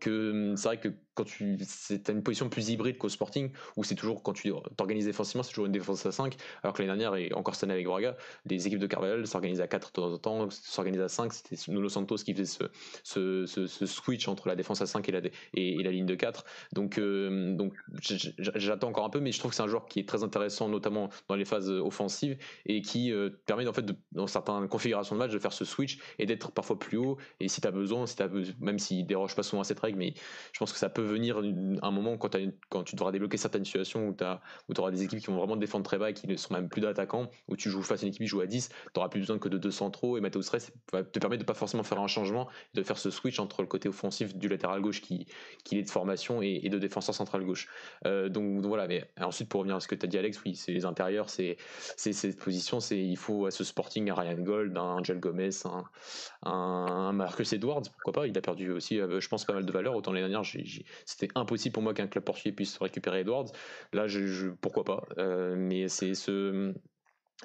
que 0.00 0.54
c'est 0.56 0.68
vrai 0.68 0.80
que 0.80 0.88
quand 1.14 1.24
tu 1.24 1.58
c'est 1.64 2.08
une 2.08 2.22
position 2.22 2.48
plus 2.48 2.70
hybride 2.70 2.98
qu'au 2.98 3.08
Sporting 3.08 3.50
où 3.76 3.84
c'est 3.84 3.94
toujours 3.94 4.22
quand 4.22 4.32
tu 4.32 4.52
t'organises 4.76 5.06
défensivement 5.06 5.42
c'est 5.42 5.50
toujours 5.50 5.66
une 5.66 5.72
défense 5.72 6.06
à 6.06 6.12
5 6.12 6.36
alors 6.62 6.74
que 6.74 6.82
l'année 6.82 6.98
dernière 6.98 7.16
et 7.16 7.32
encore 7.32 7.54
cette 7.54 7.64
année 7.64 7.74
avec 7.74 7.86
Braga 7.86 8.16
les 8.46 8.66
équipes 8.66 8.78
de 8.78 8.86
Carvalhal 8.86 9.26
s'organisent 9.26 9.60
à 9.60 9.66
4 9.66 9.88
de 9.88 9.92
temps 9.92 10.12
en 10.12 10.18
temps 10.18 10.50
s'organisent 10.50 11.00
à 11.00 11.08
5 11.08 11.32
c'était 11.32 11.56
Nuno 11.68 11.88
Santos 11.88 12.16
qui 12.16 12.32
faisait 12.32 12.44
ce, 13.02 13.44
ce, 13.46 13.66
ce, 13.66 13.86
switch 13.86 14.28
entre 14.28 14.48
la 14.48 14.54
défense 14.54 14.80
à 14.82 14.86
5 14.86 15.08
et 15.08 15.12
la, 15.12 15.20
et, 15.54 15.82
la 15.82 15.90
ligne 15.90 16.06
de 16.06 16.14
4 16.14 16.44
donc, 16.72 16.98
euh, 16.98 17.54
donc 17.54 17.74
j'attends 18.38 18.88
encore 18.88 19.04
un 19.04 19.10
peu 19.10 19.20
mais 19.20 19.32
je 19.32 19.38
trouve 19.38 19.50
que 19.50 19.56
c'est 19.56 19.62
un 19.62 19.68
joueur 19.68 19.86
qui 19.86 19.98
est 19.98 20.08
très 20.08 20.22
intéressant 20.22 20.68
notamment 20.68 21.10
dans 21.28 21.34
les 21.34 21.44
phases 21.44 21.70
offensives 21.70 22.38
et 22.66 22.82
qui 22.82 23.12
euh, 23.12 23.30
permet 23.46 23.66
en 23.66 23.72
fait 23.72 23.86
dans 24.12 24.26
certaines 24.26 24.68
configurations 24.68 25.16
de 25.16 25.18
match 25.18 25.32
de 25.32 25.38
faire 25.38 25.52
ce 25.52 25.64
switch 25.64 25.98
et 26.18 26.26
d'être 26.26 26.52
parfois 26.52 26.78
plus 26.78 26.98
haut 26.98 27.18
et 27.40 27.48
si 27.48 27.60
tu 27.60 27.66
as 27.66 27.72
besoin 27.72 28.06
si 28.06 28.22
as, 28.22 28.28
même 28.60 28.78
s'il 28.78 29.06
déroge 29.06 29.34
pas 29.34 29.42
souvent 29.42 29.62
à 29.62 29.64
cette 29.64 29.80
règle 29.80 29.98
mais 29.98 30.14
je 30.52 30.58
pense 30.58 30.72
que 30.72 30.78
ça 30.78 30.88
peut 30.88 31.09
venir 31.10 31.38
un 31.82 31.90
moment 31.90 32.16
quand, 32.16 32.30
tu 32.84 32.96
devras 32.96 33.12
débloquer 33.12 33.36
certaines 33.36 33.64
situations 33.64 34.08
où 34.08 34.14
tu 34.14 34.80
auras 34.80 34.90
des 34.90 35.02
équipes 35.02 35.20
qui 35.20 35.26
vont 35.26 35.36
vraiment 35.36 35.56
défendre 35.56 35.84
très 35.84 35.98
bas 35.98 36.10
et 36.10 36.14
qui 36.14 36.26
ne 36.26 36.36
sont 36.36 36.54
même 36.54 36.68
plus 36.68 36.80
d'attaquants, 36.80 37.30
où 37.48 37.56
tu 37.56 37.70
joues 37.70 37.82
face 37.82 38.02
à 38.02 38.06
une 38.06 38.10
équipe 38.10 38.22
qui 38.22 38.28
joue 38.28 38.40
à 38.40 38.46
10, 38.46 38.68
tu 38.68 38.74
n'auras 38.96 39.08
plus 39.08 39.20
besoin 39.20 39.38
que 39.38 39.48
de 39.48 39.58
deux 39.58 39.70
centraux 39.70 40.16
et 40.16 40.20
Matteo 40.20 40.42
Stress 40.42 40.72
te 40.90 41.18
permettre 41.18 41.42
de 41.42 41.46
pas 41.46 41.54
forcément 41.54 41.82
faire 41.82 42.00
un 42.00 42.06
changement, 42.06 42.48
de 42.74 42.82
faire 42.82 42.98
ce 42.98 43.10
switch 43.10 43.38
entre 43.38 43.62
le 43.62 43.68
côté 43.68 43.88
offensif 43.88 44.34
du 44.36 44.48
latéral 44.48 44.80
gauche 44.80 45.00
qui, 45.00 45.26
qui 45.64 45.78
est 45.78 45.82
de 45.82 45.90
formation 45.90 46.42
et, 46.42 46.68
de 46.68 46.78
défenseur 46.78 47.14
central 47.14 47.44
gauche. 47.44 47.68
Euh, 48.06 48.28
donc, 48.28 48.64
voilà, 48.64 48.86
mais 48.86 49.10
ensuite 49.20 49.48
pour 49.48 49.60
revenir 49.60 49.76
à 49.76 49.80
ce 49.80 49.88
que 49.88 49.94
tu 49.94 50.06
as 50.06 50.08
dit 50.08 50.18
Alex, 50.18 50.40
oui, 50.44 50.54
c'est 50.54 50.72
les 50.72 50.84
intérieurs, 50.84 51.28
c'est 51.30 51.56
cette 51.96 52.38
position, 52.38 52.78
il 52.90 53.16
faut 53.16 53.46
à 53.46 53.50
ce 53.50 53.64
Sporting 53.64 54.10
un 54.10 54.14
Ryan 54.14 54.38
Gold, 54.38 54.76
un 54.76 54.82
Angel 54.82 55.18
Gomez, 55.18 55.50
un, 55.64 55.84
un, 56.42 57.12
Marcus 57.12 57.52
Edwards, 57.52 57.82
pourquoi 57.92 58.12
pas, 58.12 58.26
il 58.26 58.36
a 58.36 58.40
perdu 58.40 58.70
aussi, 58.70 59.00
euh, 59.00 59.20
je 59.20 59.28
pense, 59.28 59.44
pas 59.44 59.52
mal 59.52 59.64
de 59.64 59.72
valeur, 59.72 59.94
autant 59.94 60.12
l'année 60.12 60.28
dernière, 60.28 60.44
c'était 61.06 61.28
impossible 61.34 61.72
pour 61.72 61.82
moi 61.82 61.94
qu'un 61.94 62.06
club 62.06 62.24
portugais 62.24 62.52
puisse 62.52 62.76
récupérer 62.78 63.20
Edwards. 63.20 63.50
Là, 63.92 64.06
je, 64.06 64.50
pourquoi 64.60 64.84
pas. 64.84 65.06
Euh, 65.18 65.56
mais 65.56 65.88
c'est 65.88 66.14
ce 66.14 66.74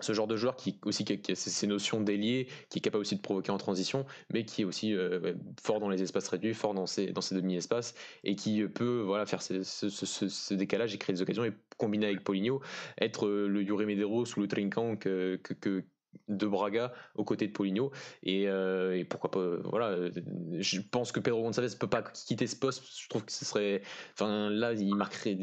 ce 0.01 0.13
genre 0.13 0.27
de 0.27 0.35
joueur 0.35 0.55
qui 0.55 0.79
aussi 0.83 1.05
qui 1.05 1.31
a, 1.31 1.35
ces 1.35 1.67
notions 1.67 2.01
d'ailier, 2.01 2.47
qui 2.69 2.79
est 2.79 2.81
capable 2.81 3.01
aussi 3.01 3.15
de 3.15 3.21
provoquer 3.21 3.51
en 3.51 3.57
transition, 3.57 4.05
mais 4.33 4.43
qui 4.43 4.61
est 4.61 4.65
aussi 4.65 4.93
euh, 4.93 5.33
fort 5.61 5.79
dans 5.79 5.89
les 5.89 6.01
espaces 6.01 6.27
réduits, 6.27 6.53
fort 6.53 6.73
dans 6.73 6.85
ces, 6.85 7.07
dans 7.07 7.21
ces 7.21 7.35
demi-espaces, 7.35 7.95
et 8.23 8.35
qui 8.35 8.63
peut 8.67 9.01
voilà, 9.01 9.25
faire 9.25 9.41
ce, 9.41 9.63
ce, 9.63 10.53
décalage 10.53 10.93
et 10.93 10.97
créer 10.97 11.13
des 11.13 11.21
occasions, 11.21 11.45
et 11.45 11.53
combiner 11.77 12.07
avec 12.07 12.23
Poligno, 12.23 12.61
être 12.99 13.27
euh, 13.27 13.47
le 13.47 13.63
Yuri 13.63 13.85
Medeiros 13.85 14.25
ou 14.35 14.41
le 14.41 14.47
Trinkan 14.47 14.97
que, 14.97 15.37
que, 15.37 15.83
de 16.27 16.47
Braga 16.47 16.93
aux 17.15 17.23
côtés 17.23 17.47
de 17.47 17.51
Poligno 17.51 17.91
et, 18.23 18.43
et, 18.43 19.05
pourquoi 19.05 19.31
pas 19.31 19.57
voilà 19.63 20.09
je 20.59 20.79
pense 20.79 21.11
que 21.11 21.19
Pedro 21.19 21.43
Gonçalves 21.43 21.77
peut 21.77 21.87
pas 21.87 22.01
quitter 22.01 22.47
ce 22.47 22.55
poste. 22.55 22.83
Je 22.99 23.09
trouve 23.09 23.25
que 23.25 23.31
ce 23.31 23.45
serait 23.45 23.81
enfin 24.13 24.49
là 24.49 24.73
il 24.73 24.95
marquerait 24.95 25.37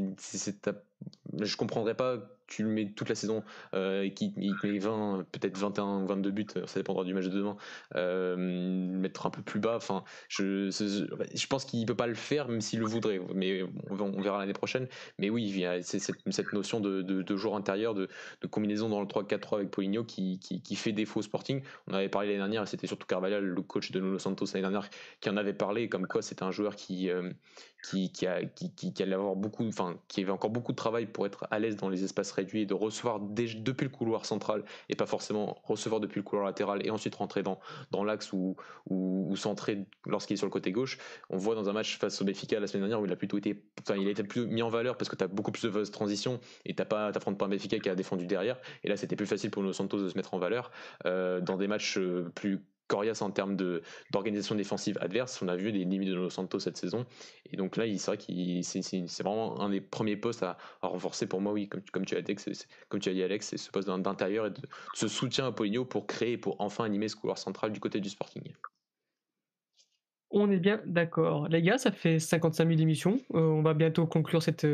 je 1.40 1.56
comprendrais 1.56 1.94
pas 1.94 2.18
tu 2.52 2.62
le 2.62 2.68
mets 2.68 2.90
toute 2.90 3.08
la 3.08 3.14
saison 3.14 3.42
euh, 3.74 4.02
et 4.02 4.12
qu'il 4.12 4.32
met 4.36 4.78
20, 4.78 5.24
peut-être 5.32 5.56
21 5.56 6.02
ou 6.02 6.06
22 6.06 6.30
buts, 6.30 6.46
ça 6.66 6.80
dépendra 6.80 7.04
du 7.04 7.14
match 7.14 7.24
de 7.24 7.30
demain, 7.30 7.56
euh, 7.96 8.36
mettre 8.36 9.26
un 9.26 9.30
peu 9.30 9.42
plus 9.42 9.60
bas. 9.60 9.76
Enfin, 9.76 10.04
je, 10.28 11.46
pense 11.46 11.64
qu'il 11.64 11.86
peut 11.86 11.94
pas 11.94 12.06
le 12.06 12.14
faire, 12.14 12.48
même 12.48 12.60
s'il 12.60 12.80
le 12.80 12.86
voudrait. 12.86 13.20
Mais 13.34 13.62
on, 13.90 14.20
verra 14.20 14.38
l'année 14.38 14.52
prochaine. 14.52 14.86
Mais 15.18 15.30
oui, 15.30 15.48
il 15.48 15.58
y 15.58 15.66
a 15.66 15.82
cette, 15.82 16.52
notion 16.52 16.80
de, 16.80 17.02
de, 17.02 17.36
joueur 17.36 17.56
intérieur, 17.56 17.94
de, 17.94 18.08
combinaison 18.50 18.88
dans 18.88 19.00
le 19.00 19.06
3-4-3 19.06 19.56
avec 19.56 19.70
Poligno 19.70 20.04
qui, 20.04 20.38
fait 20.76 20.92
défaut 20.92 21.20
au 21.20 21.22
Sporting. 21.22 21.62
On 21.86 21.94
avait 21.94 22.08
parlé 22.08 22.28
l'année 22.28 22.38
dernière, 22.38 22.62
et 22.64 22.66
c'était 22.66 22.86
surtout 22.86 23.06
Carvalhal, 23.06 23.44
le 23.44 23.62
coach 23.62 23.92
de 23.92 24.00
Nuno 24.00 24.18
Santos 24.18 24.46
l'année 24.52 24.62
dernière, 24.62 24.90
qui 25.20 25.30
en 25.30 25.36
avait 25.36 25.54
parlé, 25.54 25.88
comme 25.88 26.06
quoi 26.06 26.22
c'était 26.22 26.42
un 26.42 26.50
joueur 26.50 26.76
qui, 26.76 27.08
euh, 27.08 27.30
qui, 27.82 28.12
qui, 28.12 28.26
a, 28.26 28.44
qui, 28.44 28.72
qui, 28.72 29.02
allait 29.02 29.14
avoir 29.14 29.34
beaucoup, 29.34 29.66
enfin, 29.66 29.96
qui 30.06 30.22
avait 30.22 30.30
encore 30.30 30.50
beaucoup 30.50 30.72
de 30.72 30.76
travail 30.76 31.06
pour 31.06 31.26
être 31.26 31.46
à 31.50 31.58
l'aise 31.58 31.76
dans 31.76 31.88
les 31.88 32.04
espaces 32.04 32.30
réduits 32.30 32.62
et 32.62 32.66
de 32.66 32.74
recevoir 32.74 33.18
depuis 33.20 33.84
le 33.84 33.90
couloir 33.90 34.24
central 34.24 34.62
et 34.88 34.94
pas 34.94 35.06
forcément 35.06 35.58
recevoir 35.64 36.00
depuis 36.00 36.20
le 36.20 36.22
couloir 36.22 36.46
latéral 36.46 36.86
et 36.86 36.90
ensuite 36.90 37.14
rentrer 37.16 37.42
dans, 37.42 37.58
dans 37.90 38.04
l'axe 38.04 38.32
ou, 38.32 38.56
ou, 38.88 39.34
centrer 39.36 39.84
lorsqu'il 40.06 40.34
est 40.34 40.36
sur 40.36 40.46
le 40.46 40.52
côté 40.52 40.70
gauche. 40.70 40.98
On 41.28 41.36
voit 41.36 41.56
dans 41.56 41.68
un 41.68 41.72
match 41.72 41.98
face 41.98 42.22
au 42.22 42.24
Béfica 42.24 42.60
la 42.60 42.68
semaine 42.68 42.82
dernière 42.82 43.00
où 43.00 43.06
il 43.06 43.12
a 43.12 43.16
plutôt 43.16 43.38
été, 43.38 43.64
enfin, 43.80 43.96
il 43.96 44.06
a 44.06 44.10
été 44.10 44.22
plus 44.22 44.46
mis 44.46 44.62
en 44.62 44.68
valeur 44.68 44.96
parce 44.96 45.08
que 45.08 45.16
tu 45.16 45.24
as 45.24 45.28
beaucoup 45.28 45.50
plus 45.50 45.64
de 45.64 45.84
transition 45.86 46.38
et 46.64 46.74
t'as 46.74 46.84
pas, 46.84 47.10
t'affrontes 47.10 47.38
pas 47.38 47.46
un 47.46 47.48
Béfica 47.48 47.80
qui 47.80 47.88
a 47.88 47.96
défendu 47.96 48.26
derrière. 48.26 48.60
Et 48.84 48.88
là, 48.88 48.96
c'était 48.96 49.16
plus 49.16 49.26
facile 49.26 49.50
pour 49.50 49.62
nos 49.64 49.72
Santos 49.72 50.00
de 50.00 50.08
se 50.08 50.16
mettre 50.16 50.34
en 50.34 50.38
valeur 50.38 50.70
euh, 51.06 51.40
dans 51.40 51.56
des 51.56 51.66
matchs 51.66 51.98
euh, 51.98 52.30
plus 52.34 52.60
coriace 52.92 53.22
en 53.22 53.30
termes 53.30 53.56
d'organisation 53.56 54.54
défensive 54.54 54.98
adverse. 55.00 55.40
On 55.40 55.48
a 55.48 55.56
vu 55.56 55.72
des 55.72 55.84
limites 55.84 56.10
de 56.10 56.14
Los 56.14 56.30
Santos 56.30 56.60
cette 56.60 56.76
saison. 56.76 57.06
Et 57.50 57.56
donc 57.56 57.78
là, 57.78 57.84
c'est 57.96 58.06
vrai 58.06 58.18
que 58.18 58.62
c'est 58.62 59.22
vraiment 59.22 59.60
un 59.62 59.70
des 59.70 59.80
premiers 59.80 60.16
postes 60.16 60.42
à, 60.42 60.58
renforcer 60.82 61.26
pour 61.26 61.40
moi, 61.40 61.52
oui, 61.52 61.70
comme, 61.70 62.04
tu, 62.04 62.14
as 62.14 62.20
dit, 62.20 62.36
comme 62.90 63.00
tu 63.00 63.08
as 63.08 63.14
dit, 63.14 63.22
Alex, 63.22 63.48
c'est 63.48 63.56
ce 63.56 63.70
poste 63.70 63.88
d'intérieur 63.88 64.46
et 64.46 64.50
de, 64.50 64.60
ce 64.92 65.08
soutien 65.08 65.46
à 65.46 65.52
Poligno 65.52 65.86
pour 65.86 66.06
créer, 66.06 66.36
pour 66.36 66.60
enfin 66.60 66.84
animer 66.84 67.08
ce 67.08 67.16
couloir 67.16 67.38
central 67.38 67.72
du 67.72 67.80
côté 67.80 67.98
du 68.00 68.10
Sporting. 68.10 68.52
On 70.34 70.50
est 70.50 70.58
bien 70.58 70.80
d'accord. 70.86 71.48
Les 71.48 71.62
gars, 71.62 71.78
ça 71.78 71.92
fait 71.92 72.18
55 72.18 72.66
000 72.66 72.80
émissions. 72.80 73.18
Euh, 73.34 73.40
on 73.40 73.62
va 73.62 73.74
bientôt 73.74 74.06
conclure 74.06 74.42
cette, 74.42 74.66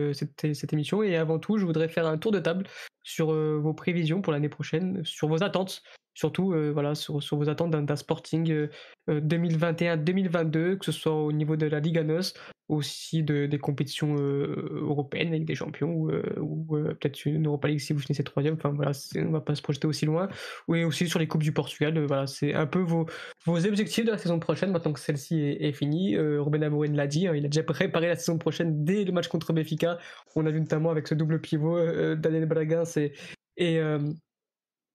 émission. 0.72 1.02
Et 1.02 1.16
avant 1.16 1.38
tout, 1.38 1.58
je 1.58 1.66
voudrais 1.66 1.88
faire 1.88 2.06
un 2.06 2.18
tour 2.18 2.32
de 2.32 2.38
table 2.38 2.66
sur 3.08 3.32
vos 3.32 3.74
prévisions 3.74 4.20
pour 4.20 4.32
l'année 4.32 4.48
prochaine, 4.48 5.02
sur 5.04 5.28
vos 5.28 5.42
attentes. 5.42 5.82
Surtout 6.14 6.52
voilà, 6.72 6.96
sur, 6.96 7.20
vos 7.20 7.48
attentes 7.48 7.70
d'un 7.70 7.96
Sporting 7.96 8.68
2021-2022, 9.08 10.78
que 10.78 10.84
ce 10.84 10.90
soit 10.90 11.14
au 11.14 11.30
niveau 11.30 11.54
de 11.54 11.66
la 11.66 11.78
Liga 11.78 12.02
NOS, 12.02 12.34
aussi 12.68 13.22
de, 13.22 13.46
des 13.46 13.58
compétitions 13.58 14.16
européennes 14.16 15.28
avec 15.28 15.44
des 15.44 15.54
champions, 15.54 16.08
ou, 16.40 16.76
peut-être 17.00 17.24
une 17.24 17.46
Europa 17.46 17.68
League 17.68 17.80
si 17.80 17.92
vous 17.92 18.00
finissez 18.00 18.24
troisième, 18.24 18.54
enfin 18.54 18.70
voilà, 18.70 18.92
on 19.16 19.30
va 19.30 19.40
pas 19.40 19.54
se 19.54 19.62
projeter 19.62 19.86
aussi 19.86 20.06
loin, 20.06 20.28
ou 20.66 20.74
aussi 20.76 21.08
sur 21.08 21.18
les 21.18 21.26
Coupes 21.26 21.42
du 21.42 21.52
Portugal, 21.52 21.98
voilà, 22.04 22.26
c'est 22.26 22.52
un 22.52 22.66
peu 22.66 22.80
vos, 22.80 23.06
vos 23.46 23.64
objectifs 23.66 24.04
de 24.04 24.10
la 24.10 24.18
saison 24.18 24.38
prochaine, 24.38 24.70
maintenant 24.70 24.92
que 24.92 25.00
celle-ci 25.00 25.40
est, 25.40 25.72
finie. 25.72 26.18
Ruben 26.18 26.62
Amorim 26.62 26.94
l'a 26.94 27.06
dit, 27.06 27.26
hein, 27.26 27.34
il 27.34 27.44
a 27.44 27.48
déjà 27.48 27.62
préparé 27.62 28.08
la 28.08 28.16
saison 28.16 28.38
prochaine 28.38 28.84
dès 28.84 29.04
le 29.04 29.12
match 29.12 29.28
contre 29.28 29.52
Benfica, 29.52 29.98
on 30.36 30.44
a 30.46 30.50
vu 30.50 30.60
notamment 30.60 30.90
avec 30.90 31.08
ce 31.08 31.14
double 31.14 31.40
pivot, 31.40 32.14
Daniel 32.16 32.46
Bragan 32.46 32.84
et, 32.98 33.12
et 33.56 33.80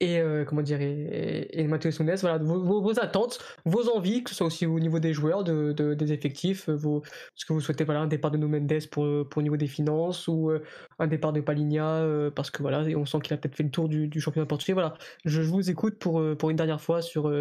et 0.04 0.20
euh, 0.20 0.44
comment 0.44 0.62
dire 0.62 0.82
et, 0.82 1.48
et 1.52 1.66
Mathieu 1.66 1.92
voilà 1.92 2.38
vos, 2.38 3.00
attentes, 3.00 3.40
vos 3.64 3.88
envies, 3.90 4.24
que 4.24 4.32
ce 4.32 4.36
soit 4.36 4.48
aussi 4.48 4.66
au 4.66 4.80
niveau 4.80 5.00
des 5.00 5.14
joueurs, 5.14 5.46
de, 5.46 5.72
des 5.72 6.12
effectifs, 6.12 6.68
euh, 6.68 6.76
vos, 6.76 7.04
ce 7.36 7.46
que 7.46 7.54
vous 7.54 7.62
souhaitez 7.62 7.86
voilà 7.86 8.02
un 8.02 8.08
départ 8.08 8.30
de 8.30 8.38
No 8.38 8.50
Mendes 8.50 8.88
pour 8.92 9.30
pour 9.30 9.40
au 9.40 9.42
niveau 9.42 9.56
des 9.56 9.68
finances 9.68 10.28
ou 10.28 10.50
euh, 10.50 10.62
un 11.00 11.08
départ 11.08 11.32
de 11.32 11.40
Paligna 11.40 12.06
parce 12.36 12.52
que 12.52 12.62
voilà 12.62 12.80
on 12.98 13.06
sent 13.06 13.20
qu'il 13.22 13.34
a 13.34 13.38
peut-être 13.38 13.56
fait 13.56 13.64
le 13.64 13.72
tour 13.72 13.88
du, 13.88 14.10
du 14.10 14.20
championnat 14.20 14.46
portugais. 14.46 14.74
Voilà, 14.74 14.96
je, 15.24 15.42
vous 15.42 15.70
écoute 15.70 15.98
pour 16.00 16.22
pour 16.38 16.50
une 16.50 16.58
dernière 16.58 16.82
fois 16.82 17.02
sur 17.02 17.32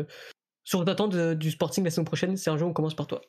sur 0.62 0.84
vos 0.84 0.88
attentes 0.88 1.16
du 1.16 1.50
Sporting 1.50 1.82
la 1.82 1.90
saison 1.90 2.04
prochaine. 2.04 2.36
Sergio, 2.36 2.66
on 2.66 2.72
commence 2.72 2.94
par 2.94 3.08
toi. 3.08 3.22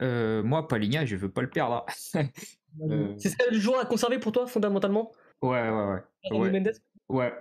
moi, 0.00 0.68
Paligna, 0.68 1.04
je 1.04 1.16
veux 1.16 1.30
pas 1.30 1.42
le 1.42 1.50
perdre. 1.50 1.84
C'est 3.18 3.28
ça 3.28 3.44
le 3.50 3.58
joueur 3.58 3.80
à 3.80 3.86
conserver 3.86 4.18
pour 4.18 4.30
toi 4.30 4.46
fondamentalement? 4.46 5.10
Ouais, 5.42 5.68
ouais, 5.68 5.70
ouais. 5.70 6.02
Ouais. 6.30 6.50
ouais. 7.08 7.32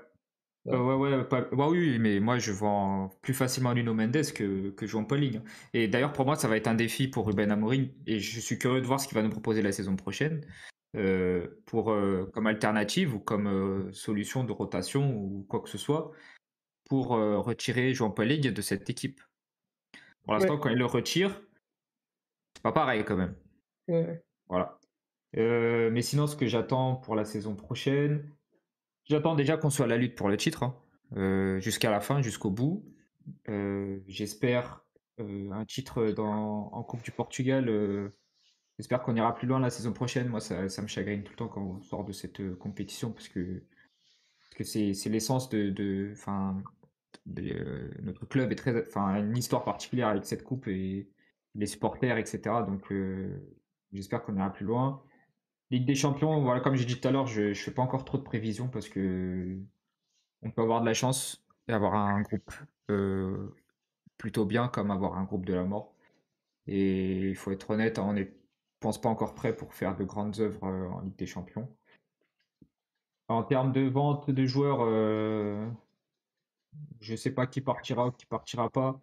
Ouais, 0.65 0.77
ouais, 0.77 1.23
bah 1.29 1.67
oui, 1.69 1.97
mais 1.97 2.19
moi 2.19 2.37
je 2.37 2.51
vends 2.51 3.09
plus 3.21 3.33
facilement 3.33 3.73
Nuno 3.73 3.95
Mendes 3.95 4.31
que, 4.35 4.69
que 4.69 4.85
João 4.85 5.05
Paulinho. 5.05 5.41
Et 5.73 5.87
d'ailleurs, 5.87 6.13
pour 6.13 6.25
moi, 6.25 6.35
ça 6.35 6.47
va 6.47 6.55
être 6.55 6.67
un 6.67 6.75
défi 6.75 7.07
pour 7.07 7.25
Ruben 7.25 7.49
Amorim. 7.51 7.89
Et 8.05 8.19
je 8.19 8.39
suis 8.39 8.59
curieux 8.59 8.81
de 8.81 8.85
voir 8.85 8.99
ce 8.99 9.07
qu'il 9.07 9.15
va 9.15 9.23
nous 9.23 9.31
proposer 9.31 9.63
la 9.63 9.71
saison 9.71 9.95
prochaine 9.95 10.45
euh, 10.95 11.47
pour, 11.65 11.91
euh, 11.91 12.29
comme 12.33 12.45
alternative 12.47 13.15
ou 13.15 13.19
comme 13.19 13.47
euh, 13.47 13.91
solution 13.91 14.43
de 14.43 14.51
rotation 14.51 15.15
ou 15.15 15.45
quoi 15.49 15.61
que 15.61 15.69
ce 15.69 15.77
soit 15.79 16.11
pour 16.85 17.11
retirer 17.11 17.93
João 17.93 18.11
Paulinho 18.11 18.51
de 18.51 18.61
cette 18.61 18.89
équipe. 18.89 19.21
Pour 20.23 20.33
l'instant, 20.33 20.57
quand 20.57 20.69
il 20.69 20.77
le 20.77 20.85
retire, 20.85 21.41
c'est 22.55 22.61
pas 22.61 22.73
pareil 22.73 23.05
quand 23.05 23.15
même. 23.15 23.35
Voilà. 24.49 24.80
Mais 25.33 26.01
sinon, 26.01 26.27
ce 26.27 26.35
que 26.35 26.47
j'attends 26.47 26.95
pour 26.95 27.15
la 27.15 27.25
saison 27.25 27.55
prochaine, 27.55 28.29
J'attends 29.05 29.35
déjà 29.35 29.57
qu'on 29.57 29.69
soit 29.69 29.85
à 29.85 29.89
la 29.89 29.97
lutte 29.97 30.15
pour 30.15 30.29
le 30.29 30.37
titre, 30.37 30.63
hein. 30.63 30.75
euh, 31.17 31.59
jusqu'à 31.59 31.91
la 31.91 31.99
fin, 31.99 32.21
jusqu'au 32.21 32.49
bout. 32.49 32.85
Euh, 33.49 33.99
j'espère 34.07 34.85
euh, 35.19 35.51
un 35.51 35.65
titre 35.65 36.11
dans, 36.11 36.69
en 36.71 36.83
Coupe 36.83 37.03
du 37.03 37.11
Portugal. 37.11 38.11
J'espère 38.77 39.01
qu'on 39.01 39.15
ira 39.15 39.35
plus 39.35 39.47
loin 39.47 39.59
la 39.59 39.69
saison 39.69 39.91
prochaine. 39.91 40.27
Moi, 40.27 40.39
ça, 40.39 40.61
me 40.63 40.87
chagrine 40.87 41.23
tout 41.23 41.31
le 41.31 41.35
temps 41.35 41.47
quand 41.47 41.61
on 41.61 41.81
sort 41.81 42.05
de 42.05 42.13
cette 42.13 42.57
compétition 42.57 43.11
parce 43.11 43.27
que 43.27 43.63
que 44.55 44.63
c'est 44.65 45.09
l'essence 45.09 45.49
de, 45.49 45.69
de, 45.69 46.13
notre 48.01 48.25
club 48.25 48.51
est 48.51 48.55
très, 48.55 48.85
enfin, 48.87 49.15
une 49.15 49.37
histoire 49.37 49.63
particulière 49.63 50.09
avec 50.09 50.25
cette 50.25 50.43
coupe 50.43 50.67
et 50.67 51.09
les 51.55 51.65
supporters, 51.65 52.17
etc. 52.17 52.41
Donc, 52.67 52.93
j'espère 53.91 54.23
qu'on 54.23 54.35
ira 54.35 54.51
plus 54.53 54.65
loin. 54.65 55.03
Ligue 55.71 55.85
des 55.85 55.95
Champions, 55.95 56.41
voilà, 56.41 56.59
comme 56.59 56.75
j'ai 56.75 56.85
dit 56.85 56.99
tout 56.99 57.07
à 57.07 57.11
l'heure, 57.11 57.27
je 57.27 57.41
ne 57.41 57.53
fais 57.53 57.71
pas 57.71 57.81
encore 57.81 58.03
trop 58.03 58.17
de 58.17 58.23
prévisions 58.23 58.67
parce 58.67 58.89
que 58.89 59.57
on 60.41 60.51
peut 60.51 60.61
avoir 60.61 60.81
de 60.81 60.85
la 60.85 60.93
chance 60.93 61.45
et 61.67 61.73
avoir 61.73 61.95
un 61.95 62.21
groupe 62.21 62.51
euh, 62.89 63.55
plutôt 64.17 64.45
bien 64.45 64.67
comme 64.67 64.91
avoir 64.91 65.17
un 65.17 65.23
groupe 65.23 65.45
de 65.45 65.53
la 65.53 65.63
mort. 65.63 65.95
Et 66.67 67.29
il 67.29 67.35
faut 67.35 67.51
être 67.51 67.69
honnête, 67.71 67.99
on 67.99 68.13
ne 68.13 68.25
pense 68.81 68.99
pas 68.99 69.09
encore 69.09 69.33
prêt 69.33 69.55
pour 69.55 69.73
faire 69.73 69.95
de 69.95 70.03
grandes 70.03 70.39
œuvres 70.41 70.65
euh, 70.67 70.89
en 70.89 71.01
Ligue 71.01 71.15
des 71.15 71.27
Champions. 71.27 71.69
En 73.29 73.43
termes 73.43 73.71
de 73.71 73.81
vente 73.81 74.29
de 74.29 74.45
joueurs, 74.45 74.79
euh, 74.81 75.65
je 76.99 77.13
ne 77.13 77.17
sais 77.17 77.31
pas 77.31 77.47
qui 77.47 77.61
partira 77.61 78.07
ou 78.07 78.11
qui 78.11 78.25
partira 78.25 78.69
pas. 78.69 78.99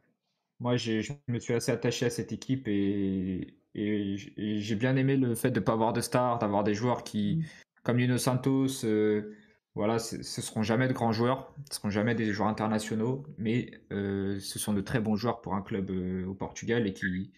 Moi, 0.61 0.77
je 0.77 1.13
me 1.29 1.39
suis 1.39 1.55
assez 1.55 1.73
attaché 1.73 2.07
à 2.07 2.11
cette 2.11 2.33
équipe 2.33 2.69
et, 2.69 3.58
et 3.75 4.17
j'ai 4.17 4.75
bien 4.75 4.97
aimé 4.97 5.17
le 5.17 5.35
fait 5.35 5.51
de 5.51 5.61
ne 5.61 5.65
pas 5.65 5.73
avoir 5.73 5.93
de 5.93 6.01
stars, 6.01 6.39
d'avoir 6.39 6.65
des 6.65 6.75
joueurs 6.75 7.05
qui, 7.05 7.37
mm. 7.37 7.45
comme 7.83 7.99
Lino 7.99 8.19
Santos, 8.19 8.85
euh, 8.85 9.37
voilà, 9.75 9.99
ce 9.99 10.23
seront 10.23 10.63
jamais 10.63 10.89
de 10.89 10.93
grands 10.93 11.13
joueurs, 11.13 11.55
ce 11.71 11.77
seront 11.77 11.91
jamais 11.91 12.15
des 12.15 12.33
joueurs 12.33 12.49
internationaux, 12.49 13.25
mais 13.37 13.71
euh, 13.93 14.41
ce 14.41 14.59
sont 14.59 14.73
de 14.73 14.81
très 14.81 15.01
bons 15.01 15.17
joueurs 15.17 15.41
pour 15.41 15.55
un 15.55 15.63
club 15.63 15.91
euh, 15.91 16.27
au 16.27 16.35
Portugal 16.35 16.87
et 16.87 16.93
qui, 16.93 17.31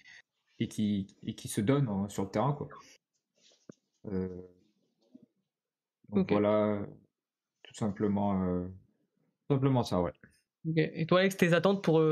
et 0.58 0.68
qui, 0.68 1.16
et 1.24 1.34
qui 1.34 1.48
se 1.48 1.60
donnent 1.60 2.08
sur 2.08 2.22
le 2.22 2.30
terrain. 2.30 2.52
Quoi. 2.52 2.68
donc 6.08 6.30
voilà, 6.30 6.80
tout 7.62 7.74
simplement, 7.74 8.66
simplement 9.48 9.82
ça, 9.82 10.00
ouais. 10.00 10.12
Et 10.76 11.06
toi, 11.06 11.20
Alex, 11.20 11.36
tes 11.36 11.52
attentes 11.52 11.82
pour, 11.82 12.02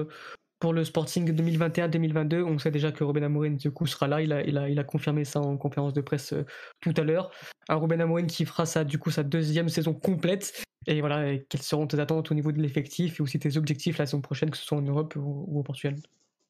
pour 0.58 0.72
le 0.72 0.84
Sporting 0.84 1.32
2021-2022, 1.32 2.42
on 2.42 2.58
sait 2.58 2.70
déjà 2.70 2.90
que 2.90 3.04
Ruben 3.04 3.22
Amorim 3.22 3.56
du 3.56 3.70
coup 3.70 3.86
sera 3.86 4.08
là. 4.08 4.20
Il 4.20 4.32
a, 4.32 4.42
il 4.44 4.58
a, 4.58 4.68
il 4.68 4.78
a 4.78 4.84
confirmé 4.84 5.24
ça 5.24 5.40
en 5.40 5.56
conférence 5.56 5.92
de 5.92 6.00
presse 6.00 6.32
euh, 6.32 6.44
tout 6.80 6.94
à 6.96 7.02
l'heure. 7.02 7.30
Un 7.68 7.76
Ruben 7.76 8.00
Amorim 8.00 8.26
qui 8.26 8.44
fera 8.44 8.66
sa, 8.66 8.84
du 8.84 8.98
coup 8.98 9.10
sa 9.10 9.22
deuxième 9.22 9.68
saison 9.68 9.94
complète. 9.94 10.64
Et 10.86 11.00
voilà, 11.00 11.36
quelles 11.48 11.62
seront 11.62 11.86
tes 11.86 12.00
attentes 12.00 12.30
au 12.30 12.34
niveau 12.34 12.50
de 12.50 12.60
l'effectif 12.60 13.20
et 13.20 13.22
aussi 13.22 13.38
tes 13.38 13.56
objectifs 13.56 13.98
la 13.98 14.06
saison 14.06 14.20
prochaine, 14.20 14.50
que 14.50 14.56
ce 14.56 14.64
soit 14.64 14.78
en 14.78 14.82
Europe 14.82 15.14
ou, 15.16 15.58
au 15.58 15.62
Portugal? 15.62 15.96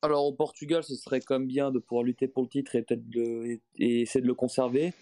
Alors 0.01 0.25
au 0.25 0.33
Portugal, 0.33 0.85
ce 0.85 0.95
serait 0.95 1.21
quand 1.21 1.39
même 1.39 1.49
bien 1.49 1.71
de 1.71 1.79
pouvoir 1.79 2.05
lutter 2.05 2.29
pour 2.29 2.45
le 2.45 2.49
titre 2.49 2.77
et 2.77 2.83
peut-être 2.83 3.03
et 3.79 4.01
essayer 4.01 4.23
de 4.23 4.27
le 4.27 4.35
conserver. 4.35 4.93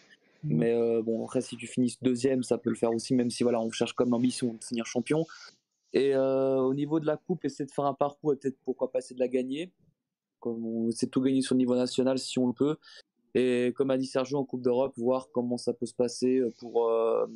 Mmh. 0.42 0.57
Mais 0.57 0.72
euh, 0.72 1.02
bon, 1.02 1.22
après, 1.24 1.42
si 1.42 1.57
tu 1.57 1.66
finis 1.66 1.96
deuxième, 2.02 2.42
ça 2.42 2.57
peut 2.57 2.70
le 2.70 2.76
faire 2.76 2.92
aussi, 2.92 3.14
même 3.14 3.30
si 3.30 3.42
voilà, 3.42 3.61
on 3.61 3.70
cherche 3.70 3.92
comme 3.92 4.14
ambition 4.14 4.54
de 4.54 4.64
finir 4.64 4.86
champion. 4.86 5.26
Et 5.97 6.14
euh, 6.14 6.59
au 6.59 6.74
niveau 6.74 7.01
de 7.01 7.07
la 7.07 7.16
coupe, 7.16 7.47
essayer 7.47 7.64
de 7.64 7.70
faire 7.70 7.86
un 7.86 7.94
parcours 7.94 8.34
et 8.34 8.36
peut-être 8.36 8.59
pourquoi 8.66 8.92
pas 8.92 8.99
essayer 8.99 9.14
de 9.14 9.20
la 9.20 9.28
gagner. 9.28 9.72
Comme 10.40 10.62
on 10.66 10.90
essaie 10.90 11.07
de 11.07 11.11
tout 11.11 11.22
gagner 11.22 11.40
sur 11.40 11.55
le 11.55 11.61
niveau 11.61 11.74
national 11.74 12.18
si 12.18 12.38
on 12.38 12.49
le 12.49 12.53
peut. 12.53 12.76
Et 13.34 13.72
comme 13.74 13.90
a 13.90 13.97
dit 13.97 14.05
Sergio 14.05 14.36
en 14.36 14.44
Coupe 14.44 14.61
d'Europe, 14.61 14.92
voir 14.99 15.30
comment 15.32 15.57
ça 15.57 15.72
peut 15.72 15.86
se 15.86 15.94
passer 15.94 16.42
pour, 16.59 16.90
euh, 16.90 17.26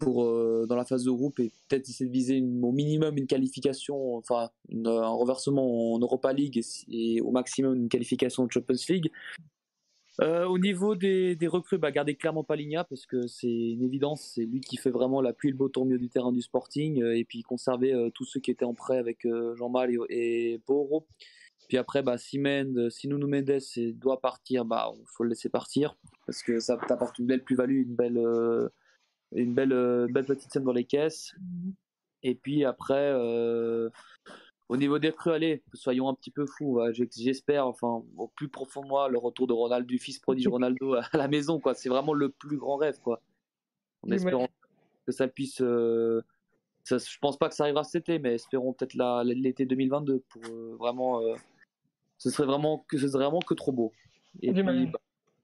pour 0.00 0.24
euh, 0.24 0.66
dans 0.68 0.74
la 0.74 0.84
phase 0.84 1.04
de 1.04 1.12
groupe 1.12 1.38
et 1.38 1.52
peut-être 1.68 1.88
essayer 1.88 2.08
de 2.08 2.12
viser 2.12 2.40
au 2.40 2.72
minimum 2.72 3.16
une 3.16 3.28
qualification, 3.28 4.16
enfin 4.16 4.50
un 4.84 5.06
renversement 5.06 5.94
en 5.94 6.00
Europa 6.00 6.32
League 6.32 6.58
et, 6.58 6.64
et, 6.88 7.20
au 7.20 7.30
maximum 7.30 7.76
une 7.76 7.88
qualification 7.88 8.42
en 8.42 8.48
Champions 8.48 8.74
League. 8.88 9.12
Euh, 10.22 10.46
au 10.46 10.58
niveau 10.58 10.94
des, 10.94 11.36
recrues, 11.48 11.78
bah, 11.78 11.90
garder 11.90 12.14
clairement 12.14 12.44
Paligna 12.44 12.84
parce 12.84 13.06
que 13.06 13.26
c'est 13.26 13.50
une 13.50 13.82
évidence, 13.82 14.32
c'est 14.34 14.44
lui 14.44 14.60
qui 14.60 14.76
fait 14.76 14.90
vraiment 14.90 15.20
la 15.20 15.32
pluie 15.32 15.50
le 15.50 15.56
beau 15.56 15.68
tour 15.68 15.84
mieux 15.84 15.98
du 15.98 16.08
terrain 16.08 16.32
du 16.32 16.42
Sporting 16.42 17.02
euh, 17.02 17.16
et 17.16 17.24
puis 17.24 17.42
conserver 17.42 17.92
euh, 17.92 18.10
tous 18.10 18.24
ceux 18.24 18.38
qui 18.38 18.50
étaient 18.50 18.64
en 18.64 18.74
prêt 18.74 18.98
avec 18.98 19.26
Jean-Mal 19.54 19.90
et, 19.90 20.52
et 20.52 20.58
Poro. 20.58 21.06
Puis 21.68 21.76
après, 21.78 22.02
bah, 22.02 22.18
si, 22.18 22.38
Mendes, 22.38 22.88
si 22.90 23.08
Mendes 23.08 23.58
doit 23.94 24.20
partir, 24.20 24.64
bah, 24.64 24.92
faut 25.06 25.24
le 25.24 25.30
laisser 25.30 25.48
partir 25.48 25.96
parce 26.26 26.42
que 26.42 26.60
ça 26.60 26.76
t'apporte 26.76 27.18
une 27.18 27.26
belle 27.26 27.42
plus-value, 27.42 27.82
une 27.82 27.96
belle, 27.96 28.70
une 29.34 29.54
belle, 29.54 30.06
belle 30.10 30.24
petite 30.24 30.52
scène 30.52 30.64
dans 30.64 30.72
les 30.72 30.84
caisses. 30.84 31.34
Et 32.22 32.34
puis 32.34 32.64
après, 32.64 33.12
au 34.72 34.78
niveau 34.78 34.98
des 34.98 35.12
crues, 35.12 35.32
allez, 35.32 35.62
soyons 35.74 36.08
un 36.08 36.14
petit 36.14 36.30
peu 36.30 36.46
fous. 36.46 36.80
J'espère, 37.14 37.66
enfin, 37.66 38.02
au 38.16 38.28
plus 38.28 38.48
profond 38.48 38.80
de 38.80 38.88
moi, 38.88 39.10
le 39.10 39.18
retour 39.18 39.46
de 39.46 39.52
Ronaldo, 39.52 39.86
du 39.86 39.98
fils 39.98 40.18
prodige 40.18 40.48
Ronaldo 40.48 40.94
à 40.94 41.04
la 41.12 41.28
maison, 41.28 41.60
quoi. 41.60 41.74
C'est 41.74 41.90
vraiment 41.90 42.14
le 42.14 42.30
plus 42.30 42.56
grand 42.56 42.76
rêve, 42.76 42.98
quoi. 43.02 43.20
En 44.02 44.10
espérant 44.10 44.48
que 45.04 45.12
ça 45.12 45.28
puisse. 45.28 45.60
Euh, 45.60 46.22
ça, 46.84 46.96
je 46.96 47.18
pense 47.20 47.38
pas 47.38 47.50
que 47.50 47.54
ça 47.54 47.64
arrivera 47.64 47.84
cet 47.84 48.08
été, 48.08 48.18
mais 48.18 48.36
espérons 48.36 48.72
peut-être 48.72 48.94
l'été 49.24 49.66
2022 49.66 50.22
pour 50.30 50.42
euh, 50.46 50.74
vraiment. 50.78 51.20
Euh, 51.20 51.34
ce 52.16 52.30
serait 52.30 52.46
vraiment 52.46 52.86
que 52.88 52.96
ce 52.96 53.08
serait 53.08 53.24
vraiment 53.24 53.40
que 53.40 53.52
trop 53.52 53.72
beau. 53.72 53.92
Et 54.40 54.54
puis, 54.54 54.62
bah, 54.62 54.72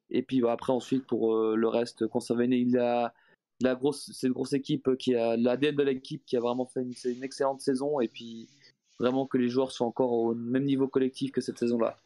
et 0.08 0.22
puis 0.22 0.40
bah, 0.40 0.52
après 0.52 0.72
ensuite 0.72 1.06
pour 1.06 1.36
le 1.36 1.68
reste, 1.68 2.06
conserver 2.06 2.46
la, 2.46 3.12
la 3.60 3.74
grosse, 3.74 4.10
cette 4.12 4.32
grosse 4.32 4.54
équipe 4.54 4.96
qui 4.96 5.14
a 5.14 5.36
l'ADN 5.36 5.76
de 5.76 5.82
l'équipe 5.82 6.24
qui 6.24 6.36
a 6.38 6.40
vraiment 6.40 6.64
fait 6.64 6.80
une, 6.80 6.94
une 7.04 7.22
excellente 7.22 7.60
saison 7.60 8.00
et 8.00 8.08
puis 8.08 8.48
vraiment 8.98 9.26
que 9.26 9.38
les 9.38 9.48
joueurs 9.48 9.72
soient 9.72 9.86
encore 9.86 10.12
au 10.12 10.34
même 10.34 10.64
niveau 10.64 10.88
collectif 10.88 11.32
que 11.32 11.40
cette 11.40 11.58
saison-là. 11.58 11.96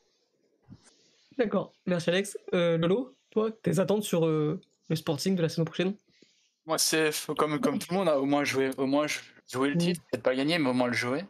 D'accord, 1.38 1.72
merci 1.86 2.10
Alex. 2.10 2.36
Euh, 2.54 2.76
Lolo, 2.76 3.14
toi, 3.30 3.50
tes 3.50 3.78
attentes 3.78 4.02
sur 4.02 4.26
euh, 4.26 4.60
le 4.88 4.96
Sporting 4.96 5.34
de 5.34 5.42
la 5.42 5.48
saison 5.48 5.64
prochaine? 5.64 5.94
Moi, 6.66 6.78
c'est 6.78 7.10
comme, 7.36 7.58
comme 7.60 7.78
tout 7.78 7.88
le 7.90 7.96
monde, 7.96 8.08
a 8.08 8.14
hein, 8.14 8.16
au 8.16 8.26
moins 8.26 8.44
jouer, 8.44 8.70
au 8.76 8.86
moins 8.86 9.06
jouer 9.50 9.70
le 9.70 9.76
titre, 9.76 10.00
peut-être 10.10 10.22
pas 10.22 10.34
gagner, 10.34 10.58
mais 10.58 10.70
au 10.70 10.74
moins 10.74 10.86
le 10.86 10.92
jouer. 10.92 11.24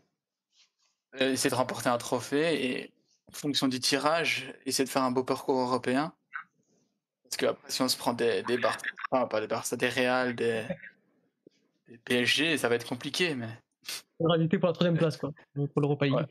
Euh, 1.21 1.33
essayer 1.33 1.51
de 1.51 1.55
remporter 1.55 1.89
un 1.89 1.99
trophée 1.99 2.67
et 2.67 2.93
en 3.29 3.33
fonction 3.33 3.69
du 3.69 3.81
tirage, 3.81 4.53
essayer 4.67 4.85
de 4.85 4.91
faire 4.91 5.03
un 5.03 5.11
beau 5.11 5.25
parcours 5.25 5.59
européen. 5.59 6.13
Parce 7.25 7.37
que 7.37 7.47
après, 7.47 7.71
si 7.71 7.81
on 7.81 7.89
se 7.89 7.97
prend 7.97 8.13
des, 8.13 8.43
des 8.43 8.59
Barça, 8.59 8.81
enfin, 9.11 9.27
pas 9.27 9.41
des 9.41 9.47
Barça, 9.47 9.77
des 9.77 9.89
Real, 9.89 10.35
des, 10.35 10.67
PSG, 12.05 12.59
ça 12.59 12.69
va 12.69 12.75
être 12.75 12.89
compliqué, 12.89 13.35
mais. 13.35 13.62
Rajouter 14.25 14.59
pour 14.59 14.69
la 14.69 14.73
troisième 14.73 14.97
place, 14.97 15.17
quoi, 15.17 15.33
pour 15.55 15.81
l'Europa 15.81 16.07
League. 16.07 16.27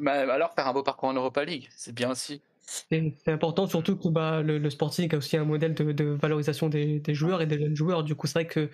bah, 0.00 0.12
alors, 0.32 0.52
faire 0.52 0.66
un 0.66 0.72
beau 0.72 0.82
parcours 0.82 1.08
en 1.08 1.14
Europa 1.14 1.44
League, 1.44 1.68
c'est 1.70 1.94
bien 1.94 2.10
aussi. 2.10 2.42
C'est 2.88 3.28
important, 3.28 3.66
surtout 3.66 3.96
que 3.96 4.08
bah, 4.08 4.42
le, 4.42 4.70
Sporting 4.70 5.12
a 5.12 5.18
aussi 5.18 5.36
un 5.36 5.44
modèle 5.44 5.74
de, 5.74 6.04
valorisation 6.04 6.68
des, 6.68 7.02
joueurs 7.08 7.42
et 7.42 7.46
des 7.46 7.58
jeunes 7.58 7.74
joueurs. 7.74 8.04
Du 8.04 8.14
coup, 8.14 8.28
c'est 8.28 8.34
vrai 8.34 8.46
que 8.46 8.70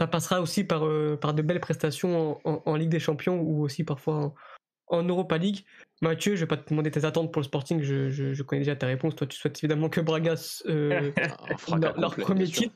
ça 0.00 0.08
passera 0.08 0.40
aussi 0.40 0.64
par, 0.64 0.84
euh, 0.84 1.16
par 1.16 1.32
de 1.32 1.42
belles 1.42 1.60
prestations 1.60 2.40
en, 2.44 2.74
Ligue 2.74 2.88
des 2.88 2.98
Champions 2.98 3.40
ou 3.40 3.62
aussi 3.62 3.84
parfois 3.84 4.34
en, 4.88 5.02
Europa 5.04 5.38
League. 5.38 5.64
Mathieu, 6.02 6.34
je 6.34 6.40
vais 6.40 6.46
pas 6.46 6.56
te 6.56 6.68
demander 6.68 6.90
tes 6.90 7.04
attentes 7.04 7.32
pour 7.32 7.40
le 7.40 7.44
Sporting, 7.44 7.82
je, 7.82 8.42
connais 8.42 8.62
déjà 8.62 8.74
ta 8.74 8.86
réponse. 8.86 9.14
Toi, 9.14 9.28
tu 9.28 9.38
souhaites 9.38 9.58
évidemment 9.58 9.88
que 9.88 10.00
Bragas 10.00 10.64
euh, 10.66 11.12
leur, 11.96 12.16
premier 12.16 12.46
titre. 12.46 12.74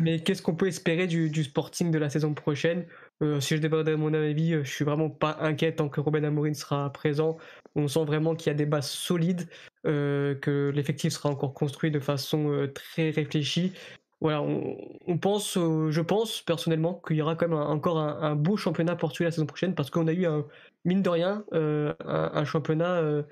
Mais 0.00 0.18
qu'est-ce 0.18 0.42
qu'on 0.42 0.56
peut 0.56 0.66
espérer 0.66 1.06
du, 1.06 1.44
Sporting 1.44 1.92
de 1.92 1.98
la 1.98 2.10
saison 2.10 2.34
prochaine? 2.34 2.86
Euh, 3.22 3.40
Si 3.40 3.56
je 3.56 3.60
donner 3.60 3.96
mon 3.96 4.12
avis, 4.14 4.52
je 4.52 4.70
suis 4.70 4.84
vraiment 4.84 5.10
pas 5.10 5.36
inquiet 5.40 5.74
tant 5.74 5.88
que 5.88 6.00
Robin 6.00 6.24
Amorin 6.24 6.54
sera 6.54 6.90
présent. 6.92 7.36
On 7.74 7.88
sent 7.88 8.04
vraiment 8.04 8.34
qu'il 8.34 8.48
y 8.48 8.50
a 8.50 8.54
des 8.54 8.66
bases 8.66 8.90
solides, 8.90 9.48
euh, 9.86 10.34
que 10.34 10.70
l'effectif 10.74 11.12
sera 11.12 11.28
encore 11.28 11.54
construit 11.54 11.90
de 11.90 12.00
façon 12.00 12.50
euh, 12.50 12.66
très 12.72 13.10
réfléchie. 13.10 13.72
Voilà, 14.20 14.42
on, 14.42 15.18
pense, 15.18 15.54
je 15.54 16.00
pense 16.02 16.42
personnellement 16.42 17.00
qu'il 17.06 17.16
y 17.16 17.22
aura 17.22 17.36
quand 17.36 17.48
même 17.48 17.56
encore 17.56 17.98
un, 17.98 18.36
beau 18.36 18.58
championnat 18.58 18.94
poursuivi 18.94 19.26
la 19.26 19.30
saison 19.30 19.46
prochaine 19.46 19.74
parce 19.74 19.88
qu'on 19.88 20.06
a 20.08 20.12
eu 20.12 20.26
un, 20.26 20.44
mine 20.84 21.00
de 21.00 21.08
rien, 21.08 21.42
un, 21.52 22.44
championnat 22.44 23.24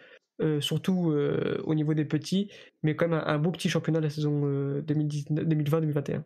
surtout 0.61 1.15
au 1.65 1.75
niveau 1.75 1.93
des 1.93 2.07
petits, 2.07 2.51
mais 2.83 2.97
quand 2.97 3.07
même 3.07 3.23
un, 3.23 3.39
beau 3.39 3.51
petit 3.51 3.69
championnat 3.69 3.99
de 3.99 4.05
la 4.05 4.11
saison 4.11 4.81
2020-2021. 4.81 6.23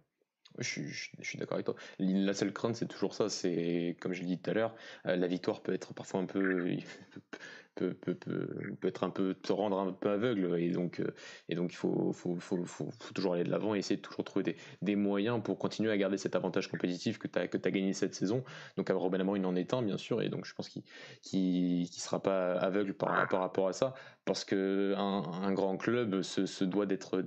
Je, 0.58 0.82
suis 1.22 1.38
d'accord 1.38 1.54
avec 1.54 1.66
toi. 1.66 1.74
La 1.98 2.34
seule 2.34 2.52
crainte, 2.52 2.76
c'est 2.76 2.88
toujours 2.88 3.14
ça. 3.14 3.28
C'est, 3.28 3.96
comme 4.00 4.12
je 4.12 4.20
l'ai 4.20 4.26
dit 4.26 4.38
tout 4.38 4.50
à 4.50 4.54
l'heure, 4.54 4.74
la 5.04 5.26
victoire 5.26 5.62
peut 5.62 5.72
être 5.72 5.94
parfois 5.94 6.20
un 6.20 6.26
peu, 6.26 6.76
peut, 7.74 7.94
peut, 7.94 8.14
peut, 8.14 8.74
peut, 8.80 8.88
être 8.88 9.04
un 9.04 9.10
peu 9.10 9.34
te 9.34 9.52
rendre 9.52 9.78
un 9.78 9.92
peu 9.92 10.10
aveugle 10.10 10.58
et 10.58 10.70
donc 10.70 11.00
euh, 11.00 11.14
et 11.48 11.54
donc 11.54 11.72
il 11.72 11.76
faut 11.76 12.12
faut, 12.12 12.36
faut, 12.36 12.64
faut, 12.64 12.90
toujours 13.14 13.34
aller 13.34 13.44
de 13.44 13.50
l'avant 13.50 13.74
et 13.74 13.78
essayer 13.78 13.96
de 13.96 14.02
toujours 14.02 14.24
trouver 14.24 14.42
des, 14.42 14.56
des, 14.82 14.96
moyens 14.96 15.42
pour 15.42 15.58
continuer 15.58 15.90
à 15.90 15.96
garder 15.96 16.18
cet 16.18 16.36
avantage 16.36 16.68
compétitif 16.68 17.18
que 17.18 17.28
tu 17.28 17.38
as 17.38 17.48
que 17.48 17.56
as 17.56 17.70
gagné 17.70 17.92
cette 17.92 18.14
saison 18.14 18.44
donc 18.76 18.88
Robin 18.90 19.18
il 19.36 19.46
en 19.46 19.56
est 19.56 19.72
un 19.72 19.82
bien 19.82 19.96
sûr 19.96 20.22
et 20.22 20.28
donc 20.28 20.44
je 20.44 20.54
pense 20.54 20.68
qu'il 20.68 20.82
qui 21.22 21.88
qui 21.90 22.00
sera 22.00 22.22
pas 22.22 22.54
aveugle 22.54 22.94
par, 22.94 23.28
par 23.28 23.40
rapport 23.40 23.68
à 23.68 23.72
ça 23.72 23.94
parce 24.24 24.44
que 24.44 24.94
un, 24.96 25.22
un 25.42 25.52
grand 25.52 25.76
club 25.76 26.22
se, 26.22 26.46
se 26.46 26.64
doit 26.64 26.86
d'être 26.86 27.22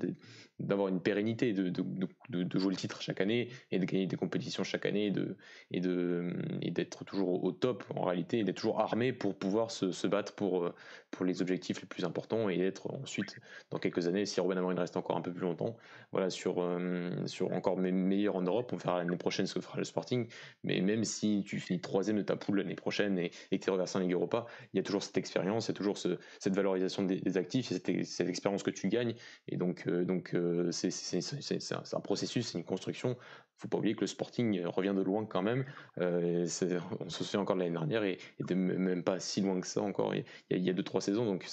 d'avoir 0.60 0.88
une 0.88 1.02
pérennité, 1.02 1.54
de, 1.54 1.70
de, 1.70 2.44
de, 2.44 2.60
jouer 2.60 2.72
le 2.72 2.78
titre 2.78 3.02
chaque 3.02 3.22
année 3.22 3.50
et 3.72 3.80
de 3.80 3.86
gagner 3.86 4.08
des 4.08 4.16
compétitions 4.16 4.64
chaque 4.64 4.86
année 4.86 5.08
et 5.08 5.12
de 5.12 5.36
et 5.72 5.82
de 5.82 6.34
et 6.62 6.72
d'être 6.72 7.04
toujours 7.04 7.44
au 7.44 7.52
top 7.52 7.84
en 7.96 8.04
réalité 8.04 8.44
d'être 8.44 8.58
toujours 8.58 8.80
armé 8.80 9.12
pour 9.12 9.36
pouvoir 9.38 9.72
se, 9.72 9.92
se, 9.92 10.08
battre 10.08 10.34
pour 10.34 10.72
pour 11.12 11.26
les 11.26 11.42
objectifs 11.42 11.82
les 11.82 11.88
plus 11.88 12.06
importants 12.06 12.50
et 12.50 12.60
être 12.60 12.94
ensuite 12.94 13.38
dans 13.70 13.80
quelques 13.80 14.08
années 14.08 14.26
si 14.26 14.40
Robin 14.40 14.58
Amorim 14.58 14.80
reste 14.80 14.98
encore 14.98 15.18
un 15.18 15.22
peu 15.22 15.34
plus 15.34 15.44
longtemps 15.44 15.76
voilà 16.12 16.30
sur 16.30 16.62
euh, 16.62 17.10
sur 17.26 17.52
encore 17.52 17.78
meilleur 17.78 18.36
en 18.36 18.42
Europe. 18.42 18.72
On 18.74 18.78
verra 18.78 19.00
l'année 19.00 19.18
prochaine 19.18 19.48
ce 19.48 19.56
que 19.56 19.62
fera 19.62 19.78
le 19.78 19.84
Sporting. 19.84 20.28
Mais 20.64 20.82
même 20.82 21.04
si 21.04 21.44
tu 21.46 21.60
finis 21.60 21.80
troisième 21.80 22.18
de 22.18 22.22
ta 22.22 22.36
poule 22.36 22.58
l'année 22.58 22.76
prochaine 22.76 23.18
et, 23.18 23.32
et 23.52 23.60
que 23.60 23.64
tu 23.64 23.70
es 23.70 23.74
reversé 23.74 23.98
en 23.98 24.02
Ligue 24.02 24.14
Europa 24.14 24.46
il 24.74 24.78
y 24.78 24.80
a 24.80 24.84
toujours 24.84 25.04
cette 25.04 25.18
expérience 25.18 25.68
il 25.68 25.70
y 25.70 25.72
a 25.72 25.76
toujours 25.76 25.98
ce, 25.98 26.18
cette 26.40 26.56
valorisation 26.56 27.04
des, 27.04 27.38
actifs 27.38 27.72
et 27.72 27.76
cette, 27.76 28.06
cette 28.06 28.30
expérience 28.30 28.64
que 28.64 28.72
tu 28.72 28.88
gagnes. 28.88 29.16
Et 29.48 29.58
donc 29.58 29.88
euh, 29.88 30.06
donc 30.06 30.34
euh, 30.34 30.45
c'est 30.72 31.74
un, 31.74 32.00
processus, 32.00 32.48
c'est 32.48 32.58
une 32.58 32.64
construction. 32.64 33.18
faut 33.58 33.68
pas 33.68 33.78
oublier 33.78 33.96
que 33.96 34.02
le 34.02 34.08
Sporting 34.08 34.66
revient 34.66 34.94
de 34.96 35.02
loin 35.02 35.26
quand 35.26 35.42
même. 35.42 35.66
Euh, 36.00 36.46
on 37.00 37.10
se 37.10 37.24
souvient 37.24 37.42
encore 37.42 37.56
de 37.56 37.62
l'année 37.62 37.74
dernière 37.74 38.04
et, 38.04 38.18
de 38.40 38.54
même 38.56 39.04
pas 39.04 39.20
si 39.20 39.42
loin 39.42 39.60
que 39.60 39.68
ça 39.68 39.82
encore. 39.82 40.14
Il 40.16 40.26
y 40.50 40.70
a, 40.70 40.74
deux 40.74 40.84
trois 40.84 41.02
saisons, 41.02 41.26
donc 41.26 41.48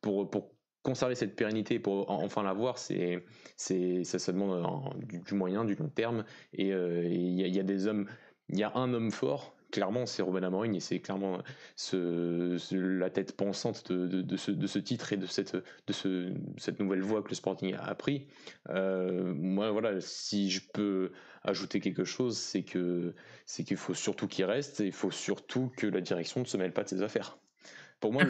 pour, 0.00 0.30
pour 0.30 0.50
conserver 0.82 1.14
cette 1.14 1.36
pérennité, 1.36 1.78
pour 1.78 2.10
enfin 2.10 2.42
l'avoir, 2.42 2.78
ça, 2.78 2.94
ça 3.56 4.32
demande 4.32 4.96
du, 5.04 5.34
moyen, 5.34 5.64
du 5.64 5.74
long 5.74 5.88
terme. 5.88 6.24
Et 6.52 6.72
euh, 6.72 7.04
il 7.04 7.38
y, 7.40 7.60
a 7.60 7.62
des 7.62 7.86
hommes, 7.86 8.06
il 8.48 8.58
y 8.58 8.62
a 8.62 8.72
un 8.74 8.94
homme 8.94 9.10
fort 9.10 9.54
clairement, 9.70 10.06
c'est 10.06 10.22
Robin 10.22 10.42
Amorim 10.42 10.74
et 10.74 10.80
c'est 10.80 11.00
clairement 11.00 11.38
ce, 11.76 12.74
la 12.74 13.10
tête 13.10 13.36
pensante 13.36 13.92
de, 13.92 14.36
ce, 14.36 14.78
titre 14.78 15.12
et 15.12 15.16
de 15.16 15.26
cette, 15.26 16.80
nouvelle 16.80 17.02
voie 17.02 17.22
que 17.22 17.28
le 17.28 17.34
Sporting 17.34 17.74
a 17.74 17.84
appris. 17.84 18.26
Euh, 18.70 19.32
moi, 19.34 19.70
voilà, 19.70 20.00
si 20.00 20.50
je 20.50 20.62
peux 20.72 21.12
ajouter 21.44 21.80
quelque 21.80 22.04
chose, 22.04 22.38
c'est 22.38 22.62
qu'il 22.62 23.76
faut 23.76 23.94
surtout 23.94 24.26
qu'il 24.26 24.44
reste 24.44 24.80
et 24.80 24.86
il 24.86 24.92
faut 24.92 25.10
surtout 25.10 25.72
que 25.76 25.86
la 25.86 26.00
direction 26.00 26.40
ne 26.40 26.46
se 26.46 26.56
mêle 26.56 26.72
pas 26.72 26.84
de 26.84 26.88
ses 26.88 27.02
affaires. 27.02 27.38
Pour 28.00 28.12
moi, 28.12 28.22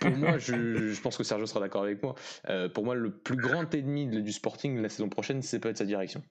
pour, 0.00 0.10
moi 0.16 0.38
je, 0.38 1.00
pense 1.02 1.18
que 1.18 1.24
Sergio 1.24 1.46
sera 1.46 1.60
d'accord 1.60 1.82
avec 1.82 2.02
moi. 2.02 2.14
Euh, 2.48 2.70
pour 2.70 2.84
moi, 2.84 2.94
le 2.94 3.10
plus 3.10 3.36
grand 3.36 3.74
ennemi 3.74 4.06
du 4.06 4.32
Sporting 4.32 4.80
la 4.80 4.88
saison 4.88 5.10
prochaine, 5.10 5.42
c'est 5.42 5.58
peut 5.60 5.68
être 5.68 5.76
sa 5.78 5.84
direction. 5.84 6.22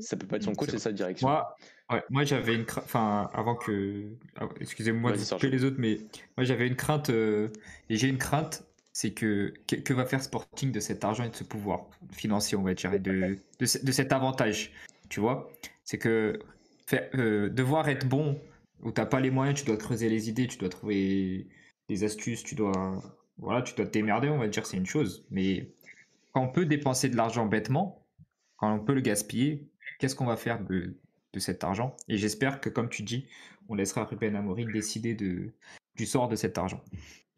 Ça 0.00 0.16
peut 0.16 0.26
pas 0.26 0.36
être 0.36 0.42
son 0.42 0.54
coach, 0.54 0.70
c'est 0.70 0.78
sa 0.78 0.92
direction. 0.92 1.28
Moi, 1.28 1.56
moi 2.10 2.24
j'avais 2.24 2.54
une 2.54 2.64
crainte, 2.64 2.84
enfin, 2.84 3.30
avant 3.32 3.54
que. 3.54 4.04
Ah, 4.36 4.48
excusez-moi 4.60 5.12
de 5.12 5.18
couper 5.18 5.50
les 5.50 5.64
autres, 5.64 5.76
mais 5.78 5.98
moi 6.36 6.44
j'avais 6.44 6.66
une 6.66 6.76
crainte, 6.76 7.10
euh, 7.10 7.48
et 7.90 7.96
j'ai 7.96 8.08
une 8.08 8.18
crainte, 8.18 8.64
c'est 8.92 9.12
que, 9.12 9.52
que, 9.66 9.92
va 9.92 10.06
faire 10.06 10.22
Sporting 10.22 10.72
de 10.72 10.80
cet 10.80 11.04
argent 11.04 11.24
et 11.24 11.28
de 11.28 11.36
ce 11.36 11.44
pouvoir 11.44 11.86
financier, 12.12 12.56
on 12.56 12.62
va 12.62 12.74
dire, 12.74 12.92
et 12.94 12.98
de, 12.98 13.38
de, 13.58 13.66
cet 13.66 14.12
avantage, 14.12 14.72
tu 15.08 15.20
vois? 15.20 15.50
C'est 15.84 15.98
que 15.98 16.38
euh, 17.14 17.48
devoir 17.48 17.88
être 17.88 18.06
bon, 18.08 18.40
où 18.82 18.92
t'as 18.92 19.06
pas 19.06 19.20
les 19.20 19.30
moyens, 19.30 19.58
tu 19.58 19.66
dois 19.66 19.76
creuser 19.76 20.08
les 20.08 20.28
idées, 20.28 20.46
tu 20.46 20.58
dois 20.58 20.68
trouver 20.68 21.48
des 21.88 22.04
astuces, 22.04 22.42
tu 22.42 22.54
dois. 22.54 23.02
Voilà, 23.38 23.62
tu 23.62 23.74
dois 23.74 23.86
te 23.86 23.90
démerder, 23.90 24.28
on 24.28 24.38
va 24.38 24.46
dire, 24.46 24.64
c'est 24.64 24.76
une 24.76 24.86
chose. 24.86 25.26
Mais 25.30 25.72
quand 26.32 26.42
on 26.42 26.48
peut 26.48 26.66
dépenser 26.66 27.08
de 27.08 27.16
l'argent 27.16 27.46
bêtement, 27.46 28.03
quand 28.56 28.74
on 28.74 28.80
peut 28.80 28.94
le 28.94 29.00
gaspiller, 29.00 29.68
qu'est-ce 29.98 30.14
qu'on 30.14 30.26
va 30.26 30.36
faire 30.36 30.64
de, 30.64 30.94
de 31.32 31.38
cet 31.38 31.64
argent? 31.64 31.96
Et 32.08 32.16
j'espère 32.16 32.60
que, 32.60 32.68
comme 32.68 32.88
tu 32.88 33.02
dis, 33.02 33.26
on 33.68 33.74
laissera 33.74 34.04
Ruben 34.04 34.36
Amorim 34.36 34.70
décider 34.70 35.14
de, 35.14 35.50
du 35.96 36.06
sort 36.06 36.28
de 36.28 36.36
cet 36.36 36.58
argent. 36.58 36.82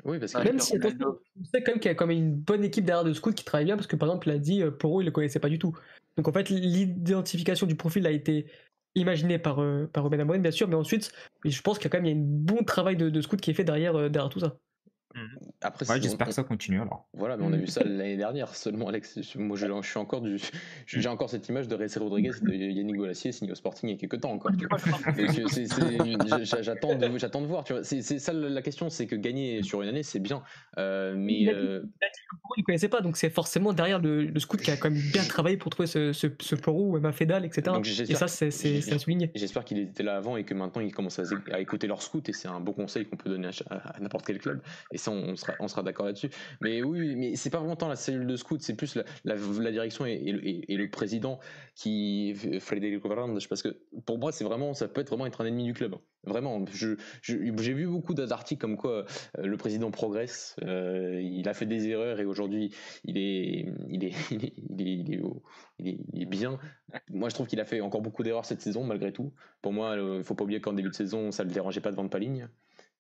Oui, 0.05 0.19
parce 0.21 0.33
que 0.33 0.43
même 0.43 0.61
si 0.61 0.79
sait 0.79 1.63
quand 1.63 1.73
même 1.73 1.81
qu'il 1.81 1.91
y 1.91 1.93
a 1.93 1.95
quand 1.95 2.07
même 2.07 2.19
une 2.19 2.35
bonne 2.35 2.63
équipe 2.63 2.85
derrière 2.85 3.05
de 3.05 3.13
scout 3.13 3.35
qui 3.35 3.45
travaille 3.45 3.65
bien, 3.65 3.77
parce 3.77 3.89
que 3.89 3.97
par 3.97 4.09
exemple, 4.09 4.29
il 4.29 4.33
a 4.33 4.39
dit 4.39 4.63
euh, 4.63 4.71
pour 4.71 4.99
eux, 4.99 5.03
il 5.03 5.07
le 5.07 5.11
connaissait 5.11 5.41
pas 5.41 5.49
du 5.49 5.59
tout. 5.59 5.77
Donc 6.17 6.29
en 6.29 6.33
fait, 6.33 6.49
l'identification 6.49 7.67
du 7.67 7.75
profil 7.75 8.07
a 8.07 8.11
été 8.11 8.47
imaginée 8.95 9.39
par, 9.39 9.61
euh, 9.61 9.91
par 9.93 10.05
Ruben 10.05 10.21
Amorim, 10.21 10.43
bien 10.43 10.51
sûr, 10.51 10.69
mais 10.69 10.77
ensuite, 10.77 11.13
je 11.45 11.61
pense 11.61 11.79
qu'il 11.79 11.87
y 11.87 11.89
a 11.89 11.91
quand 11.91 12.03
même 12.03 12.07
il 12.07 12.11
y 12.11 12.15
a 12.15 12.19
un 12.19 12.25
bon 12.25 12.65
travail 12.65 12.97
de, 12.97 13.11
de 13.11 13.21
scout 13.21 13.41
qui 13.41 13.51
est 13.51 13.55
fait 13.55 13.65
derrière, 13.65 13.97
euh, 13.97 14.09
derrière 14.09 14.31
tout 14.31 14.41
ça. 14.41 14.57
Mmh. 15.17 15.21
Après, 15.63 15.85
j'espère 16.01 16.27
que 16.27 16.35
ça 16.35 16.45
continue 16.45 16.81
alors. 16.81 17.07
Voilà, 17.15 17.37
mais 17.37 17.45
on 17.45 17.53
a 17.53 17.57
vu 17.57 17.67
ça 17.69 17.83
l'année 17.83 18.17
dernière 18.17 18.55
seulement, 18.55 18.89
Alex. 18.89 19.19
Moi, 19.37 19.57
je, 19.57 19.67
suis 19.83 19.99
encore 19.99 20.21
du, 20.21 20.39
j'ai 20.87 21.09
encore 21.09 21.31
cette 21.31 21.49
image 21.49 21.69
de 21.69 21.75
Ressé 21.75 21.99
Rodriguez 21.99 22.33
de 22.43 22.53
Yannick 22.53 22.97
Golassier 22.97 23.33
signé 23.33 23.53
au 23.53 23.55
Sporting 23.55 23.89
il 23.89 23.93
y 23.93 23.95
a 23.97 23.99
quelques 23.99 24.21
temps 24.21 24.33
encore. 24.33 24.53
j'attends, 26.61 26.95
de, 26.97 27.19
j'attends 27.19 27.41
de 27.41 27.47
voir. 27.47 27.65
Tu 27.65 27.73
vois, 27.73 27.83
c'est, 27.83 28.03
ça 28.03 28.33
la 28.33 28.61
question, 28.63 28.91
c'est 28.91 29.07
que 29.07 29.17
gagner 29.17 29.63
sur 29.63 29.81
une 29.83 29.89
année, 29.89 30.03
c'est 30.03 30.21
bien, 30.21 30.43
euh, 30.79 31.15
mais 31.17 31.41
il 31.41 31.49
euh... 31.49 31.83
ne 32.59 32.63
connaissait 32.63 32.89
pas, 32.89 33.01
donc 33.01 33.17
c'est 33.17 33.31
forcément 33.31 33.73
derrière 33.73 34.01
le, 34.01 34.39
scout 34.39 34.61
qui 34.61 34.71
a 34.71 34.77
quand 34.77 34.91
même 34.91 35.01
bien 35.13 35.25
travaillé 35.25 35.57
pour 35.57 35.71
trouver 35.71 35.87
ce, 35.87 36.13
ce, 36.13 36.27
ce 36.41 36.55
Porou, 36.55 36.99
Emma 36.99 37.13
Fédal, 37.13 37.45
etc. 37.45 37.77
et 38.09 38.15
ça, 38.15 38.29
c'est, 38.29 38.49
à 38.93 38.99
souligner. 38.99 39.31
J'espère 39.35 39.65
qu'il 39.65 39.79
était 39.79 40.03
là 40.03 40.17
avant 40.17 40.37
et 40.37 40.45
que 40.45 40.53
maintenant 40.55 40.83
il 40.83 40.93
commence 40.93 41.19
à, 41.19 41.61
écouter 41.61 41.87
leur 41.87 42.03
scout 42.03 42.29
et 42.29 42.33
c'est 42.33 42.49
un 42.49 42.61
bon 42.61 42.73
conseil 42.73 43.07
qu'on 43.07 43.17
peut 43.17 43.31
donner 43.31 43.49
à, 43.71 43.97
n'importe 44.01 44.27
quel 44.27 44.39
club. 44.39 44.61
Et 44.93 44.99
on, 45.09 45.37
sera, 45.37 45.83
d'accord 45.83 46.07
là-dessus. 46.07 46.31
Mais 46.61 46.83
oui, 46.83 47.15
mais 47.17 47.37
c'est 47.37 47.51
pas 47.51 47.59
vraiment 47.59 47.77
tant 47.77 47.89
la 47.89 47.97
cellule 47.97 48.27
de 48.27 48.37
scout, 48.37 48.61
c'est 48.63 48.75
plus 48.75 48.99
la, 49.25 49.37
direction 49.71 50.07
et, 50.07 50.19
le 50.23 50.91
président 50.91 51.39
qui 51.75 52.35
Frédéric 52.61 53.05
Varandas, 53.05 53.47
parce 53.49 53.63
que 53.63 53.77
pour 54.05 54.19
moi, 54.19 54.33
c'est 54.33 54.45
vraiment, 54.45 54.75
ça 54.75 54.89
peut 54.89 55.01
être 55.01 55.09
vraiment 55.09 55.27
être 55.27 55.41
un 55.41 55.47
ennemi 55.47 55.65
du 55.65 55.75
club. 55.75 55.97
Vraiment, 56.25 56.65
j'ai 57.23 57.73
vu 57.73 57.87
beaucoup 57.87 58.15
d'articles 58.15 58.61
comme 58.61 58.77
quoi 58.77 59.05
euh, 59.39 59.47
le 59.47 59.57
président 59.57 59.93
progresse, 59.93 60.57
euh, 60.65 61.21
il 61.23 61.49
a 61.49 61.55
fait 61.55 61.67
des 61.67 61.87
erreurs 61.89 62.19
et 62.19 62.25
aujourd'hui 62.25 62.75
il 63.05 63.17
est, 63.17 63.67
bien. 66.27 66.59
Moi, 67.11 67.29
je 67.29 67.35
trouve 67.35 67.47
qu'il 67.47 67.61
a 67.61 67.65
fait 67.65 67.81
encore 67.81 68.03
beaucoup 68.03 68.25
d'erreurs 68.25 68.45
cette 68.45 68.61
saison 68.61 68.83
malgré 68.85 69.13
tout. 69.13 69.33
Pour 69.63 69.73
moi, 69.73 69.97
il 69.97 70.25
faut 70.25 70.35
pas 70.35 70.43
oublier 70.43 70.61
qu'en 70.61 70.73
début 70.73 70.91
de 70.91 70.95
saison, 70.95 71.31
ça 71.31 71.45
ne 71.45 71.49
le 71.49 71.55
dérangeait 71.55 71.81
pas 71.81 71.93
de 71.93 71.97
vendre 71.97 72.11
pas 72.11 72.19
ligne 72.19 72.49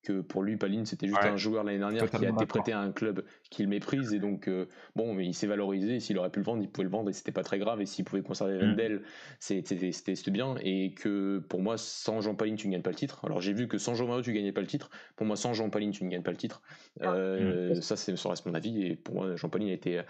que 0.06 0.20
pour 0.20 0.44
lui, 0.44 0.56
Paline, 0.56 0.86
c'était 0.86 1.08
juste 1.08 1.18
un 1.20 1.36
joueur 1.36 1.64
l'année 1.64 1.78
dernière 1.78 2.08
qui 2.08 2.24
a 2.24 2.30
été 2.30 2.46
prêté 2.46 2.72
à 2.72 2.78
un 2.78 2.92
club 2.92 3.24
qu'il 3.50 3.66
méprise. 3.66 4.12
Et 4.12 4.20
donc, 4.20 4.46
euh, 4.46 4.66
bon, 4.94 5.14
mais 5.14 5.26
il 5.26 5.34
s'est 5.34 5.48
valorisé. 5.48 5.98
S'il 5.98 6.16
aurait 6.18 6.30
pu 6.30 6.38
le 6.38 6.44
vendre, 6.44 6.62
il 6.62 6.68
pouvait 6.68 6.84
le 6.84 6.90
vendre 6.90 7.10
et 7.10 7.12
c'était 7.12 7.32
pas 7.32 7.42
très 7.42 7.58
grave. 7.58 7.80
Et 7.80 7.86
s'il 7.86 8.04
pouvait 8.04 8.22
conserver 8.22 8.54
mm. 8.54 8.70
Vendel, 8.70 9.02
c'était 9.40 10.30
bien. 10.30 10.54
Et 10.62 10.92
que 10.92 11.42
pour 11.48 11.60
moi, 11.60 11.76
sans 11.76 12.20
Jean 12.20 12.36
Paline, 12.36 12.54
tu 12.54 12.68
ne 12.68 12.72
gagnes 12.72 12.82
pas 12.82 12.90
le 12.90 12.96
titre. 12.96 13.24
Alors, 13.24 13.40
j'ai 13.40 13.52
vu 13.52 13.66
que 13.66 13.78
sans 13.78 13.96
Jean 13.96 14.06
Mario, 14.06 14.22
tu 14.22 14.32
gagnais 14.32 14.52
pas 14.52 14.60
le 14.60 14.68
titre. 14.68 14.90
Pour 15.16 15.26
moi, 15.26 15.34
sans 15.34 15.54
Jean 15.54 15.70
Paline, 15.70 15.90
tu 15.90 16.04
ne 16.04 16.10
gagnes 16.10 16.22
pas 16.22 16.30
le 16.30 16.36
titre. 16.36 16.62
Ah. 17.00 17.12
Euh, 17.14 17.74
mm. 17.74 17.82
Ça, 17.82 17.96
ça 17.96 18.28
reste 18.28 18.46
mon 18.46 18.54
avis. 18.54 18.86
Et 18.86 18.94
pour 18.94 19.16
moi, 19.16 19.34
Jean 19.34 19.48
Paline 19.48 19.70
a 19.70 19.72
été 19.72 20.02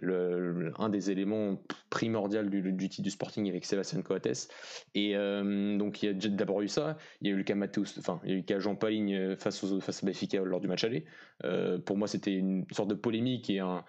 le, 0.00 0.72
un 0.78 0.88
des 0.88 1.12
éléments 1.12 1.62
primordiaux 1.90 2.42
du, 2.42 2.72
du 2.72 2.88
titre 2.88 3.02
du 3.02 3.10
Sporting 3.10 3.48
avec 3.48 3.64
Sébastien 3.64 4.02
Coates. 4.02 4.48
Et 4.96 5.16
euh, 5.16 5.78
donc, 5.78 6.02
il 6.02 6.06
y 6.06 6.08
a 6.08 6.28
d'abord 6.28 6.60
eu 6.60 6.68
ça. 6.68 6.96
Il 7.20 7.28
y 7.28 7.30
a 7.30 7.34
eu 7.34 7.36
le 7.36 7.44
cas 7.44 7.54
enfin, 7.98 8.20
il 8.24 8.30
y 8.30 8.32
a 8.32 8.34
eu 8.34 8.38
le 8.38 8.44
cas 8.44 8.58
Jean 8.58 8.74
Paline 8.74 9.36
face, 9.44 9.64
face 9.80 10.02
à 10.02 10.06
Benfica 10.06 10.42
lors 10.42 10.60
du 10.60 10.68
match 10.68 10.84
aller. 10.84 11.04
Euh, 11.44 11.78
pour 11.78 11.96
moi, 11.96 12.08
c'était 12.08 12.34
une 12.34 12.64
sorte 12.70 12.88
de 12.88 12.94
polémique 12.94 13.50
et, 13.50 13.60
un, 13.60 13.84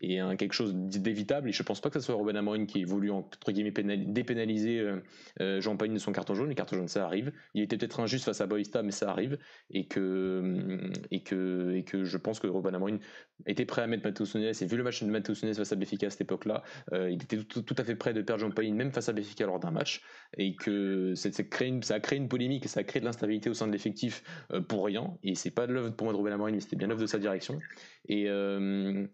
et 0.00 0.20
un, 0.20 0.36
quelque 0.36 0.52
chose 0.52 0.74
d'évitable. 0.74 1.48
Et 1.48 1.52
je 1.52 1.62
pense 1.62 1.80
pas 1.80 1.90
que 1.90 1.98
ce 1.98 2.06
soit 2.06 2.14
Robin 2.14 2.34
Amorin 2.34 2.66
qui 2.66 2.82
ait 2.82 2.84
voulu, 2.84 3.10
entre 3.10 3.52
guillemets, 3.52 3.72
dépénaliser 3.72 4.78
euh, 4.80 5.00
euh, 5.40 5.60
Jean 5.60 5.76
Paline 5.76 5.94
de 5.94 5.98
son 5.98 6.12
carton 6.12 6.34
jaune. 6.34 6.48
Les 6.48 6.54
cartons 6.54 6.76
jaunes, 6.76 6.88
ça 6.88 7.04
arrive. 7.04 7.32
Il 7.54 7.62
était 7.62 7.76
peut-être 7.76 8.00
injuste 8.00 8.24
face 8.24 8.40
à 8.40 8.46
Boista, 8.46 8.82
mais 8.82 8.92
ça 8.92 9.10
arrive. 9.10 9.38
Et 9.70 9.86
que, 9.86 10.90
et 11.10 11.22
que, 11.22 11.74
et 11.76 11.84
que 11.84 12.04
je 12.04 12.16
pense 12.16 12.40
que 12.40 12.46
Robin 12.46 12.74
Amorin 12.74 12.98
était 13.46 13.64
prêt 13.64 13.82
à 13.82 13.86
mettre 13.86 14.04
Matheus 14.04 14.34
Nunes. 14.34 14.52
Et 14.60 14.66
vu 14.66 14.76
le 14.76 14.82
match 14.82 15.02
de 15.02 15.10
Matheus 15.10 15.42
Nunes 15.42 15.54
face 15.54 15.72
à 15.72 15.76
Benfica 15.76 16.06
à 16.06 16.10
cette 16.10 16.22
époque-là, 16.22 16.62
il 16.92 17.22
était 17.22 17.38
tout, 17.38 17.74
à 17.78 17.84
fait 17.84 17.96
prêt 17.96 18.12
de 18.12 18.22
perdre 18.22 18.40
Jean 18.40 18.50
Paline, 18.50 18.74
même 18.74 18.92
face 18.92 19.08
à 19.08 19.12
Benfica 19.12 19.46
lors 19.46 19.60
d'un 19.60 19.70
match. 19.70 20.02
Et 20.36 20.54
que 20.54 21.14
ça 21.14 21.28
a 21.28 22.00
créé 22.00 22.18
une 22.18 22.28
polémique 22.28 22.64
et 22.64 22.68
ça 22.68 22.80
a 22.80 22.84
créé 22.84 23.00
de 23.00 23.06
l'instabilité 23.06 23.50
au 23.50 23.54
sein 23.54 23.66
de 23.66 23.72
l'effectif 23.72 24.22
pour 24.68 24.84
rien. 24.84 24.99
Et 25.22 25.34
c'est 25.34 25.50
pas 25.50 25.66
de 25.66 25.72
l'œuvre 25.72 25.90
pour 25.90 26.04
moi 26.04 26.12
de 26.12 26.18
Robin 26.18 26.32
Amorin, 26.32 26.52
mais 26.52 26.60
c'était 26.60 26.76
bien 26.76 26.88
l'œuvre 26.88 27.00
de 27.00 27.06
sa 27.06 27.18
direction. 27.18 27.58
Euh, 28.10 29.06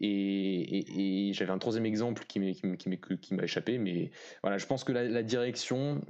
et, 0.00 1.28
et, 1.28 1.32
j'avais 1.32 1.52
un 1.52 1.58
troisième 1.58 1.86
exemple 1.86 2.24
qui 2.26 2.40
m'a 2.40 3.42
échappé, 3.42 3.78
mais 3.78 4.10
voilà, 4.42 4.58
je 4.58 4.66
pense 4.66 4.84
que 4.84 4.92
la, 4.92 5.22
direction, 5.22 6.00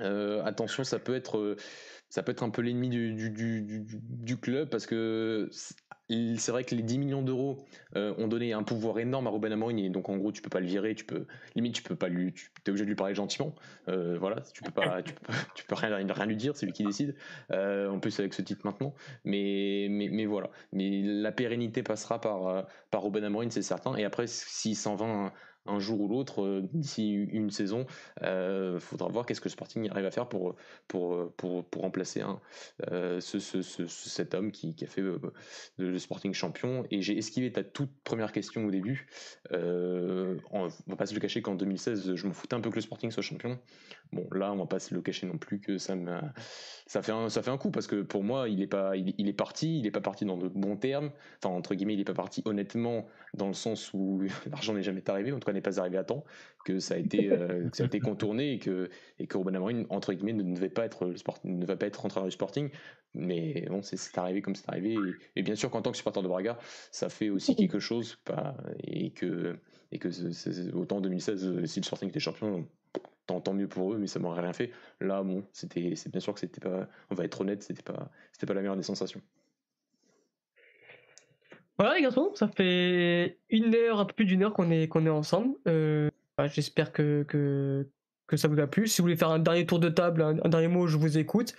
euh, 0.00 0.42
attention, 0.44 0.84
ça 0.84 0.98
peut 0.98 1.14
être 1.14 1.56
ça 2.08 2.22
peut 2.22 2.30
être 2.30 2.44
un 2.44 2.50
peu 2.50 2.62
l'ennemi 2.62 2.88
du, 2.90 3.30
du, 3.30 4.36
club 4.36 4.68
parce 4.68 4.86
que 4.86 5.48
c'est 6.08 6.50
vrai 6.50 6.64
que 6.64 6.74
les 6.74 6.82
10 6.82 6.98
millions 6.98 7.22
d'euros 7.22 7.64
euh, 7.96 8.14
ont 8.18 8.28
donné 8.28 8.52
un 8.52 8.62
pouvoir 8.62 8.98
énorme 8.98 9.26
à 9.26 9.30
Ruben 9.30 9.52
Amorim 9.52 9.78
et 9.78 9.88
donc 9.88 10.08
en 10.08 10.16
gros 10.16 10.32
tu 10.32 10.42
peux 10.42 10.50
pas 10.50 10.60
le 10.60 10.66
virer, 10.66 10.94
tu 10.94 11.04
peux 11.04 11.26
limite 11.54 11.74
tu 11.74 11.82
peux 11.82 11.96
pas 11.96 12.08
lui, 12.08 12.32
tu 12.32 12.50
es 12.66 12.70
obligé 12.70 12.84
de 12.84 12.88
lui 12.88 12.96
parler 12.96 13.14
gentiment, 13.14 13.54
euh, 13.88 14.16
voilà, 14.18 14.42
tu 14.52 14.62
peux 14.62 14.70
pas, 14.70 15.02
tu 15.02 15.64
peux, 15.64 15.74
rien, 15.74 16.26
lui 16.26 16.36
dire, 16.36 16.56
c'est 16.56 16.66
lui 16.66 16.72
qui 16.72 16.84
décide. 16.84 17.14
Euh, 17.50 17.88
en 17.88 17.98
plus 17.98 18.18
avec 18.20 18.34
ce 18.34 18.42
titre 18.42 18.62
maintenant, 18.64 18.94
mais 19.24 19.86
mais, 19.90 20.08
mais 20.10 20.26
voilà, 20.26 20.50
mais 20.72 21.02
la 21.02 21.32
pérennité 21.32 21.82
passera 21.82 22.20
par 22.20 22.66
par 22.90 23.02
Ruben 23.02 23.24
Amorim 23.24 23.50
c'est 23.50 23.62
certain. 23.62 23.96
Et 23.96 24.04
après 24.04 24.26
s'il 24.26 24.76
s'en 24.76 24.94
va 24.96 25.32
un 25.66 25.78
jour 25.78 26.00
ou 26.00 26.08
l'autre, 26.08 26.42
euh, 26.42 26.62
d'ici 26.72 27.12
une 27.12 27.50
saison, 27.50 27.86
il 28.20 28.26
euh, 28.26 28.80
faudra 28.80 29.08
voir 29.08 29.26
qu'est-ce 29.26 29.40
que 29.40 29.48
Sporting 29.48 29.88
arrive 29.90 30.06
à 30.06 30.10
faire 30.10 30.28
pour, 30.28 30.54
pour, 30.88 31.32
pour, 31.32 31.64
pour 31.64 31.82
remplacer 31.82 32.20
hein, 32.20 32.40
ce, 32.90 33.38
ce, 33.38 33.62
cet 33.86 34.34
homme 34.34 34.50
qui, 34.52 34.74
a 34.82 34.86
fait 34.86 35.02
le 35.78 35.98
Sporting 35.98 36.34
champion. 36.34 36.84
Et 36.90 37.02
j'ai 37.02 37.16
esquivé 37.16 37.52
ta 37.52 37.62
toute 37.62 37.90
première 38.04 38.32
question 38.32 38.64
au 38.64 38.70
début. 38.70 39.06
on 39.50 40.68
va 40.86 40.96
pas 40.96 41.06
se 41.06 41.14
le 41.14 41.20
cacher 41.20 41.42
qu'en 41.42 41.54
2016, 41.54 42.14
je 42.14 42.26
me 42.26 42.32
foutais 42.32 42.54
un 42.54 42.60
peu 42.60 42.70
que 42.70 42.76
le 42.76 42.80
Sporting 42.80 43.10
soit 43.10 43.22
champion. 43.22 43.58
Bon, 44.12 44.28
là, 44.32 44.52
on 44.52 44.56
va 44.56 44.66
pas 44.66 44.78
se 44.78 44.94
le 44.94 45.02
cacher 45.02 45.26
non 45.26 45.38
plus 45.38 45.60
que 45.60 45.78
ça 45.78 45.94
ça 46.86 47.02
fait 47.02 47.12
un, 47.12 47.30
ça 47.30 47.42
fait 47.42 47.50
un 47.50 47.56
coup 47.56 47.70
parce 47.70 47.86
que 47.86 48.02
pour 48.02 48.22
moi, 48.22 48.48
il 48.48 48.60
est 48.60 48.66
pas, 48.66 48.96
il, 48.96 49.28
est 49.28 49.32
parti, 49.32 49.78
il 49.78 49.86
est 49.86 49.90
pas 49.90 50.02
parti 50.02 50.24
dans 50.24 50.36
de 50.36 50.48
bons 50.48 50.76
termes. 50.76 51.10
Enfin, 51.42 51.54
entre 51.54 51.74
guillemets, 51.74 51.94
il 51.94 52.00
est 52.00 52.04
pas 52.04 52.14
parti 52.14 52.42
honnêtement 52.44 53.06
dans 53.32 53.46
le 53.48 53.54
sens 53.54 53.92
où 53.94 54.22
l'argent 54.50 54.74
n'est 54.74 54.82
jamais 54.82 55.08
arrivé, 55.08 55.32
en 55.32 55.38
tout 55.38 55.46
cas 55.46 55.53
n'est 55.54 55.60
pas 55.60 55.80
arrivé 55.80 55.96
à 55.96 56.04
temps, 56.04 56.24
que 56.64 56.78
ça 56.78 56.94
a 56.94 56.96
été, 56.98 57.30
euh, 57.30 57.68
ça 57.72 57.84
a 57.84 57.86
été 57.86 58.00
contourné 58.00 58.52
et 58.52 58.58
que, 58.58 58.90
et 59.18 59.26
que 59.26 59.38
Ruben 59.38 59.56
Amorim, 59.56 59.86
entre 59.90 60.12
guillemets, 60.12 60.32
ne 60.32 60.54
devait 60.54 60.68
pas 60.68 60.84
être 60.84 61.06
le 61.06 61.16
sport, 61.16 61.38
ne 61.44 61.64
va 61.64 61.76
pas 61.76 61.86
être 61.86 62.04
entraîneur 62.04 62.28
du 62.28 62.32
Sporting. 62.32 62.70
Mais 63.14 63.66
bon, 63.70 63.80
c'est 63.82 64.18
arrivé 64.18 64.42
comme 64.42 64.54
c'est 64.54 64.68
arrivé. 64.68 64.96
Et, 65.36 65.42
bien 65.42 65.54
sûr 65.54 65.70
qu'en 65.70 65.82
tant 65.82 65.92
que 65.92 65.96
supporter 65.96 66.22
de 66.22 66.28
Braga, 66.28 66.58
ça 66.90 67.08
fait 67.08 67.30
aussi 67.30 67.56
quelque 67.56 67.78
chose, 67.78 68.16
pas, 68.24 68.56
et 68.82 69.12
que, 69.12 69.56
et 69.92 69.98
que 69.98 70.08
autant 70.76 70.96
en 70.96 71.00
2016, 71.00 71.64
si 71.64 71.80
le 71.80 71.84
Sporting 71.84 72.08
était 72.08 72.20
champion, 72.20 72.66
tant, 73.26 73.54
mieux 73.54 73.68
pour 73.68 73.94
eux, 73.94 73.98
mais 73.98 74.06
ça 74.06 74.18
m'aurait 74.18 74.42
rien 74.42 74.52
fait. 74.52 74.70
Là, 75.00 75.22
bon, 75.22 75.44
c'était, 75.52 75.94
c'est 75.96 76.10
bien 76.10 76.20
sûr 76.20 76.34
que 76.34 76.40
c'était 76.40 76.60
pas, 76.60 76.88
on 77.10 77.14
va 77.14 77.24
être 77.24 77.40
honnête, 77.40 77.62
c'était 77.62 77.82
pas, 77.82 78.10
c'était 78.32 78.46
pas 78.46 78.54
la 78.54 78.60
meilleure 78.60 78.76
des 78.76 78.82
sensations. 78.82 79.22
Voilà 81.78 81.96
les 81.96 82.02
garçons, 82.02 82.30
ça 82.34 82.48
fait 82.48 83.38
une 83.50 83.74
heure, 83.74 83.98
un 83.98 84.04
peu 84.04 84.12
plus 84.12 84.24
d'une 84.24 84.44
heure 84.44 84.52
qu'on 84.52 84.70
est, 84.70 84.84
est 84.84 85.08
ensemble. 85.08 85.56
Euh, 85.66 86.08
bah, 86.38 86.46
j'espère 86.46 86.92
que, 86.92 87.24
que, 87.24 87.88
que, 88.28 88.36
ça 88.36 88.46
vous 88.46 88.60
a 88.60 88.66
plu. 88.66 88.86
Si 88.86 89.00
vous 89.00 89.06
voulez 89.06 89.16
faire 89.16 89.30
un 89.30 89.40
dernier 89.40 89.66
tour 89.66 89.80
de 89.80 89.88
table, 89.88 90.22
un, 90.22 90.48
dernier 90.48 90.68
mot, 90.68 90.86
je 90.86 90.96
vous 90.96 91.18
écoute. 91.18 91.54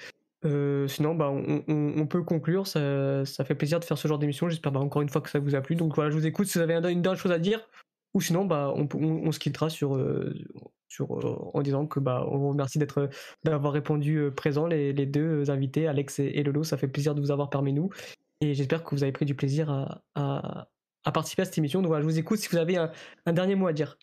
Euh, 0.46 0.88
sinon, 0.88 1.16
bah, 1.16 1.30
on, 1.32 1.64
on, 1.68 2.08
peut 2.08 2.24
conclure. 2.24 2.66
Ça, 2.66 3.26
ça, 3.26 3.44
fait 3.44 3.56
plaisir 3.56 3.80
de 3.80 3.86
faire 3.86 3.98
ce 3.98 4.08
genre 4.08 4.20
d'émission. 4.20 4.48
J'espère 4.48 4.72
bah, 4.72 4.80
encore 4.80 5.02
une 5.02 5.10
fois 5.10 5.20
que 5.22 5.30
ça 5.30 5.40
vous 5.40 5.56
a 5.56 5.62
plu. 5.62 5.76
Donc 5.76 5.96
voilà, 5.96 6.12
je 6.12 6.16
vous 6.16 6.28
écoute. 6.28 6.48
Si 6.48 6.58
vous 6.58 6.64
avez 6.64 6.76
une 6.76 7.02
dernière 7.02 7.20
chose 7.20 7.32
à 7.34 7.40
dire, 7.40 7.68
ou 8.14 8.22
sinon, 8.22 8.46
bah, 8.46 8.74
on, 8.74 8.88
on, 8.94 9.32
se 9.34 9.40
quittera 9.40 9.70
sur, 9.70 9.98
euh, 9.98 10.34
sur, 10.88 11.12
en 11.54 11.62
disant 11.62 11.88
que 11.88 12.00
bah, 12.00 12.26
on 12.30 12.38
vous 12.38 12.50
remercie 12.50 12.80
d'avoir 13.44 13.74
répondu 13.74 14.30
présent, 14.34 14.68
les, 14.68 14.94
les, 14.94 15.06
deux 15.06 15.50
invités, 15.52 15.88
Alex 15.88 16.20
et, 16.20 16.42
Lolo. 16.44 16.64
Ça 16.64 16.78
fait 16.78 16.88
plaisir 16.88 17.16
de 17.16 17.20
vous 17.20 17.32
avoir 17.32 17.50
parmi 17.50 17.74
nous. 17.74 17.90
Et 18.46 18.54
j'espère 18.54 18.84
que 18.84 18.92
vous 18.92 19.04
avez 19.04 19.12
pris 19.12 19.26
du 19.26 19.36
plaisir 19.36 19.70
à, 19.70 20.02
à, 20.14 20.68
à 21.04 21.12
participer 21.12 21.42
à 21.42 21.46
cette 21.46 21.58
émission. 21.58 21.82
Donc 21.82 21.88
voilà, 21.88 22.02
je 22.02 22.08
vous 22.08 22.20
écoute 22.20 22.40
si 22.40 22.48
vous 22.50 22.58
avez 22.58 22.78
un, 22.78 22.92
un 23.26 23.34
dernier 23.34 23.56
mot 23.56 23.68
à 23.68 23.74
dire. 23.74 23.98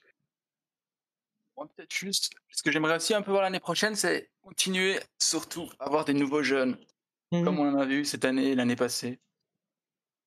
peut-être 1.56 1.92
juste, 1.92 2.32
ce 2.50 2.62
que 2.62 2.72
j'aimerais 2.72 2.96
aussi 2.96 3.14
un 3.14 3.22
peu 3.22 3.30
voir 3.30 3.42
l'année 3.42 3.60
prochaine, 3.60 3.94
c'est 3.94 4.30
continuer 4.40 4.98
surtout 5.20 5.70
à 5.78 5.86
avoir 5.86 6.04
des 6.04 6.14
nouveaux 6.14 6.42
jeunes, 6.42 6.76
mmh 7.30 7.44
comme 7.44 7.58
on 7.60 7.72
en 7.72 7.78
a 7.78 7.86
vu 7.86 8.04
cette 8.04 8.24
année, 8.24 8.54
l'année 8.54 8.76
passée. 8.76 9.20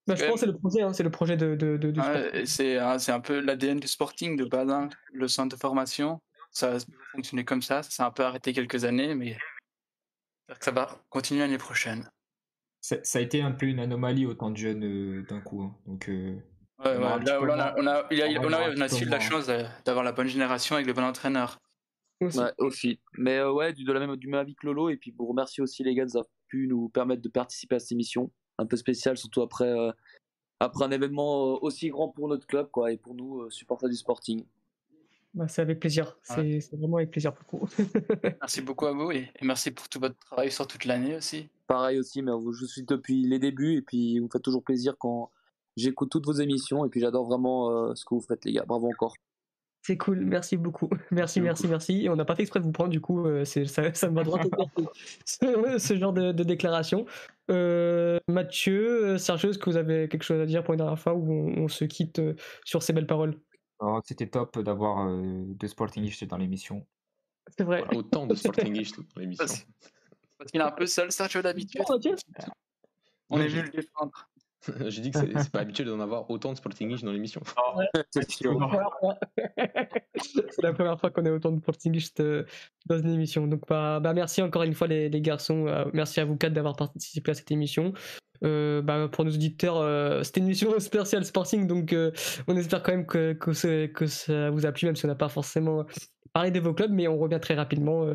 Bah, 0.08 0.16
je 0.16 0.24
pense 0.26 0.36
que 0.36 0.40
c'est 0.42 0.46
le 0.46 0.58
projet, 0.58 0.82
hein, 0.82 0.94
c'est 0.94 1.04
le 1.04 1.12
projet 1.12 1.36
de. 1.36 1.56
de, 1.56 1.78
de, 1.78 2.46
c'est, 2.46 2.78
un 2.78 3.20
peu 3.20 3.40
l'ADN 3.40 3.80
du 3.80 3.88
sporting 3.88 4.38
de 4.38 4.46
base, 4.46 4.70
hein, 4.70 4.90
le 5.12 5.28
centre 5.28 5.56
de 5.56 5.60
formation. 5.60 6.22
Ça 6.52 6.76
a 6.76 6.78
fonctionné 7.12 7.44
comme 7.44 7.62
ça, 7.62 7.84
ça 7.84 7.90
s'est 7.90 8.04
un 8.04 8.12
peu 8.12 8.24
arrêté 8.24 8.54
quelques 8.54 8.86
années, 8.86 9.14
mais 9.16 9.38
ça 10.62 10.72
va 10.72 11.04
continuer 11.10 11.42
l'année 11.42 11.58
prochaine. 11.58 12.10
Ça, 12.86 12.98
ça, 13.02 13.18
a 13.18 13.22
été 13.24 13.42
un 13.42 13.52
peu 13.52 13.66
une 13.66 13.80
anomalie 13.80 14.28
autant 14.28 14.52
de 14.52 14.58
jeunes 14.58 14.84
euh, 14.86 15.26
d'un 15.28 15.42
coup. 15.42 15.64
Hein. 15.64 15.76
Donc, 15.88 16.08
euh, 16.08 16.36
ouais, 16.84 16.96
on, 17.00 17.04
a, 17.04 17.18
on, 17.18 17.50
a, 17.50 17.74
on, 17.80 17.88
a, 17.88 18.06
on 18.78 18.82
a 18.82 18.88
su 18.90 19.06
de 19.06 19.10
la 19.10 19.20
chance 19.20 19.50
d'avoir 19.84 20.04
la 20.04 20.12
bonne 20.12 20.28
génération 20.28 20.76
avec 20.76 20.86
le 20.86 20.94
bon 20.94 21.04
entraîneur. 21.04 21.60
Aussi. 22.22 22.38
Ouais, 22.38 22.52
aussi. 22.60 23.00
Mais 23.18 23.40
euh, 23.40 23.52
ouais, 23.52 23.74
du, 23.74 23.86
de 23.86 23.92
la 23.92 24.00
même, 24.00 24.16
du 24.18 24.28
même 24.28 24.40
avis 24.40 24.54
que 24.54 24.68
Lolo, 24.68 24.90
et 24.90 24.98
puis 24.98 25.10
vous 25.18 25.26
remercier 25.26 25.64
aussi 25.64 25.84
les 25.84 25.96
gars 25.96 26.06
d'avoir 26.06 26.26
pu 26.48 26.68
nous 26.68 26.88
permettre 26.90 27.24
de 27.24 27.30
participer 27.30 27.74
à 27.74 27.80
cette 27.80 27.94
émission 27.94 28.32
un 28.60 28.68
peu 28.68 28.78
spécial, 28.78 29.18
surtout 29.18 29.42
après, 29.42 29.68
euh, 29.68 29.92
après 30.60 30.86
un 30.86 30.92
événement 30.92 31.64
aussi 31.64 31.90
grand 31.90 32.10
pour 32.10 32.28
notre 32.28 32.46
club 32.46 32.70
quoi, 32.70 32.92
et 32.92 32.98
pour 32.98 33.16
nous, 33.16 33.42
euh, 33.42 33.50
supporters 33.50 33.90
du 33.90 33.96
Sporting. 33.96 34.46
Bah, 35.36 35.48
c'est 35.48 35.62
avec 35.62 35.80
plaisir, 35.80 36.18
c'est 36.24 36.60
vraiment 36.72 36.98
avec 36.98 37.12
plaisir 37.12 37.34
beaucoup. 37.34 37.68
merci 38.42 38.62
beaucoup 38.62 38.86
à 38.86 38.94
vous 38.94 39.12
et, 39.12 39.30
merci 39.42 39.70
pour 39.72 39.90
tout 39.90 40.00
votre 40.00 40.18
travail 40.18 40.50
sur 40.50 40.66
toute 40.66 40.86
l'année 40.86 41.16
aussi. 41.16 41.50
Pareil 41.68 42.00
aussi, 42.00 42.22
mais 42.22 42.32
je 42.58 42.66
suis 42.66 42.84
depuis 42.84 43.22
les 43.24 43.38
débuts 43.38 43.76
et 43.76 43.82
puis 43.82 44.20
vous 44.20 44.30
faites 44.32 44.42
toujours 44.42 44.64
plaisir 44.64 44.96
quand 44.98 45.32
j'écoute 45.76 46.10
toutes 46.10 46.26
vos 46.26 46.34
émissions 46.34 46.86
et 46.86 46.90
puis 46.90 47.02
j'adore 47.02 47.26
vraiment 47.26 47.94
ce 47.96 48.06
que 48.06 48.16
vous 48.16 48.22
faites 48.22 48.46
les 48.46 48.54
gars. 48.54 48.64
Bravo 48.66 48.88
encore. 48.88 49.16
C'est 49.82 49.98
cool, 49.98 50.22
merci 50.22 50.58
beaucoup. 50.58 50.90
Merci, 51.12 51.42
merci, 51.42 51.68
merci. 51.68 52.06
Et 52.06 52.10
on 52.10 52.16
n'a 52.16 52.26
pas 52.26 52.34
fait 52.34 52.42
exprès 52.42 52.60
de 52.60 52.66
vous 52.66 52.72
prendre, 52.72 52.90
du 52.90 53.02
coup, 53.02 53.24
ça, 53.44 53.94
ça 53.94 54.10
me 54.10 54.16
va 54.16 54.24
droit 54.24 54.40
au 54.44 54.86
ce, 55.26 55.78
ce 55.78 55.96
genre 55.96 56.12
de, 56.12 56.32
de 56.32 56.44
déclaration. 56.44 57.06
Euh, 57.52 58.18
Mathieu, 58.28 59.06
euh, 59.06 59.18
Sergio, 59.18 59.52
est-ce 59.52 59.60
que 59.60 59.70
vous 59.70 59.78
avez 59.78 60.08
quelque 60.08 60.24
chose 60.24 60.42
à 60.42 60.46
dire 60.46 60.64
pour 60.64 60.74
une 60.74 60.80
dernière 60.80 60.98
fois 60.98 61.14
ou 61.14 61.54
on, 61.56 61.68
se 61.68 61.86
quitte 61.86 62.20
euh, 62.20 62.34
sur 62.64 62.82
ces 62.82 62.94
belles 62.94 63.06
paroles? 63.06 63.38
C'était 64.04 64.28
top 64.28 64.60
d'avoir 64.60 65.08
deux 65.10 65.68
Sportingistes 65.68 66.26
dans 66.26 66.38
l'émission. 66.38 66.86
C'est 67.56 67.64
vrai. 67.64 67.84
autant 67.96 68.26
de 68.26 68.36
Sportingistes 68.36 68.98
dans 68.98 69.22
l'émission. 69.22 69.46
Parce 70.38 70.52
qu'il 70.52 70.60
est 70.60 70.64
un 70.64 70.72
peu 70.72 70.86
seul, 70.86 71.12
Sergio, 71.12 71.42
d'habitude. 71.42 71.82
On 73.30 73.40
est 73.40 73.48
venu 73.48 73.64
le 73.64 73.70
défendre. 73.70 74.30
J'ai 74.88 75.02
dit 75.02 75.12
que 75.12 75.20
c'est 75.20 75.52
pas 75.52 75.60
habituel 75.60 75.88
d'en 75.88 76.00
avoir 76.00 76.30
autant 76.30 76.52
de 76.52 76.58
Sporting 76.58 76.96
dans 77.02 77.12
l'émission. 77.12 77.42
c'est 78.16 78.46
la 80.62 80.74
première 80.74 81.00
fois 81.00 81.12
qu'on 81.12 81.26
a 81.26 81.32
autant 81.32 81.52
de 81.52 81.60
Sporting 81.60 82.02
euh, 82.20 82.44
dans 82.86 82.98
une 82.98 83.10
émission. 83.10 83.48
Donc, 83.48 83.62
bah, 83.68 84.00
bah, 84.00 84.14
merci 84.14 84.42
encore 84.42 84.64
une 84.64 84.74
fois, 84.74 84.88
les, 84.88 85.10
les 85.10 85.22
garçons. 85.22 85.68
Euh, 85.68 85.86
merci 85.94 86.20
à 86.20 86.26
vous 86.26 86.36
quatre 86.36 86.54
d'avoir 86.54 86.76
participé 86.76 87.32
à 87.32 87.34
cette 87.34 87.52
émission. 87.52 87.94
Euh, 88.44 88.82
bah, 88.82 89.08
pour 89.12 89.26
nos 89.26 89.32
auditeurs, 89.32 90.26
c'était 90.26 90.42
une 90.42 90.48
émission 90.48 90.78
spéciale 90.80 91.26
Sporting, 91.26 91.68
donc 91.68 91.96
on 92.48 92.58
espère 92.58 92.84
quand 92.84 92.92
même 92.92 93.06
que, 93.06 93.34
que, 93.34 93.86
que, 93.88 94.08
ça 94.08 94.50
vous 94.50 94.66
a 94.66 94.72
plu, 94.72 94.88
même 94.88 94.96
si 94.96 95.06
on 95.06 95.08
n'a 95.08 95.16
pas 95.16 95.30
forcément 95.30 95.86
parlé 96.34 96.52
de 96.52 96.60
vos 96.60 96.74
clubs, 96.74 96.92
mais 96.92 97.08
on 97.08 97.18
revient 97.18 97.40
très 97.42 97.56
rapidement 97.56 98.06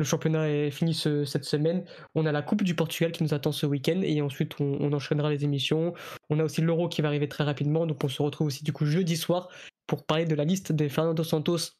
le 0.00 0.04
championnat 0.04 0.48
est 0.48 0.70
fini 0.70 0.94
cette 0.94 1.44
semaine. 1.44 1.84
On 2.14 2.24
a 2.24 2.32
la 2.32 2.40
Coupe 2.40 2.62
du 2.62 2.74
Portugal 2.74 3.12
qui 3.12 3.22
nous 3.22 3.34
attend 3.34 3.52
ce 3.52 3.66
week-end 3.66 4.00
et 4.02 4.22
ensuite 4.22 4.58
on, 4.58 4.92
enchaînera 4.92 5.30
les 5.30 5.44
émissions. 5.44 5.92
On 6.30 6.40
a 6.40 6.44
aussi 6.44 6.62
l'Euro 6.62 6.88
qui 6.88 7.02
va 7.02 7.08
arriver 7.08 7.28
très 7.28 7.44
rapidement, 7.44 7.86
donc 7.86 8.02
on 8.02 8.08
se 8.08 8.22
retrouve 8.22 8.46
aussi 8.46 8.64
du 8.64 8.72
coup 8.72 8.86
jeudi 8.86 9.16
soir 9.16 9.48
pour 9.86 10.06
parler 10.06 10.24
de 10.24 10.34
la 10.34 10.44
liste 10.44 10.72
des 10.72 10.88
Fernando 10.88 11.22
Santos 11.22 11.74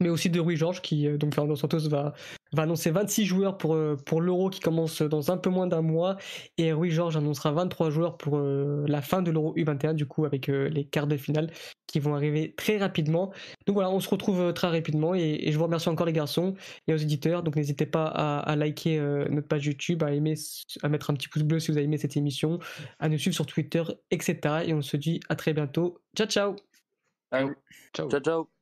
mais 0.00 0.10
aussi 0.10 0.30
de 0.30 0.38
Rui 0.38 0.56
Georges 0.56 0.80
qui 0.82 1.08
donc 1.18 1.34
Fernando 1.34 1.56
Santos 1.56 1.88
va 1.88 2.12
va 2.52 2.62
annoncer 2.62 2.90
26 2.90 3.24
joueurs 3.26 3.58
pour, 3.58 3.74
euh, 3.74 3.96
pour 3.96 4.20
l'Euro 4.20 4.50
qui 4.50 4.60
commence 4.60 5.02
dans 5.02 5.30
un 5.30 5.36
peu 5.36 5.50
moins 5.50 5.66
d'un 5.66 5.82
mois. 5.82 6.16
Et 6.56 6.72
Rui 6.72 6.90
Georges 6.90 7.16
annoncera 7.16 7.52
23 7.52 7.90
joueurs 7.90 8.16
pour 8.16 8.38
euh, 8.38 8.84
la 8.88 9.02
fin 9.02 9.22
de 9.22 9.30
l'Euro 9.30 9.54
U21, 9.56 9.94
du 9.94 10.06
coup, 10.06 10.24
avec 10.24 10.48
euh, 10.48 10.68
les 10.68 10.84
quarts 10.84 11.06
de 11.06 11.16
finale 11.16 11.50
qui 11.86 12.00
vont 12.00 12.14
arriver 12.14 12.54
très 12.56 12.76
rapidement. 12.76 13.32
Donc 13.66 13.74
voilà, 13.74 13.90
on 13.90 14.00
se 14.00 14.08
retrouve 14.08 14.52
très 14.52 14.68
rapidement. 14.68 15.14
Et, 15.14 15.50
je 15.50 15.56
vous 15.56 15.64
remercie 15.64 15.88
encore 15.88 16.06
les 16.06 16.12
garçons 16.12 16.54
et 16.86 16.92
aux 16.92 16.98
éditeurs. 16.98 17.42
Donc 17.42 17.56
n'hésitez 17.56 17.86
pas 17.86 18.06
à, 18.06 18.56
liker 18.56 18.98
notre 19.30 19.48
page 19.48 19.66
YouTube, 19.66 20.02
à 20.02 20.12
aimer, 20.12 20.34
à 20.82 20.88
mettre 20.88 21.10
un 21.10 21.14
petit 21.14 21.28
pouce 21.28 21.44
bleu 21.44 21.60
si 21.60 21.70
vous 21.70 21.78
avez 21.78 21.84
aimé 21.84 21.96
cette 21.96 22.16
émission, 22.16 22.58
à 22.98 23.08
nous 23.08 23.16
suivre 23.16 23.34
sur 23.34 23.46
Twitter, 23.46 23.82
etc. 24.10 24.38
Et 24.66 24.74
on 24.74 24.82
se 24.82 24.98
dit 24.98 25.20
à 25.30 25.36
très 25.36 25.54
bientôt. 25.54 25.98
Ciao, 26.14 26.26
ciao. 26.26 26.56
Ciao, 27.32 28.10
ciao. 28.10 28.20
ciao. 28.20 28.57